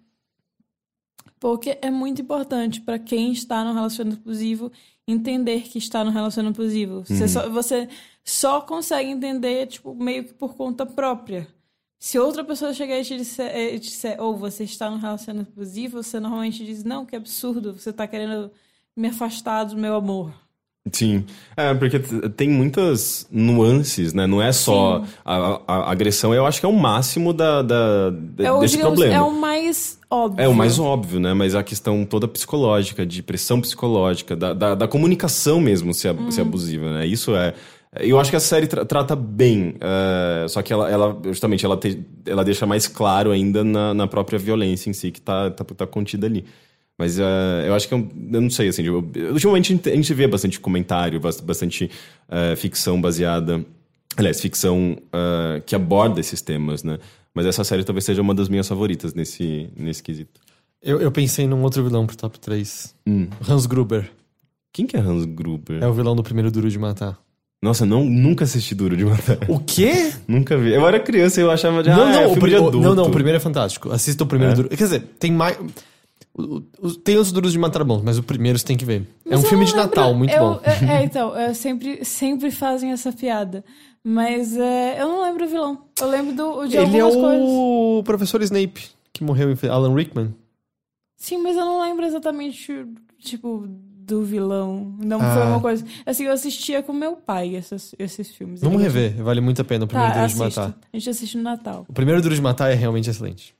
Porque 1.39 1.79
é 1.81 1.91
muito 1.91 2.23
importante 2.23 2.81
para 2.81 2.99
quem 2.99 3.31
está 3.31 3.63
no 3.63 3.73
relacionamento 3.75 4.21
abusivo 4.23 4.73
entender 5.07 5.61
que 5.63 5.79
está 5.79 6.03
no 6.03 6.11
relacionamento 6.11 6.61
abusivo. 6.61 7.05
Você, 7.05 7.23
Uhum. 7.23 7.29
só, 7.29 7.49
você 7.51 7.89
só 8.29 8.61
consegue 8.61 9.09
entender, 9.11 9.67
tipo, 9.67 9.95
meio 9.95 10.25
que 10.25 10.35
por 10.35 10.55
conta 10.57 10.85
própria. 10.85 11.47
Se 11.99 12.19
outra 12.19 12.45
pessoa 12.45 12.75
chegar 12.75 12.99
e 12.99 13.05
te 13.05 13.17
disser, 13.17 13.51
eh, 13.55 13.71
te 13.79 13.89
disser 13.89 14.21
ou 14.21 14.37
você 14.37 14.65
está 14.65 14.91
no 14.91 14.99
relacionamento 14.99 15.51
abusivo, 15.57 16.03
você 16.03 16.21
normalmente 16.21 16.65
diz, 16.65 16.85
não, 16.85 17.07
que 17.07 17.17
absurdo, 17.17 17.73
você 17.73 17.91
está 17.91 18.07
querendo 18.07 18.51
me 18.97 19.09
afastar 19.09 19.65
do 19.65 19.77
meu 19.77 19.95
amor. 19.95 20.33
Sim. 20.93 21.25
É, 21.57 21.75
porque 21.75 21.99
tem 22.37 22.49
muitas 22.49 23.27
nuances, 23.31 24.13
né? 24.13 24.25
Não 24.25 24.41
é 24.41 24.53
só 24.53 25.03
a, 25.25 25.61
a- 25.67 25.91
agressão, 25.91 26.33
eu 26.33 26.47
acho 26.47 26.61
que 26.61 26.67
é 26.67 26.69
o 26.69 26.73
máximo 26.73 27.33
da, 27.33 27.61
da- 27.63 28.13
É 28.39 28.53
o, 28.53 28.61
desse 28.61 28.77
digamos, 28.77 28.99
problema. 29.01 29.15
é 29.19 29.27
o 29.29 29.33
mais 29.33 29.99
óbvio. 30.09 30.45
É 30.45 30.47
o 30.49 30.55
mais 30.55 30.79
óbvio, 30.79 31.19
né? 31.19 31.35
Mas 31.35 31.57
a 31.57 31.63
questão 31.65 32.05
toda 32.05 32.29
psicológica, 32.29 33.05
de 33.05 33.21
pressão 33.21 33.61
psicológica, 33.61 34.37
da, 34.37 34.55
da, 34.55 34.75
da 34.77 34.87
comunicação 34.87 35.61
mesmo 35.61 35.93
ser, 35.93 36.11
ab- 36.11 36.21
Uhum. 36.23 36.31
ser 36.31 36.43
abusiva, 36.43 36.93
né? 36.93 37.05
Isso 37.07 37.35
é. 37.35 37.53
Eu 38.01 38.19
acho 38.21 38.31
que 38.31 38.37
a 38.37 38.41
série 38.41 38.67
tra- 38.67 38.85
trata 38.85 39.15
bem, 39.17 39.75
é, 39.81 40.47
só 40.49 40.61
que 40.63 40.73
ela, 40.73 40.91
ela 40.91 41.19
justamente, 41.25 41.65
ela, 41.65 41.77
te- 41.77 42.05
ela 42.27 42.45
deixa 42.45 42.67
mais 42.67 42.87
claro 42.87 43.31
ainda 43.31 43.63
na, 43.65 43.95
na 43.95 44.07
própria 44.07 44.39
violência 44.39 44.91
em 44.91 44.93
si, 44.93 45.11
que 45.11 45.21
tá, 45.21 45.51
tá, 45.51 45.65
tá 45.65 45.87
contida 45.87 46.27
ali. 46.27 46.45
Mas 46.99 47.19
é, 47.19 47.65
eu 47.67 47.75
acho 47.75 47.87
que 47.89 47.95
é 47.95 47.97
um, 47.97 48.09
eu 48.33 48.41
não 48.41 48.51
sei, 48.51 48.69
assim, 48.69 48.83
eu- 48.85 49.07
ultimamente 49.33 49.73
a 49.87 49.95
gente, 49.95 50.15
vê 50.15 50.27
bastante 50.27 50.59
comentário, 50.61 51.21
bas- 51.21 51.41
bastante 51.41 51.91
é, 52.29 52.57
ficção 52.57 53.01
baseada, 53.01 53.65
aliás, 54.17 54.41
ficção 54.41 54.97
é, 55.13 55.61
que 55.65 55.75
aborda 55.75 56.21
esses 56.21 56.41
temas, 56.43 56.83
né? 56.83 56.99
Mas 57.35 57.45
essa 57.45 57.63
série 57.65 57.85
talvez 57.85 58.05
seja 58.05 58.23
uma 58.23 58.35
das 58.35 58.49
minhas 58.49 58.67
favoritas 58.67 59.13
nesse, 59.13 59.69
nesse 59.77 60.03
quesito. 60.03 60.41
Eu, 60.83 61.01
eu 61.01 61.11
pensei 61.13 61.47
num 61.47 61.63
outro 61.63 61.83
vilão 61.85 62.07
pro 62.07 62.17
top 62.17 62.39
3. 62.41 62.95
Hum. 63.07 63.29
Hans 63.47 63.67
Gruber. 63.67 64.11
Quem 64.73 64.87
que 64.87 64.97
é 64.97 65.01
Hans 65.01 65.25
Gruber? 65.27 65.83
É 65.83 65.87
o 65.87 65.93
vilão 65.93 66.17
do 66.17 66.23
primeiro 66.23 66.51
Duro 66.51 66.71
de 66.71 66.79
Matar. 66.79 67.19
Nossa, 67.63 67.87
não, 67.87 68.05
nunca 68.05 68.45
assisti 68.45 68.75
Duro 68.75 68.97
de 68.97 69.05
Matar. 69.05 69.39
O 69.49 69.59
quê? 69.59 70.13
nunca 70.29 70.57
vi. 70.59 70.73
Eu 70.75 70.87
era 70.87 71.01
criança 71.01 71.41
e 71.41 71.43
eu 71.45 71.51
achava 71.51 71.83
de. 71.83 71.89
não, 71.91 72.03
ah, 72.03 72.05
não, 72.13 72.21
é 72.21 72.27
o 72.27 72.35
filme 72.35 72.55
o- 72.57 72.71
não, 72.81 72.95
não, 72.95 73.05
o 73.07 73.11
primeiro 73.11 73.37
é 73.39 73.41
fantástico. 73.41 73.91
Assista 73.91 74.25
o 74.25 74.27
primeiro 74.27 74.53
É? 74.53 74.57
Duro. 74.57 74.69
Quer 74.69 74.77
dizer, 74.77 75.01
tem 75.19 75.33
mais. 75.33 75.59
o- 76.39 76.63
o- 76.81 76.95
Tem 76.95 77.17
os 77.17 77.33
Duros 77.33 77.53
de 77.53 77.59
Matar 77.59 77.83
bons, 77.83 78.03
mas 78.03 78.19
o 78.19 78.23
primeiro 78.23 78.59
você 78.59 78.65
tem 78.65 78.77
que 78.77 78.85
ver. 78.85 79.03
é 79.25 79.31
Mas 79.31 79.41
um 79.41 79.43
eu 79.43 79.49
filme 79.49 79.65
de 79.65 79.73
lembro- 79.73 79.87
Natal, 79.87 80.15
muito 80.15 80.33
eu- 80.35 80.41
bom. 80.55 80.61
É, 80.63 81.01
é, 81.01 81.05
então, 81.05 81.35
é, 81.37 81.55
sempre, 81.55 82.05
sempre 82.05 82.51
fazem 82.51 82.93
essa 82.93 83.11
piada. 83.13 83.65
Mas 84.05 84.57
é, 84.57 85.01
eu 85.03 85.09
não 85.09 85.23
lembro 85.23 85.47
o 85.47 85.49
vilão. 85.49 85.83
Eu 86.01 86.09
lembro 86.09 86.33
do, 86.37 86.67
de 86.67 86.77
Ele 86.77 86.97
é 86.99 87.01
algumas 87.01 87.15
coisas. 87.31 87.49
o 87.49 88.03
professor 88.05 88.41
Snape, 88.43 88.85
que 89.13 89.25
morreu 89.25 89.51
em 89.51 89.69
Alan 89.69 89.95
Rickman. 89.95 90.33
Sim, 91.17 91.39
mas 91.39 91.57
eu 91.57 91.65
não 91.65 91.81
lembro 91.83 92.05
exatamente, 92.07 92.87
tipo, 93.19 93.67
do 94.07 94.23
vilão. 94.23 94.95
Não 95.03 95.21
Ah. 95.21 95.35
foi 95.35 95.43
uma 95.47 95.61
coisa. 95.61 95.85
Assim, 96.05 96.25
eu 96.25 96.33
assistia 96.33 96.83
com 96.83 96.93
meu 96.93 97.17
pai 97.17 97.57
esses, 97.57 97.95
esses 97.99 98.31
filmes. 98.31 98.61
Vamos 98.61 98.81
rever, 98.81 99.15
vale 99.23 99.41
muito 99.41 99.61
a 99.61 99.65
pena 99.65 99.85
o 99.85 99.89
primeiro 99.89 100.13
Tá, 100.15 100.21
Duro 100.27 100.33
de. 100.33 100.39
Matar. 100.39 100.79
A 100.93 100.97
gente 100.97 101.11
assiste 101.11 101.37
no 101.37 101.43
Natal. 101.43 101.85
O 101.89 101.93
primeiro 101.93 102.23
Duro 102.23 102.35
de 102.35 102.41
Matar 102.41 102.71
é 102.71 102.75
realmente 102.75 103.11
excelente. 103.11 103.55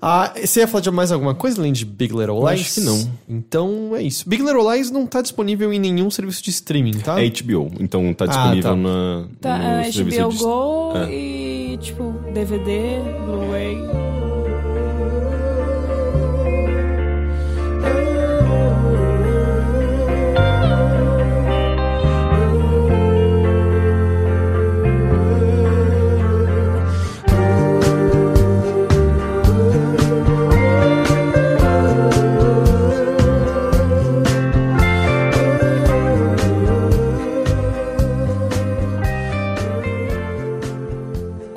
Ah, 0.00 0.32
você 0.34 0.60
ia 0.60 0.66
falar 0.68 0.80
de 0.80 0.90
mais 0.90 1.12
alguma 1.12 1.34
coisa 1.34 1.60
além 1.60 1.72
de 1.74 1.84
Big 1.84 2.14
Little 2.16 2.38
Lies? 2.48 2.60
acho 2.62 2.74
que 2.76 2.80
não. 2.80 3.12
Então 3.28 3.94
é 3.94 4.02
isso. 4.02 4.26
Big 4.26 4.42
Little 4.42 4.72
Lies 4.72 4.90
não 4.90 5.06
tá 5.06 5.20
disponível 5.20 5.70
em 5.72 5.78
nenhum 5.78 6.10
serviço 6.10 6.42
de 6.42 6.48
streaming, 6.50 6.92
tá? 7.00 7.22
É 7.22 7.28
HBO, 7.28 7.70
então 7.78 8.14
tá 8.14 8.24
Ah, 8.24 8.28
disponível 8.28 8.62
tá. 8.70 8.76
na, 8.76 9.26
Tá, 9.40 9.58
no 9.58 9.64
é, 9.64 9.90
HBO 9.90 10.28
de... 10.32 10.38
Go 10.38 10.92
é. 10.96 11.14
e, 11.14 11.76
tipo, 11.82 12.14
DVD, 12.32 12.98
Blu-ray. 13.26 14.07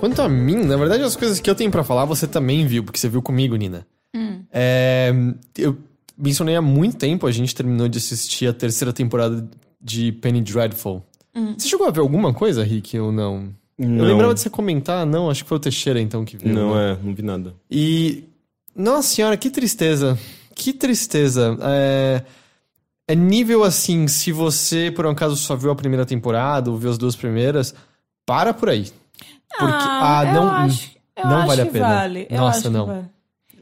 Quanto 0.01 0.19
a 0.19 0.27
mim, 0.27 0.55
na 0.65 0.75
verdade, 0.77 1.03
as 1.03 1.15
coisas 1.15 1.39
que 1.39 1.47
eu 1.47 1.53
tenho 1.53 1.69
pra 1.69 1.83
falar, 1.83 2.05
você 2.05 2.25
também 2.25 2.65
viu, 2.65 2.83
porque 2.83 2.99
você 2.99 3.07
viu 3.07 3.21
comigo, 3.21 3.55
Nina. 3.55 3.85
É, 4.51 5.13
eu 5.57 5.77
mencionei 6.17 6.55
há 6.55 6.61
muito 6.61 6.97
tempo, 6.97 7.27
a 7.27 7.31
gente 7.31 7.53
terminou 7.53 7.87
de 7.87 7.99
assistir 7.99 8.47
a 8.47 8.53
terceira 8.53 8.91
temporada 8.91 9.47
de 9.79 10.11
Penny 10.13 10.41
Dreadful. 10.41 11.03
Você 11.55 11.69
chegou 11.69 11.87
a 11.87 11.91
ver 11.91 11.99
alguma 11.99 12.33
coisa, 12.33 12.63
Rick, 12.63 12.97
ou 12.99 13.11
não? 13.11 13.53
Não. 13.77 14.03
Eu 14.03 14.05
lembrava 14.05 14.33
de 14.33 14.41
você 14.41 14.49
comentar, 14.49 15.05
não, 15.05 15.29
acho 15.29 15.43
que 15.43 15.49
foi 15.49 15.57
o 15.57 15.61
Teixeira 15.61 16.01
então 16.01 16.25
que 16.25 16.35
viu. 16.35 16.51
Não, 16.51 16.73
né? 16.73 16.93
é, 16.93 16.97
não 17.05 17.13
vi 17.13 17.21
nada. 17.21 17.53
E. 17.69 18.23
Nossa 18.75 19.07
senhora, 19.07 19.37
que 19.37 19.51
tristeza. 19.51 20.17
Que 20.55 20.73
tristeza. 20.73 21.57
É. 21.61 22.23
É 23.07 23.15
nível 23.15 23.63
assim, 23.63 24.07
se 24.07 24.31
você 24.31 24.89
por 24.89 25.05
um 25.05 25.09
acaso 25.09 25.35
só 25.35 25.55
viu 25.55 25.69
a 25.69 25.75
primeira 25.75 26.05
temporada 26.05 26.71
ou 26.71 26.77
viu 26.77 26.89
as 26.89 26.97
duas 26.97 27.15
primeiras, 27.15 27.75
para 28.25 28.53
por 28.53 28.69
aí. 28.69 28.87
Porque, 29.57 29.73
ah, 29.87 30.23
eu 30.27 30.33
não, 30.33 30.49
acho, 30.49 30.91
eu 31.15 31.25
não 31.27 31.37
acho 31.37 31.47
vale 31.47 31.61
a 31.61 31.65
que 31.65 31.71
pena. 31.71 31.87
Vale. 31.87 32.27
Eu 32.29 32.37
Nossa, 32.37 32.69
não. 32.69 32.85
vale. 32.85 33.05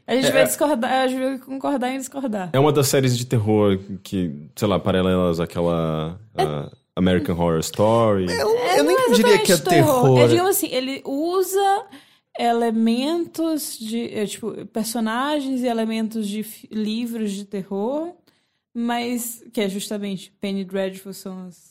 A 0.06 0.14
gente 0.14 0.26
É, 0.26 0.32
vai 0.32 0.42
é- 0.42 0.44
discordar, 0.44 0.92
a 0.92 1.06
gente 1.06 1.20
vai 1.22 1.38
concordar 1.38 1.90
em 1.92 1.98
discordar. 1.98 2.50
É 2.52 2.58
uma 2.58 2.72
das 2.72 2.88
séries 2.88 3.16
de 3.16 3.24
terror 3.26 3.78
que, 4.02 4.48
sei 4.56 4.66
lá, 4.66 4.78
paralelas 4.80 5.38
àquela 5.38 6.18
ah, 6.36 6.70
American 6.96 7.36
Horror 7.36 7.60
Story. 7.60 8.26
eu, 8.26 8.56
É, 8.58 8.80
eu 8.80 8.84
nem 8.84 8.96
não 8.96 9.12
é 9.12 9.14
diria 9.14 9.38
que 9.38 9.52
é 9.52 9.54
exatamente 9.54 9.84
terror. 9.84 10.18
É, 10.18 10.28
digamos 10.28 10.50
assim, 10.56 10.68
ele 10.72 11.00
usa 11.04 11.84
elementos 12.54 13.78
de, 13.78 14.12
é, 14.12 14.26
tipo, 14.26 14.52
personagens 14.66 15.60
e 15.62 15.66
elementos 15.66 16.26
de 16.26 16.44
livros 16.70 17.32
de 17.32 17.44
terror, 17.44 18.12
mas 18.74 19.44
que 19.52 19.60
é 19.60 19.68
justamente 19.68 20.32
Penny 20.40 20.64
Dreadful 20.64 21.12
são 21.12 21.46
as 21.46 21.69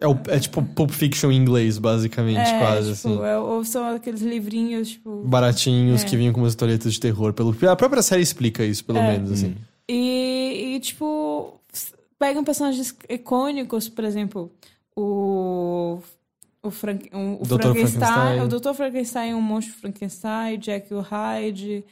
É, 0.00 0.06
o- 0.06 0.18
é 0.28 0.38
tipo 0.38 0.62
Pulp 0.62 0.90
Fiction 0.90 1.30
em 1.32 1.36
inglês, 1.36 1.78
basicamente, 1.78 2.38
é, 2.38 2.58
quase 2.58 2.94
tipo, 2.94 3.08
assim. 3.08 3.24
é, 3.24 3.38
ou 3.38 3.64
são 3.64 3.84
aqueles 3.94 4.20
livrinhos, 4.20 4.90
tipo, 4.90 5.22
Baratinhos 5.24 6.02
É. 6.02 6.06
que 6.06 6.16
vinham 6.16 6.32
com 6.34 6.40
umas 6.40 6.52
historietas 6.52 6.92
de 6.92 7.00
terror. 7.00 7.32
Pelo, 7.32 7.56
a 7.70 7.76
própria 7.76 8.02
série 8.02 8.20
explica 8.22 8.62
isso, 8.64 8.84
pelo 8.84 8.98
É. 8.98 9.12
menos, 9.12 9.32
assim. 9.32 9.54
E, 9.88 10.74
e, 10.76 10.80
tipo, 10.80 11.54
pegam 12.18 12.44
personagens 12.44 12.94
icônicos, 13.08 13.88
por 13.88 14.04
exemplo, 14.04 14.50
o. 14.94 15.98
O, 16.62 16.70
Frank, 16.70 17.08
o, 17.14 17.42
o 17.42 17.46
Dr. 17.46 17.62
Frankenstein, 17.62 18.00
Frankenstein. 18.00 18.40
o 18.40 18.48
Dr. 18.48 18.74
Frankenstein, 18.74 19.34
o 19.34 19.40
Monstro 19.40 19.74
Frankenstein, 19.80 20.58
Jack 20.58 20.92
o 20.92 21.00
Hyde, 21.00 21.84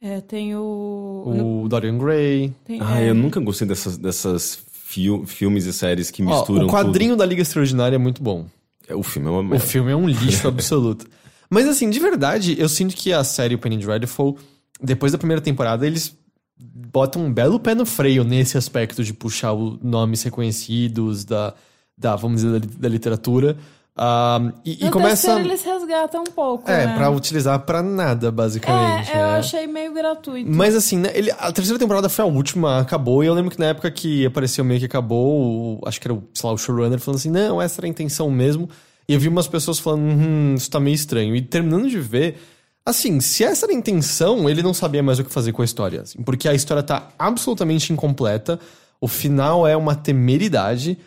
é, 0.00 0.20
tem 0.20 0.56
o. 0.56 1.62
O 1.64 1.68
Dorian 1.68 1.96
Gray. 1.96 2.52
tem, 2.64 2.80
Ah, 2.82 3.00
é, 3.00 3.10
eu 3.10 3.14
nunca 3.14 3.38
gostei 3.38 3.68
dessas, 3.68 3.96
dessas 3.96 4.56
fil- 4.96 5.26
filmes 5.26 5.66
e 5.66 5.72
séries 5.72 6.10
que 6.10 6.22
Ó, 6.22 6.26
misturam 6.26 6.66
o 6.66 6.70
quadrinho 6.70 7.16
da 7.16 7.24
Liga 7.26 7.42
Extraordinária 7.42 7.96
é 7.96 7.98
muito 7.98 8.22
bom. 8.22 8.42
tudo. 8.42 8.50
É, 8.88 8.94
O 8.94 9.02
filme 9.02 9.28
é 9.28 9.30
uma 9.30 9.40
O 9.40 9.44
merda. 9.44 9.64
filme 9.64 9.90
é 9.92 9.96
um 9.96 10.08
lixo 10.08 10.46
absoluto. 10.48 11.06
Mas 11.50 11.66
assim, 11.68 11.90
de 11.90 12.00
verdade, 12.00 12.56
eu 12.58 12.68
sinto 12.68 12.94
que 12.96 13.12
a 13.12 13.22
série 13.22 13.56
Penny 13.56 13.76
Dreadful, 13.78 14.36
depois 14.82 15.12
da 15.12 15.18
primeira 15.18 15.40
temporada, 15.40 15.86
eles 15.86 16.16
botam 16.58 17.26
um 17.26 17.32
belo 17.32 17.60
pé 17.60 17.74
no 17.74 17.84
freio 17.86 18.24
nesse 18.24 18.56
aspecto 18.56 19.04
de 19.04 19.12
puxar 19.12 19.52
o 19.52 19.78
nomes 19.82 20.22
reconhecidos 20.22 21.24
da, 21.24 21.52
da 21.96 22.16
vamos 22.16 22.42
dizer, 22.42 22.58
da, 22.60 22.66
da 22.80 22.88
literatura 22.88 23.56
Ah, 23.98 24.52
e, 24.62 24.82
e 24.82 24.84
No 24.84 24.90
começa. 24.90 25.26
terceiro 25.28 25.48
eles 25.48 25.62
resgatam 25.64 26.20
um 26.20 26.30
pouco, 26.30 26.70
É, 26.70 26.86
né? 26.86 26.94
pra 26.96 27.08
utilizar 27.10 27.58
pra 27.60 27.82
nada, 27.82 28.30
basicamente. 28.30 29.10
É, 29.10 29.14
eu 29.22 29.26
né? 29.26 29.38
achei 29.38 29.66
meio 29.66 29.92
gratuito. 29.94 30.50
Mas 30.50 30.74
assim, 30.74 30.98
né, 30.98 31.10
ele, 31.14 31.30
a 31.38 31.50
terceira 31.50 31.78
temporada 31.78 32.08
foi 32.10 32.22
a 32.22 32.28
última, 32.28 32.80
acabou, 32.80 33.24
e 33.24 33.26
eu 33.26 33.32
lembro 33.32 33.50
que 33.50 33.58
na 33.58 33.66
época 33.66 33.90
que 33.90 34.26
apareceu 34.26 34.62
meio 34.64 34.80
que 34.80 34.86
acabou, 34.86 35.80
acho 35.86 35.98
que 35.98 36.06
era 36.06 36.14
o, 36.14 36.22
sei 36.34 36.46
lá, 36.46 36.54
o 36.54 36.58
showrunner 36.58 36.98
falando 36.98 37.18
assim, 37.18 37.30
não, 37.30 37.60
essa 37.62 37.80
era 37.80 37.86
a 37.86 37.90
intenção 37.90 38.30
mesmo. 38.30 38.68
E 39.08 39.14
eu 39.14 39.20
vi 39.20 39.28
umas 39.28 39.48
pessoas 39.48 39.78
falando, 39.78 40.02
hum, 40.02 40.54
isso 40.56 40.70
tá 40.70 40.78
meio 40.78 40.94
estranho. 40.94 41.34
E 41.34 41.40
terminando 41.40 41.88
de 41.88 41.98
ver, 41.98 42.36
assim, 42.84 43.18
se 43.20 43.44
essa 43.44 43.64
era 43.64 43.72
a 43.72 43.76
intenção, 43.76 44.46
ele 44.50 44.62
não 44.62 44.74
sabia 44.74 45.02
mais 45.02 45.18
o 45.18 45.24
que 45.24 45.32
fazer 45.32 45.52
com 45.52 45.62
a 45.62 45.64
história. 45.64 46.02
assim, 46.02 46.22
porque 46.22 46.46
a 46.48 46.52
história 46.54 46.82
tá 46.82 47.08
absolutamente 47.18 47.92
incompleta, 47.94 48.60
o 49.00 49.08
final 49.08 49.66
é 49.66 49.74
uma 49.76 49.94
temeridade, 49.94 50.98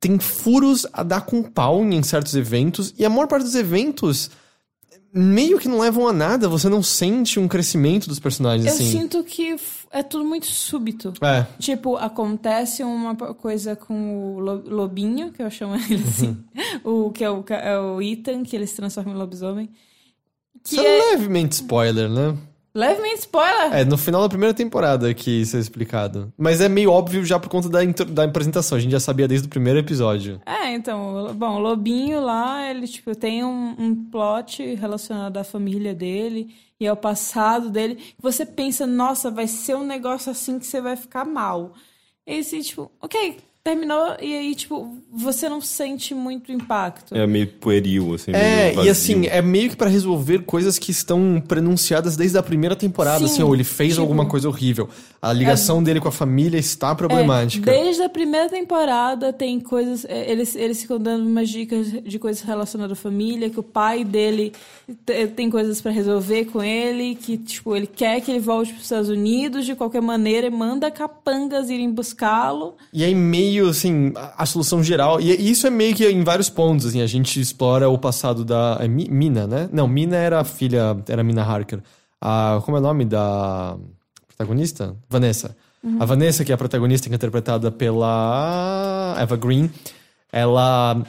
tem 0.00 0.18
furos 0.18 0.86
a 0.92 1.02
dar 1.02 1.22
com 1.22 1.42
pau 1.42 1.84
em 1.84 2.02
certos 2.02 2.34
eventos, 2.34 2.94
e 2.98 3.04
a 3.04 3.10
maior 3.10 3.26
parte 3.26 3.44
dos 3.44 3.54
eventos 3.54 4.30
meio 5.12 5.58
que 5.58 5.68
não 5.68 5.78
levam 5.80 6.06
a 6.06 6.12
nada, 6.12 6.48
você 6.48 6.68
não 6.68 6.82
sente 6.82 7.40
um 7.40 7.48
crescimento 7.48 8.08
dos 8.08 8.20
personagens, 8.20 8.66
eu 8.66 8.72
assim. 8.74 9.00
sinto 9.00 9.24
que 9.24 9.56
é 9.90 10.02
tudo 10.02 10.24
muito 10.24 10.46
súbito. 10.46 11.12
É. 11.22 11.46
Tipo, 11.58 11.96
acontece 11.96 12.84
uma 12.84 13.16
coisa 13.16 13.74
com 13.74 14.34
o 14.36 14.38
lo- 14.38 14.64
lobinho, 14.68 15.32
que 15.32 15.42
eu 15.42 15.50
chamo 15.50 15.74
ele 15.76 16.04
assim. 16.06 16.36
o 16.84 17.10
que 17.10 17.24
é 17.24 17.30
o, 17.30 17.42
é 17.48 17.80
o 17.80 18.02
Ethan, 18.02 18.42
que 18.42 18.54
ele 18.54 18.66
se 18.66 18.76
transforma 18.76 19.10
em 19.10 19.14
lobisomem. 19.14 19.70
Que 20.62 20.76
Isso 20.76 20.84
é 20.84 21.10
levemente 21.12 21.54
spoiler, 21.54 22.08
né? 22.10 22.36
Levemente 22.78 23.20
spoiler. 23.20 23.74
É, 23.74 23.84
no 23.84 23.98
final 23.98 24.22
da 24.22 24.28
primeira 24.28 24.54
temporada 24.54 25.12
que 25.12 25.42
isso 25.42 25.56
é 25.56 25.60
explicado. 25.60 26.32
Mas 26.38 26.60
é 26.60 26.68
meio 26.68 26.92
óbvio 26.92 27.24
já 27.24 27.38
por 27.38 27.48
conta 27.48 27.68
da, 27.68 27.80
da 27.84 28.24
apresentação. 28.24 28.78
A 28.78 28.80
gente 28.80 28.92
já 28.92 29.00
sabia 29.00 29.26
desde 29.26 29.48
o 29.48 29.50
primeiro 29.50 29.80
episódio. 29.80 30.40
É, 30.46 30.72
então, 30.72 31.34
bom, 31.34 31.56
o 31.56 31.58
Lobinho 31.58 32.20
lá, 32.20 32.70
ele, 32.70 32.86
tipo, 32.86 33.14
tem 33.16 33.44
um, 33.44 33.74
um 33.78 33.94
plot 34.10 34.62
relacionado 34.76 35.36
à 35.36 35.44
família 35.44 35.92
dele 35.94 36.54
e 36.78 36.86
ao 36.86 36.96
passado 36.96 37.68
dele. 37.68 37.98
Você 38.20 38.46
pensa, 38.46 38.86
nossa, 38.86 39.30
vai 39.30 39.48
ser 39.48 39.74
um 39.74 39.84
negócio 39.84 40.30
assim 40.30 40.58
que 40.58 40.66
você 40.66 40.80
vai 40.80 40.96
ficar 40.96 41.24
mal. 41.24 41.74
E 42.26 42.38
assim, 42.38 42.60
tipo, 42.60 42.92
ok, 43.00 43.38
terminou, 43.68 44.16
e 44.20 44.32
aí, 44.36 44.54
tipo, 44.54 44.96
você 45.12 45.48
não 45.48 45.60
sente 45.60 46.14
muito 46.14 46.50
impacto. 46.52 47.14
É 47.14 47.26
meio 47.26 47.46
pueril, 47.46 48.14
assim. 48.14 48.30
É, 48.32 48.72
meio 48.74 48.84
e 48.86 48.88
assim, 48.88 49.26
é 49.26 49.42
meio 49.42 49.70
que 49.70 49.76
pra 49.76 49.88
resolver 49.88 50.40
coisas 50.44 50.78
que 50.78 50.90
estão 50.90 51.42
pronunciadas 51.46 52.16
desde 52.16 52.38
a 52.38 52.42
primeira 52.42 52.74
temporada, 52.76 53.18
Sim, 53.20 53.24
assim, 53.26 53.42
ou 53.42 53.54
ele 53.54 53.64
fez 53.64 53.90
tipo- 53.94 54.02
alguma 54.02 54.26
coisa 54.26 54.48
horrível. 54.48 54.88
A 55.20 55.32
ligação 55.32 55.82
dele 55.82 56.00
com 56.00 56.08
a 56.08 56.12
família 56.12 56.58
está 56.58 56.92
É, 56.92 56.94
problemática. 56.94 57.70
desde 57.70 58.02
a 58.02 58.08
primeira 58.08 58.48
temporada 58.48 59.32
tem 59.32 59.58
coisas. 59.60 60.04
é, 60.08 60.30
Eles, 60.30 60.54
eles 60.54 60.80
ficam 60.82 60.98
dando 60.98 61.26
umas 61.26 61.48
dicas 61.48 61.90
de 61.90 62.18
coisas 62.18 62.42
relacionadas 62.42 62.96
à 62.98 63.00
família, 63.00 63.50
que 63.50 63.58
o 63.58 63.62
pai 63.62 64.04
dele 64.04 64.52
te- 65.04 65.26
tem 65.28 65.50
coisas 65.50 65.80
pra 65.80 65.90
resolver 65.90 66.44
com 66.46 66.62
ele, 66.62 67.14
que, 67.16 67.36
tipo, 67.36 67.74
ele 67.74 67.86
quer 67.86 68.20
que 68.20 68.30
ele 68.30 68.38
volte 68.40 68.72
pros 68.72 68.84
Estados 68.84 69.08
Unidos 69.08 69.66
de 69.66 69.74
qualquer 69.74 70.00
maneira 70.02 70.46
e 70.46 70.50
manda 70.50 70.90
capangas 70.90 71.68
irem 71.70 71.90
buscá-lo. 71.90 72.74
E 72.92 73.02
aí, 73.02 73.14
meio 73.14 73.57
assim, 73.66 74.12
a, 74.14 74.42
a 74.42 74.46
solução 74.46 74.82
geral. 74.82 75.20
E 75.20 75.50
isso 75.50 75.66
é 75.66 75.70
meio 75.70 75.94
que 75.96 76.06
em 76.08 76.22
vários 76.22 76.50
pontos, 76.50 76.86
assim. 76.86 77.00
A 77.00 77.06
gente 77.06 77.40
explora 77.40 77.88
o 77.88 77.98
passado 77.98 78.44
da. 78.44 78.76
É 78.80 78.86
Mi- 78.86 79.08
Mina, 79.10 79.46
né? 79.46 79.68
Não, 79.72 79.88
Mina 79.88 80.16
era 80.16 80.40
a 80.40 80.44
filha. 80.44 80.96
Era 81.08 81.24
Mina 81.24 81.42
Harker. 81.42 81.80
A, 82.20 82.60
como 82.64 82.76
é 82.76 82.80
o 82.80 82.82
nome 82.82 83.04
da 83.04 83.76
protagonista? 84.26 84.94
Vanessa. 85.08 85.56
A 86.00 86.04
Vanessa, 86.04 86.44
que 86.44 86.50
é 86.52 86.54
a 86.54 86.58
protagonista, 86.58 87.08
que 87.08 87.14
é 87.14 87.16
interpretada 87.16 87.70
pela 87.70 89.14
Eva 89.18 89.36
Green, 89.36 89.70
ela 90.32 91.00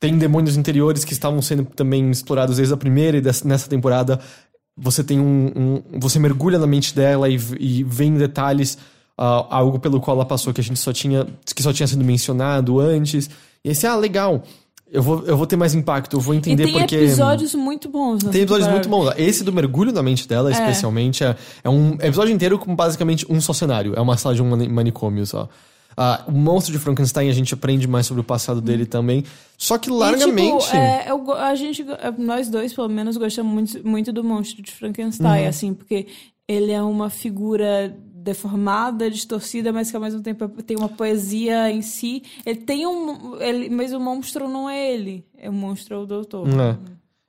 tem 0.00 0.16
demônios 0.18 0.56
interiores 0.56 1.04
que 1.04 1.12
estavam 1.12 1.40
sendo 1.42 1.64
também 1.66 2.10
explorados 2.10 2.56
desde 2.56 2.72
a 2.74 2.76
primeira 2.76 3.18
e 3.18 3.20
dessa, 3.20 3.46
nessa 3.46 3.68
temporada. 3.68 4.18
Você 4.76 5.04
tem 5.04 5.20
um, 5.20 5.52
um- 5.94 6.00
Você 6.00 6.18
mergulha 6.18 6.58
na 6.58 6.66
mente 6.66 6.94
dela 6.94 7.28
e, 7.28 7.38
e 7.60 7.84
vê 7.84 8.04
em 8.06 8.14
detalhes 8.14 8.76
ah, 9.16 9.46
algo 9.50 9.78
pelo 9.78 10.00
qual 10.00 10.16
ela 10.16 10.24
passou 10.26 10.52
que 10.52 10.60
a 10.60 10.64
gente 10.64 10.78
só 10.80 10.92
tinha. 10.92 11.26
que 11.54 11.62
só 11.62 11.72
tinha 11.72 11.86
sido 11.86 12.04
mencionado 12.04 12.80
antes. 12.80 13.28
E 13.64 13.68
aí 13.70 13.74
você, 13.74 13.86
ah, 13.86 13.96
legal. 13.96 14.42
Eu 14.92 15.02
vou, 15.02 15.24
eu 15.26 15.36
vou 15.36 15.44
ter 15.46 15.56
mais 15.56 15.74
impacto, 15.74 16.14
eu 16.16 16.20
vou 16.20 16.34
entender 16.34 16.62
e 16.62 16.66
tem 16.66 16.78
porque. 16.78 16.94
episódios 16.94 17.52
muito 17.54 17.88
bons. 17.88 18.22
Tem 18.24 18.42
episódios 18.42 18.68
muito 18.68 18.88
bons. 18.88 19.12
Esse 19.16 19.42
do 19.42 19.52
mergulho 19.52 19.90
na 19.92 20.02
mente 20.04 20.28
dela, 20.28 20.52
especialmente, 20.52 21.24
é, 21.24 21.34
é 21.64 21.68
um 21.70 21.94
episódio 21.94 22.32
inteiro 22.32 22.58
com 22.60 22.76
basicamente 22.76 23.26
um 23.28 23.40
só 23.40 23.52
cenário. 23.52 23.94
É 23.96 24.00
uma 24.00 24.16
sala 24.16 24.36
de 24.36 24.42
um 24.42 24.48
mani- 24.50 24.68
manicômio 24.68 25.26
só. 25.26 25.48
Ah, 25.96 26.22
o 26.28 26.32
monstro 26.32 26.72
de 26.72 26.78
Frankenstein, 26.78 27.28
a 27.28 27.32
gente 27.32 27.54
aprende 27.54 27.88
mais 27.88 28.06
sobre 28.06 28.20
o 28.20 28.24
passado 28.24 28.60
dele 28.60 28.84
também. 28.86 29.24
Só 29.58 29.78
que 29.78 29.90
largamente. 29.90 30.64
E, 30.64 30.66
tipo, 30.66 30.76
é, 30.76 31.06
eu 31.08 31.32
a 31.32 31.54
gente, 31.56 31.82
go- 31.82 31.92
nós 32.18 32.48
dois, 32.48 32.72
pelo 32.72 32.88
menos, 32.88 33.16
gostamos 33.16 33.52
muito, 33.52 33.88
muito 33.88 34.12
do 34.12 34.22
monstro 34.22 34.62
de 34.62 34.70
Frankenstein, 34.70 35.42
Uhum. 35.44 35.48
assim, 35.48 35.74
porque 35.74 36.06
ele 36.46 36.70
é 36.70 36.82
uma 36.82 37.10
figura 37.10 37.96
deformada, 38.24 39.10
distorcida, 39.10 39.72
mas 39.72 39.90
que 39.90 39.96
ao 39.96 40.02
mesmo 40.02 40.22
tempo 40.22 40.48
tem 40.62 40.76
uma 40.76 40.88
poesia 40.88 41.70
em 41.70 41.82
si. 41.82 42.22
Ele 42.44 42.60
tem 42.60 42.86
um. 42.86 43.40
Ele, 43.40 43.68
mas 43.68 43.92
o 43.92 44.00
monstro 44.00 44.48
não 44.48 44.68
é 44.68 44.92
ele. 44.92 45.24
É 45.36 45.50
o 45.50 45.52
monstro 45.52 45.94
é 45.94 45.98
o 45.98 46.06
doutor. 46.06 46.48
É. 46.48 46.78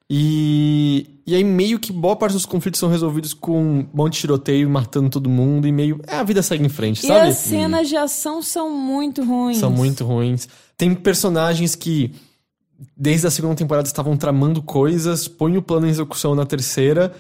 E, 0.09 1.19
e 1.25 1.35
aí, 1.35 1.43
meio 1.43 1.79
que 1.79 1.91
boa 1.91 2.15
parte 2.15 2.33
dos 2.33 2.45
conflitos 2.45 2.79
são 2.79 2.89
resolvidos 2.89 3.33
com 3.33 3.59
um 3.59 3.87
monte 3.93 4.13
de 4.13 4.19
tiroteio, 4.19 4.69
matando 4.69 5.09
todo 5.09 5.29
mundo, 5.29 5.67
e 5.67 5.71
meio. 5.71 5.99
É, 6.07 6.15
a 6.15 6.23
vida 6.23 6.41
segue 6.41 6.63
em 6.63 6.69
frente, 6.69 7.03
E 7.03 7.07
sabe? 7.07 7.27
as 7.27 7.37
cenas 7.37 7.89
de 7.89 7.97
ação 7.97 8.41
são 8.41 8.69
muito 8.69 9.23
ruins. 9.23 9.57
São 9.57 9.71
muito 9.71 10.05
ruins. 10.05 10.47
Tem 10.77 10.93
personagens 10.93 11.75
que, 11.75 12.13
desde 12.95 13.25
a 13.27 13.31
segunda 13.31 13.55
temporada, 13.55 13.87
estavam 13.87 14.15
tramando 14.15 14.61
coisas, 14.61 15.27
põem 15.27 15.57
o 15.57 15.61
plano 15.61 15.87
em 15.87 15.89
execução 15.89 16.35
na 16.35 16.45
terceira, 16.45 17.13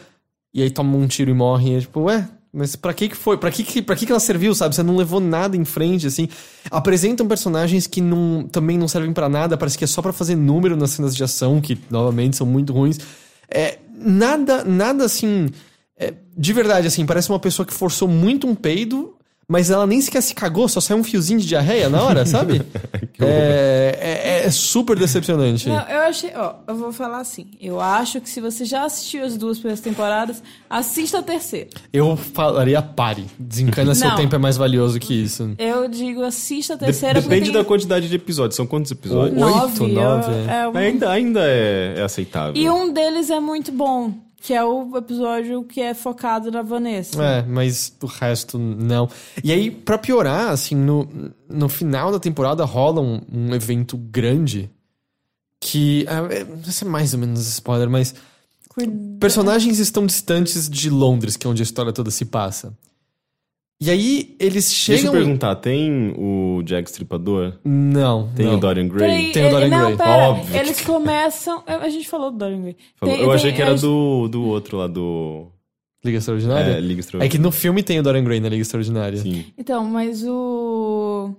e 0.53 0.61
aí 0.61 0.69
tomam 0.69 1.01
um 1.01 1.07
tiro 1.07 1.31
e 1.31 1.33
morrem. 1.33 1.73
E 1.73 1.77
é 1.77 1.81
tipo, 1.81 2.01
ué, 2.01 2.29
mas 2.55 2.75
pra 2.75 2.93
que 2.93 3.09
que 3.09 3.15
foi? 3.15 3.37
Pra 3.37 3.51
que 3.51 3.63
que, 3.63 3.81
pra 3.81 3.95
que 3.95 4.05
que 4.05 4.11
ela 4.11 4.19
serviu, 4.19 4.55
sabe? 4.55 4.73
Você 4.73 4.81
não 4.81 4.95
levou 4.95 5.19
nada 5.19 5.57
em 5.57 5.65
frente, 5.65 6.07
assim. 6.07 6.29
Apresentam 6.71 7.27
personagens 7.27 7.85
que 7.85 7.99
não, 7.99 8.47
também 8.49 8.77
não 8.77 8.87
servem 8.87 9.11
pra 9.11 9.27
nada, 9.27 9.57
parece 9.57 9.77
que 9.77 9.83
é 9.83 9.87
só 9.87 10.01
pra 10.01 10.13
fazer 10.13 10.35
número 10.35 10.77
nas 10.77 10.91
cenas 10.91 11.15
de 11.15 11.23
ação, 11.23 11.59
que, 11.59 11.77
novamente, 11.89 12.37
são 12.37 12.47
muito 12.47 12.71
ruins. 12.71 12.97
É, 13.49 13.77
nada, 13.97 14.63
nada 14.63 15.03
assim... 15.03 15.49
é, 15.97 16.13
de 16.37 16.53
verdade, 16.53 16.87
assim, 16.87 17.05
parece 17.05 17.29
uma 17.29 17.39
pessoa 17.39 17.65
que 17.65 17.73
forçou 17.73 18.07
muito 18.07 18.47
um 18.47 18.55
peido, 18.55 19.14
mas 19.47 19.69
ela 19.69 19.85
nem 19.85 20.01
sequer 20.01 20.21
se 20.21 20.33
cagou, 20.33 20.67
só 20.67 20.79
saiu 20.81 20.97
um 20.99 21.03
fiozinho 21.03 21.39
de 21.39 21.47
diarreia 21.47 21.89
na 21.89 22.01
hora, 22.01 22.25
sabe? 22.25 22.61
é, 23.19 23.97
é- 23.99 24.45
é 24.45 24.51
super 24.51 24.97
decepcionante. 24.97 25.67
Não, 25.67 25.81
eu 25.87 26.01
achei, 26.01 26.31
ó, 26.35 26.53
eu 26.67 26.75
vou 26.75 26.91
falar 26.91 27.19
assim. 27.19 27.47
Eu 27.59 27.79
acho 27.81 28.21
que 28.21 28.29
se 28.29 28.39
você 28.39 28.63
já 28.65 28.85
assistiu 28.85 29.23
as 29.25 29.35
duas 29.37 29.57
primeiras 29.57 29.79
temporadas, 29.79 30.41
assista 30.69 31.19
a 31.19 31.23
terceira. 31.23 31.69
Eu 31.91 32.15
falaria 32.15 32.81
pare. 32.81 33.25
Desencana 33.39 33.95
seu 33.95 34.15
tempo 34.15 34.35
é 34.35 34.37
mais 34.37 34.57
valioso 34.57 34.99
que 34.99 35.13
isso. 35.13 35.55
Eu 35.57 35.87
digo, 35.87 36.21
assista 36.23 36.75
a 36.75 36.77
terceira 36.77 37.21
Depende 37.21 37.45
tem 37.45 37.53
da 37.53 37.63
quantidade 37.63 38.07
de 38.07 38.15
episódios. 38.15 38.55
São 38.55 38.67
quantos 38.67 38.91
episódios? 38.91 39.41
Oito, 39.41 39.87
nove. 39.87 39.93
nove, 39.93 40.31
eu- 40.31 40.49
é 40.49 40.69
um- 40.69 40.77
Ainda, 40.77 41.09
ainda 41.09 41.39
é, 41.43 41.95
é 41.97 42.01
aceitável. 42.03 42.53
E 42.55 42.69
um 42.69 42.91
deles 42.93 43.29
é 43.29 43.39
muito 43.39 43.71
bom, 43.71 44.13
que 44.45 44.53
é 44.53 44.63
o 44.63 44.95
episódio 44.95 45.63
que 45.63 45.81
é 45.81 45.93
focado 45.93 46.51
na 46.51 46.61
Vanessa. 46.61 47.23
É, 47.23 47.41
mas 47.43 47.91
o 48.01 48.05
resto 48.05 48.57
não. 48.59 49.09
E 49.43 49.51
aí, 49.51 49.71
pra 49.71 49.97
piorar, 49.97 50.49
assim, 50.49 50.75
no, 50.75 51.07
no 51.49 51.67
final 51.67 52.11
da 52.11 52.19
temporada 52.19 52.63
rola 52.63 53.01
um, 53.01 53.21
um 53.31 53.55
evento 53.55 53.97
grande 53.97 54.69
que. 55.59 56.05
É, 56.07 56.41
é, 56.41 56.47
esse 56.67 56.83
é 56.83 56.87
mais 56.87 57.13
ou 57.13 57.19
menos 57.19 57.47
spoiler, 57.47 57.89
mas. 57.89 58.13
Cuida- 58.69 58.93
Personagens 59.19 59.79
estão 59.79 60.05
distantes 60.05 60.69
de 60.69 60.89
Londres, 60.89 61.35
que 61.37 61.47
é 61.47 61.49
onde 61.49 61.61
a 61.61 61.63
história 61.63 61.91
toda 61.93 62.11
se 62.11 62.25
passa. 62.25 62.77
E 63.81 63.89
aí, 63.91 64.35
eles 64.39 64.65
Deixa 64.69 64.93
eu 64.93 64.97
chegam. 64.97 65.11
perguntar, 65.11 65.55
tem 65.57 66.13
o 66.17 66.61
Jack 66.63 66.89
Stripador? 66.89 67.53
Não. 67.63 68.29
Tem 68.33 68.45
não. 68.45 68.55
o 68.55 68.57
Dorian 68.57 68.87
Gray? 68.87 69.09
Peraí, 69.09 69.31
Tem 69.33 69.43
o 69.43 69.45
ele- 69.47 69.53
Dorian 69.53 69.69
não, 69.69 69.85
Gray, 69.87 69.97
pera, 69.97 70.29
óbvio. 70.29 70.55
Eles 70.57 70.81
começam. 70.81 71.63
A 71.67 71.89
gente 71.89 72.07
falou 72.07 72.31
do 72.31 72.37
Dorian 72.37 72.61
Gray. 72.61 72.77
Falou- 72.95 73.13
Tem- 73.15 73.23
eu 73.23 73.27
tem- 73.29 73.35
achei 73.35 73.51
que 73.53 73.61
era 73.61 73.71
a- 73.71 73.75
do, 73.75 74.27
do 74.29 74.43
outro 74.45 74.77
lá, 74.77 74.87
do... 74.87 75.47
Liga 76.05 76.19
Extraordinária? 76.19 76.71
É, 76.73 76.79
Liga 76.79 76.99
É 76.99 77.01
Extraordinária. 77.01 77.29
que 77.31 77.37
no 77.37 77.51
filme 77.51 77.83
tem 77.83 77.99
o 77.99 78.03
Dorian 78.03 78.23
Gray 78.23 78.39
na 78.39 78.47
Liga 78.47 78.61
Extraordinária. 78.61 79.17
Sim. 79.17 79.43
Então, 79.57 79.83
mas 79.83 80.23
o. 80.25 81.31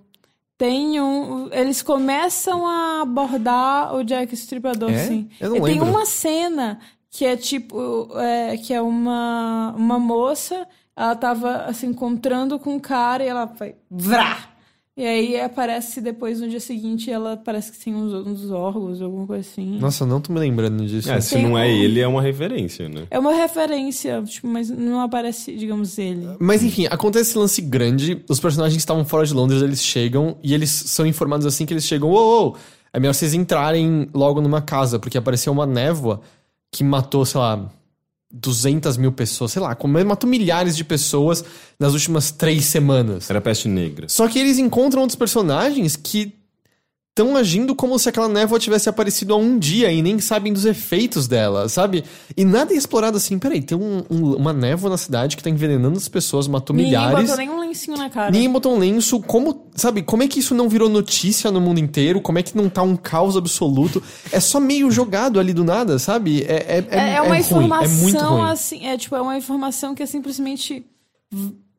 Tem 0.59 1.01
um. 1.01 1.49
Eles 1.53 1.83
começam 1.83 2.67
a 2.67 3.03
abordar 3.03 3.95
o 3.95 4.03
Jack 4.03 4.35
Stripador, 4.35 4.91
É? 4.91 4.99
sim. 5.07 5.29
Eu 5.41 5.51
não 5.51 5.57
e 5.59 5.61
tem 5.63 5.73
lembro. 5.75 5.89
uma 5.89 6.05
cena 6.05 6.81
que 7.11 7.25
é 7.25 7.37
tipo. 7.37 8.09
é, 8.19 8.57
que 8.57 8.73
é 8.75 8.81
uma, 8.83 9.73
uma 9.77 9.99
moça, 10.01 10.67
ela 10.97 11.15
tava 11.15 11.73
se 11.73 11.85
encontrando 11.87 12.59
com 12.59 12.75
um 12.77 12.81
cara 12.81 13.23
e 13.25 13.29
ela 13.29 13.45
vai. 13.45 13.75
Vrá! 13.91 14.51
E 14.99 15.05
aí 15.05 15.39
aparece 15.39 16.01
depois 16.01 16.41
no 16.41 16.49
dia 16.49 16.59
seguinte 16.59 17.11
ela 17.11 17.37
parece 17.37 17.71
que 17.71 17.79
tem 17.85 17.95
uns, 17.95 18.15
uns 18.27 18.51
órgãos, 18.51 19.03
alguma 19.03 19.27
coisa 19.27 19.47
assim. 19.47 19.79
Nossa, 19.79 20.05
eu 20.05 20.09
não 20.09 20.23
tô 20.23 20.33
me 20.33 20.41
lembrando 20.41 20.87
disso. 20.87 21.13
É, 21.13 21.21
se 21.21 21.35
Tem 21.35 21.43
não 21.45 21.59
é 21.59 21.67
um- 21.67 21.69
ele, 21.69 22.01
é 22.01 22.09
uma 22.09 22.23
referência, 22.23 22.89
né? 22.89 23.03
É 23.11 23.19
uma 23.19 23.35
referência, 23.35 24.23
tipo, 24.23 24.47
mas 24.49 24.71
não 24.71 25.03
aparece, 25.03 25.55
digamos, 25.55 25.99
ele. 25.99 26.27
Mas 26.41 26.63
enfim, 26.63 26.87
acontece 26.91 27.29
esse 27.33 27.39
lance 27.39 27.61
grande, 27.61 28.25
os 28.27 28.41
personagens 28.41 28.75
que 28.77 28.81
estavam 28.81 29.05
fora 29.05 29.27
de 29.27 29.35
Londres, 29.35 29.61
eles 29.61 29.83
chegam 29.85 30.39
e 30.43 30.55
eles 30.55 30.71
são 30.71 31.05
informados 31.05 31.47
assim 31.47 31.67
que 31.67 31.75
eles 31.75 31.85
chegam, 31.85 32.09
ô, 32.11 32.47
ô, 32.53 32.57
é 32.91 32.99
melhor 32.99 33.13
vocês 33.13 33.35
entrarem 33.35 34.09
logo 34.15 34.41
numa 34.41 34.63
casa, 34.63 34.99
porque 34.99 35.19
apareceu 35.19 35.53
uma 35.53 35.67
névoa 35.67 36.23
que 36.73 36.83
matou, 36.83 37.23
sei 37.27 37.39
lá, 37.39 37.71
200 38.41 38.97
mil 38.97 39.13
pessoas, 39.13 39.53
sei 39.53 39.63
lá, 39.63 39.75
como- 39.75 40.03
matou 40.05 40.29
milhares 40.29 40.77
de 40.77 40.85
pessoas 40.85 41.45
nas 41.79 41.93
últimas 41.93 42.31
três 42.31 42.67
semanas. 42.67 43.29
Era 43.31 43.41
peste 43.41 43.69
negra. 43.69 44.09
Só 44.09 44.29
que 44.29 44.39
eles 44.39 44.59
encontram 44.59 45.03
outros 45.03 45.17
personagens 45.17 45.97
que 45.97 46.36
estão 47.19 47.35
agindo 47.35 47.75
como 47.75 47.99
se 47.99 48.11
aquela 48.11 48.29
névoa 48.29 48.59
tivesse 48.59 48.91
aparecido 48.91 49.33
há 49.33 49.39
um 49.39 49.59
dia 49.59 49.91
e 49.91 50.03
nem 50.03 50.19
sabem 50.19 50.53
dos 50.53 50.67
efeitos 50.67 51.27
dela, 51.27 51.67
sabe? 51.67 52.05
E 52.37 52.45
nada 52.45 52.75
é 52.75 52.77
explorado 52.77 53.17
assim. 53.17 53.39
Peraí, 53.39 53.63
tem 53.63 53.77
um- 53.77 54.05
um- 54.11 54.37
uma 54.37 54.53
névoa 54.53 54.91
na 54.91 54.99
cidade 54.99 55.35
que 55.35 55.43
tá 55.43 55.49
envenenando 55.49 55.97
as 55.97 56.09
pessoas, 56.09 56.47
matou 56.47 56.77
Ninguém 56.77 56.91
milhares. 56.93 57.23
botou 57.23 57.37
nenhum 57.39 57.59
lencinho 57.59 57.97
na 57.97 58.11
cara. 58.11 58.31
Ninguém 58.31 58.51
botou 58.53 58.75
um 58.75 58.79
lenço. 58.79 59.19
Como, 59.21 59.67
sabe, 59.75 60.03
como 60.03 60.25
é 60.25 60.29
que 60.29 60.41
isso 60.41 60.55
não 60.55 60.69
virou 60.69 60.91
notícia 60.91 61.51
no 61.51 61.59
mundo 61.59 61.81
inteiro? 61.81 62.21
Como 62.21 62.39
é 62.39 62.43
que 62.43 62.55
não 62.55 62.69
tá 62.69 62.83
um 62.83 62.95
caos 62.97 63.35
absoluto? 63.35 64.03
É 64.31 64.39
só 64.39 64.61
meio 64.61 64.91
jogado 64.91 65.41
ali 65.41 65.55
do 65.55 65.65
nada, 65.65 65.99
sabe? 65.99 66.43
É, 66.43 66.77
é, 66.81 66.87
É, 66.91 67.13
é 67.15 67.23
uma 67.23 67.29
ruim, 67.31 67.41
informação 67.41 67.83
é 67.83 67.89
muito 68.03 68.19
ruim. 68.25 68.51
assim, 68.51 68.87
é 68.87 68.99
tipo, 68.99 69.17
é 69.17 69.23
uma 69.23 69.39
informação 69.39 69.95
que 69.95 70.03
é 70.03 70.07
simplesmente 70.07 70.85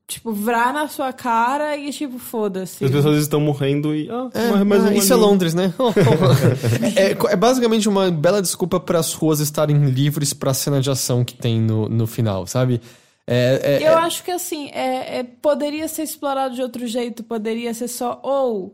tipo, 0.07 0.31
vrar 0.31 0.73
na 0.73 0.87
sua 0.87 1.11
cara 1.11 1.75
e 1.75 1.91
tipo, 1.91 2.17
foda-se. 2.17 2.85
As 2.85 2.91
pessoas 2.91 3.21
estão 3.21 3.39
morrendo 3.41 3.93
e. 3.93 4.09
Ah, 4.09 4.29
É, 4.33 4.47
morre 4.49 4.63
mais 4.63 4.83
ah, 4.85 4.87
um 4.89 4.93
isso 4.93 5.11
é 5.11 5.15
ali. 5.15 5.23
Londres, 5.25 5.53
né? 5.53 5.73
é, 6.95 7.33
é 7.33 7.35
basicamente 7.35 7.89
uma 7.89 8.09
bela 8.09 8.41
desculpa 8.41 8.79
para 8.79 8.99
as 8.99 9.13
ruas 9.13 9.39
estarem 9.39 9.85
livres 9.89 10.33
pra 10.33 10.53
cena 10.53 10.79
de 10.79 10.89
ação 10.89 11.23
que 11.25 11.33
tem 11.35 11.59
no, 11.59 11.89
no 11.89 12.07
final, 12.07 12.47
sabe? 12.47 12.81
É, 13.29 13.79
é- 13.81 13.83
Eu 13.83 13.91
é- 13.91 13.95
acho 13.95 14.23
que 14.23 14.31
assim, 14.31 14.69
é, 14.69 15.19
é- 15.19 15.23
poderia 15.23 15.87
ser 15.87 16.03
explorado 16.03 16.55
de 16.55 16.61
outro 16.61 16.87
jeito, 16.87 17.23
poderia 17.23 17.73
ser 17.73 17.89
só, 17.89 18.19
ou 18.23 18.73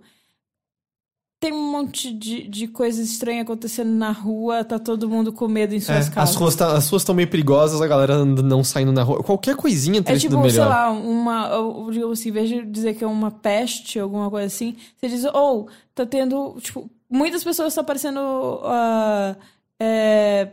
tem 1.44 1.52
um 1.52 1.72
monte 1.72 2.14
de, 2.14 2.48
de 2.48 2.68
coisa 2.68 3.02
estranha 3.02 3.42
acontecendo 3.42 3.90
na 3.92 4.12
rua, 4.12 4.64
tá 4.64 4.80
todo 4.80 5.10
mundo 5.10 5.34
com 5.34 5.46
medo 5.46 5.74
em 5.74 5.78
é, 5.78 5.82
suas 5.82 6.08
casas. 6.08 6.30
as 6.30 6.36
ruas 6.36 6.56
tá- 6.56 6.74
as 6.78 6.88
ruas 6.90 7.02
estão 7.02 7.14
meio 7.14 7.28
perigosas, 7.28 7.82
a 7.82 7.88
galera 7.88 8.24
não 8.24 8.64
saindo 8.64 8.94
na 8.94 9.04
rua. 9.04 9.22
Qualquer 9.22 9.56
coisinha 9.58 10.02
teria 10.02 10.18
É 10.18 10.20
tipo, 10.22 10.38
melhor. 10.38 10.50
sei 10.52 10.64
lá, 10.64 10.90
uma. 10.90 11.50
Digamos 11.92 12.20
assim, 12.20 12.30
em 12.30 12.32
vez 12.32 12.48
de 12.50 12.66
dizer 12.66 12.94
que 12.94 13.04
é 13.04 13.08
uma 13.08 13.30
peste, 13.30 14.00
alguma 14.00 14.30
coisa 14.30 14.46
assim, 14.48 14.78
você 14.98 15.10
diz, 15.10 15.26
ou 15.34 15.68
tá 15.94 16.06
tendo. 16.06 16.56
Tipo, 16.62 16.90
muitas 17.10 17.44
pessoas 17.44 17.70
estão 17.70 17.82
aparecendo. 17.82 18.20
ah, 18.64 19.36
é, 19.82 20.48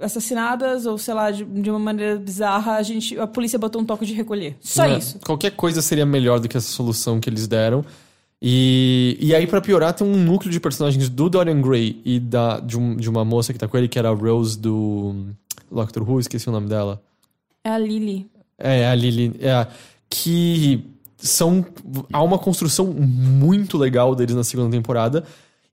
assassinadas, 0.00 0.86
ou 0.86 0.96
sei 0.98 1.14
lá, 1.14 1.30
de, 1.30 1.44
de 1.44 1.70
uma 1.70 1.78
maneira 1.78 2.16
bizarra, 2.16 2.74
a, 2.74 2.82
gente, 2.82 3.18
a 3.18 3.26
polícia 3.26 3.58
botou 3.58 3.80
um 3.80 3.84
toque 3.84 4.06
de 4.06 4.12
recolher. 4.12 4.56
Só 4.60 4.84
É, 4.84 4.98
isso. 4.98 5.18
Qualquer 5.24 5.50
coisa 5.52 5.82
seria 5.82 6.06
melhor 6.06 6.38
do 6.38 6.48
que 6.48 6.56
essa 6.56 6.68
solução 6.70 7.18
que 7.18 7.28
eles 7.28 7.48
deram. 7.48 7.84
E, 8.40 9.16
e 9.20 9.34
aí, 9.34 9.46
pra 9.46 9.60
piorar, 9.60 9.92
tem 9.92 10.06
um 10.06 10.16
núcleo 10.16 10.50
de 10.52 10.60
personagens 10.60 11.08
do 11.08 11.28
Dorian 11.28 11.60
Gray 11.60 12.00
e 12.04 12.20
da, 12.20 12.60
de, 12.60 12.78
um- 12.78 12.96
de 12.96 13.08
uma 13.10 13.24
moça 13.24 13.52
que 13.52 13.58
tá 13.58 13.66
com 13.66 13.76
ele, 13.76 13.88
que 13.88 13.98
era 13.98 14.10
a 14.10 14.14
Rose 14.14 14.56
do 14.58 15.26
Doctor 15.70 16.08
Who, 16.08 16.20
esqueci 16.20 16.48
o 16.48 16.52
nome 16.52 16.68
dela. 16.68 17.02
É 17.64 17.70
a 17.70 17.78
Lily. 17.78 18.30
É, 18.56 18.86
a 18.88 18.94
Lily. 18.94 19.34
É, 19.40 19.66
que 20.08 20.84
são. 21.16 21.66
Há 22.12 22.22
uma 22.22 22.38
construção 22.38 22.86
muito 22.86 23.76
legal 23.76 24.14
deles 24.14 24.34
na 24.36 24.44
segunda 24.44 24.70
temporada. 24.70 25.24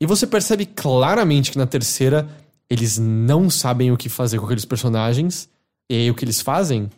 E 0.02 0.06
você 0.06 0.26
percebe 0.28 0.66
claramente 0.66 1.52
que 1.52 1.58
na 1.58 1.68
terceira 1.68 2.28
eles 2.70 2.98
não 2.98 3.48
sabem 3.50 3.92
o 3.92 3.98
que 3.98 4.10
fazer 4.10 4.40
com 4.40 4.46
aqueles 4.46 4.66
personagens. 4.66 5.48
E 5.90 5.94
aí 5.96 6.12
o 6.12 6.16
que 6.16 6.26
eles 6.26 6.42
fazem 6.42 6.90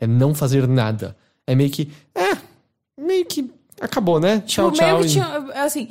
é 0.00 0.06
não 0.06 0.34
fazer 0.34 0.66
nada. 0.66 1.16
É 1.46 1.54
meio 1.54 1.70
que. 1.70 1.88
É, 2.14 2.36
meio 3.00 3.24
que. 3.24 3.48
Acabou, 3.82 4.20
né? 4.20 4.40
Tchau, 4.46 4.70
tipo, 4.70 4.84
meio 4.84 4.96
tchau. 4.96 5.00
que 5.00 5.06
e- 5.06 5.10
tinha, 5.10 5.64
assim, 5.64 5.88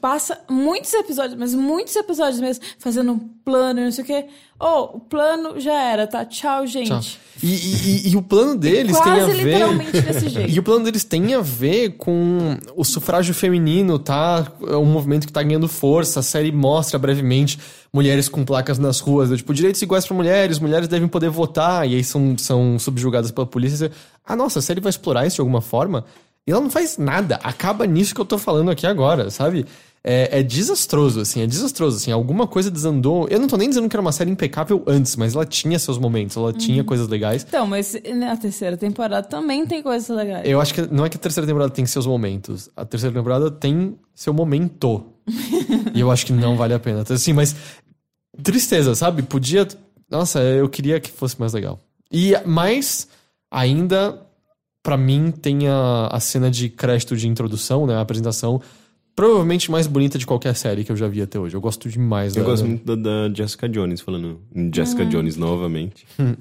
passa 0.00 0.38
muitos 0.50 0.92
episódios, 0.92 1.38
mas 1.38 1.54
muitos 1.54 1.96
episódios 1.96 2.38
mesmo, 2.38 2.62
fazendo 2.78 3.12
um 3.12 3.18
plano 3.18 3.80
e 3.80 3.84
não 3.84 3.90
sei 3.92 4.04
o 4.04 4.06
quê. 4.06 4.26
Oh, 4.60 4.96
o 4.98 5.00
plano 5.00 5.58
já 5.58 5.72
era, 5.72 6.06
tá? 6.06 6.22
Tchau, 6.26 6.66
gente. 6.66 6.88
Tchau. 6.88 7.00
E, 7.42 7.46
e- 7.48 8.08
e- 8.10 8.16
o 8.16 8.20
plano 8.20 8.54
deles 8.54 8.94
tem 9.00 9.12
a 9.12 9.24
ver. 9.26 9.32
literalmente 9.44 10.02
desse 10.02 10.28
jeito. 10.28 10.50
E 10.50 10.58
o 10.58 10.62
plano 10.62 10.84
deles 10.84 11.02
tem 11.02 11.32
a 11.32 11.40
ver 11.40 11.92
com 11.96 12.58
o 12.76 12.84
sufrágio 12.84 13.32
feminino, 13.32 13.98
tá? 13.98 14.46
É 14.68 14.76
um 14.76 14.84
movimento 14.84 15.26
que 15.26 15.32
tá 15.32 15.42
ganhando 15.42 15.66
força. 15.66 16.20
A 16.20 16.22
série 16.22 16.52
mostra 16.52 16.98
brevemente 16.98 17.58
mulheres 17.90 18.28
com 18.28 18.44
placas 18.44 18.78
nas 18.78 19.00
ruas, 19.00 19.30
do 19.30 19.36
tipo, 19.38 19.54
direitos 19.54 19.80
iguais 19.80 20.06
para 20.06 20.14
mulheres, 20.14 20.58
mulheres 20.58 20.86
devem 20.88 21.08
poder 21.08 21.30
votar, 21.30 21.88
e 21.88 21.94
aí 21.96 22.04
são, 22.04 22.36
são 22.36 22.78
subjugadas 22.78 23.30
pela 23.30 23.46
polícia. 23.46 23.90
Ah, 24.26 24.36
nossa, 24.36 24.58
a 24.58 24.62
série 24.62 24.80
vai 24.80 24.90
explorar 24.90 25.26
isso 25.26 25.36
de 25.36 25.40
alguma 25.40 25.62
forma? 25.62 26.04
E 26.46 26.52
ela 26.52 26.60
não 26.60 26.70
faz 26.70 26.98
nada. 26.98 27.36
Acaba 27.42 27.86
nisso 27.86 28.14
que 28.14 28.20
eu 28.20 28.24
tô 28.24 28.38
falando 28.38 28.70
aqui 28.70 28.86
agora, 28.86 29.30
sabe? 29.30 29.66
É, 30.02 30.40
é 30.40 30.42
desastroso, 30.42 31.20
assim, 31.20 31.42
é 31.42 31.46
desastroso, 31.46 31.98
assim. 31.98 32.10
Alguma 32.10 32.46
coisa 32.46 32.70
desandou. 32.70 33.28
Eu 33.28 33.38
não 33.38 33.46
tô 33.46 33.58
nem 33.58 33.68
dizendo 33.68 33.86
que 33.88 33.94
era 33.94 34.00
uma 34.00 34.12
série 34.12 34.30
impecável 34.30 34.82
antes, 34.86 35.14
mas 35.14 35.34
ela 35.34 35.44
tinha 35.44 35.78
seus 35.78 35.98
momentos, 35.98 36.36
ela 36.36 36.54
tinha 36.54 36.82
coisas 36.82 37.06
legais. 37.06 37.44
Então, 37.46 37.66
mas 37.66 37.94
na 38.14 38.34
terceira 38.36 38.78
temporada 38.78 39.26
também 39.26 39.66
tem 39.66 39.82
coisas 39.82 40.08
legais. 40.08 40.48
Eu 40.48 40.58
acho 40.58 40.72
que 40.72 40.82
não 40.82 41.04
é 41.04 41.10
que 41.10 41.18
a 41.18 41.20
terceira 41.20 41.46
temporada 41.46 41.70
tem 41.70 41.84
seus 41.84 42.06
momentos. 42.06 42.70
A 42.74 42.84
terceira 42.84 43.14
temporada 43.14 43.50
tem 43.50 43.94
seu 44.14 44.32
momento. 44.32 45.04
e 45.94 46.00
eu 46.00 46.10
acho 46.10 46.24
que 46.24 46.32
não 46.32 46.56
vale 46.56 46.72
a 46.72 46.78
pena. 46.78 47.04
Assim, 47.08 47.34
mas 47.34 47.54
tristeza, 48.42 48.94
sabe? 48.94 49.22
Podia. 49.22 49.68
Nossa, 50.10 50.40
eu 50.40 50.68
queria 50.68 50.98
que 50.98 51.10
fosse 51.10 51.38
mais 51.38 51.52
legal. 51.52 51.78
E 52.10 52.34
mais 52.46 53.06
ainda, 53.50 54.20
pra 54.82 54.96
mim, 54.96 55.30
tem 55.30 55.68
a, 55.68 56.08
a 56.10 56.20
cena 56.20 56.50
de 56.50 56.68
crédito 56.68 57.16
de 57.16 57.26
introdução, 57.28 57.86
né? 57.86 57.94
A 57.94 58.00
apresentação. 58.00 58.60
Provavelmente 59.14 59.70
mais 59.70 59.86
bonita 59.86 60.16
de 60.18 60.24
qualquer 60.24 60.54
série 60.54 60.82
que 60.84 60.90
eu 60.92 60.96
já 60.96 61.06
vi 61.08 61.20
até 61.20 61.38
hoje. 61.38 61.54
Eu 61.54 61.60
gosto 61.60 61.88
demais 61.90 62.34
Eu 62.36 62.42
da- 62.44 62.50
gosto 62.50 62.64
muito 62.66 62.84
da, 62.96 63.28
da 63.28 63.34
Jessica 63.34 63.68
Jones, 63.68 64.00
falando 64.00 64.40
em 64.54 64.70
Jessica 64.74 65.04
Jones 65.04 65.36
novamente. 65.36 66.06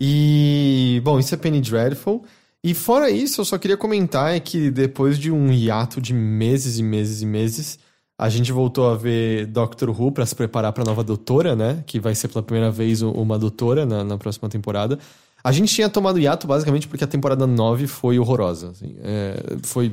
E, 0.00 1.00
bom, 1.04 1.18
isso 1.18 1.34
é 1.34 1.36
Penny 1.36 1.60
Dreadful. 1.60 2.24
E 2.62 2.72
fora 2.74 3.10
isso, 3.10 3.40
eu 3.40 3.44
só 3.44 3.58
queria 3.58 3.76
comentar 3.76 4.34
é 4.34 4.40
que 4.40 4.70
depois 4.70 5.18
de 5.18 5.30
um 5.30 5.52
hiato 5.52 6.00
de 6.00 6.12
meses 6.14 6.78
e 6.78 6.82
meses 6.82 7.20
e 7.22 7.26
meses, 7.26 7.78
a 8.16 8.28
gente 8.28 8.52
voltou 8.52 8.88
a 8.88 8.96
ver 8.96 9.46
Doctor 9.46 9.90
Who 9.90 10.12
pra 10.12 10.26
se 10.26 10.34
preparar 10.34 10.72
pra 10.72 10.84
nova 10.84 11.02
doutora, 11.04 11.54
né? 11.56 11.82
Que 11.86 11.98
vai 11.98 12.14
ser 12.14 12.28
pela 12.28 12.42
primeira 12.42 12.70
vez 12.70 13.02
uma 13.02 13.38
doutora 13.38 13.84
na, 13.86 14.04
na 14.04 14.16
próxima 14.18 14.48
temporada. 14.48 14.98
A 15.42 15.52
gente 15.52 15.72
tinha 15.74 15.88
tomado 15.88 16.18
hiato 16.18 16.46
basicamente 16.46 16.88
porque 16.88 17.04
a 17.04 17.06
temporada 17.06 17.46
9 17.46 17.86
foi 17.86 18.18
horrorosa. 18.18 18.70
assim. 18.70 18.96
É, 19.02 19.56
foi, 19.62 19.92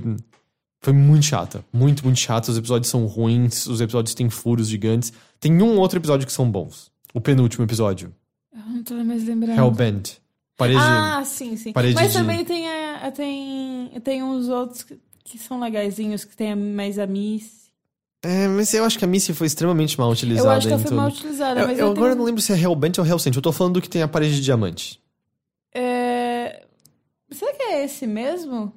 foi 0.82 0.94
muito 0.94 1.24
chata. 1.26 1.64
Muito, 1.72 2.04
muito 2.04 2.20
chata. 2.20 2.52
Os 2.52 2.58
episódios 2.58 2.90
são 2.90 3.06
ruins, 3.06 3.66
os 3.68 3.80
episódios 3.82 4.14
têm 4.16 4.30
furos 4.30 4.68
gigantes. 4.68 5.14
Tem 5.40 5.62
um 5.62 5.78
outro 5.78 6.00
episódio 6.00 6.26
que 6.26 6.34
são 6.34 6.50
bons. 6.50 6.92
O 7.14 7.22
penúltimo 7.22 7.64
episódio. 7.64 8.14
Eu 8.54 8.60
não 8.74 8.84
tô 8.84 8.94
mais 9.04 9.24
lembrando. 9.26 9.58
Hellbent. 9.58 10.14
Parede. 10.58 10.80
Ah, 10.82 11.22
sim, 11.26 11.56
sim. 11.58 11.74
Parede 11.74 11.96
Mas 11.96 12.12
de- 12.14 12.18
também 12.18 12.44
tem, 12.46 12.68
a, 12.70 13.12
tem, 13.12 13.90
tem 14.04 14.24
uns 14.24 14.48
outros 14.50 14.84
que, 14.84 14.98
que 15.24 15.38
são 15.38 15.60
legaisinhos, 15.60 16.24
que 16.24 16.36
tem 16.36 16.56
mais 16.56 16.98
a 16.98 17.06
Miss. 17.06 17.66
É, 18.24 18.48
mas 18.48 18.74
eu 18.74 18.84
acho 18.86 18.98
que 18.98 19.06
a 19.06 19.08
Missy 19.08 19.34
foi 19.34 19.48
extremamente 19.48 20.00
mal 20.00 20.10
utilizada. 20.10 20.48
Eu 20.48 20.52
acho 20.54 20.68
que 20.68 20.74
ela 20.74 20.82
foi 20.82 20.90
tudo. 20.90 20.98
mal 20.98 21.10
utilizada, 21.10 21.60
Eu, 21.62 21.68
mas 21.68 21.78
eu 21.78 21.86
eu 21.86 21.92
agora 21.92 22.08
tenho- 22.12 22.18
não 22.18 22.26
lembro 22.26 22.42
se 22.42 22.52
é 22.54 22.60
Hellbent 22.60 22.98
ou 22.98 23.06
Hellsent. 23.06 23.36
Eu 23.36 23.42
tô 23.42 23.52
falando 23.52 23.74
do 23.76 23.82
que 23.82 23.90
tem 23.90 24.02
a 24.02 24.08
parede 24.08 24.36
de 24.36 24.42
diamante. 24.42 25.00
É... 25.76 26.64
Será 27.32 27.54
que 27.54 27.62
é 27.64 27.84
esse 27.84 28.08
mesmo? 28.08 28.74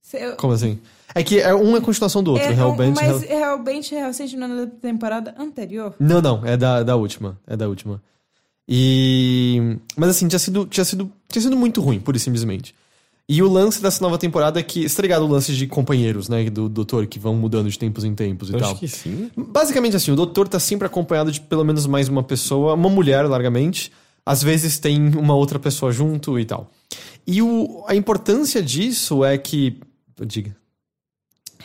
Se- 0.00 0.16
eu- 0.18 0.36
Como 0.36 0.52
assim? 0.52 0.78
É 1.14 1.22
que 1.24 1.40
é, 1.40 1.52
um 1.54 1.76
é 1.76 1.80
continuação 1.80 2.22
do 2.22 2.32
outro. 2.32 2.46
É, 2.46 2.52
Hellbent 2.52 2.94
mas 2.94 3.22
Hell... 3.22 3.38
realmente 3.38 3.94
é 3.94 4.36
na 4.36 4.66
temporada 4.66 5.34
anterior. 5.38 5.94
Não, 5.98 6.22
não. 6.22 6.46
É 6.46 6.56
da, 6.56 6.82
da 6.82 6.94
última. 6.94 7.38
É 7.46 7.56
da 7.56 7.66
última. 7.68 8.00
E... 8.68 9.78
Mas 9.96 10.10
assim, 10.10 10.28
tinha 10.28 10.38
sido, 10.38 10.66
tinha, 10.66 10.84
sido, 10.84 11.10
tinha 11.28 11.42
sido 11.42 11.56
muito 11.56 11.80
ruim, 11.80 11.98
pura 11.98 12.16
e 12.16 12.20
simplesmente. 12.20 12.74
E 13.28 13.42
o 13.42 13.48
lance 13.48 13.82
dessa 13.82 14.00
nova 14.02 14.18
temporada 14.18 14.60
é 14.60 14.62
que... 14.62 14.88
Você 14.88 15.02
tá 15.08 15.20
o 15.20 15.26
lance 15.26 15.52
de 15.52 15.66
companheiros, 15.66 16.28
né? 16.28 16.48
Do 16.48 16.68
doutor, 16.68 17.06
que 17.06 17.18
vão 17.18 17.34
mudando 17.34 17.68
de 17.68 17.76
tempos 17.76 18.04
em 18.04 18.14
tempos 18.14 18.50
e 18.50 18.52
Eu 18.52 18.60
tal. 18.60 18.70
acho 18.70 18.78
que 18.80 18.86
sim. 18.86 19.30
Basicamente 19.36 19.96
assim, 19.96 20.12
o 20.12 20.16
doutor 20.16 20.46
tá 20.46 20.60
sempre 20.60 20.86
acompanhado 20.86 21.32
de 21.32 21.40
pelo 21.40 21.64
menos 21.64 21.86
mais 21.86 22.08
uma 22.08 22.22
pessoa, 22.22 22.74
uma 22.74 22.88
mulher 22.88 23.22
largamente. 23.26 23.90
Às 24.26 24.42
vezes 24.42 24.78
tem 24.80 25.00
uma 25.16 25.34
outra 25.34 25.58
pessoa 25.58 25.92
junto 25.92 26.36
e 26.38 26.44
tal. 26.44 26.68
E 27.24 27.40
o, 27.40 27.84
a 27.86 27.94
importância 27.94 28.60
disso 28.60 29.24
é 29.24 29.38
que. 29.38 29.78
Diga. 30.20 30.56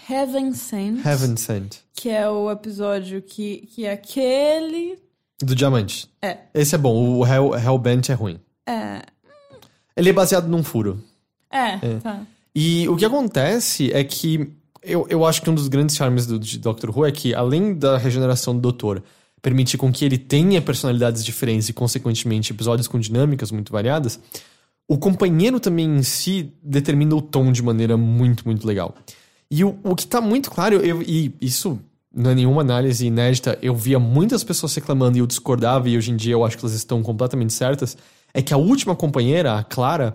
Heaven 0.10 0.54
Sent, 0.54 1.06
Heaven 1.06 1.38
Sent. 1.38 1.78
que 1.94 2.10
é 2.10 2.30
o 2.30 2.52
episódio 2.52 3.22
que, 3.22 3.68
que 3.74 3.86
é 3.86 3.94
aquele... 3.94 4.98
Do 5.42 5.56
diamante. 5.56 6.10
É. 6.22 6.38
Esse 6.54 6.76
é 6.76 6.78
bom. 6.78 7.18
O 7.18 7.26
Hell, 7.26 7.56
Hellbent 7.56 8.10
é 8.10 8.14
ruim. 8.14 8.40
É, 8.68 9.02
Ele 9.96 10.10
é 10.10 10.14
baseado 10.14 10.48
num 10.48 10.64
furo. 10.64 11.02
é, 11.50 11.78
tá. 12.02 12.26
E 12.54 12.88
o 12.90 12.98
que 12.98 13.06
acontece 13.06 13.92
é 13.94 14.04
que 14.04 14.52
eu, 14.84 15.08
eu 15.10 15.26
acho 15.26 15.42
que 15.42 15.50
um 15.50 15.56
dos 15.56 15.68
grandes 15.68 15.96
charmes 15.96 16.26
do, 16.26 16.38
de 16.38 16.60
Doctor 16.60 16.96
Who 16.96 17.06
é 17.06 17.12
que, 17.12 17.34
além 17.34 17.74
da 17.74 17.98
regeneração 17.98 18.54
do 18.54 18.60
Doutor 18.60 19.02
permitir 19.42 19.78
com 19.78 19.92
que 19.92 20.06
ele 20.06 20.18
tenha 20.18 20.62
personalidades 20.62 21.24
diferentes 21.26 21.68
e, 21.70 21.74
consequentemente, 21.74 22.52
episódios 22.54 22.88
com 22.88 23.00
dinâmicas 23.00 23.52
muito 23.52 23.72
variadas, 23.72 24.20
o 24.88 24.98
companheiro 24.98 25.60
também 25.60 25.88
em 25.98 26.04
si 26.04 26.54
determina 26.62 27.16
o 27.16 27.22
tom 27.22 27.52
de 27.52 27.64
maneira 27.64 27.96
muito, 27.98 28.44
muito 28.46 28.68
legal. 28.68 28.94
E 29.50 29.64
o, 29.64 29.78
o 29.84 29.96
que 29.96 30.06
tá 30.06 30.22
muito 30.22 30.52
claro, 30.52 30.76
eu- 30.76 31.02
e 31.02 31.34
isso 31.42 31.80
não 32.14 32.32
é 32.32 32.36
nenhuma 32.36 32.62
análise 32.62 33.06
inédita, 33.06 33.58
eu 33.62 33.74
via 33.76 33.98
muitas 33.98 34.44
pessoas 34.44 34.76
reclamando 34.76 35.18
e 35.18 35.22
eu 35.22 35.28
discordava, 35.28 35.90
e 35.90 35.98
hoje 35.98 36.12
em 36.12 36.16
dia 36.16 36.34
eu 36.34 36.44
acho 36.46 36.58
que 36.58 36.64
elas 36.66 36.76
estão 36.76 37.02
completamente 37.02 37.54
certas, 37.54 37.98
é 38.34 38.42
que 38.42 38.54
a 38.54 38.58
última 38.58 38.96
companheira, 38.96 39.58
a 39.58 39.64
Clara, 39.64 40.14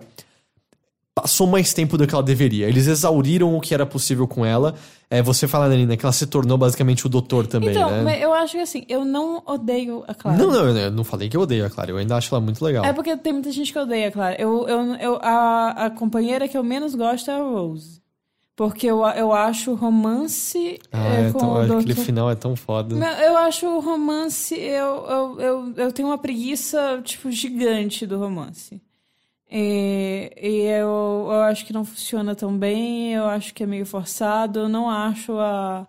passou 1.17 1.47
mais 1.47 1.73
tempo 1.73 1.97
do 1.97 2.05
que 2.05 2.13
ela 2.13 2.21
deveria. 2.21 2.67
Eles 2.67 2.85
exauriram 2.85 3.57
o 3.57 3.59
que 3.59 3.73
era 3.73 3.87
possível 3.87 4.27
com 4.27 4.45
ela. 4.45 4.75
É, 5.09 5.19
você 5.19 5.47
fala, 5.47 5.67
Nina, 5.67 5.97
que 5.97 6.05
ela 6.05 6.13
se 6.13 6.27
tornou 6.27 6.59
basicamente 6.59 7.07
o 7.07 7.09
doutor 7.09 7.47
também, 7.47 7.71
então, 7.71 7.89
né? 7.89 8.03
mas 8.03 8.21
eu 8.21 8.31
acho 8.31 8.51
que 8.51 8.59
assim, 8.59 8.85
eu 8.87 9.03
não 9.03 9.41
odeio 9.47 10.03
a 10.07 10.13
Clara. 10.13 10.37
Não, 10.37 10.51
não, 10.51 10.77
eu 10.77 10.91
não 10.91 11.03
falei 11.03 11.27
que 11.27 11.35
eu 11.35 11.41
odeio 11.41 11.65
a 11.65 11.71
Clara, 11.71 11.89
eu 11.89 11.97
ainda 11.97 12.15
acho 12.15 12.35
ela 12.35 12.43
muito 12.43 12.63
legal. 12.63 12.85
É 12.85 12.93
porque 12.93 13.17
tem 13.17 13.33
muita 13.33 13.51
gente 13.51 13.73
que 13.73 13.79
odeia 13.79 14.09
a 14.09 14.11
Clara. 14.11 14.35
Eu, 14.39 14.67
eu, 14.67 14.95
eu, 14.95 15.19
a, 15.23 15.85
a 15.85 15.89
companheira 15.89 16.47
que 16.47 16.55
eu 16.55 16.63
menos 16.63 16.93
gosto 16.93 17.31
é 17.31 17.33
a 17.33 17.41
Rose. 17.41 17.99
Porque 18.55 18.85
eu, 18.85 19.03
eu 19.05 19.33
acho 19.33 19.71
o 19.71 19.75
romance 19.75 20.79
ah, 20.91 21.07
é, 21.07 21.29
é 21.29 21.31
com 21.31 21.39
tão, 21.39 21.53
o 21.53 21.61
aquele 21.61 21.83
doutor... 21.85 22.03
final 22.03 22.29
é 22.29 22.35
tão 22.35 22.55
foda. 22.55 22.95
Não, 22.95 23.07
Eu 23.07 23.37
acho 23.37 23.65
o 23.65 23.79
romance. 23.79 24.53
Eu, 24.55 25.05
eu, 25.07 25.39
eu, 25.39 25.73
eu 25.77 25.91
tenho 25.91 26.09
uma 26.09 26.17
preguiça, 26.17 27.01
tipo, 27.03 27.31
gigante 27.31 28.05
do 28.05 28.19
romance. 28.19 28.81
E, 29.49 30.31
e 30.41 30.61
eu, 30.63 31.27
eu 31.29 31.41
acho 31.43 31.65
que 31.65 31.73
não 31.73 31.85
funciona 31.85 32.35
tão 32.35 32.57
bem, 32.57 33.13
eu 33.13 33.25
acho 33.25 33.53
que 33.53 33.63
é 33.63 33.65
meio 33.65 33.85
forçado, 33.85 34.59
eu 34.59 34.69
não 34.69 34.89
acho 34.89 35.33
a, 35.39 35.87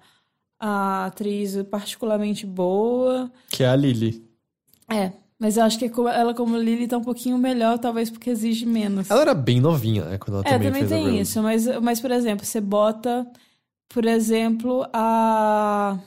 a 0.60 1.06
atriz 1.06 1.60
particularmente 1.64 2.46
boa. 2.46 3.30
Que 3.50 3.64
é 3.64 3.68
a 3.68 3.76
Lily. 3.76 4.24
É, 4.90 5.12
mas 5.38 5.56
eu 5.56 5.64
acho 5.64 5.78
que 5.78 5.84
ela, 5.86 6.34
como 6.34 6.56
Lily, 6.56 6.88
tá 6.88 6.98
um 6.98 7.04
pouquinho 7.04 7.36
melhor, 7.36 7.78
talvez 7.78 8.10
porque 8.10 8.30
exige 8.30 8.64
menos. 8.64 9.10
Ela 9.10 9.22
era 9.22 9.34
bem 9.34 9.60
novinha, 9.60 10.04
né? 10.04 10.18
Quando 10.18 10.36
ela 10.36 10.44
É, 10.46 10.52
também, 10.52 10.68
também 10.72 10.88
fez 10.88 10.90
tem 11.04 11.20
isso, 11.20 11.42
mas, 11.42 11.66
mas, 11.80 12.00
por 12.00 12.10
exemplo, 12.10 12.46
você 12.46 12.60
bota, 12.60 13.26
por 13.88 14.04
exemplo, 14.04 14.86
a 14.92 15.98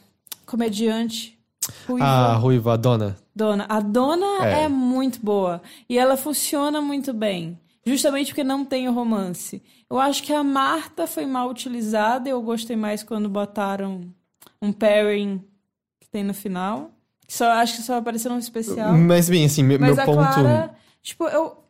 comediante 0.46 1.38
ruiva, 1.88 2.06
A 2.06 2.36
Ruiva, 2.36 2.74
a 2.74 2.78
Dona. 2.78 3.16
Dona. 3.36 3.66
A 3.70 3.80
Dona 3.80 4.46
É. 4.46 4.64
é. 4.64 4.68
muito 4.68 5.20
boa 5.22 5.62
e 5.90 5.98
ela 5.98 6.18
funciona 6.18 6.82
muito 6.82 7.14
bem, 7.14 7.60
justamente 7.86 8.28
porque 8.28 8.44
não 8.44 8.66
tem 8.66 8.88
o 8.88 8.94
romance. 8.94 9.62
Eu 9.90 10.00
acho 10.00 10.24
que 10.24 10.34
a 10.34 10.44
Marta 10.44 11.08
foi 11.08 11.26
mal 11.26 11.50
utilizada, 11.50 12.30
eu 12.30 12.42
gostei 12.42 12.76
mais 12.76 13.04
quando 13.04 13.30
botaram 13.30 14.02
um 14.62 14.72
pairing 14.72 15.44
que 16.00 16.10
tem 16.10 16.24
no 16.24 16.34
final. 16.34 16.92
Só, 17.28 17.50
acho 17.52 17.78
que 17.78 17.82
só 17.84 17.98
apareceu 17.98 18.32
no 18.32 18.40
especial. 18.40 18.94
Mas 18.94 19.30
bem, 19.30 19.46
assim, 19.46 19.64
meu, 19.64 19.80
Mas 19.80 19.96
meu 19.96 20.06
ponto... 20.06 20.18
Clara, 20.18 20.76
tipo, 21.02 21.26
eu, 21.30 21.61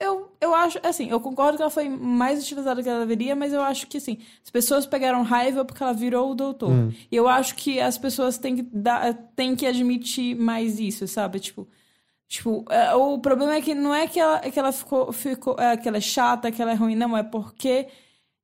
eu, 0.00 0.32
eu, 0.40 0.54
acho, 0.54 0.78
assim, 0.82 1.10
eu 1.10 1.18
concordo 1.20 1.56
que 1.56 1.62
ela 1.62 1.70
foi 1.70 1.88
mais 1.88 2.40
utilizada 2.40 2.76
do 2.76 2.82
que 2.84 2.88
ela 2.88 3.00
deveria, 3.00 3.34
mas 3.34 3.52
eu 3.52 3.60
acho 3.60 3.86
que, 3.88 3.96
assim, 3.96 4.18
as 4.44 4.50
pessoas 4.50 4.86
pegaram 4.86 5.22
raiva 5.22 5.64
porque 5.64 5.82
ela 5.82 5.92
virou 5.92 6.30
o 6.30 6.34
doutor. 6.34 6.70
Hum. 6.70 6.92
E 7.10 7.16
eu 7.16 7.26
acho 7.26 7.56
que 7.56 7.80
as 7.80 7.98
pessoas 7.98 8.38
têm 8.38 8.56
que, 8.56 8.62
dar, 8.62 9.12
têm 9.34 9.56
que 9.56 9.66
admitir 9.66 10.36
mais 10.36 10.78
isso, 10.78 11.08
sabe? 11.08 11.40
Tipo, 11.40 11.66
tipo 12.28 12.64
é, 12.70 12.94
o 12.94 13.18
problema 13.18 13.54
é 13.54 13.60
que 13.60 13.74
não 13.74 13.92
é 13.92 14.06
que 14.06 14.20
ela, 14.20 14.38
que 14.38 14.58
ela 14.58 14.70
ficou, 14.70 15.12
ficou 15.12 15.56
é, 15.58 15.76
que 15.76 15.88
ela 15.88 15.96
é 15.96 16.00
chata, 16.00 16.52
que 16.52 16.62
ela 16.62 16.70
é 16.70 16.74
ruim, 16.74 16.94
não, 16.94 17.16
é 17.16 17.24
porque 17.24 17.88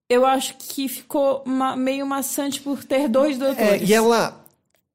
eu 0.09 0.27
acho 0.27 0.57
que 0.59 0.89
ficou 0.89 1.45
meio 1.77 2.05
maçante 2.05 2.61
por 2.61 2.83
ter 2.85 3.09
dois 3.09 3.37
É, 3.37 3.39
doutores. 3.39 3.89
e 3.89 3.95
ela... 3.95 4.44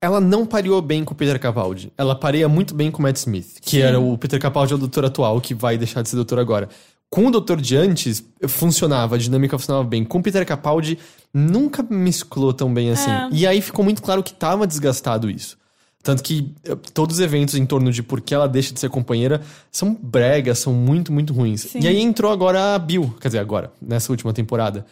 Ela 0.01 0.21
não 0.21 0.45
pareou 0.45 0.81
bem 0.81 1.03
com 1.03 1.13
o 1.13 1.15
Peter 1.15 1.38
Capaldi. 1.39 1.91
Ela 1.97 2.15
pareia 2.15 2.47
muito 2.47 2.73
bem 2.73 2.89
com 2.89 2.99
o 2.99 3.01
Matt 3.01 3.17
Smith, 3.17 3.59
que 3.61 3.71
Sim. 3.71 3.81
era 3.81 3.99
o 3.99 4.17
Peter 4.17 4.39
Capaldi 4.39 4.71
é 4.71 4.76
o 4.76 4.80
doutor 4.80 5.05
atual, 5.05 5.41
que 5.41 5.53
vai 5.53 5.77
deixar 5.77 6.01
de 6.01 6.09
ser 6.09 6.15
doutor 6.15 6.39
agora. 6.39 6.69
Com 7.09 7.26
o 7.26 7.31
doutor 7.31 7.59
de 7.59 7.76
antes, 7.76 8.23
funcionava, 8.47 9.15
a 9.15 9.17
dinâmica 9.17 9.57
funcionava 9.57 9.84
bem. 9.84 10.05
Com 10.05 10.19
o 10.19 10.23
Peter 10.23 10.45
Capaldi, 10.45 10.97
nunca 11.34 11.84
mesclou 11.89 12.53
tão 12.53 12.73
bem 12.73 12.91
assim. 12.91 13.09
É. 13.09 13.30
E 13.31 13.47
aí 13.47 13.61
ficou 13.61 13.84
muito 13.84 14.01
claro 14.01 14.23
que 14.23 14.34
tava 14.34 14.65
desgastado 14.65 15.30
isso. 15.30 15.57
Tanto 16.01 16.23
que 16.23 16.53
eh, 16.63 16.77
todos 16.93 17.17
os 17.17 17.21
eventos 17.21 17.55
em 17.55 17.65
torno 17.65 17.91
de 17.91 18.01
por 18.01 18.21
que 18.21 18.34
ela 18.34 18.47
deixa 18.47 18.73
de 18.73 18.80
ser 18.80 18.89
companheira 18.89 19.41
são 19.69 19.97
bregas, 20.01 20.59
são 20.59 20.71
muito, 20.71 21.11
muito 21.11 21.34
ruins. 21.34 21.61
Sim. 21.61 21.80
E 21.81 21.88
aí 21.88 21.99
entrou 21.99 22.31
agora 22.31 22.76
a 22.76 22.80
Bill, 22.80 23.13
quer 23.19 23.27
dizer, 23.27 23.39
agora, 23.39 23.71
nessa 23.81 24.11
última 24.11 24.31
temporada 24.31 24.85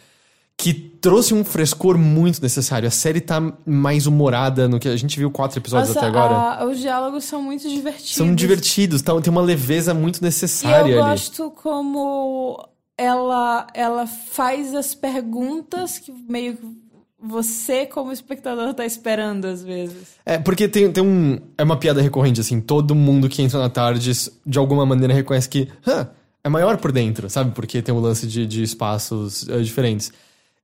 que 0.60 0.74
trouxe 0.74 1.32
um 1.32 1.44
frescor 1.44 1.96
muito 1.96 2.42
necessário. 2.42 2.88
A 2.88 2.90
série 2.90 3.20
tá 3.20 3.40
mais 3.64 4.06
humorada 4.08 4.66
no 4.68 4.80
que 4.80 4.88
a 4.88 4.96
gente 4.96 5.16
viu 5.16 5.30
quatro 5.30 5.58
episódios 5.60 5.94
Nossa, 5.94 6.00
até 6.00 6.08
agora. 6.08 6.34
a- 6.60 6.66
os 6.66 6.78
diálogos 6.80 7.22
são 7.24 7.40
muito 7.40 7.68
divertidos. 7.68 8.14
São 8.16 8.34
divertidos, 8.34 9.00
tá, 9.00 9.18
tem 9.20 9.30
uma 9.30 9.40
leveza 9.40 9.94
muito 9.94 10.18
E 10.18 10.22
necessária 10.24 10.92
eu 10.92 11.00
ali. 11.04 11.10
gosto 11.12 11.52
como 11.52 12.68
ela, 12.96 13.68
ela 13.72 14.06
faz 14.08 14.74
as 14.74 14.96
perguntas 14.96 15.98
que 15.98 16.10
meio 16.28 16.56
que 16.56 16.66
você, 17.20 17.86
como 17.86 18.10
espectador, 18.12 18.74
tá 18.74 18.84
esperando 18.84 19.44
às 19.44 19.62
vezes. 19.62 20.08
É, 20.26 20.38
porque 20.38 20.66
tem, 20.68 20.90
tem 20.90 21.02
um. 21.04 21.38
É 21.56 21.62
uma 21.64 21.76
piada 21.76 22.00
recorrente, 22.02 22.40
assim. 22.40 22.60
Todo 22.60 22.94
mundo 22.94 23.28
que 23.28 23.42
entra 23.42 23.58
na 23.60 23.68
tarde, 23.68 24.12
de 24.46 24.58
alguma 24.58 24.84
maneira, 24.86 25.12
reconhece 25.14 25.48
que. 25.48 25.68
"Hã, 25.86 26.08
é 26.44 26.48
maior 26.48 26.76
por 26.76 26.92
dentro, 26.92 27.28
sabe? 27.28 27.50
Porque 27.52 27.82
tem 27.82 27.92
o 27.94 27.98
lance 28.00 28.26
de, 28.26 28.46
de 28.46 28.62
espaços 28.62 29.48
eh, 29.48 29.58
diferentes. 29.60 30.12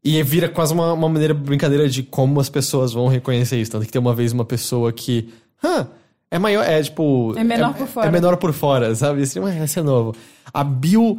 E 0.05 0.23
vira 0.23 0.49
quase 0.49 0.73
uma, 0.75 0.93
uma 0.93 1.09
maneira 1.09 1.33
brincadeira 1.33 1.89
de 1.89 2.03
como 2.03 2.39
as 2.39 2.49
pessoas 2.51 2.93
vão 2.93 3.09
reconhecer 3.09 3.59
isso. 3.61 3.71
Tanto 3.71 3.87
que 3.87 3.93
tem 3.93 4.01
uma 4.01 4.15
vez 4.15 4.33
uma 4.33 4.45
pessoa 4.45 4.93
que. 4.93 5.33
Hã? 5.63 5.89
É 6.31 6.39
maior. 6.39 6.63
É 6.65 6.83
tipo. 6.83 7.33
É 7.37 7.43
menor 7.45 7.73
por 7.75 7.87
fora. 7.87 8.07
É 8.07 8.11
menor 8.11 8.37
por 8.37 8.53
fora, 8.53 8.95
sabe? 8.95 9.23
Assim, 9.23 9.41
esse 9.63 9.79
é 9.79 9.83
novo. 9.83 10.15
A 10.53 10.63
Bill 10.63 11.19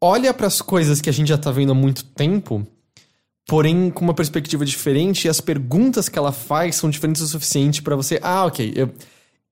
olha 0.00 0.34
pras 0.34 0.60
coisas 0.60 1.00
que 1.00 1.08
a 1.08 1.12
gente 1.12 1.28
já 1.28 1.38
tá 1.38 1.50
vendo 1.50 1.72
há 1.72 1.74
muito 1.74 2.04
tempo 2.04 2.66
porém 3.48 3.90
com 3.90 4.04
uma 4.04 4.14
perspectiva 4.14 4.64
diferente, 4.64 5.24
e 5.24 5.28
as 5.28 5.40
perguntas 5.40 6.08
que 6.08 6.16
ela 6.16 6.30
faz 6.30 6.76
são 6.76 6.88
diferentes 6.88 7.20
o 7.20 7.26
suficiente 7.26 7.82
pra 7.82 7.96
você. 7.96 8.20
Ah, 8.22 8.44
ok. 8.44 8.72
eu- 8.76 8.90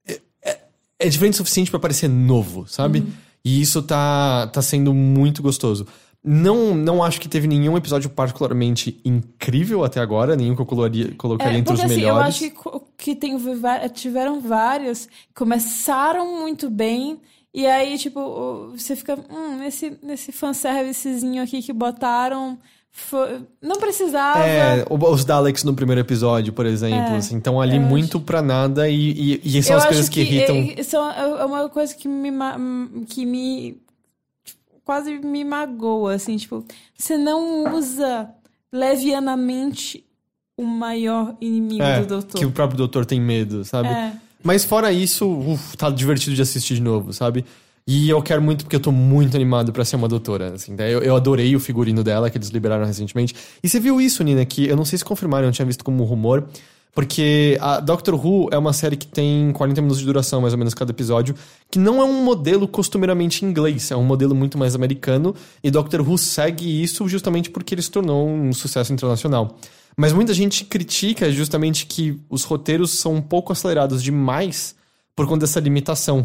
é, 0.07 0.21
é- 0.45 0.59
é 1.01 1.09
diferente 1.09 1.35
o 1.35 1.37
suficiente 1.39 1.69
pra 1.69 1.81
parecer 1.81 2.07
novo, 2.09 2.65
sabe? 2.69 3.05
E 3.45 3.61
isso 3.61 3.83
tá, 3.83 4.47
tá 4.53 4.63
sendo 4.63 4.95
muito 4.95 5.43
gostoso. 5.43 5.85
Não, 6.25 6.75
não 6.75 7.03
acho 7.03 7.21
que 7.21 7.29
teve 7.29 7.47
nenhum 7.47 7.77
episódio 7.77 8.11
particularmente 8.11 9.01
incrível 9.05 9.85
até 9.85 10.01
agora, 10.01 10.35
nenhum 10.37 10.55
que 10.55 10.61
eu 10.61 10.67
colocaria, 10.67 11.15
colocaria 11.17 11.57
É, 11.57 11.61
entre 11.61 11.73
os 11.75 11.81
porque 11.81 11.93
assim, 11.93 12.03
eu 12.03 12.15
melhores. 12.15 12.35
acho 12.35 12.51
que, 12.51 12.55
que 12.99 13.15
tem, 13.17 13.37
tiveram 13.95 14.41
vários 14.41 15.07
que 15.07 15.35
começaram 15.35 16.41
muito 16.41 16.69
bem. 16.69 17.21
E 17.55 17.67
aí, 17.67 17.97
tipo, 17.97 18.73
você 18.77 18.95
fica, 18.95 19.15
hum, 19.31 19.59
nesse, 19.59 19.97
nesse 20.03 20.33
fanservicezinho 20.33 21.43
aqui 21.43 21.63
que 21.63 21.73
botaram. 21.73 22.59
foi- 22.91 23.43
não 23.63 23.77
precisava. 23.77 24.41
É, 24.45 24.85
os 24.91 25.25
Daleks 25.25 25.63
no 25.63 25.73
primeiro 25.75 26.01
episódio, 26.01 26.53
por 26.53 26.67
exemplo, 26.67 27.15
É, 27.15 27.17
assim, 27.19 27.39
estão 27.39 27.61
ali 27.61 27.79
muito 27.79 28.19
pra 28.21 28.43
nada 28.43 28.89
e, 28.89 29.41
e, 29.45 29.59
e 29.59 29.63
são 29.63 29.75
eu 29.75 29.79
as 29.79 29.85
acho 29.85 29.89
coisas 29.89 30.09
que, 30.09 30.21
irritam. 30.21 30.57
é- 30.77 30.83
São, 30.83 31.09
é 31.11 31.45
uma 31.45 31.69
coisa 31.69 31.95
que 31.95 32.09
me, 32.09 32.31
que 33.09 33.25
me 33.25 33.81
quase 34.89 35.19
me 35.19 35.45
magoa, 35.45 36.15
assim, 36.15 36.35
tipo, 36.39 36.65
você 36.97 37.19
não 37.19 37.75
usa 37.77 38.31
levianamente 38.73 40.03
o 40.57 40.65
maior 40.65 41.37
inimigo 41.43 41.83
É, 41.83 42.01
do 42.01 42.07
doutor. 42.07 42.39
que 42.39 42.47
o 42.47 42.51
próprio 42.51 42.79
doutor 42.79 43.05
tem 43.05 43.21
medo, 43.21 43.67
sabe? 43.67 43.89
É. 43.91 44.13
Mas 44.43 44.65
fora 44.65 44.91
isso, 44.91 45.29
uf, 45.31 45.77
tá 45.77 45.91
divertido 45.91 46.35
de 46.35 46.41
assistir 46.41 46.75
de 46.77 46.81
novo, 46.81 47.13
sabe? 47.13 47.45
E 47.87 48.09
eu 48.09 48.23
quero 48.23 48.41
muito 48.41 48.65
porque 48.65 48.77
eu 48.77 48.81
tô 48.81 48.91
muito 48.91 49.37
animado 49.37 49.73
pra 49.75 49.85
ser 49.85 49.97
uma 49.97 50.09
doutora, 50.09 50.55
assim. 50.55 50.75
Daí 50.75 50.91
Eu, 50.93 51.03
eu 51.03 51.15
adorei 51.15 51.55
o 51.55 51.61
figurino 51.61 52.03
dela 52.03 52.31
que 52.31 52.39
eles 52.39 52.49
liberaram 52.49 52.87
recentemente. 52.87 53.35
E 53.63 53.69
você 53.69 53.79
viu 53.79 54.01
isso, 54.01 54.25
Nina, 54.25 54.45
que 54.47 54.67
eu 54.67 54.75
não 54.77 54.87
sei 54.87 54.99
se 54.99 55.05
confirmaram, 55.05 55.47
eu 55.49 55.53
tinha 55.53 55.67
visto 55.67 55.85
como 55.85 56.03
rumor, 56.05 56.47
porque 56.95 57.57
a 57.61 57.81
Doctor 57.81 58.15
Who 58.15 58.49
é 58.51 58.59
uma 58.59 58.73
série 58.73 58.97
que 58.97 59.07
tem 59.07 59.53
40 59.53 59.81
minutos 59.81 60.01
de 60.01 60.07
duração, 60.07 60.41
mais 60.41 60.53
ou 60.53 60.59
menos, 60.59 60.75
cada 60.75 60.91
episódio, 60.91 61.35
que 61.71 61.79
não 61.79 62.01
é 62.01 62.05
um 62.05 62.25
modelo 62.25 62.67
costumeiramente 62.67 63.45
inglês, 63.45 63.91
é 63.91 63.97
um 63.97 64.05
modelo 64.05 64.35
muito 64.35 64.59
mais 64.59 64.75
americano, 64.75 65.35
e 65.63 65.71
Doctor 65.71 66.01
Who 66.01 66.19
segue 66.19 66.83
isso 66.83 67.07
justamente 67.09 67.51
porque 67.51 67.75
ele 67.75 67.83
se 67.83 67.91
tornou 67.91 68.29
um 68.29 68.53
sucesso 68.53 68.93
internacional. 68.93 69.57
Mas 69.97 70.13
muita 70.13 70.33
gente 70.33 70.65
critica 70.65 71.31
justamente 71.33 71.85
que 71.85 72.21
os 72.31 72.45
roteiros 72.45 72.93
são 72.99 73.17
um 73.17 73.23
pouco 73.23 73.53
acelerados 73.53 74.03
demais 74.03 74.77
por 75.17 75.27
conta 75.27 75.41
dessa 75.41 75.59
limitação. 75.59 76.25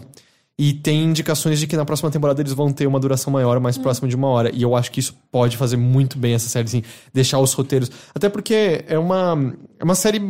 E 0.58 0.72
tem 0.74 1.04
indicações 1.04 1.60
de 1.60 1.66
que 1.66 1.76
na 1.76 1.84
próxima 1.84 2.12
temporada 2.12 2.40
eles 2.42 2.54
vão 2.54 2.72
ter 2.72 2.86
uma 2.86 3.00
duração 3.00 3.34
maior, 3.34 3.60
mais 3.60 3.76
próxima 3.78 4.08
de 4.08 4.16
uma 4.16 4.28
hora. 4.28 4.52
E 4.54 4.62
eu 4.62 4.76
acho 4.76 4.92
que 4.92 5.00
isso 5.00 5.16
pode 5.32 5.58
fazer 5.58 5.78
muito 5.78 6.18
bem 6.18 6.36
essa 6.36 6.48
série, 6.48 6.66
assim, 6.66 6.84
deixar 7.12 7.40
os 7.40 7.54
roteiros. 7.54 7.90
Até 8.14 8.30
porque 8.30 8.86
é 8.88 8.98
uma, 9.00 9.56
é 9.80 9.84
uma 9.84 9.96
série. 9.96 10.22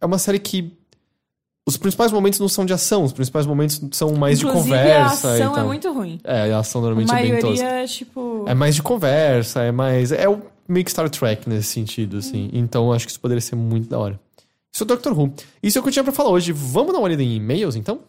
É 0.00 0.06
uma 0.06 0.18
série 0.18 0.38
que. 0.38 0.72
Os 1.66 1.78
principais 1.78 2.12
momentos 2.12 2.38
não 2.38 2.48
são 2.48 2.66
de 2.66 2.74
ação, 2.74 3.04
os 3.04 3.12
principais 3.12 3.46
momentos 3.46 3.80
são 3.92 4.12
mais 4.14 4.38
de 4.38 4.44
Inclusive, 4.44 4.68
conversa. 4.76 5.28
a 5.30 5.32
ação 5.34 5.56
é 5.58 5.62
muito 5.64 5.92
ruim. 5.92 6.20
É, 6.22 6.52
a 6.52 6.58
ação 6.58 6.82
A 6.82 6.84
normalmente 6.84 7.10
é 7.14 7.22
bem 7.22 7.40
tosca. 7.40 7.64
é 7.64 7.86
tipo. 7.86 8.44
É 8.46 8.54
mais 8.54 8.74
de 8.74 8.82
conversa, 8.82 9.62
é 9.62 9.72
mais. 9.72 10.12
É 10.12 10.28
o 10.28 10.42
meio 10.68 10.84
que 10.84 10.90
Star 10.90 11.08
Trek 11.08 11.48
nesse 11.48 11.68
sentido, 11.68 12.18
assim. 12.18 12.50
Então 12.52 12.86
eu 12.86 12.92
acho 12.92 13.06
que 13.06 13.10
isso 13.12 13.20
poderia 13.20 13.40
ser 13.40 13.56
muito 13.56 13.88
da 13.88 13.98
hora. 13.98 14.20
Isso 14.70 14.82
é 14.82 14.84
o 14.84 14.88
Doctor 14.88 15.18
Who. 15.18 15.32
Isso 15.62 15.78
é 15.78 15.80
o 15.80 15.82
que 15.82 15.88
eu 15.88 15.92
tinha 15.92 16.02
pra 16.04 16.12
falar 16.12 16.30
hoje. 16.30 16.52
Vamos 16.52 16.92
dar 16.92 16.98
uma 16.98 17.04
olhada 17.06 17.22
em 17.22 17.36
e-mails, 17.36 17.76
então? 17.76 18.00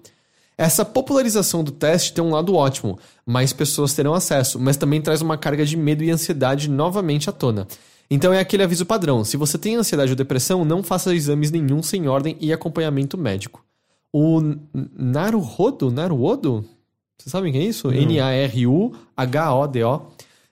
Essa 0.58 0.86
popularização 0.86 1.64
do 1.64 1.72
teste 1.72 2.14
tem 2.14 2.24
um 2.24 2.32
lado 2.32 2.54
ótimo, 2.54 3.00
mais 3.26 3.52
pessoas 3.52 3.94
terão 3.96 4.14
acesso, 4.14 4.60
mas 4.60 4.78
também 4.78 5.02
traz 5.02 5.22
uma 5.22 5.38
carga 5.38 5.66
de 5.66 5.76
medo 5.76 6.04
e 6.04 6.12
ansiedade 6.12 6.70
novamente 6.70 7.30
à 7.30 7.34
tona. 7.34 7.66
Então 8.14 8.34
é 8.34 8.40
aquele 8.42 8.64
aviso 8.64 8.86
padrão: 8.86 9.24
se 9.24 9.38
você 9.38 9.58
tem 9.58 9.78
ansiedade 9.78 10.12
ou 10.12 10.18
depressão, 10.18 10.66
não 10.66 10.84
faça 10.84 11.16
exames 11.16 11.50
nenhum 11.50 11.82
sem 11.82 12.10
ordem 12.10 12.36
e 12.42 12.52
acompanhamento 12.52 13.18
médico. 13.18 13.64
O 14.12 14.42
Naruhodo, 14.74 15.90
Naruhodo? 15.90 16.66
Vocês 17.18 17.32
sabem 17.32 17.54
quem 17.54 17.62
é 17.62 17.66
isso? 17.66 17.90
N-A-R-U-H-O-D-O. 17.90 18.92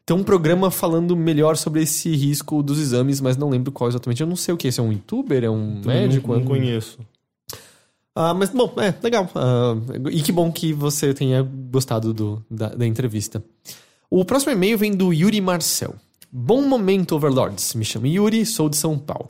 Tem 0.05 0.15
um 0.15 0.23
programa 0.23 0.71
falando 0.71 1.17
melhor 1.17 1.57
sobre 1.57 1.81
esse 1.81 2.15
risco 2.15 2.63
dos 2.63 2.79
exames, 2.79 3.19
mas 3.19 3.35
não 3.35 3.49
lembro 3.49 3.73
qual 3.73 3.89
exatamente. 3.89 4.21
Eu 4.21 4.27
não 4.27 4.37
sei 4.37 4.53
o 4.53 4.57
que 4.57 4.67
é. 4.67 4.69
Esse 4.69 4.79
é 4.79 4.83
um 4.83 4.91
youtuber? 4.93 5.43
É 5.43 5.49
um 5.49 5.81
médico? 5.85 6.29
Não, 6.29 6.35
é 6.35 6.37
não 6.37 6.45
um... 6.45 6.47
conheço. 6.47 6.97
Ah, 8.15 8.33
mas, 8.33 8.49
bom, 8.49 8.73
é, 8.77 8.95
legal. 9.03 9.29
Ah, 9.35 9.75
e 10.09 10.21
que 10.21 10.31
bom 10.31 10.51
que 10.51 10.71
você 10.73 11.13
tenha 11.13 11.41
gostado 11.43 12.13
do, 12.13 12.43
da, 12.49 12.69
da 12.69 12.87
entrevista. 12.87 13.43
O 14.09 14.23
próximo 14.23 14.53
e-mail 14.53 14.77
vem 14.77 14.95
do 14.95 15.13
Yuri 15.13 15.41
Marcel. 15.41 15.95
Bom 16.31 16.61
momento, 16.61 17.15
Overlords. 17.15 17.73
Me 17.73 17.83
chamo 17.83 18.05
Yuri, 18.05 18.45
sou 18.45 18.69
de 18.69 18.77
São 18.77 18.99
Paulo. 18.99 19.29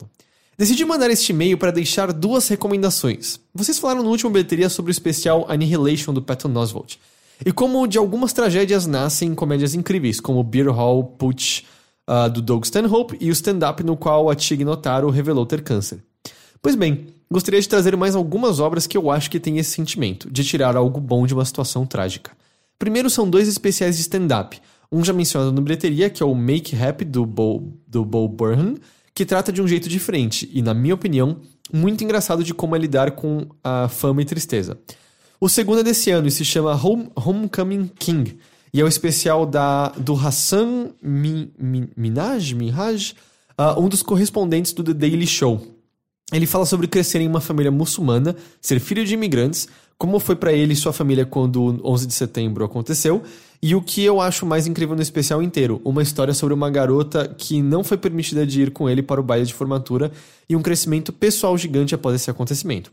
Decidi 0.58 0.84
mandar 0.84 1.10
este 1.10 1.32
e-mail 1.32 1.56
para 1.56 1.70
deixar 1.70 2.12
duas 2.12 2.46
recomendações. 2.48 3.40
Vocês 3.54 3.78
falaram 3.78 4.02
no 4.02 4.10
último 4.10 4.28
bilheteria 4.28 4.68
sobre 4.68 4.90
o 4.90 4.92
especial 4.92 5.46
Annihilation 5.48 6.12
do 6.12 6.20
Patton 6.20 6.54
Oswalt. 6.54 6.96
E 7.44 7.50
como 7.52 7.86
de 7.86 7.96
algumas 7.96 8.34
tragédias 8.34 8.86
nascem 8.86 9.34
comédias 9.34 9.74
incríveis, 9.74 10.20
como 10.20 10.44
Beer 10.44 10.68
Hall 10.68 11.02
Putsch 11.02 11.62
ah, 12.06 12.28
do 12.28 12.42
Doug 12.42 12.64
Stanhope 12.64 13.16
e 13.18 13.30
o 13.30 13.32
stand-up 13.32 13.82
no 13.82 13.96
qual 13.96 14.28
a 14.28 14.34
Tig 14.34 14.62
Notaro 14.62 15.08
revelou 15.08 15.46
ter 15.46 15.62
câncer. 15.62 16.04
Pois 16.60 16.74
bem, 16.74 17.06
gostaria 17.30 17.62
de 17.62 17.68
trazer 17.68 17.96
mais 17.96 18.14
algumas 18.14 18.60
obras 18.60 18.86
que 18.86 18.98
eu 18.98 19.10
acho 19.10 19.30
que 19.30 19.40
têm 19.40 19.56
esse 19.56 19.70
sentimento, 19.70 20.30
de 20.30 20.44
tirar 20.44 20.76
algo 20.76 21.00
bom 21.00 21.26
de 21.26 21.32
uma 21.32 21.46
situação 21.46 21.86
trágica. 21.86 22.32
Primeiro 22.78 23.08
são 23.08 23.28
dois 23.28 23.48
especiais 23.48 23.96
de 23.96 24.02
stand-up. 24.02 24.60
Um 24.92 25.04
já 25.04 25.12
mencionado 25.12 25.52
no 25.52 25.60
bilheteria, 25.62 26.10
que 26.10 26.22
é 26.22 26.26
o 26.26 26.34
Make 26.34 26.74
Happy 26.76 27.04
do 27.04 27.24
Bo, 27.24 27.72
do 27.86 28.04
Bo 28.04 28.26
Burnham, 28.28 28.74
que 29.14 29.24
trata 29.24 29.52
de 29.52 29.62
um 29.62 29.68
jeito 29.68 29.88
diferente 29.88 30.50
e, 30.52 30.62
na 30.62 30.74
minha 30.74 30.94
opinião, 30.94 31.36
muito 31.72 32.02
engraçado 32.02 32.42
de 32.42 32.52
como 32.52 32.74
é 32.74 32.78
lidar 32.78 33.12
com 33.12 33.46
a 33.62 33.88
fama 33.88 34.22
e 34.22 34.24
tristeza. 34.24 34.78
O 35.40 35.48
segundo 35.48 35.80
é 35.80 35.84
desse 35.84 36.10
ano 36.10 36.26
e 36.28 36.30
se 36.30 36.44
chama 36.44 36.74
Home, 36.74 37.08
Homecoming 37.14 37.88
King, 37.98 38.38
e 38.74 38.80
é 38.80 38.84
o 38.84 38.88
especial 38.88 39.46
da, 39.46 39.88
do 39.90 40.14
Hassan 40.14 40.90
Mi, 41.02 41.52
Mi- 41.58 41.90
Minaj, 41.96 42.52
Minhaj, 42.54 43.14
ah, 43.56 43.78
um 43.78 43.88
dos 43.88 44.02
correspondentes 44.02 44.72
do 44.72 44.82
The 44.84 44.94
Daily 44.94 45.26
Show. 45.26 45.60
Ele 46.32 46.46
fala 46.46 46.64
sobre 46.66 46.86
crescer 46.86 47.20
em 47.20 47.26
uma 47.28 47.40
família 47.40 47.70
muçulmana, 47.72 48.36
ser 48.60 48.78
filho 48.80 49.04
de 49.04 49.14
imigrantes, 49.14 49.66
como 49.98 50.18
foi 50.20 50.36
pra 50.36 50.52
ele 50.52 50.72
e 50.72 50.76
sua 50.76 50.92
família 50.92 51.26
quando 51.26 51.60
o 51.84 51.92
11 51.92 52.06
de 52.06 52.14
setembro 52.14 52.64
aconteceu, 52.64 53.22
e 53.62 53.74
o 53.74 53.82
que 53.82 54.02
eu 54.02 54.20
acho 54.20 54.46
mais 54.46 54.66
incrível 54.66 54.96
no 54.96 55.02
especial 55.02 55.42
inteiro, 55.42 55.82
uma 55.84 56.02
história 56.02 56.32
sobre 56.32 56.54
uma 56.54 56.70
garota 56.70 57.28
que 57.28 57.60
não 57.60 57.84
foi 57.84 57.98
permitida 57.98 58.46
de 58.46 58.62
ir 58.62 58.70
com 58.70 58.88
ele 58.88 59.02
para 59.02 59.20
o 59.20 59.24
baile 59.24 59.44
de 59.44 59.52
formatura 59.52 60.10
e 60.48 60.56
um 60.56 60.62
crescimento 60.62 61.12
pessoal 61.12 61.58
gigante 61.58 61.94
após 61.94 62.14
esse 62.14 62.30
acontecimento. 62.30 62.90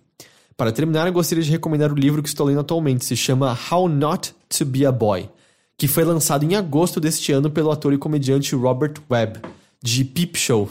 Para 0.58 0.72
terminar, 0.72 1.08
eu 1.08 1.14
gostaria 1.14 1.44
de 1.44 1.52
recomendar 1.52 1.92
o 1.92 1.96
livro 1.96 2.22
que 2.22 2.28
estou 2.28 2.46
lendo 2.48 2.60
atualmente, 2.60 3.06
se 3.06 3.16
chama 3.16 3.58
How 3.72 3.88
Not 3.88 4.34
to 4.50 4.66
Be 4.66 4.86
a 4.86 4.92
Boy, 4.92 5.30
que 5.78 5.88
foi 5.88 6.04
lançado 6.04 6.44
em 6.44 6.56
agosto 6.56 7.00
deste 7.00 7.32
ano 7.32 7.50
pelo 7.50 7.72
ator 7.72 7.94
e 7.94 7.98
comediante 7.98 8.56
Robert 8.56 8.96
Webb, 9.10 9.40
de 9.82 10.04
Peep 10.04 10.36
Show. 10.36 10.70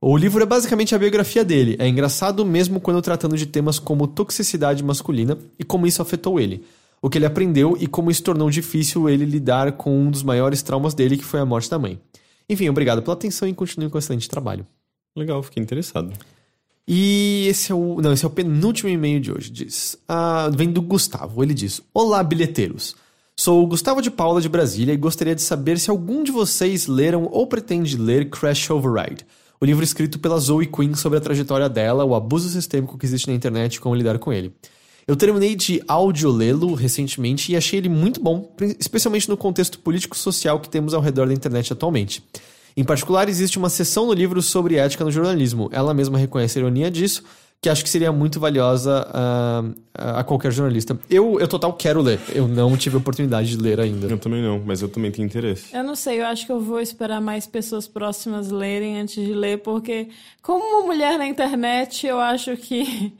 O 0.00 0.16
livro 0.16 0.42
é 0.42 0.46
basicamente 0.46 0.94
a 0.94 0.98
biografia 0.98 1.44
dele. 1.44 1.76
É 1.78 1.88
engraçado 1.88 2.44
mesmo 2.44 2.80
quando 2.80 3.02
tratando 3.02 3.36
de 3.36 3.44
temas 3.44 3.78
como 3.78 4.06
toxicidade 4.06 4.82
masculina 4.84 5.36
e 5.58 5.64
como 5.64 5.86
isso 5.86 6.00
afetou 6.00 6.38
ele. 6.38 6.64
O 7.06 7.08
que 7.08 7.18
ele 7.18 7.24
aprendeu 7.24 7.76
e 7.78 7.86
como 7.86 8.10
isso 8.10 8.20
tornou 8.20 8.50
difícil 8.50 9.08
ele 9.08 9.24
lidar 9.24 9.70
com 9.76 9.96
um 9.96 10.10
dos 10.10 10.24
maiores 10.24 10.60
traumas 10.60 10.92
dele, 10.92 11.16
que 11.16 11.22
foi 11.22 11.38
a 11.38 11.44
morte 11.44 11.70
da 11.70 11.78
mãe. 11.78 12.00
Enfim, 12.50 12.68
obrigado 12.68 13.00
pela 13.00 13.14
atenção 13.14 13.46
e 13.46 13.54
continue 13.54 13.88
com 13.88 13.94
o 13.94 14.00
excelente 14.00 14.28
trabalho. 14.28 14.66
Legal, 15.14 15.40
fiquei 15.40 15.62
interessado. 15.62 16.12
E 16.84 17.46
esse 17.48 17.70
é 17.70 17.74
o. 17.76 18.00
Não, 18.00 18.12
esse 18.12 18.24
é 18.24 18.26
o 18.26 18.30
penúltimo 18.30 18.90
e-mail 18.90 19.20
de 19.20 19.30
hoje. 19.30 19.50
Diz. 19.50 19.96
Ah, 20.08 20.50
vem 20.52 20.68
do 20.68 20.82
Gustavo. 20.82 21.44
Ele 21.44 21.54
diz: 21.54 21.80
Olá, 21.94 22.24
bilheteiros. 22.24 22.96
Sou 23.36 23.62
o 23.62 23.68
Gustavo 23.68 24.02
de 24.02 24.10
Paula 24.10 24.40
de 24.40 24.48
Brasília 24.48 24.92
e 24.92 24.96
gostaria 24.96 25.36
de 25.36 25.42
saber 25.42 25.78
se 25.78 25.88
algum 25.88 26.24
de 26.24 26.32
vocês 26.32 26.88
leram 26.88 27.28
ou 27.30 27.46
pretende 27.46 27.96
ler 27.96 28.30
Crash 28.30 28.68
Override, 28.68 29.24
o 29.60 29.64
livro 29.64 29.84
escrito 29.84 30.18
pela 30.18 30.40
Zoe 30.40 30.66
Quinn 30.66 30.96
sobre 30.96 31.18
a 31.18 31.20
trajetória 31.20 31.68
dela, 31.68 32.04
o 32.04 32.16
abuso 32.16 32.48
sistêmico 32.48 32.98
que 32.98 33.06
existe 33.06 33.28
na 33.28 33.34
internet 33.34 33.76
e 33.76 33.80
como 33.80 33.94
lidar 33.94 34.18
com 34.18 34.32
ele. 34.32 34.52
Eu 35.08 35.14
terminei 35.14 35.54
de 35.54 35.80
audiolê-lo 35.86 36.74
recentemente 36.74 37.52
e 37.52 37.56
achei 37.56 37.78
ele 37.78 37.88
muito 37.88 38.20
bom, 38.20 38.52
especialmente 38.80 39.28
no 39.28 39.36
contexto 39.36 39.78
político-social 39.78 40.58
que 40.58 40.68
temos 40.68 40.94
ao 40.94 41.00
redor 41.00 41.28
da 41.28 41.32
internet 41.32 41.72
atualmente. 41.72 42.24
Em 42.76 42.82
particular, 42.82 43.28
existe 43.28 43.56
uma 43.56 43.70
seção 43.70 44.06
no 44.06 44.12
livro 44.12 44.42
sobre 44.42 44.74
ética 44.74 45.04
no 45.04 45.12
jornalismo. 45.12 45.68
Ela 45.72 45.94
mesma 45.94 46.18
reconhece 46.18 46.58
a 46.58 46.62
ironia 46.62 46.90
disso, 46.90 47.22
que 47.62 47.68
acho 47.68 47.84
que 47.84 47.88
seria 47.88 48.10
muito 48.10 48.40
valiosa 48.40 49.08
ah, 49.14 49.64
a, 49.94 50.24
qualquer 50.24 50.50
jornalista. 50.50 50.98
Eu, 51.08 51.38
eu 51.38 51.46
total 51.46 51.72
quero 51.72 52.02
ler. 52.02 52.18
Eu 52.34 52.48
não 52.48 52.76
tive 52.76 52.96
a 52.96 52.98
oportunidade 52.98 53.50
de 53.50 53.56
ler 53.56 53.78
ainda. 53.78 54.08
Eu 54.08 54.18
também 54.18 54.42
não, 54.42 54.60
mas 54.66 54.82
eu 54.82 54.88
também 54.88 55.12
tenho 55.12 55.26
interesse. 55.26 55.74
Eu 55.74 55.84
não 55.84 55.94
sei, 55.94 56.20
eu 56.20 56.26
acho 56.26 56.44
que 56.44 56.50
eu 56.50 56.60
vou 56.60 56.80
esperar 56.80 57.20
mais 57.20 57.46
pessoas 57.46 57.86
próximas 57.86 58.50
lerem 58.50 59.00
antes 59.00 59.24
de 59.24 59.32
ler, 59.32 59.58
porque 59.58 60.08
como 60.42 60.64
uma 60.64 60.84
mulher 60.84 61.16
na 61.16 61.28
internet, 61.28 62.06
eu 62.08 62.18
acho 62.18 62.56
que 62.56 63.12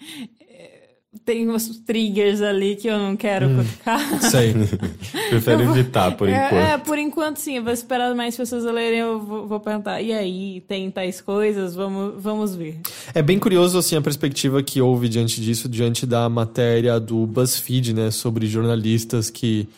tem 1.25 1.49
uns 1.51 1.79
triggers 1.81 2.41
ali 2.41 2.77
que 2.77 2.89
eu 2.89 2.99
não 2.99 3.17
quero 3.17 3.49
colocar. 3.49 4.21
Sei. 4.23 4.53
Prefere 5.31 5.63
Eu 5.63 5.67
vou- 5.67 5.77
evitar 5.77 6.17
por 6.17 6.29
é, 6.29 6.33
enquanto. 6.47 6.61
É, 6.61 6.79
por 6.79 6.99
enquanto 6.99 7.37
sim, 7.39 7.57
eu 7.57 7.65
vou 7.65 7.73
esperar 7.73 8.15
mais 8.15 8.37
pessoas 8.37 8.65
lerem, 8.65 9.01
eu 9.01 9.21
vou, 9.21 9.47
vou 9.47 9.61
perguntar, 9.61 10.01
e 10.03 10.13
aí, 10.13 10.63
tem 10.69 10.91
tais 10.91 11.21
coisas? 11.21 11.75
Vamos, 11.75 12.23
vamos 12.23 12.55
ver. 12.55 12.81
É 13.15 13.23
bem 13.23 13.39
curioso 13.39 13.79
assim 13.79 13.97
a 13.97 14.03
perspectiva 14.03 14.63
que 14.63 14.81
houve 14.81 15.09
diante 15.09 15.41
disso, 15.41 15.69
diante 15.69 16.07
da 16.07 16.29
matéria 16.29 16.99
do 17.01 17.27
BuzzFeed, 17.27 17.93
né, 17.95 18.11
sobre 18.11 18.47
jornalistas 18.47 19.31
que 19.31 19.69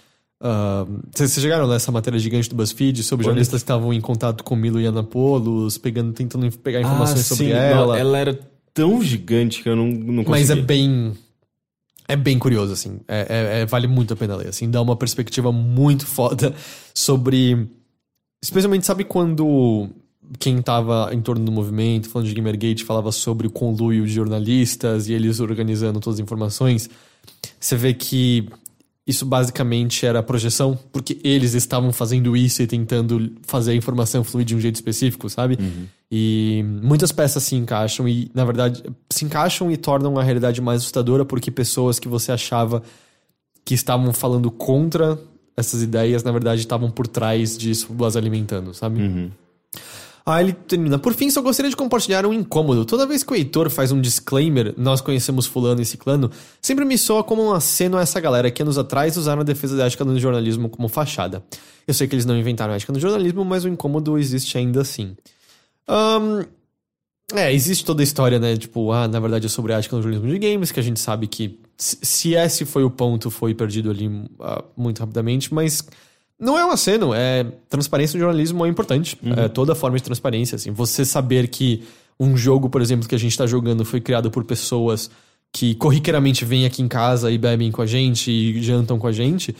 ah, 0.40 0.86
Vocês 1.15 1.32
vocês 1.32 1.43
chegaram 1.43 1.66
nessa 1.66 1.90
matéria 1.90 2.19
gigante 2.19 2.48
do 2.48 2.55
BuzzFeed 2.55 3.02
sobre 3.02 3.24
Olha. 3.24 3.31
jornalistas 3.31 3.60
que 3.60 3.65
estavam 3.65 3.93
em 3.93 4.01
contato 4.01 4.44
com 4.44 4.55
Milo 4.55 4.81
Yiannopoulos, 4.81 5.78
pegando, 5.78 6.12
tentando 6.12 6.51
pegar 6.59 6.81
informações 6.81 7.27
sobre 7.27 7.47
sim. 7.47 7.52
Não, 7.52 7.59
ela. 7.59 7.98
ela 7.98 8.19
era 8.19 8.39
tão 8.73 9.02
gigante 9.02 9.62
que 9.62 9.69
eu 9.69 9.74
não, 9.74 9.86
não 9.89 10.24
consegui. 10.24 10.31
Mas 10.31 10.51
é 10.51 10.56
bem. 10.56 11.12
É 12.09 12.16
bem 12.16 12.39
curioso, 12.39 12.72
assim. 12.72 13.01
É, 13.06 13.26
é- 13.28 13.60
é- 13.60 13.66
vale 13.66 13.86
muito 13.86 14.14
a 14.14 14.16
pena 14.16 14.35
ler, 14.35 14.48
assim. 14.48 14.70
Dá 14.70 14.80
uma 14.80 14.97
perspectiva 14.97 15.52
muito 15.52 16.06
foda 16.09 16.55
sobre. 16.94 17.68
Especialmente, 18.43 18.86
sabe 18.86 19.05
quando 19.05 19.90
quem 20.39 20.60
tava 20.62 21.10
em 21.12 21.20
torno 21.20 21.44
do 21.44 21.52
movimento, 21.52 22.09
falando 22.09 22.28
de 22.28 22.35
Gamergate, 22.35 22.85
falava 22.85 23.12
sobre 23.12 23.47
o 23.47 23.51
conluio 23.51 24.06
de 24.06 24.12
jornalistas 24.12 25.09
e 25.09 25.12
eles 25.12 25.40
organizando 25.40 26.01
todas 26.01 26.18
as 26.18 26.22
informações. 26.22 26.89
Você 27.59 27.76
vê 27.76 27.93
que 27.94 28.48
isso 29.06 29.24
basicamente 29.24 30.05
era 30.05 30.22
projeção, 30.22 30.78
porque 30.93 31.18
eles 31.24 31.55
estavam 31.55 31.93
fazendo 31.93 32.36
isso 32.36 32.62
e 32.62 32.66
tentando 32.66 33.32
fazer 33.43 33.72
a 33.72 33.74
informação 33.74 34.22
fluir 34.22 34.44
de 34.44 34.55
um 34.55 34.60
jeito 34.60 34.74
específico, 34.76 35.28
sabe? 35.30 35.59
E 36.10 36.64
muitas 36.82 37.12
peças 37.12 37.43
se 37.43 37.55
encaixam 37.55 38.09
e, 38.09 38.30
na 38.35 38.44
verdade, 38.44 38.82
se 39.10 39.24
encaixam 39.24 39.70
e 39.70 39.76
tornam 39.76 40.18
a 40.18 40.22
realidade 40.22 40.60
mais 40.60 40.80
assustadora 40.80 41.24
porque 41.24 41.51
pessoas 41.51 41.98
que 41.98 42.09
você 42.09 42.32
achava 42.32 42.82
que 43.64 43.74
estavam 43.74 44.12
falando 44.14 44.51
contra 44.51 45.18
essas 45.55 45.82
ideias, 45.82 46.22
na 46.22 46.32
verdade, 46.32 46.62
estavam 46.62 46.90
por 46.90 47.06
trás 47.06 47.59
disso, 47.59 47.89
as 48.05 48.16
alimentando, 48.16 48.72
sabe? 48.72 49.01
Ah, 50.24 50.43
ele 50.43 50.52
termina. 50.52 50.98
Por 50.98 51.14
fim, 51.14 51.30
só 51.30 51.40
gostaria 51.40 51.70
de 51.70 51.76
compartilhar 51.76 52.24
um 52.26 52.32
incômodo. 52.32 52.85
Toda 52.85 53.06
vez 53.06 53.22
que 53.22 53.32
o 53.32 53.35
Heitor 53.35 53.70
faz 53.70 53.90
um 53.93 54.01
disclaimer, 54.01 54.74
nós 54.76 55.01
conhecemos 55.01 55.47
fulano 55.47 55.80
e 55.80 55.86
ciclano, 55.86 56.30
sempre 56.60 56.85
me 56.85 56.98
soa 56.98 57.24
como 57.24 57.43
um 57.43 57.52
aceno 57.52 57.97
a 57.97 58.02
essa 58.02 58.20
galera 58.20 58.51
que 58.51 58.62
anos 58.62 58.76
atrás 58.76 59.16
usaram 59.16 59.40
a 59.40 59.44
defesa 59.44 59.76
da 59.76 59.86
ética 59.86 60.05
no 60.05 60.18
jornalismo 60.18 60.68
como 60.68 60.86
fachada. 60.86 61.43
Eu 61.86 61.94
sei 61.94 62.06
que 62.06 62.14
eles 62.14 62.26
não 62.26 62.36
inventaram 62.36 62.74
a 62.74 62.76
ética 62.76 62.93
no 62.93 63.01
jornalismo, 63.01 63.44
mas 63.44 63.64
o 63.64 63.68
incômodo 63.68 64.18
existe 64.18 64.56
ainda 64.59 64.82
assim. 64.82 65.16
Ahn, 65.89 66.44
é, 67.35 67.52
existe 67.52 67.85
toda 67.85 68.02
a 68.02 68.05
história, 68.05 68.39
né? 68.39 68.56
Tipo, 68.56 68.93
ah, 68.93 69.09
na 69.09 69.19
verdade 69.20 69.47
é 69.47 69.48
sobre 69.48 69.73
a 69.73 69.78
ética 69.78 69.97
no 69.97 70.02
jornalismo 70.02 70.31
de 70.31 70.39
games, 70.39 70.70
que 70.70 70.81
a 70.81 70.82
gente 70.82 71.01
sabe 71.01 71.27
que 71.27 71.59
se 71.77 71.98
se 72.02 72.35
esse 72.35 72.65
foi 72.65 72.85
o 72.85 72.90
ponto, 72.90 73.31
foi 73.31 73.55
perdido 73.55 73.90
ali 73.90 74.10
ah, 74.40 74.65
muito 74.77 75.01
rapidamente, 75.01 75.52
mas 75.52 75.86
não 76.39 76.59
é 76.59 76.65
um 76.65 76.70
aceno, 76.70 77.12
é 77.12 77.44
transparência 77.69 78.16
no 78.16 78.24
jornalismo 78.24 78.65
é 78.65 78.69
importante. 78.69 79.19
É 79.36 79.48
toda 79.48 79.74
forma 79.74 79.97
de 79.97 80.02
transparência, 80.02 80.56
assim. 80.56 80.70
Você 80.70 81.05
saber 81.05 81.48
que 81.48 81.82
um 82.19 82.36
jogo, 82.36 82.70
por 82.70 82.81
exemplo, 82.81 83.09
que 83.09 83.15
a 83.15 83.19
gente 83.19 83.36
tá 83.36 83.47
jogando 83.47 83.85
foi 83.85 84.01
criado 84.01 84.31
por 84.31 84.44
pessoas 84.44 85.10
que 85.52 85.74
corriqueiramente 85.74 86.44
vêm 86.44 86.66
aqui 86.66 86.82
em 86.82 86.89
casa 86.89 87.31
e 87.31 87.39
bebem 87.39 87.73
com 87.73 87.82
a 87.82 87.86
gente 87.86 88.31
e 88.31 88.62
jantam 88.62 88.98
com 88.98 89.06
a 89.06 89.12
gente, 89.12 89.56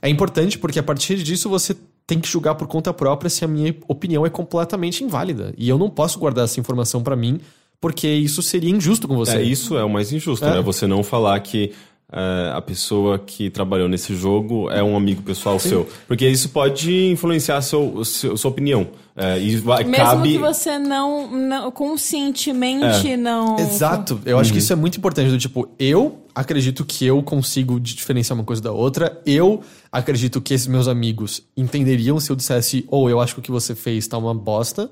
é 0.00 0.08
importante 0.08 0.58
porque 0.58 0.78
a 0.78 0.82
partir 0.82 1.22
disso 1.22 1.48
você 1.48 1.76
tem 2.06 2.18
que 2.20 2.28
julgar 2.28 2.54
por 2.54 2.66
conta 2.66 2.92
própria 2.92 3.30
se 3.30 3.44
a 3.44 3.48
minha 3.48 3.74
opinião 3.88 4.26
é 4.26 4.30
completamente 4.30 5.04
inválida. 5.04 5.54
E 5.56 5.68
eu 5.68 5.78
não 5.78 5.88
posso 5.88 6.18
guardar 6.18 6.44
essa 6.44 6.58
informação 6.60 7.02
pra 7.02 7.16
mim 7.16 7.40
porque 7.80 8.06
isso 8.08 8.42
seria 8.42 8.70
injusto 8.70 9.08
com 9.08 9.16
você. 9.16 9.38
É, 9.38 9.42
isso 9.42 9.76
é 9.76 9.84
o 9.84 9.90
mais 9.90 10.12
injusto, 10.12 10.44
É. 10.46 10.50
né? 10.54 10.60
Você 10.62 10.86
não 10.86 11.02
falar 11.02 11.38
que 11.40 11.72
é, 12.12 12.52
a 12.54 12.60
pessoa 12.60 13.18
que 13.18 13.48
trabalhou 13.48 13.88
nesse 13.88 14.14
jogo 14.14 14.70
é 14.70 14.82
um 14.82 14.96
amigo 14.96 15.22
pessoal 15.22 15.58
seu. 15.58 15.88
Porque 16.06 16.28
isso 16.28 16.50
pode 16.50 17.06
influenciar 17.10 17.60
seu, 17.62 18.04
seu- 18.04 18.36
sua 18.36 18.50
opinião. 18.50 18.86
É, 19.16 19.38
e 19.38 19.56
vai, 19.56 19.84
Mesmo 19.84 20.04
cabe... 20.04 20.32
que 20.32 20.38
você 20.38 20.78
não, 20.78 21.30
não 21.30 21.70
conscientemente 21.70 23.16
não. 23.16 23.58
Exato. 23.58 24.20
Eu 24.24 24.38
acho 24.38 24.52
que 24.52 24.58
isso 24.58 24.72
é 24.72 24.76
muito 24.76 24.96
importante. 24.98 25.30
Do 25.30 25.38
tipo, 25.38 25.68
eu 25.78 26.18
acredito 26.34 26.84
que 26.84 27.04
eu 27.04 27.22
consigo 27.22 27.78
diferenciar 27.80 28.38
uma 28.38 28.44
coisa 28.44 28.62
da 28.62 28.72
outra. 28.72 29.20
Eu 29.26 29.60
acredito 29.90 30.40
que 30.40 30.54
esses 30.54 30.66
meus 30.66 30.88
amigos 30.88 31.42
entenderiam 31.56 32.18
se 32.20 32.30
eu 32.30 32.36
dissesse, 32.36 32.84
ou 32.88 33.08
eu 33.10 33.20
acho 33.20 33.34
que 33.34 33.40
o 33.40 33.42
que 33.42 33.50
você 33.50 33.74
fez 33.74 34.06
tá 34.06 34.16
uma 34.18 34.34
bosta. 34.34 34.90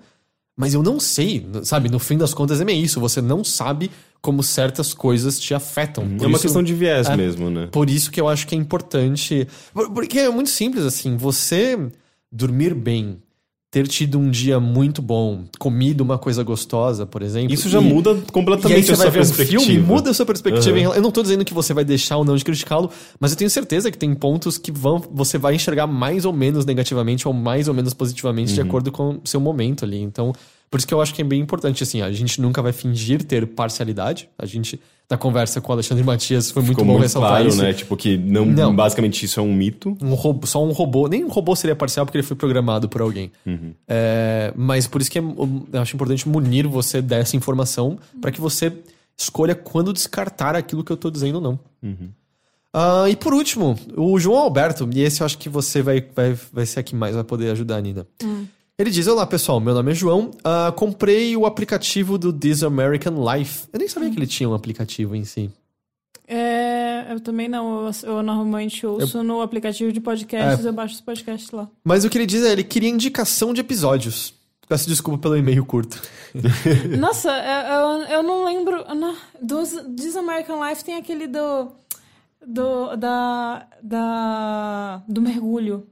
Mas 0.60 0.74
eu 0.74 0.82
não 0.82 1.00
sei, 1.00 1.46
sabe? 1.62 1.88
No 1.88 1.98
fim 1.98 2.18
das 2.18 2.34
contas 2.34 2.60
é 2.60 2.64
meio 2.66 2.84
isso. 2.84 3.00
Você 3.00 3.22
não 3.22 3.42
sabe 3.42 3.90
como 4.20 4.42
certas 4.42 4.92
coisas 4.92 5.40
te 5.40 5.54
afetam. 5.54 6.06
Por 6.06 6.24
É 6.24 6.26
uma 6.26 6.32
isso- 6.36 6.42
questão 6.42 6.62
de 6.62 6.74
viés 6.74 7.08
É. 7.08 7.16
mesmo, 7.16 7.48
né? 7.48 7.66
Por 7.72 7.88
isso 7.88 8.10
que 8.10 8.20
eu 8.20 8.28
acho 8.28 8.46
que 8.46 8.54
é 8.54 8.58
importante. 8.58 9.48
por- 9.72 9.90
Porque 9.90 10.18
é 10.18 10.28
muito 10.28 10.50
simples, 10.50 10.84
assim. 10.84 11.16
Você 11.16 11.78
dormir 12.30 12.74
bem, 12.74 13.16
ter 13.70 13.86
tido 13.86 14.18
um 14.18 14.28
dia 14.28 14.58
muito 14.58 15.00
bom, 15.00 15.44
comido 15.58 16.00
uma 16.00 16.18
coisa 16.18 16.42
gostosa, 16.42 17.06
por 17.06 17.22
exemplo. 17.22 17.54
Isso 17.54 17.68
já 17.68 17.80
e- 17.80 17.84
muda 17.84 18.16
completamente 18.32 18.90
a 18.90 18.96
sua 18.96 19.04
ver 19.04 19.10
um 19.10 19.22
perspectiva. 19.22 19.62
filme, 19.62 19.78
muda 19.80 20.10
a 20.10 20.14
sua 20.14 20.26
perspectiva. 20.26 20.76
Uhum. 20.76 20.92
em 20.92 20.96
Eu 20.96 21.02
não 21.02 21.12
tô 21.12 21.22
dizendo 21.22 21.44
que 21.44 21.54
você 21.54 21.72
vai 21.72 21.84
deixar 21.84 22.16
ou 22.16 22.24
não 22.24 22.34
de 22.36 22.44
criticá-lo, 22.44 22.90
mas 23.20 23.30
eu 23.30 23.36
tenho 23.38 23.48
certeza 23.50 23.88
que 23.90 23.96
tem 23.96 24.12
pontos 24.12 24.58
que 24.58 24.72
vão, 24.72 25.00
você 25.12 25.38
vai 25.38 25.54
enxergar 25.54 25.86
mais 25.86 26.24
ou 26.24 26.32
menos 26.32 26.66
negativamente 26.66 27.28
ou 27.28 27.32
mais 27.34 27.68
ou 27.68 27.74
menos 27.74 27.94
positivamente 27.94 28.48
Uhum. 28.50 28.54
de 28.56 28.60
acordo 28.62 28.90
com 28.90 29.10
o 29.10 29.20
seu 29.24 29.40
momento 29.40 29.84
ali. 29.84 30.00
Então, 30.02 30.32
por 30.70 30.78
isso 30.78 30.86
que 30.86 30.94
eu 30.94 31.00
acho 31.02 31.12
que 31.12 31.20
é 31.20 31.24
bem 31.24 31.40
importante, 31.40 31.82
assim, 31.82 32.00
a 32.00 32.12
gente 32.12 32.40
nunca 32.40 32.62
vai 32.62 32.72
fingir 32.72 33.24
ter 33.24 33.44
parcialidade. 33.46 34.28
A 34.38 34.46
gente, 34.46 34.80
na 35.10 35.16
conversa 35.18 35.60
com 35.60 35.70
o 35.70 35.72
Alexandre 35.72 36.04
Matias, 36.04 36.50
foi 36.52 36.62
muito 36.62 36.70
Ficou 36.76 36.84
bom 36.84 36.92
muito 36.92 37.02
ressaltar 37.02 37.30
claro, 37.30 37.48
isso. 37.48 37.60
né? 37.60 37.72
Tipo, 37.72 37.96
que 37.96 38.16
não, 38.16 38.46
Não. 38.46 38.74
basicamente 38.76 39.24
isso 39.24 39.40
é 39.40 39.42
um 39.42 39.52
mito. 39.52 39.96
Um 40.00 40.14
robô, 40.14 40.46
só 40.46 40.64
um 40.64 40.70
robô. 40.70 41.08
Nem 41.08 41.24
um 41.24 41.28
robô 41.28 41.56
seria 41.56 41.74
parcial 41.74 42.06
porque 42.06 42.18
ele 42.18 42.26
foi 42.26 42.36
programado 42.36 42.88
por 42.88 43.00
alguém. 43.00 43.32
É, 43.88 44.52
mas 44.56 44.86
por 44.86 45.00
isso 45.00 45.10
que 45.10 45.18
é- 45.18 45.22
eu 45.22 45.80
acho 45.82 45.96
importante 45.96 46.28
munir 46.28 46.68
você 46.68 47.02
dessa 47.02 47.36
informação 47.36 47.98
para 48.20 48.30
que 48.30 48.40
você 48.40 48.72
escolha 49.18 49.54
quando 49.54 49.92
descartar 49.92 50.54
aquilo 50.54 50.84
que 50.84 50.92
eu 50.92 50.96
tô 50.96 51.10
dizendo 51.10 51.36
ou 51.36 51.40
não. 51.40 51.58
Ah, 52.72 53.06
e 53.10 53.16
por 53.16 53.34
último, 53.34 53.76
o 53.96 54.18
João 54.20 54.38
Alberto, 54.38 54.88
e 54.94 55.02
esse 55.02 55.20
eu 55.22 55.26
acho 55.26 55.36
que 55.36 55.48
você 55.48 55.82
vai, 55.82 56.00
vai, 56.14 56.38
vai 56.52 56.64
ser 56.64 56.78
a 56.78 56.82
que 56.84 56.94
mais 56.94 57.16
vai 57.16 57.24
poder 57.24 57.50
ajudar 57.50 57.78
a 57.78 57.80
Nina. 57.80 58.06
Ele 58.80 58.90
diz: 58.90 59.06
Olá 59.06 59.26
pessoal, 59.26 59.60
meu 59.60 59.74
nome 59.74 59.92
é 59.92 59.94
João. 59.94 60.30
Ah, 60.42 60.72
comprei 60.74 61.36
o 61.36 61.44
aplicativo 61.44 62.16
do 62.16 62.32
This 62.32 62.62
American 62.62 63.12
Life. 63.30 63.68
Eu 63.70 63.78
nem 63.78 63.86
sabia 63.86 64.08
que 64.08 64.16
ele 64.16 64.26
tinha 64.26 64.48
um 64.48 64.54
aplicativo 64.54 65.14
em 65.14 65.22
si. 65.22 65.50
É, 66.26 67.12
eu 67.12 67.20
também 67.20 67.46
não. 67.46 67.88
Eu, 67.88 67.92
eu 68.04 68.22
normalmente 68.22 68.86
ouço 68.86 69.22
no 69.22 69.42
aplicativo 69.42 69.92
de 69.92 70.00
podcasts, 70.00 70.64
eu 70.64 70.72
baixo 70.72 70.94
os 70.94 71.02
podcasts 71.02 71.50
lá. 71.50 71.68
Mas 71.84 72.06
o 72.06 72.08
que 72.08 72.16
ele 72.16 72.24
diz 72.24 72.42
é: 72.42 72.52
ele 72.52 72.64
queria 72.64 72.88
indicação 72.88 73.52
de 73.52 73.60
episódios. 73.60 74.32
Peço 74.66 74.88
desculpa 74.88 75.18
pelo 75.18 75.36
e-mail 75.36 75.62
curto. 75.66 76.00
Nossa, 76.98 77.28
eu, 77.28 77.74
eu, 77.74 78.02
eu 78.06 78.22
não 78.22 78.46
lembro. 78.46 78.82
Não, 78.94 79.14
dos, 79.42 79.72
This 79.94 80.16
American 80.16 80.66
Life 80.66 80.82
tem 80.82 80.96
aquele 80.96 81.26
do. 81.26 81.68
do 82.46 82.96
da, 82.96 83.66
da. 83.82 85.02
do 85.06 85.20
mergulho. 85.20 85.86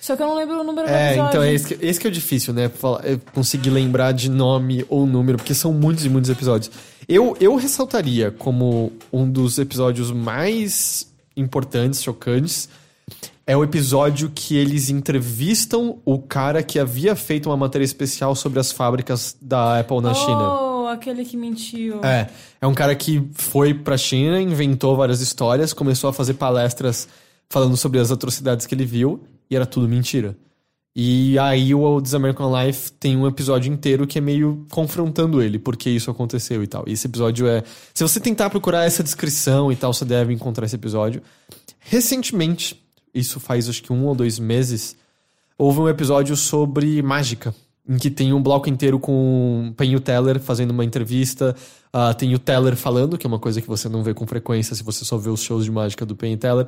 Só 0.00 0.16
que 0.16 0.22
eu 0.22 0.26
não 0.26 0.34
lembro 0.36 0.60
o 0.60 0.64
número 0.64 0.86
do 0.86 0.92
É, 0.92 1.08
episódio. 1.12 1.28
então 1.28 1.42
é 1.42 1.52
esse 1.54 1.74
que, 1.74 1.86
esse 1.86 2.00
que 2.00 2.06
é 2.06 2.10
o 2.10 2.12
difícil, 2.12 2.52
né? 2.54 2.68
Falar- 2.68 3.04
é 3.06 3.18
conseguir 3.34 3.70
lembrar 3.70 4.12
de 4.12 4.30
nome 4.30 4.84
ou 4.88 5.06
número, 5.06 5.38
porque 5.38 5.54
são 5.54 5.72
muitos 5.72 6.04
e 6.04 6.08
muitos 6.08 6.30
episódios. 6.30 6.70
Eu, 7.08 7.36
eu 7.40 7.54
ressaltaria 7.56 8.30
como 8.30 8.92
um 9.12 9.28
dos 9.30 9.58
episódios 9.58 10.10
mais 10.10 11.06
importantes, 11.36 12.02
chocantes, 12.02 12.68
é 13.46 13.56
o 13.56 13.64
episódio 13.64 14.30
que 14.32 14.56
eles 14.56 14.90
entrevistam 14.90 15.98
o 16.04 16.18
cara 16.18 16.62
que 16.62 16.78
havia 16.78 17.16
feito 17.16 17.48
uma 17.48 17.56
matéria 17.56 17.84
especial 17.84 18.34
sobre 18.36 18.60
as 18.60 18.70
fábricas 18.70 19.36
da 19.40 19.80
Apple 19.80 20.00
na 20.00 20.14
China. 20.14 20.52
Oh, 20.60 20.86
aquele 20.86 21.24
que 21.24 21.36
mentiu. 21.36 22.00
É, 22.04 22.28
é 22.60 22.66
um 22.66 22.74
cara 22.74 22.94
que 22.94 23.22
foi 23.32 23.74
pra 23.74 23.96
China, 23.96 24.40
inventou 24.40 24.96
várias 24.96 25.20
histórias, 25.20 25.72
começou 25.72 26.08
a 26.10 26.12
fazer 26.12 26.34
palestras 26.34 27.08
falando 27.48 27.76
sobre 27.76 27.98
as 27.98 28.12
atrocidades 28.12 28.66
que 28.66 28.74
ele 28.74 28.84
viu, 28.84 29.20
e 29.50 29.56
era 29.56 29.66
tudo 29.66 29.88
mentira. 29.88 30.36
E 30.94 31.38
aí 31.38 31.74
o 31.74 32.00
This 32.00 32.14
American 32.14 32.52
Life 32.54 32.92
tem 32.92 33.16
um 33.16 33.26
episódio 33.26 33.72
inteiro 33.72 34.06
que 34.06 34.18
é 34.18 34.20
meio 34.20 34.66
confrontando 34.70 35.40
ele, 35.40 35.58
porque 35.58 35.88
isso 35.88 36.10
aconteceu 36.10 36.62
e 36.62 36.66
tal. 36.66 36.84
E 36.86 36.92
esse 36.92 37.06
episódio 37.06 37.46
é. 37.46 37.62
Se 37.94 38.02
você 38.02 38.18
tentar 38.18 38.50
procurar 38.50 38.84
essa 38.84 39.02
descrição 39.02 39.70
e 39.70 39.76
tal, 39.76 39.92
você 39.92 40.04
deve 40.04 40.32
encontrar 40.32 40.66
esse 40.66 40.74
episódio. 40.74 41.22
Recentemente, 41.78 42.82
isso 43.14 43.38
faz 43.38 43.68
acho 43.68 43.82
que 43.82 43.92
um 43.92 44.04
ou 44.06 44.14
dois 44.14 44.38
meses, 44.38 44.96
houve 45.56 45.80
um 45.80 45.88
episódio 45.88 46.36
sobre 46.36 47.00
mágica. 47.02 47.54
Em 47.88 47.96
que 47.96 48.10
tem 48.10 48.32
um 48.32 48.42
bloco 48.42 48.68
inteiro 48.68 49.00
com 49.00 49.72
Penny 49.76 49.98
Teller 50.00 50.38
fazendo 50.38 50.70
uma 50.70 50.84
entrevista. 50.84 51.56
Ah, 51.92 52.14
tem 52.14 52.34
o 52.34 52.38
Teller 52.38 52.76
falando, 52.76 53.18
que 53.18 53.26
é 53.26 53.28
uma 53.28 53.38
coisa 53.38 53.60
que 53.60 53.66
você 53.66 53.88
não 53.88 54.02
vê 54.02 54.14
com 54.14 54.24
frequência 54.26 54.76
se 54.76 54.82
você 54.82 55.04
só 55.04 55.16
vê 55.16 55.28
os 55.28 55.42
shows 55.42 55.64
de 55.64 55.72
mágica 55.72 56.06
do 56.06 56.14
Penny 56.14 56.36
Teller. 56.36 56.66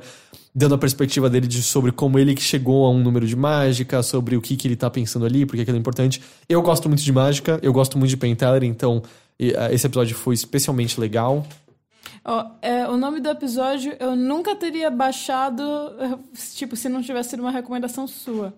Dando 0.53 0.75
a 0.75 0.77
perspectiva 0.77 1.29
dele 1.29 1.47
de, 1.47 1.63
sobre 1.63 1.91
como 1.91 2.19
ele 2.19 2.35
que 2.35 2.41
chegou 2.41 2.85
a 2.85 2.89
um 2.89 2.99
número 2.99 3.25
de 3.25 3.35
mágica, 3.35 4.03
sobre 4.03 4.35
o 4.35 4.41
que, 4.41 4.57
que 4.57 4.67
ele 4.67 4.75
tá 4.75 4.89
pensando 4.89 5.25
ali, 5.25 5.45
porque 5.45 5.61
aquilo 5.61 5.77
é 5.77 5.79
importante. 5.79 6.21
Eu 6.49 6.61
gosto 6.61 6.89
muito 6.89 7.01
de 7.01 7.11
mágica, 7.11 7.57
eu 7.63 7.71
gosto 7.71 7.97
muito 7.97 8.09
de 8.09 8.17
Penny 8.17 8.35
Teller, 8.35 8.63
então 8.63 9.01
ah, 9.57 9.71
esse 9.71 9.87
episódio 9.87 10.15
foi 10.15 10.33
especialmente 10.33 10.99
legal. 10.99 11.45
Ó, 12.25 12.45
é, 12.61 12.87
o 12.87 12.97
nome 12.97 13.21
do 13.21 13.29
episódio 13.29 13.95
eu 13.99 14.15
nunca 14.15 14.55
teria 14.55 14.91
baixado, 14.91 15.63
tipo, 16.53 16.75
se 16.75 16.89
não 16.89 17.01
tivesse 17.01 17.31
sido 17.31 17.39
uma 17.39 17.51
recomendação 17.51 18.07
sua. 18.07 18.53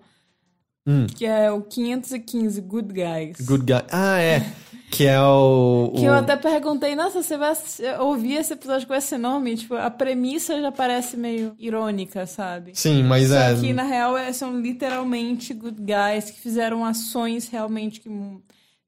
Que 1.16 1.26
é 1.26 1.50
o 1.50 1.62
515 1.62 2.60
Good 2.60 2.94
Guys. 2.94 3.44
Good 3.44 3.64
Guy. 3.64 3.84
Ah, 3.90 4.20
é. 4.20 4.46
Que 4.90 5.04
é 5.06 5.20
o. 5.20 5.92
Que 5.96 6.02
o- 6.02 6.04
eu 6.06 6.14
até 6.14 6.36
perguntei, 6.36 6.94
nossa, 6.94 7.22
você 7.22 7.36
vai 7.36 7.52
ouvir 8.00 8.34
esse 8.34 8.52
episódio 8.52 8.86
com 8.86 8.94
esse 8.94 9.18
nome? 9.18 9.56
Tipo, 9.56 9.74
a 9.74 9.90
premissa 9.90 10.60
já 10.60 10.70
parece 10.70 11.16
meio 11.16 11.54
irônica, 11.58 12.24
sabe? 12.26 12.70
Sim, 12.74 13.02
mas 13.02 13.28
Só 13.28 13.34
é. 13.36 13.54
que, 13.56 13.72
na 13.72 13.82
real, 13.82 14.16
é- 14.16 14.32
são 14.32 14.58
literalmente 14.60 15.52
good 15.52 15.78
guys 15.80 16.30
que 16.30 16.40
fizeram 16.40 16.84
ações 16.84 17.48
realmente 17.48 18.00
que 18.00 18.08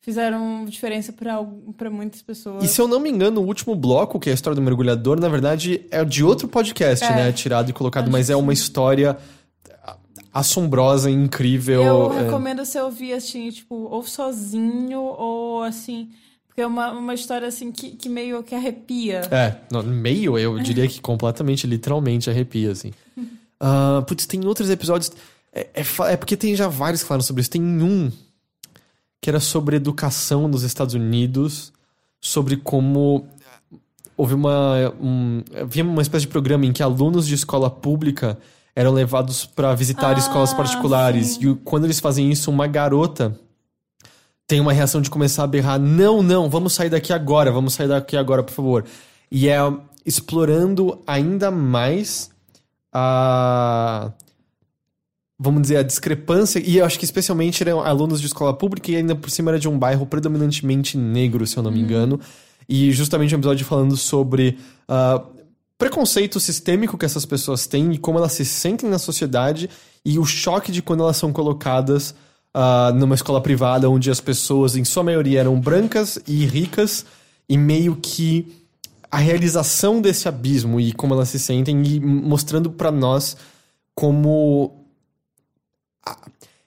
fizeram 0.01 0.65
diferença 0.65 1.13
pra 1.13 1.91
muitas 1.91 2.23
pessoas. 2.23 2.65
E 2.65 2.69
se 2.69 2.81
eu 2.81 2.89
não 2.89 3.01
me 3.01 3.11
engano, 3.11 3.41
o 3.43 3.45
último 3.47 3.75
bloco, 3.75 4.19
que 4.19 4.31
é 4.31 4.33
a 4.33 4.35
história 4.35 4.55
do 4.55 4.63
mergulhador, 4.63 5.21
na 5.21 5.29
verdade 5.29 5.85
é 5.91 6.03
de 6.05 6.25
outro 6.25 6.49
podcast, 6.49 7.05
É. 7.05 7.11
né? 7.15 7.33
Tirado 7.33 7.69
e 7.69 7.73
colocado, 7.73 8.11
mas 8.11 8.27
que 8.27 8.33
é 8.33 8.37
uma 8.37 8.53
história. 8.53 9.19
Assombrosa, 10.39 11.11
incrível. 11.11 11.83
Eu 11.83 12.13
é, 12.13 12.23
recomendo 12.25 12.65
você 12.65 12.81
ouvir, 12.81 13.13
assim, 13.13 13.51
tipo, 13.51 13.75
ou 13.75 14.03
sozinho, 14.03 15.01
ou 15.01 15.63
assim. 15.63 16.11
Porque 16.47 16.61
é 16.61 16.67
uma, 16.67 16.93
uma 16.93 17.15
história, 17.15 17.47
assim, 17.47 17.73
que, 17.73 17.91
que 17.91 18.09
meio 18.09 18.43
que 18.43 18.55
arrepia. 18.55 19.23
É, 19.31 19.57
no 19.71 19.83
meio 19.83 20.39
eu 20.39 20.59
diria 20.59 20.87
que 20.89 21.01
completamente, 21.01 21.67
literalmente 21.67 22.31
arrepia, 22.31 22.73
assim. 22.73 22.93
Ah, 23.61 24.05
putz, 24.07 24.25
tem 24.25 24.47
outros 24.47 24.71
episódios. 24.71 25.11
É, 25.53 25.67
é 25.75 26.13
é 26.13 26.17
porque 26.17 26.37
tem 26.37 26.55
já 26.55 26.69
vários 26.69 27.03
que 27.03 27.09
falaram 27.09 27.25
sobre 27.25 27.41
isso. 27.41 27.51
Tem 27.51 27.61
um 27.61 28.09
que 29.21 29.29
era 29.29 29.41
sobre 29.41 29.75
educação 29.75 30.47
nos 30.47 30.63
Estados 30.63 30.95
Unidos, 30.95 31.73
sobre 32.21 32.57
como 32.57 33.27
houve 34.17 34.35
uma. 34.35 34.95
Um, 35.01 35.43
havia 35.61 35.83
uma 35.83 36.03
espécie 36.03 36.27
de 36.27 36.31
programa 36.31 36.67
em 36.67 36.73
que 36.73 36.85
alunos 36.85 37.27
de 37.27 37.35
escola 37.35 37.69
pública 37.69 38.39
eram 38.79 38.93
levados 38.93 39.45
para 39.45 39.75
visitar 39.75 40.15
Ah, 40.15 40.19
escolas 40.19 40.55
particulares. 40.55 41.35
sim. 41.35 41.51
E 41.51 41.55
quando 41.57 41.85
eles 41.85 41.99
fazem 41.99 42.31
isso, 42.31 42.49
uma 42.49 42.69
garota 42.69 43.37
tem 44.47 44.61
uma 44.61 44.73
reação 44.73 45.01
de 45.01 45.11
começar 45.11 45.43
a 45.43 45.47
berrar: 45.49 45.81
não, 45.81 46.23
não, 46.23 46.49
vamos 46.49 46.75
sair 46.75 46.89
daqui 46.89 47.13
agora, 47.13 47.51
vamos 47.51 47.75
sair 47.75 47.89
daqui 47.89 48.17
agora, 48.17 48.43
por 48.43 48.53
favor. 48.53 48.85
E 49.31 49.49
é 49.49 49.59
explorando 50.07 51.03
ainda 51.07 51.51
mais 51.51 52.31
a. 52.93 54.13
Vamos 55.41 55.63
dizer, 55.63 55.77
a 55.79 55.83
discrepância. 55.83 56.61
E 56.65 56.79
eu 56.79 56.85
acho 56.85 56.99
que 56.99 57.05
especialmente 57.05 57.63
eram 57.63 57.81
alunos 57.81 58.21
de 58.21 58.27
escola 58.27 58.55
pública 58.55 58.91
e 58.93 58.97
ainda 58.97 59.15
por 59.15 59.29
cima 59.31 59.51
era 59.51 59.59
de 59.59 59.69
um 59.69 59.77
bairro 59.79 60.07
predominantemente 60.07 60.97
negro, 60.97 61.47
se 61.47 61.57
eu 61.57 61.63
não 61.65 61.71
me 61.71 61.81
engano. 61.81 62.21
E 62.69 62.93
justamente 62.93 63.35
um 63.35 63.39
episódio 63.39 63.65
falando 63.67 63.97
sobre 63.97 64.59
ah, 64.89 65.23
preconceito 65.79 66.41
sistêmico 66.41 66.99
que 66.99 67.07
essas 67.07 67.25
pessoas 67.25 67.67
têm 67.67 67.93
e 67.93 67.99
como 67.99 68.19
elas 68.19 68.33
se 68.33 68.45
sentem 68.45 68.91
na 68.91 68.99
sociedade 68.99 69.71
e 70.05 70.19
o 70.19 70.25
choque 70.25 70.73
de 70.73 70.83
quando 70.83 71.05
elas 71.05 71.17
são 71.17 71.33
colocadas 71.33 72.15
ah, 72.53 72.93
numa 72.95 73.15
escola 73.15 73.41
privada 73.41 73.89
onde 73.89 74.11
as 74.11 74.21
pessoas, 74.21 74.75
em 74.75 74.85
sua 74.85 75.05
maioria, 75.05 75.41
eram 75.41 75.59
brancas 75.61 76.19
e 76.27 76.45
ricas 76.45 77.07
e 77.49 77.57
meio 77.57 77.97
que 77.97 78.67
a 79.11 79.19
realização 79.19 80.01
desse 80.01 80.29
abismo 80.29 80.81
e 80.81 80.93
como 80.93 81.15
elas 81.15 81.29
se 81.29 81.39
sentem 81.39 81.83
e 81.87 82.01
mostrando 82.01 82.71
pra 82.71 82.91
nós 82.91 83.37
como 83.95 84.85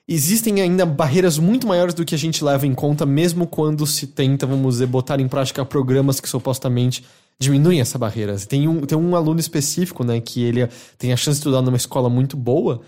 existem 0.07 0.61
ainda 0.61 0.85
barreiras 0.85 1.37
muito 1.37 1.67
maiores 1.67 1.93
do 1.93 2.05
que 2.05 2.15
a 2.15 2.17
gente 2.17 2.43
leva 2.43 2.67
em 2.67 2.73
conta, 2.73 3.05
mesmo 3.05 3.47
quando 3.47 3.85
se 3.87 4.07
tenta, 4.07 4.45
vamos 4.45 4.75
dizer, 4.75 4.87
botar 4.87 5.19
em 5.19 5.27
prática 5.27 5.63
programas 5.63 6.19
que 6.19 6.27
supostamente 6.27 7.03
diminuem 7.39 7.81
essa 7.81 7.97
barreira. 7.97 8.37
Tem 8.39 8.67
um, 8.67 8.81
tem 8.81 8.97
um 8.97 9.15
aluno 9.15 9.39
específico, 9.39 10.03
né, 10.03 10.19
que 10.19 10.43
ele 10.43 10.67
tem 10.97 11.11
a 11.11 11.17
chance 11.17 11.37
de 11.37 11.41
estudar 11.41 11.61
numa 11.61 11.77
escola 11.77 12.09
muito 12.09 12.37
boa, 12.37 12.81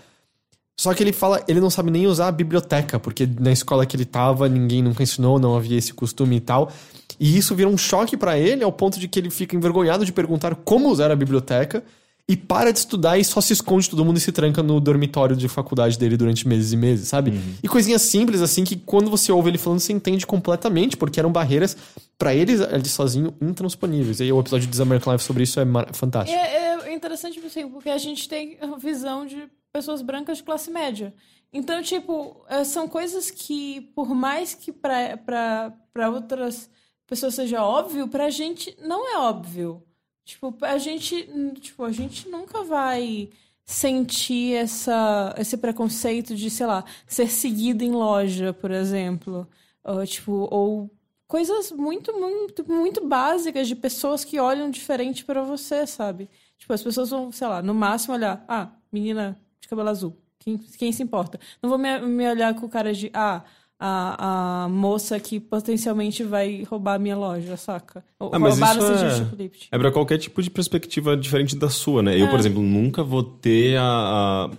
só 0.76 0.92
que 0.92 1.02
ele 1.02 1.12
fala, 1.12 1.42
ele 1.46 1.60
não 1.60 1.70
sabe 1.70 1.90
nem 1.90 2.06
usar 2.06 2.28
a 2.28 2.32
biblioteca, 2.32 2.98
porque 2.98 3.28
na 3.38 3.52
escola 3.52 3.86
que 3.86 3.96
ele 3.96 4.04
tava, 4.04 4.48
ninguém 4.48 4.82
nunca 4.82 5.02
ensinou, 5.02 5.38
não 5.38 5.56
havia 5.56 5.78
esse 5.78 5.94
costume 5.94 6.36
e 6.36 6.40
tal. 6.40 6.70
E 7.18 7.36
isso 7.36 7.54
vira 7.54 7.68
um 7.68 7.78
choque 7.78 8.16
pra 8.16 8.36
ele, 8.36 8.64
ao 8.64 8.72
ponto 8.72 8.98
de 8.98 9.06
que 9.06 9.20
ele 9.20 9.30
fica 9.30 9.54
envergonhado 9.54 10.04
de 10.04 10.12
perguntar 10.12 10.54
como 10.56 10.88
usar 10.88 11.12
a 11.12 11.16
biblioteca 11.16 11.84
e 12.28 12.36
para 12.36 12.72
de 12.72 12.78
estudar 12.78 13.18
e 13.18 13.24
só 13.24 13.38
se 13.40 13.52
esconde 13.52 13.84
de 13.84 13.90
todo 13.90 14.04
mundo 14.04 14.16
e 14.16 14.20
se 14.20 14.32
tranca 14.32 14.62
no 14.62 14.80
dormitório 14.80 15.36
de 15.36 15.46
faculdade 15.46 15.98
dele 15.98 16.16
durante 16.16 16.48
meses 16.48 16.72
e 16.72 16.76
meses, 16.76 17.08
sabe? 17.08 17.38
E 17.62 17.68
coisinhas 17.68 18.00
simples 18.02 18.40
assim 18.40 18.64
que 18.64 18.76
quando 18.76 19.10
você 19.10 19.30
ouve 19.30 19.50
ele 19.50 19.58
falando, 19.58 19.80
você 19.80 19.92
entende 19.92 20.26
completamente, 20.26 20.96
porque 20.96 21.20
eram 21.20 21.30
barreiras 21.30 21.76
pra 22.16 22.34
ele, 22.34 22.52
ele 22.52 22.88
sozinho 22.88 23.34
intransponíveis. 23.42 24.20
E 24.20 24.22
aí 24.22 24.32
o 24.32 24.40
episódio 24.40 24.66
de 24.66 24.70
This 24.70 24.80
American 24.80 25.12
Life 25.12 25.24
sobre 25.24 25.42
isso 25.42 25.60
é 25.60 25.64
mar- 25.66 25.94
fantástico. 25.94 26.38
É, 26.38 26.88
é 26.88 26.94
interessante 26.94 27.38
assim, 27.44 27.68
porque 27.68 27.90
a 27.90 27.98
gente 27.98 28.26
tem 28.26 28.56
a 28.60 28.76
visão 28.78 29.26
de 29.26 29.46
pessoas 29.70 30.00
brancas 30.00 30.38
de 30.38 30.44
classe 30.44 30.70
média. 30.70 31.12
Então, 31.52 31.82
tipo, 31.82 32.42
é, 32.48 32.64
são 32.64 32.88
coisas 32.88 33.30
que, 33.30 33.82
por 33.94 34.14
mais 34.14 34.54
que 34.54 34.72
pra 34.72 36.10
outras 36.10 36.70
pessoas 37.06 37.34
seja 37.34 37.62
óbvio, 37.62 38.08
pra 38.08 38.30
gente 38.30 38.74
não 38.80 39.08
é 39.14 39.18
óbvio. 39.18 39.82
Tipo, 40.24 40.56
a 40.62 40.78
gente, 40.78 41.28
tipo, 41.60 41.84
a 41.84 41.92
gente 41.92 42.28
nunca 42.28 42.62
vai 42.64 43.30
sentir 43.64 44.54
essa, 44.54 45.34
esse 45.38 45.56
preconceito 45.56 46.34
de, 46.34 46.50
sei 46.50 46.66
lá, 46.66 46.84
ser 47.06 47.28
seguido 47.28 47.84
em 47.84 47.92
loja, 47.92 48.52
por 48.52 48.70
exemplo. 48.70 49.48
Ou, 49.82 50.06
tipo, 50.06 50.32
ou 50.50 50.90
coisas 51.26 51.72
muito, 51.72 52.12
muito, 52.18 52.70
muito 52.70 53.06
básicas 53.06 53.68
de 53.68 53.76
pessoas 53.76 54.24
que 54.24 54.38
olham 54.40 54.70
diferente 54.70 55.24
pra 55.24 55.42
você, 55.42 55.86
sabe? 55.86 56.30
Tipo, 56.58 56.72
as 56.72 56.82
pessoas 56.82 57.10
vão, 57.10 57.32
sei 57.32 57.46
lá, 57.48 57.62
no 57.62 57.74
máximo 57.74 58.14
olhar, 58.14 58.44
ah, 58.48 58.70
menina 58.92 59.38
de 59.60 59.68
cabelo 59.68 59.88
azul. 59.88 60.16
Quem, 60.38 60.58
quem 60.58 60.92
se 60.92 61.02
importa? 61.02 61.38
Não 61.62 61.68
vou 61.70 61.78
me, 61.78 61.98
me 62.00 62.28
olhar 62.28 62.54
com 62.54 62.68
cara 62.68 62.92
de, 62.92 63.10
ah, 63.14 63.42
a, 63.78 64.64
a 64.64 64.68
moça 64.68 65.18
que 65.20 65.38
potencialmente 65.40 66.22
vai 66.22 66.62
roubar 66.68 66.94
a 66.94 66.98
minha 66.98 67.16
loja, 67.16 67.56
saca? 67.56 68.04
Ou 68.18 68.30
Ah, 68.32 68.38
mas 68.38 68.54
roubar 68.58 68.76
isso 68.76 68.86
no 68.86 68.92
é- 68.94 68.98
sentido 69.10 69.28
shoplift. 69.30 69.68
É 69.70 69.78
pra 69.78 69.90
qualquer 69.92 70.18
tipo 70.18 70.42
de 70.42 70.50
perspectiva 70.50 71.16
diferente 71.16 71.56
da 71.56 71.68
sua, 71.68 72.02
né? 72.02 72.18
Eu, 72.18 72.26
É. 72.26 72.30
por 72.30 72.38
exemplo, 72.38 72.62
nunca 72.62 73.02
vou 73.02 73.22
ter 73.22 73.76
a, 73.78 73.82
a- 73.84 74.50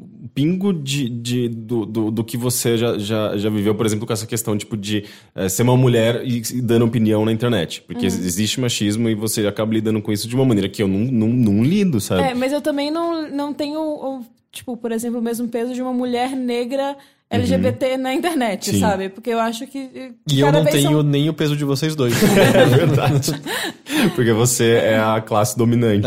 o 0.00 0.28
pingo 0.28 0.72
de, 0.72 1.08
de- 1.08 1.48
do, 1.48 1.84
do, 1.84 2.10
do 2.10 2.24
que 2.24 2.36
você 2.36 2.76
já, 2.78 2.96
já, 2.98 3.36
já 3.36 3.50
viveu, 3.50 3.74
por 3.74 3.84
exemplo, 3.84 4.06
com 4.06 4.12
essa 4.12 4.26
questão, 4.26 4.56
tipo, 4.56 4.76
de 4.76 5.04
eh, 5.34 5.48
ser 5.48 5.62
uma 5.62 5.76
mulher 5.76 6.22
e, 6.24 6.38
e 6.54 6.60
dando 6.60 6.84
opinião 6.84 7.24
na 7.24 7.32
internet. 7.32 7.82
Porque 7.82 8.06
Uhum. 8.06 8.12
existe 8.12 8.60
machismo 8.60 9.08
e 9.08 9.14
você 9.14 9.46
acaba 9.46 9.72
lidando 9.74 10.00
com 10.00 10.10
isso 10.12 10.26
de 10.28 10.34
uma 10.34 10.44
maneira 10.44 10.68
que 10.68 10.82
eu 10.82 10.88
não, 10.88 11.00
não, 11.00 11.28
não 11.28 11.64
lido, 11.64 12.00
sabe? 12.00 12.22
É, 12.22 12.34
mas 12.34 12.52
eu 12.52 12.60
também 12.60 12.90
não, 12.90 13.28
não 13.30 13.52
tenho, 13.52 14.24
tipo, 14.52 14.76
por 14.76 14.90
exemplo, 14.92 15.18
o 15.18 15.22
mesmo 15.22 15.48
peso 15.48 15.74
de 15.74 15.82
uma 15.82 15.92
mulher 15.92 16.30
negra 16.30 16.96
LGBT 17.30 17.96
na 17.98 18.14
internet, 18.14 18.70
Sim. 18.70 18.80
sabe? 18.80 19.08
Porque 19.10 19.30
eu 19.30 19.38
acho 19.38 19.66
que. 19.66 20.12
E 20.30 20.40
eu 20.40 20.50
não 20.50 20.64
tenho 20.64 20.90
são- 20.90 21.02
nem 21.02 21.28
o 21.28 21.34
peso 21.34 21.56
de 21.56 21.64
vocês 21.64 21.94
dois. 21.94 22.14
É 22.22 22.64
verdade. 22.64 23.32
Porque 24.14 24.32
você 24.32 24.72
é 24.82 24.98
a 24.98 25.20
classe 25.20 25.56
dominante. 25.56 26.06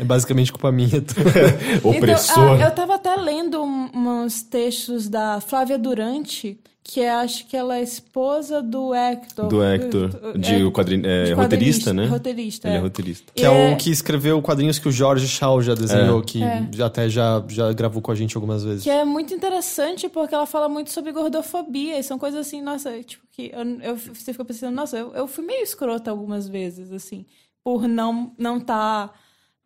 É 0.00 0.04
basicamente 0.04 0.52
culpa 0.52 0.70
minha. 0.70 1.02
Opressor. 1.82 2.54
Então, 2.54 2.54
ah, 2.54 2.68
eu 2.68 2.70
tava 2.70 2.94
até 2.94 3.16
lendo 3.16 3.62
um- 3.62 3.90
uns 3.94 4.42
textos 4.42 5.08
da 5.08 5.40
Flávia 5.40 5.78
Durante, 5.78 6.58
que 6.90 7.02
é, 7.02 7.10
acho 7.10 7.46
que 7.46 7.54
ela 7.54 7.76
é 7.76 7.82
esposa 7.82 8.62
do 8.62 8.94
Hector. 8.94 9.46
Do 9.46 9.62
Hector. 9.62 10.08
De 10.38 10.54
É, 10.54 10.70
quadrin... 10.70 11.02
é, 11.04 11.24
de 11.24 11.32
roteirista, 11.34 11.92
né? 11.92 12.06
Roteirista, 12.06 12.66
Ele 12.66 12.76
é 12.76 12.78
é. 12.78 12.82
roteirista. 12.82 13.32
Que 13.34 13.44
é 13.44 13.46
É. 13.70 13.74
o 13.74 13.76
que 13.76 13.90
escreveu 13.90 14.40
quadrinhos 14.40 14.78
que 14.78 14.88
o 14.88 14.90
Jorge 14.90 15.28
Shaw 15.28 15.60
já 15.60 15.74
desenhou, 15.74 16.20
É. 16.20 16.24
que 16.24 16.42
É. 16.42 16.66
até 16.82 17.06
já, 17.10 17.44
já 17.46 17.70
gravou 17.74 18.00
com 18.00 18.10
a 18.10 18.14
gente 18.14 18.34
algumas 18.38 18.64
vezes. 18.64 18.84
Que 18.84 18.88
é 18.90 19.04
muito 19.04 19.34
interessante 19.34 20.08
porque 20.08 20.34
ela 20.34 20.46
fala 20.46 20.66
muito 20.66 20.90
sobre 20.90 21.12
gordofobia 21.12 21.98
e 21.98 22.02
são 22.02 22.18
coisas 22.18 22.40
assim, 22.46 22.62
nossa, 22.62 22.90
tipo, 23.02 23.22
que 23.32 23.52
eu, 23.54 23.90
eu, 23.90 23.96
você 23.98 24.32
fica 24.32 24.44
pensando, 24.46 24.74
nossa, 24.74 24.96
eu, 24.96 25.12
eu 25.12 25.26
fui 25.28 25.44
meio 25.44 25.62
escrota 25.62 26.10
algumas 26.10 26.48
vezes, 26.48 26.90
assim, 26.90 27.26
por 27.62 27.86
não 27.86 28.32
não 28.38 28.58
tá 28.58 29.10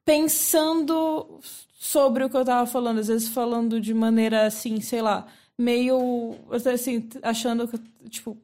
pensando 0.04 1.38
sobre 1.78 2.24
o 2.24 2.28
que 2.28 2.36
eu 2.36 2.44
tava 2.44 2.66
falando, 2.66 2.98
às 2.98 3.06
vezes 3.06 3.28
falando 3.28 3.80
de 3.80 3.94
maneira 3.94 4.44
assim, 4.44 4.80
sei 4.80 5.00
lá, 5.00 5.24
meio 5.58 6.36
assim, 6.72 7.08
achando 7.22 7.68
que, 7.68 7.78
tipo, 8.08 8.36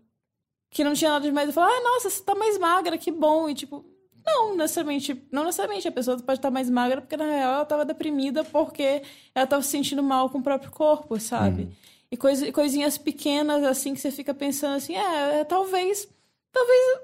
que 0.70 0.84
não 0.84 0.94
tinha 0.94 1.10
nada 1.10 1.24
demais. 1.24 1.48
Eu 1.48 1.52
falo, 1.52 1.70
ah, 1.70 1.80
nossa, 1.82 2.10
você 2.10 2.22
tá 2.22 2.34
mais 2.34 2.58
magra, 2.58 2.98
que 2.98 3.10
bom. 3.10 3.48
E 3.48 3.54
tipo, 3.54 3.84
não 4.24 4.56
necessariamente, 4.56 5.22
não 5.30 5.44
necessariamente 5.44 5.88
a 5.88 5.92
pessoa 5.92 6.18
pode 6.18 6.38
estar 6.38 6.50
mais 6.50 6.68
magra, 6.68 7.00
porque 7.00 7.16
na 7.16 7.24
real 7.24 7.54
ela 7.54 7.64
tava 7.64 7.84
deprimida 7.84 8.44
porque 8.44 9.02
ela 9.34 9.46
tava 9.46 9.62
se 9.62 9.70
sentindo 9.70 10.02
mal 10.02 10.28
com 10.28 10.38
o 10.38 10.42
próprio 10.42 10.70
corpo, 10.70 11.18
sabe? 11.18 11.70
E 12.10 12.16
coisa, 12.16 12.50
coisinhas 12.52 12.96
pequenas 12.96 13.62
assim 13.64 13.94
que 13.94 14.00
você 14.00 14.10
fica 14.10 14.32
pensando 14.32 14.76
assim, 14.76 14.94
é, 14.94 15.40
é, 15.40 15.44
talvez, 15.44 16.08
talvez, 16.52 17.00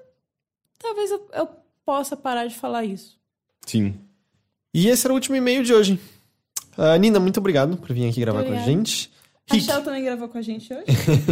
talvez 0.78 1.10
eu, 1.10 1.28
eu 1.32 1.48
possa 1.84 2.16
parar 2.16 2.46
de 2.46 2.54
falar 2.54 2.84
isso. 2.84 3.18
Sim. 3.66 3.94
E 4.72 4.88
esse 4.88 5.06
era 5.06 5.12
o 5.12 5.16
último 5.16 5.36
e-mail 5.36 5.62
de 5.62 5.72
hoje. 5.72 6.00
Ah, 6.76 6.96
Nina, 6.98 7.20
muito 7.20 7.38
obrigado 7.38 7.76
por 7.76 7.92
vir 7.92 8.08
aqui 8.08 8.20
gravar 8.20 8.40
com 8.40 8.46
a 8.46 8.50
Obrigada. 8.50 8.70
gente. 8.70 9.10
A 9.50 9.54
Rick, 9.54 9.66
Shell 9.66 9.82
também 9.82 10.04
gravou 10.04 10.28
com 10.28 10.38
a 10.38 10.42
gente 10.42 10.72
hoje. 10.72 10.84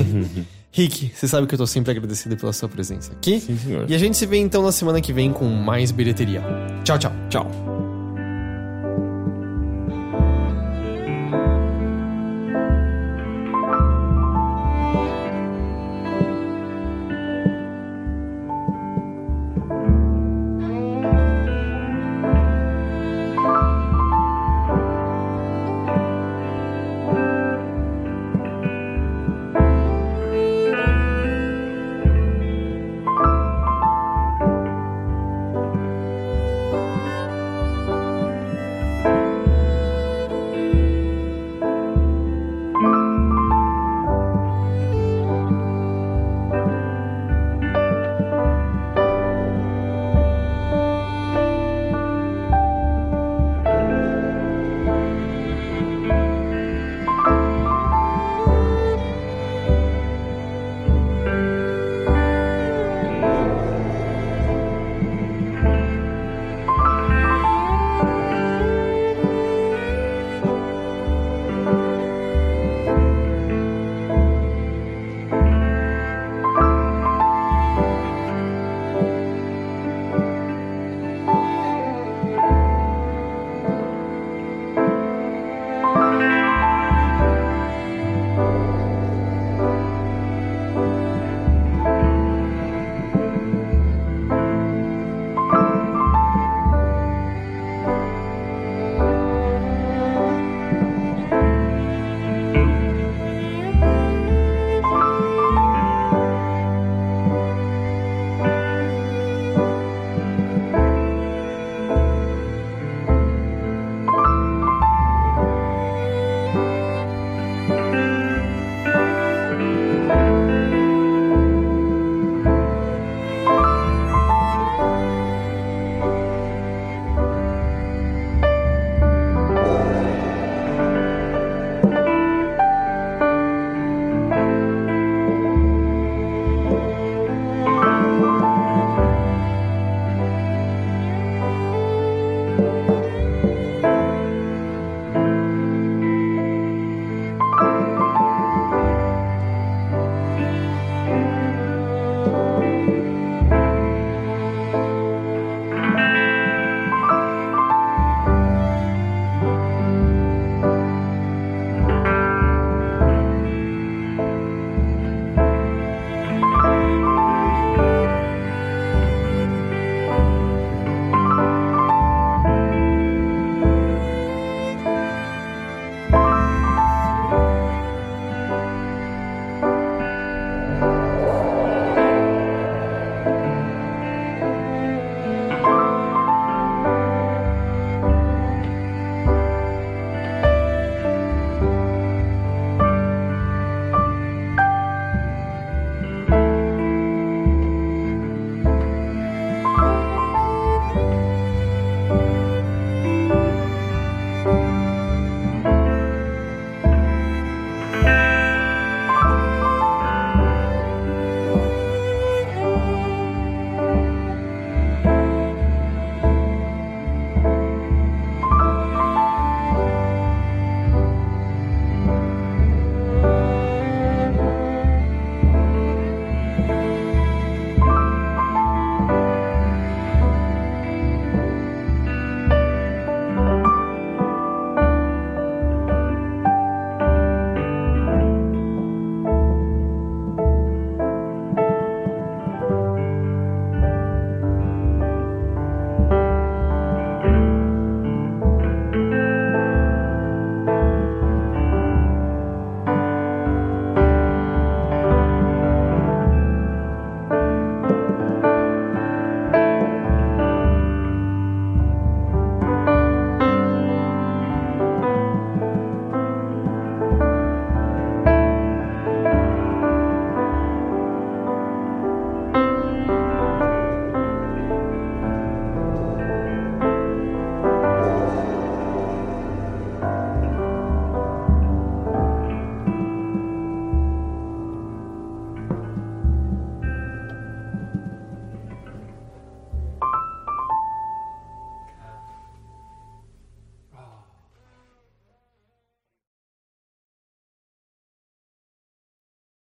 Rick, 0.70 1.12
você 1.14 1.28
sabe 1.28 1.46
que 1.46 1.54
eu 1.54 1.58
tô 1.58 1.66
sempre 1.66 1.90
agradecido 1.90 2.36
pela 2.36 2.52
sua 2.52 2.68
presença 2.68 3.12
aqui. 3.12 3.40
Sim, 3.40 3.58
senhor. 3.58 3.90
E 3.90 3.94
a 3.94 3.98
gente 3.98 4.16
se 4.16 4.26
vê 4.26 4.38
então 4.38 4.62
na 4.62 4.72
semana 4.72 5.00
que 5.00 5.12
vem 5.12 5.32
com 5.32 5.46
mais 5.46 5.90
bilheteria. 5.90 6.42
Tchau, 6.84 6.98
tchau. 6.98 7.12
Tchau. 7.30 7.91